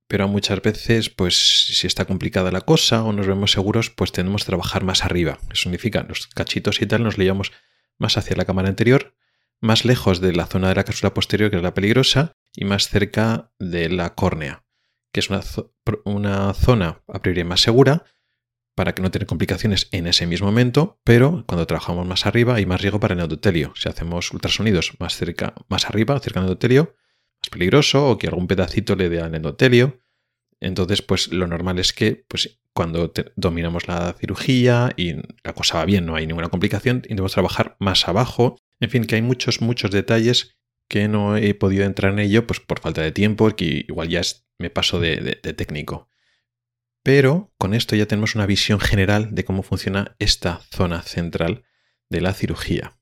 pero 0.07 0.27
muchas 0.27 0.61
veces, 0.61 1.09
pues 1.09 1.67
si 1.77 1.87
está 1.87 2.03
complicada 2.03 2.51
la 2.51 2.61
cosa 2.61 3.03
o 3.03 3.13
nos 3.13 3.27
vemos 3.27 3.51
seguros, 3.51 3.89
pues 3.89 4.11
tenemos 4.11 4.43
que 4.43 4.47
trabajar 4.47 4.83
más 4.83 5.05
arriba. 5.05 5.39
Eso 5.49 5.63
significa, 5.63 6.05
los 6.07 6.27
cachitos 6.27 6.81
y 6.81 6.85
tal 6.85 7.03
nos 7.03 7.17
llevamos 7.17 7.53
más 7.97 8.17
hacia 8.17 8.35
la 8.35 8.45
cámara 8.45 8.67
anterior 8.67 9.15
más 9.61 9.85
lejos 9.85 10.21
de 10.21 10.33
la 10.33 10.45
zona 10.45 10.69
de 10.69 10.75
la 10.75 10.83
cápsula 10.83 11.13
posterior, 11.13 11.49
que 11.49 11.57
es 11.57 11.63
la 11.63 11.73
peligrosa, 11.73 12.37
y 12.53 12.65
más 12.65 12.89
cerca 12.89 13.51
de 13.59 13.89
la 13.89 14.15
córnea, 14.15 14.63
que 15.11 15.19
es 15.19 15.29
una, 15.29 15.41
una 16.05 16.53
zona 16.53 17.01
a 17.07 17.21
priori 17.21 17.43
más 17.43 17.61
segura 17.61 18.05
para 18.75 18.93
que 18.93 19.01
no 19.01 19.09
tenga 19.09 19.25
complicaciones 19.25 19.87
en 19.91 20.07
ese 20.07 20.27
mismo 20.27 20.47
momento, 20.47 20.99
pero 21.03 21.43
cuando 21.47 21.65
trabajamos 21.65 22.05
más 22.05 22.25
arriba 22.25 22.55
hay 22.55 22.65
más 22.65 22.81
riesgo 22.81 22.99
para 22.99 23.13
el 23.13 23.21
endotelio. 23.21 23.73
Si 23.75 23.89
hacemos 23.89 24.31
ultrasonidos 24.31 24.93
más, 24.99 25.15
cerca, 25.15 25.55
más 25.69 25.85
arriba, 25.85 26.19
cerca 26.19 26.41
del 26.41 26.49
endotelio, 26.49 26.95
más 27.41 27.49
peligroso, 27.49 28.09
o 28.09 28.17
que 28.17 28.27
algún 28.27 28.47
pedacito 28.47 28.95
le 28.95 29.09
dé 29.09 29.21
al 29.21 29.33
endotelio. 29.33 30.01
Entonces, 30.59 31.01
pues 31.01 31.31
lo 31.31 31.47
normal 31.47 31.79
es 31.79 31.93
que 31.93 32.25
pues, 32.27 32.59
cuando 32.73 33.11
dominamos 33.35 33.87
la 33.87 34.13
cirugía 34.19 34.91
y 34.97 35.13
la 35.43 35.53
cosa 35.53 35.77
va 35.77 35.85
bien, 35.85 36.05
no 36.05 36.15
hay 36.15 36.27
ninguna 36.27 36.49
complicación, 36.49 36.97
intentamos 36.97 37.33
trabajar 37.33 37.77
más 37.79 38.07
abajo 38.07 38.57
en 38.79 38.89
fin, 38.89 39.05
que 39.05 39.15
hay 39.15 39.21
muchos, 39.21 39.61
muchos 39.61 39.91
detalles 39.91 40.57
que 40.87 41.07
no 41.07 41.37
he 41.37 41.53
podido 41.53 41.85
entrar 41.85 42.13
en 42.13 42.19
ello 42.19 42.45
pues 42.45 42.59
por 42.59 42.79
falta 42.79 43.01
de 43.01 43.11
tiempo, 43.11 43.49
que 43.55 43.85
igual 43.87 44.09
ya 44.09 44.21
me 44.59 44.69
paso 44.69 44.99
de 44.99 45.35
técnico. 45.57 46.09
Pero 47.05 47.53
con 47.59 47.75
esto 47.75 47.95
ya 47.95 48.07
tenemos 48.07 48.33
una 48.33 48.47
visión 48.47 48.79
general 48.79 49.35
de 49.35 49.45
cómo 49.45 49.61
funciona 49.61 50.15
esta 50.17 50.61
zona 50.71 51.03
central 51.03 51.63
de 52.09 52.19
la 52.19 52.33
cirugía. 52.33 52.97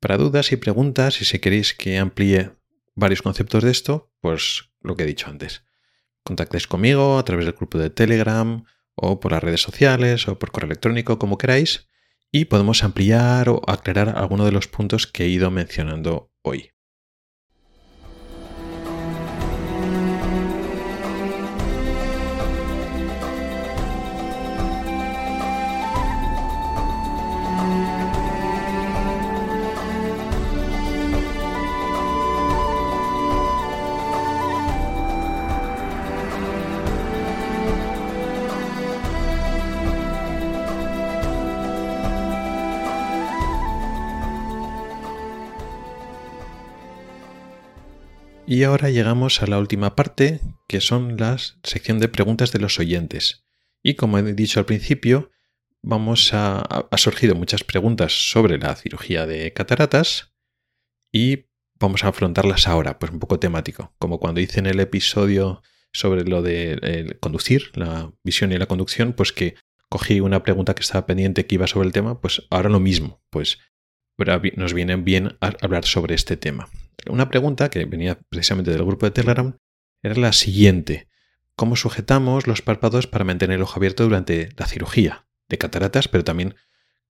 Para 0.00 0.16
dudas 0.16 0.50
y 0.50 0.56
preguntas, 0.56 1.16
si 1.16 1.26
se 1.26 1.38
queréis 1.38 1.74
que 1.74 1.98
amplíe 1.98 2.52
varios 2.94 3.20
conceptos 3.20 3.64
de 3.64 3.70
esto, 3.70 4.10
pues 4.22 4.70
lo 4.80 4.96
que 4.96 5.02
he 5.02 5.06
dicho 5.06 5.28
antes. 5.28 5.62
Contactéis 6.22 6.66
conmigo 6.66 7.18
a 7.18 7.24
través 7.26 7.44
del 7.44 7.54
grupo 7.54 7.76
de 7.76 7.90
Telegram 7.90 8.64
o 8.94 9.20
por 9.20 9.32
las 9.32 9.42
redes 9.42 9.60
sociales 9.60 10.26
o 10.26 10.38
por 10.38 10.50
correo 10.50 10.68
electrónico, 10.68 11.18
como 11.18 11.36
queráis 11.36 11.86
y 12.32 12.46
podemos 12.46 12.82
ampliar 12.82 13.50
o 13.50 13.60
aclarar 13.66 14.14
algunos 14.16 14.46
de 14.46 14.52
los 14.52 14.68
puntos 14.68 15.06
que 15.06 15.24
he 15.24 15.28
ido 15.28 15.50
mencionando 15.50 16.32
hoy. 16.40 16.70
Y 48.50 48.62
ahora 48.62 48.88
llegamos 48.88 49.42
a 49.42 49.46
la 49.46 49.58
última 49.58 49.94
parte, 49.94 50.40
que 50.68 50.80
son 50.80 51.18
la 51.18 51.36
sección 51.36 51.98
de 51.98 52.08
preguntas 52.08 52.50
de 52.50 52.58
los 52.58 52.78
oyentes. 52.78 53.44
Y 53.82 53.92
como 53.92 54.16
he 54.16 54.32
dicho 54.32 54.58
al 54.58 54.64
principio, 54.64 55.30
vamos 55.82 56.32
a, 56.32 56.60
ha 56.60 56.96
surgido 56.96 57.34
muchas 57.34 57.62
preguntas 57.62 58.30
sobre 58.30 58.56
la 58.56 58.74
cirugía 58.74 59.26
de 59.26 59.52
cataratas 59.52 60.32
y 61.12 61.44
vamos 61.78 62.04
a 62.04 62.08
afrontarlas 62.08 62.66
ahora, 62.68 62.98
pues 62.98 63.12
un 63.12 63.18
poco 63.18 63.38
temático, 63.38 63.94
como 63.98 64.18
cuando 64.18 64.40
hice 64.40 64.60
en 64.60 64.66
el 64.66 64.80
episodio 64.80 65.60
sobre 65.92 66.24
lo 66.24 66.40
de 66.40 67.18
conducir, 67.20 67.70
la 67.74 68.14
visión 68.24 68.50
y 68.50 68.56
la 68.56 68.64
conducción, 68.64 69.12
pues 69.12 69.30
que 69.30 69.56
cogí 69.90 70.20
una 70.20 70.42
pregunta 70.42 70.74
que 70.74 70.80
estaba 70.80 71.04
pendiente 71.04 71.44
que 71.44 71.56
iba 71.56 71.66
sobre 71.66 71.88
el 71.88 71.92
tema, 71.92 72.18
pues 72.22 72.46
ahora 72.48 72.70
lo 72.70 72.80
mismo, 72.80 73.20
pues 73.28 73.58
nos 74.56 74.72
viene 74.72 74.96
bien 74.96 75.36
hablar 75.42 75.84
sobre 75.84 76.14
este 76.14 76.38
tema. 76.38 76.70
Una 77.06 77.28
pregunta 77.28 77.70
que 77.70 77.84
venía 77.84 78.18
precisamente 78.28 78.70
del 78.70 78.84
grupo 78.84 79.06
de 79.06 79.12
Telegram 79.12 79.56
era 80.02 80.14
la 80.14 80.32
siguiente. 80.32 81.08
¿Cómo 81.54 81.76
sujetamos 81.76 82.46
los 82.46 82.62
párpados 82.62 83.06
para 83.06 83.24
mantener 83.24 83.56
el 83.56 83.62
ojo 83.62 83.78
abierto 83.78 84.04
durante 84.04 84.50
la 84.56 84.66
cirugía 84.66 85.26
de 85.48 85.58
cataratas, 85.58 86.08
pero 86.08 86.24
también 86.24 86.54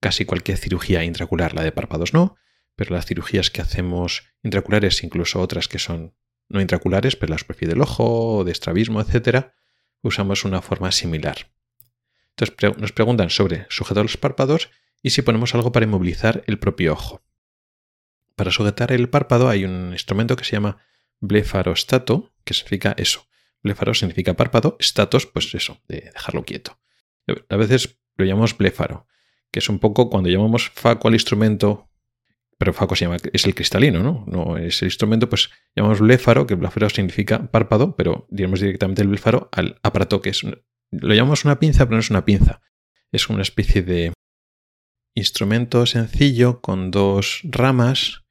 casi 0.01 0.24
cualquier 0.24 0.59
cirugía 0.59 1.05
intracular, 1.05 1.55
la 1.55 1.62
de 1.62 1.73
párpados 1.73 2.15
no, 2.15 2.36
pero 2.77 2.94
las 2.94 3.06
cirugías 3.06 3.51
que 3.51 3.60
hacemos 3.60 4.23
intraculares, 4.43 5.02
incluso 5.02 5.40
otras 5.40 5.69
que 5.69 5.78
son 5.78 6.15
no 6.48 6.60
intraculares, 6.60 7.16
pero 7.16 7.32
la 7.32 7.39
superficie 7.39 7.74
del 7.74 7.82
ojo, 7.82 8.44
de 8.44 8.52
estrabismo, 8.52 9.01
etc., 9.01 9.48
usamos 10.02 10.44
una 10.44 10.62
forma 10.62 10.93
similar. 10.93 11.51
Entonces 12.36 12.78
nos 12.78 12.93
preguntan 12.93 13.31
sobre 13.31 13.66
sujetar 13.69 14.05
los 14.05 14.16
párpados 14.16 14.70
y 15.02 15.10
si 15.10 15.23
ponemos 15.23 15.55
algo 15.55 15.73
para 15.73 15.85
inmovilizar 15.85 16.44
el 16.47 16.59
propio 16.59 16.93
ojo. 16.93 17.23
Para 18.39 18.52
sujetar 18.52 18.93
el 18.93 19.09
párpado 19.09 19.48
hay 19.48 19.65
un 19.65 19.90
instrumento 19.93 20.36
que 20.36 20.44
se 20.44 20.52
llama 20.52 20.78
blefarostato, 21.19 22.32
que 22.44 22.55
significa 22.55 22.94
eso. 22.97 23.27
Blefaro 23.65 23.94
significa 23.94 24.35
párpado, 24.35 24.77
statos, 24.81 25.27
pues 25.27 25.52
eso, 25.56 25.82
de 25.89 26.12
dejarlo 26.15 26.44
quieto. 26.44 26.78
A 27.48 27.56
veces 27.56 27.98
lo 28.16 28.24
llamamos 28.24 28.56
blefaro, 28.56 29.09
que 29.51 29.59
es 29.59 29.69
un 29.69 29.81
poco 29.81 30.09
cuando 30.09 30.31
llamamos 30.31 30.70
faco 30.70 31.09
al 31.09 31.15
instrumento 31.15 31.90
pero 32.59 32.73
Faco 32.73 32.97
se 32.97 33.05
llama, 33.05 33.19
es 33.32 33.47
el 33.47 33.55
cristalino, 33.55 34.02
¿no? 34.02 34.24
No 34.27 34.56
es 34.56 34.82
el 34.82 34.89
instrumento, 34.89 35.28
pues 35.28 35.48
llamamos 35.77 36.01
bléfaro, 36.01 36.44
que 36.44 36.56
bléfaro 36.56 36.90
significa 36.90 37.52
párpado, 37.52 37.94
pero 37.94 38.27
diremos 38.31 38.59
directamente 38.59 39.01
el 39.01 39.09
bléfaro 39.09 39.48
al 39.52 39.78
aparato 39.85 40.20
que 40.20 40.31
es. 40.31 40.43
lo 40.43 41.15
llamamos 41.15 41.44
una 41.44 41.60
pinza, 41.60 41.86
pero 41.86 41.94
no 41.94 42.01
es 42.01 42.10
una 42.10 42.24
pinza. 42.24 42.60
Es 43.12 43.28
una 43.28 43.43
especie 43.43 43.82
de 43.82 44.12
instrumento 45.15 45.86
sencillo 45.86 46.60
con 46.60 46.90
dos 46.90 47.43
ramas 47.44 48.24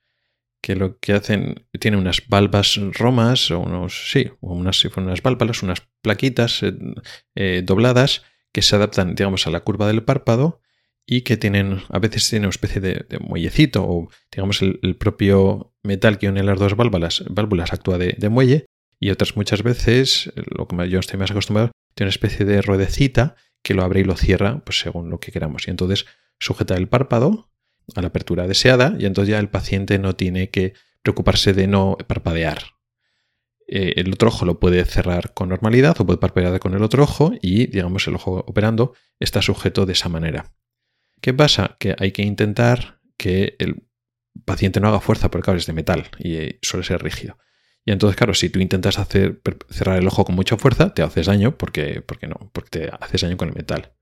que 0.61 0.75
lo 0.75 0.99
que 0.99 1.13
hacen 1.13 1.67
tiene 1.79 1.97
unas 1.97 2.27
valvas 2.27 2.79
romas 2.93 3.51
o 3.51 3.59
unos 3.59 4.11
sí 4.11 4.31
unas 4.41 4.79
si 4.79 4.89
unas 4.95 5.21
válvulas 5.21 5.63
unas 5.63 5.83
plaquitas 6.01 6.63
eh, 6.63 6.73
eh, 7.35 7.61
dobladas 7.63 8.23
que 8.51 8.61
se 8.61 8.75
adaptan 8.75 9.15
digamos 9.15 9.47
a 9.47 9.51
la 9.51 9.61
curva 9.61 9.87
del 9.87 10.03
párpado 10.03 10.61
y 11.07 11.21
que 11.21 11.37
tienen, 11.37 11.81
a 11.89 11.99
veces 11.99 12.29
tienen 12.29 12.47
una 12.47 12.51
especie 12.51 12.81
de, 12.81 13.05
muellecito 13.21 13.83
o 13.87 14.09
digamos 14.29 14.61
el, 14.61 14.95
propio 14.97 15.73
metal 15.81 16.19
que 16.19 16.27
une 16.27 16.43
las 16.43 16.59
dos 16.59 16.75
válvulas, 16.75 17.23
válvulas 17.29 17.71
actúa 17.71 17.97
de, 17.97 18.29
muelle 18.29 18.65
y 18.99 19.09
otras 19.11 19.37
muchas 19.37 19.63
veces, 19.63 20.33
lo 20.35 20.67
que 20.67 20.89
yo 20.89 20.99
estoy 20.99 21.17
más 21.17 21.31
acostumbrado, 21.31 21.71
tiene 21.95 22.07
una 22.07 22.11
especie 22.11 22.45
de 22.45 22.61
ruedecita 22.61 23.35
que 23.63 23.73
lo 23.73 23.83
abre 23.83 24.01
y 24.01 24.03
lo 24.03 24.17
cierra 24.17 24.59
pues 24.65 24.79
según 24.79 25.09
lo 25.09 25.19
que 25.19 25.31
queramos. 25.31 25.67
Y 25.67 25.71
entonces 25.71 26.05
sujeta 26.39 26.75
el 26.75 26.89
párpado 26.89 27.46
a 27.95 28.01
la 28.01 28.07
apertura 28.07 28.47
deseada 28.47 28.95
y 28.99 29.05
entonces 29.05 29.31
ya 29.31 29.39
el 29.39 29.49
paciente 29.49 29.99
no 29.99 30.15
tiene 30.15 30.49
que 30.49 30.73
preocuparse 31.01 31.53
de 31.53 31.67
no 31.67 31.97
parpadear. 32.07 32.77
Eh, 33.67 33.93
el 33.97 34.13
otro 34.13 34.29
ojo 34.29 34.45
lo 34.45 34.59
puede 34.59 34.83
cerrar 34.85 35.33
con 35.33 35.49
normalidad 35.49 35.99
o 35.99 36.05
puede 36.05 36.19
parpadear 36.19 36.59
con 36.59 36.73
el 36.73 36.83
otro 36.83 37.03
ojo 37.03 37.33
y 37.41 37.67
digamos 37.67 38.07
el 38.07 38.15
ojo 38.15 38.43
operando 38.47 38.93
está 39.19 39.41
sujeto 39.41 39.85
de 39.85 39.93
esa 39.93 40.09
manera. 40.09 40.53
¿Qué 41.21 41.33
pasa? 41.33 41.75
Que 41.79 41.95
hay 41.97 42.11
que 42.11 42.23
intentar 42.23 42.99
que 43.17 43.55
el 43.59 43.87
paciente 44.45 44.79
no 44.79 44.87
haga 44.87 44.99
fuerza 44.99 45.31
porque 45.31 45.45
claro, 45.45 45.59
es 45.59 45.65
de 45.65 45.73
metal 45.73 46.05
y 46.19 46.35
eh, 46.35 46.59
suele 46.61 46.85
ser 46.85 47.03
rígido. 47.03 47.37
Y 47.85 47.91
entonces, 47.91 48.17
claro, 48.17 48.33
si 48.33 48.49
tú 48.49 48.59
intentas 48.59 48.99
hacer, 48.99 49.41
cerrar 49.69 49.97
el 49.97 50.07
ojo 50.07 50.25
con 50.25 50.35
mucha 50.35 50.57
fuerza, 50.57 50.93
te 50.93 51.03
haces 51.03 51.27
daño 51.27 51.57
porque, 51.57 52.01
porque 52.01 52.27
no, 52.27 52.51
porque 52.51 52.69
te 52.69 52.89
haces 52.99 53.21
daño 53.21 53.37
con 53.37 53.47
el 53.47 53.55
metal. 53.55 53.93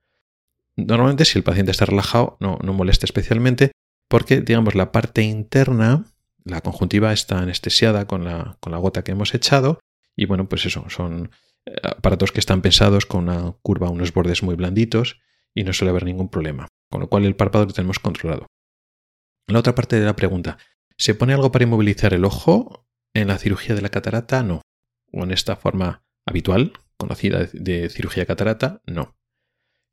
Normalmente, 0.77 1.25
si 1.25 1.37
el 1.37 1.43
paciente 1.43 1.71
está 1.71 1.85
relajado, 1.85 2.37
no, 2.39 2.57
no 2.61 2.73
molesta 2.73 3.05
especialmente 3.05 3.71
porque, 4.09 4.41
digamos, 4.41 4.75
la 4.75 4.91
parte 4.91 5.23
interna, 5.23 6.05
la 6.43 6.61
conjuntiva 6.61 7.13
está 7.13 7.39
anestesiada 7.39 8.05
con 8.05 8.25
la, 8.25 8.57
con 8.59 8.71
la 8.71 8.77
gota 8.77 9.03
que 9.03 9.11
hemos 9.11 9.33
echado. 9.33 9.79
Y 10.15 10.25
bueno, 10.25 10.47
pues 10.47 10.65
eso, 10.65 10.85
son 10.89 11.31
eh, 11.65 11.73
aparatos 11.83 12.31
que 12.31 12.39
están 12.39 12.61
pensados 12.61 13.05
con 13.05 13.29
una 13.29 13.53
curva, 13.61 13.89
unos 13.89 14.13
bordes 14.13 14.43
muy 14.43 14.55
blanditos 14.55 15.19
y 15.53 15.63
no 15.63 15.73
suele 15.73 15.91
haber 15.91 16.05
ningún 16.05 16.29
problema 16.29 16.67
con 16.95 17.01
lo 17.01 17.09
cual 17.09 17.25
el 17.25 17.35
párpado 17.35 17.65
lo 17.65 17.73
tenemos 17.73 17.99
controlado. 17.99 18.47
La 19.47 19.59
otra 19.59 19.75
parte 19.75 19.99
de 19.99 20.05
la 20.05 20.15
pregunta, 20.15 20.57
¿se 20.97 21.13
pone 21.13 21.33
algo 21.33 21.51
para 21.51 21.63
inmovilizar 21.63 22.13
el 22.13 22.25
ojo 22.25 22.87
en 23.13 23.27
la 23.27 23.37
cirugía 23.37 23.75
de 23.75 23.81
la 23.81 23.89
catarata? 23.89 24.43
No. 24.43 24.61
O 25.11 25.23
en 25.23 25.31
esta 25.31 25.55
forma 25.57 26.05
habitual, 26.25 26.71
conocida 26.97 27.47
de 27.51 27.89
cirugía 27.89 28.25
catarata, 28.25 28.81
no. 28.85 29.17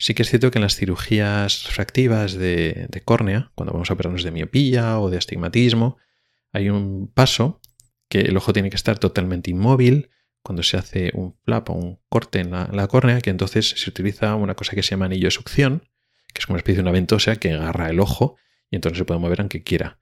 Sí 0.02 0.14
que 0.14 0.22
es 0.22 0.30
cierto 0.30 0.50
que 0.50 0.58
en 0.58 0.62
las 0.62 0.74
cirugías 0.74 1.64
refractivas 1.64 2.34
de, 2.34 3.02
córnea, 3.04 3.52
cuando 3.54 3.72
vamos 3.72 3.88
a 3.88 3.94
operarnos 3.94 4.24
de 4.24 4.32
miopía 4.32 4.98
o 4.98 5.10
de 5.10 5.16
astigmatismo, 5.16 5.96
hay 6.52 6.70
un 6.70 7.06
paso 7.06 7.60
que 8.08 8.22
el 8.22 8.36
ojo 8.36 8.52
tiene 8.52 8.68
que 8.68 8.74
estar 8.74 8.98
totalmente 8.98 9.52
inmóvil 9.52 10.10
cuando 10.42 10.64
se 10.64 10.76
hace 10.76 11.12
un 11.14 11.38
flap 11.44 11.70
o 11.70 11.74
un 11.74 12.00
corte 12.08 12.40
en 12.40 12.50
la, 12.50 12.88
córnea, 12.88 13.20
que 13.20 13.30
entonces 13.30 13.74
se 13.76 13.88
utiliza 13.88 14.34
una 14.34 14.56
cosa 14.56 14.74
que 14.74 14.82
se 14.82 14.90
llama 14.90 15.04
anillo 15.04 15.28
de 15.28 15.30
succión, 15.30 15.88
que 16.34 16.40
es 16.40 16.46
como 16.46 16.54
una 16.54 16.62
especie 16.62 16.78
de 16.78 16.82
una 16.82 16.90
ventosa 16.90 17.36
que 17.36 17.52
agarra 17.52 17.88
el 17.88 18.00
ojo 18.00 18.34
y 18.72 18.74
entonces 18.74 18.98
se 18.98 19.04
puede 19.04 19.20
mover 19.20 19.40
aunque 19.40 19.62
quiera. 19.62 20.00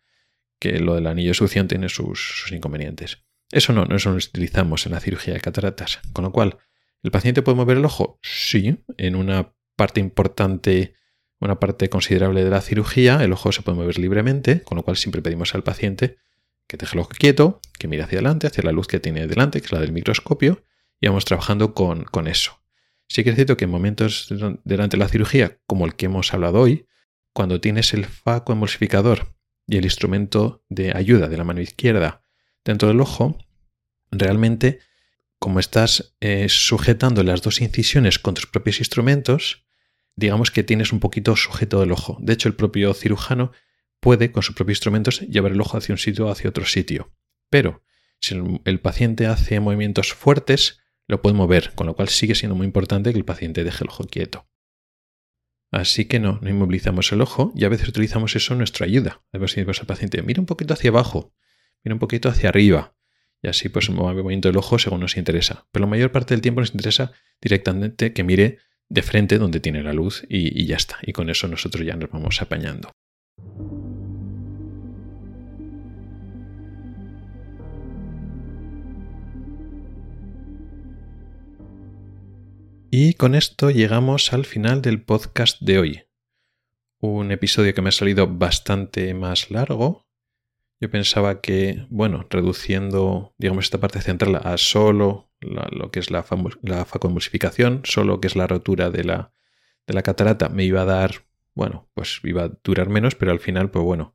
Que 0.58 0.80
lo 0.80 0.94
del 0.94 1.08
anillo 1.08 1.28
de 1.28 1.34
succión 1.34 1.68
tiene 1.68 1.90
sus, 1.90 2.50
inconvenientes. 2.50 3.18
Eso 3.52 3.74
no, 3.74 3.84
no 3.84 3.96
lo 4.02 4.12
utilizamos 4.12 4.86
en 4.86 4.92
la 4.92 5.00
cirugía 5.00 5.34
de 5.34 5.40
cataratas. 5.40 6.00
Con 6.14 6.24
lo 6.24 6.32
cual, 6.32 6.56
¿el 7.02 7.10
paciente 7.10 7.42
puede 7.42 7.56
mover 7.56 7.76
el 7.76 7.84
ojo? 7.84 8.18
Sí, 8.22 8.82
en 8.96 9.14
una 9.14 9.52
parte 9.80 9.98
importante, 9.98 10.92
una 11.38 11.58
parte 11.58 11.88
considerable 11.88 12.44
de 12.44 12.50
la 12.50 12.60
cirugía, 12.60 13.24
el 13.24 13.32
ojo 13.32 13.50
se 13.50 13.62
puede 13.62 13.78
mover 13.78 13.98
libremente, 13.98 14.60
con 14.62 14.76
lo 14.76 14.82
cual 14.82 14.98
siempre 14.98 15.22
pedimos 15.22 15.54
al 15.54 15.62
paciente 15.62 16.18
que 16.66 16.76
deje 16.76 16.96
el 16.96 17.00
ojo 17.00 17.08
quieto, 17.18 17.62
que 17.78 17.88
mire 17.88 18.02
hacia 18.02 18.18
adelante, 18.18 18.46
hacia 18.46 18.62
la 18.62 18.72
luz 18.72 18.86
que 18.86 19.00
tiene 19.00 19.26
delante, 19.26 19.58
que 19.58 19.64
es 19.64 19.72
la 19.72 19.80
del 19.80 19.92
microscopio, 19.92 20.66
y 21.00 21.06
vamos 21.06 21.24
trabajando 21.24 21.72
con, 21.72 22.04
con 22.04 22.28
eso. 22.28 22.60
Sí 23.08 23.24
que 23.24 23.30
es 23.30 23.36
cierto 23.36 23.56
que 23.56 23.64
en 23.64 23.70
momentos 23.70 24.28
durante 24.64 24.98
la 24.98 25.08
cirugía, 25.08 25.58
como 25.66 25.86
el 25.86 25.94
que 25.94 26.06
hemos 26.06 26.34
hablado 26.34 26.60
hoy, 26.60 26.86
cuando 27.32 27.58
tienes 27.58 27.94
el 27.94 28.04
faco 28.04 28.52
emulsificador 28.52 29.34
y 29.66 29.78
el 29.78 29.84
instrumento 29.84 30.62
de 30.68 30.92
ayuda 30.94 31.28
de 31.28 31.38
la 31.38 31.44
mano 31.44 31.62
izquierda 31.62 32.22
dentro 32.66 32.88
del 32.88 33.00
ojo, 33.00 33.38
realmente, 34.10 34.80
como 35.38 35.58
estás 35.58 36.14
eh, 36.20 36.50
sujetando 36.50 37.22
las 37.22 37.40
dos 37.40 37.62
incisiones 37.62 38.18
con 38.18 38.34
tus 38.34 38.46
propios 38.46 38.78
instrumentos, 38.78 39.64
digamos 40.20 40.50
que 40.50 40.62
tienes 40.62 40.92
un 40.92 41.00
poquito 41.00 41.34
sujeto 41.34 41.80
del 41.80 41.92
ojo. 41.92 42.18
De 42.20 42.34
hecho, 42.34 42.48
el 42.48 42.54
propio 42.54 42.92
cirujano 42.94 43.52
puede, 44.00 44.30
con 44.30 44.42
sus 44.42 44.54
propios 44.54 44.76
instrumentos, 44.76 45.20
llevar 45.22 45.52
el 45.52 45.60
ojo 45.60 45.78
hacia 45.78 45.94
un 45.94 45.98
sitio 45.98 46.26
o 46.26 46.30
hacia 46.30 46.50
otro 46.50 46.66
sitio. 46.66 47.12
Pero 47.48 47.82
si 48.20 48.36
el 48.64 48.80
paciente 48.80 49.26
hace 49.26 49.58
movimientos 49.60 50.12
fuertes, 50.12 50.80
lo 51.08 51.22
puede 51.22 51.34
mover, 51.34 51.72
con 51.74 51.86
lo 51.86 51.96
cual 51.96 52.08
sigue 52.08 52.34
siendo 52.34 52.54
muy 52.54 52.66
importante 52.66 53.12
que 53.12 53.18
el 53.18 53.24
paciente 53.24 53.64
deje 53.64 53.82
el 53.82 53.90
ojo 53.90 54.04
quieto. 54.04 54.46
Así 55.72 56.04
que 56.04 56.20
no, 56.20 56.38
no 56.42 56.50
inmovilizamos 56.50 57.10
el 57.12 57.22
ojo 57.22 57.52
y 57.56 57.64
a 57.64 57.68
veces 57.68 57.88
utilizamos 57.88 58.36
eso 58.36 58.52
en 58.52 58.58
nuestra 58.58 58.86
ayuda. 58.86 59.22
A 59.32 59.38
veces 59.38 59.80
al 59.80 59.86
paciente, 59.86 60.22
mira 60.22 60.40
un 60.40 60.46
poquito 60.46 60.74
hacia 60.74 60.90
abajo, 60.90 61.32
mira 61.82 61.94
un 61.94 61.98
poquito 61.98 62.28
hacia 62.28 62.50
arriba. 62.50 62.94
Y 63.42 63.48
así 63.48 63.70
pues 63.70 63.88
el 63.88 63.94
movimiento 63.94 64.48
del 64.48 64.58
ojo 64.58 64.78
según 64.78 65.00
nos 65.00 65.16
interesa. 65.16 65.66
Pero 65.72 65.86
la 65.86 65.90
mayor 65.90 66.12
parte 66.12 66.34
del 66.34 66.42
tiempo 66.42 66.60
nos 66.60 66.72
interesa 66.72 67.12
directamente 67.40 68.12
que 68.12 68.22
mire 68.22 68.58
de 68.90 69.02
frente 69.02 69.38
donde 69.38 69.60
tiene 69.60 69.82
la 69.82 69.92
luz 69.92 70.24
y, 70.28 70.66
ya 70.66 70.76
está. 70.76 70.98
Y 71.02 71.12
con 71.12 71.30
eso 71.30 71.48
nosotros 71.48 71.86
ya 71.86 71.96
nos 71.96 72.10
vamos 72.10 72.42
apañando. 72.42 72.90
Y 82.92 83.14
con 83.14 83.36
esto 83.36 83.70
llegamos 83.70 84.32
al 84.32 84.44
final 84.44 84.82
del 84.82 85.02
podcast 85.02 85.62
de 85.62 85.78
hoy. 85.78 86.02
Un 86.98 87.30
episodio 87.30 87.72
que 87.72 87.82
me 87.82 87.90
ha 87.90 87.92
salido 87.92 88.26
bastante 88.26 89.14
más 89.14 89.52
largo. 89.52 90.09
Yo 90.80 90.90
pensaba 90.90 91.42
que, 91.42 91.86
bueno, 91.90 92.26
reduciendo, 92.30 93.34
digamos, 93.36 93.66
esta 93.66 93.80
parte 93.80 94.00
central 94.00 94.40
a 94.42 94.56
solo 94.56 95.30
lo 95.40 95.90
que 95.90 96.00
es 96.00 96.10
la, 96.10 96.24
la 96.62 96.84
facoemulsificación, 96.84 97.82
solo 97.84 98.20
que 98.20 98.28
es 98.28 98.36
la 98.36 98.46
rotura 98.46 98.90
de 98.90 99.04
la, 99.04 99.32
de 99.86 99.94
la 99.94 100.02
catarata, 100.02 100.48
me 100.48 100.64
iba 100.64 100.82
a 100.82 100.86
dar, 100.86 101.26
bueno, 101.54 101.88
pues 101.94 102.20
iba 102.24 102.44
a 102.44 102.52
durar 102.64 102.88
menos, 102.88 103.14
pero 103.14 103.32
al 103.32 103.40
final, 103.40 103.70
pues 103.70 103.84
bueno, 103.84 104.14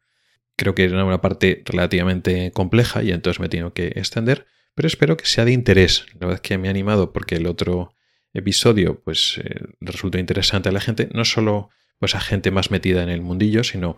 creo 0.55 0.73
que 0.73 0.85
era 0.85 1.05
una 1.05 1.21
parte 1.21 1.61
relativamente 1.65 2.51
compleja 2.51 3.03
y 3.03 3.11
entonces 3.11 3.39
me 3.39 3.47
he 3.47 3.49
tenido 3.49 3.73
que 3.73 3.87
extender. 3.87 4.47
pero 4.73 4.87
espero 4.87 5.17
que 5.17 5.25
sea 5.25 5.45
de 5.45 5.51
interés. 5.51 6.05
La 6.13 6.27
verdad 6.27 6.35
es 6.35 6.41
que 6.41 6.57
me 6.57 6.67
ha 6.67 6.71
animado 6.71 7.13
porque 7.13 7.35
el 7.35 7.47
otro 7.47 7.93
episodio 8.33 9.01
pues 9.01 9.39
eh, 9.43 9.61
resultó 9.79 10.17
interesante 10.17 10.69
a 10.69 10.71
la 10.71 10.81
gente, 10.81 11.09
no 11.13 11.23
solo 11.25 11.69
pues 11.99 12.15
a 12.15 12.19
gente 12.19 12.51
más 12.51 12.71
metida 12.71 13.03
en 13.03 13.09
el 13.09 13.21
mundillo, 13.21 13.63
sino 13.63 13.95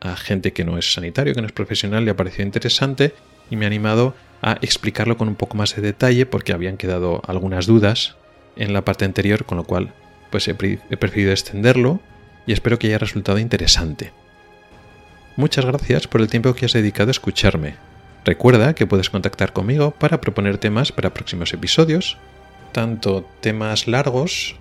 a 0.00 0.16
gente 0.16 0.52
que 0.52 0.64
no 0.64 0.78
es 0.78 0.92
sanitario, 0.92 1.34
que 1.34 1.40
no 1.40 1.46
es 1.46 1.52
profesional, 1.52 2.04
le 2.04 2.10
ha 2.10 2.16
parecido 2.16 2.44
interesante 2.44 3.14
y 3.50 3.56
me 3.56 3.64
ha 3.64 3.68
animado 3.68 4.14
a 4.42 4.58
explicarlo 4.62 5.16
con 5.16 5.28
un 5.28 5.34
poco 5.34 5.56
más 5.56 5.74
de 5.74 5.82
detalle 5.82 6.26
porque 6.26 6.52
habían 6.52 6.76
quedado 6.76 7.22
algunas 7.26 7.66
dudas 7.66 8.16
en 8.56 8.72
la 8.72 8.84
parte 8.84 9.04
anterior, 9.04 9.44
con 9.44 9.58
lo 9.58 9.64
cual 9.64 9.92
pues 10.30 10.46
he, 10.48 10.56
he 10.90 10.96
preferido 10.96 11.32
extenderlo 11.32 12.00
y 12.46 12.52
espero 12.52 12.78
que 12.78 12.88
haya 12.88 12.98
resultado 12.98 13.38
interesante. 13.38 14.12
Muchas 15.36 15.64
gracias 15.64 16.08
por 16.08 16.20
el 16.20 16.28
tiempo 16.28 16.54
que 16.54 16.66
has 16.66 16.72
dedicado 16.72 17.10
a 17.10 17.12
escucharme. 17.12 17.76
Recuerda 18.24 18.74
que 18.74 18.86
puedes 18.86 19.10
contactar 19.10 19.52
conmigo 19.52 19.92
para 19.92 20.20
proponer 20.20 20.58
temas 20.58 20.92
para 20.92 21.14
próximos 21.14 21.52
episodios, 21.52 22.18
tanto 22.72 23.24
temas 23.40 23.86
largos 23.86 24.56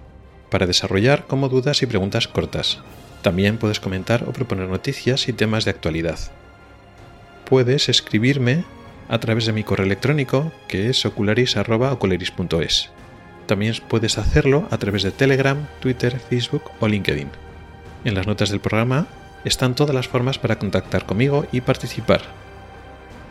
para 0.50 0.68
desarrollar 0.68 1.26
como 1.28 1.50
dudas 1.50 1.82
y 1.82 1.86
preguntas 1.86 2.28
cortas. 2.28 2.80
También 3.22 3.58
puedes 3.58 3.80
comentar 3.80 4.24
o 4.28 4.34
proponer 4.34 4.68
noticias 4.68 5.28
y 5.28 5.34
temas 5.34 5.66
de 5.66 5.72
actualidad. 5.72 6.20
Puedes 7.46 7.90
escribirme 7.90 8.64
a 9.10 9.20
través 9.20 9.46
de 9.46 9.54
mi 9.54 9.64
correo 9.64 9.86
electrónico 9.86 10.52
que 10.68 10.90
es 10.90 11.06
ocularis.ocularis.es. 11.06 12.90
También 13.46 13.76
puedes 13.88 14.18
hacerlo 14.18 14.68
a 14.72 14.78
través 14.78 15.04
de 15.04 15.12
Telegram, 15.12 15.68
Twitter, 15.80 16.20
Facebook 16.20 16.64
o 16.80 16.88
LinkedIn. 16.88 17.30
En 18.04 18.16
las 18.16 18.28
notas 18.28 18.50
del 18.50 18.60
programa 18.60 19.08
están 19.46 19.76
todas 19.76 19.96
las 19.96 20.08
formas 20.08 20.38
para 20.38 20.60
contactar 20.60 21.06
conmigo 21.06 21.46
y 21.52 21.62
participar. 21.62 22.22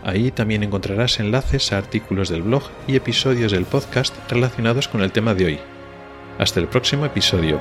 Ahí 0.03 0.31
también 0.31 0.63
encontrarás 0.63 1.21
enlaces 1.21 1.73
a 1.73 1.79
artículos 1.79 2.29
del 2.29 2.43
blog 2.43 2.63
y 2.87 2.97
episodios 2.97 3.53
del 3.53 3.65
podcast 3.65 4.15
relacionados 4.31 4.89
con 4.89 5.03
el 5.03 5.13
tema 5.13 5.35
de 5.35 5.47
hoy. 5.47 5.59
Hasta 6.39 6.61
el 6.61 6.69
próximo 6.69 7.05
episodio. 7.07 7.61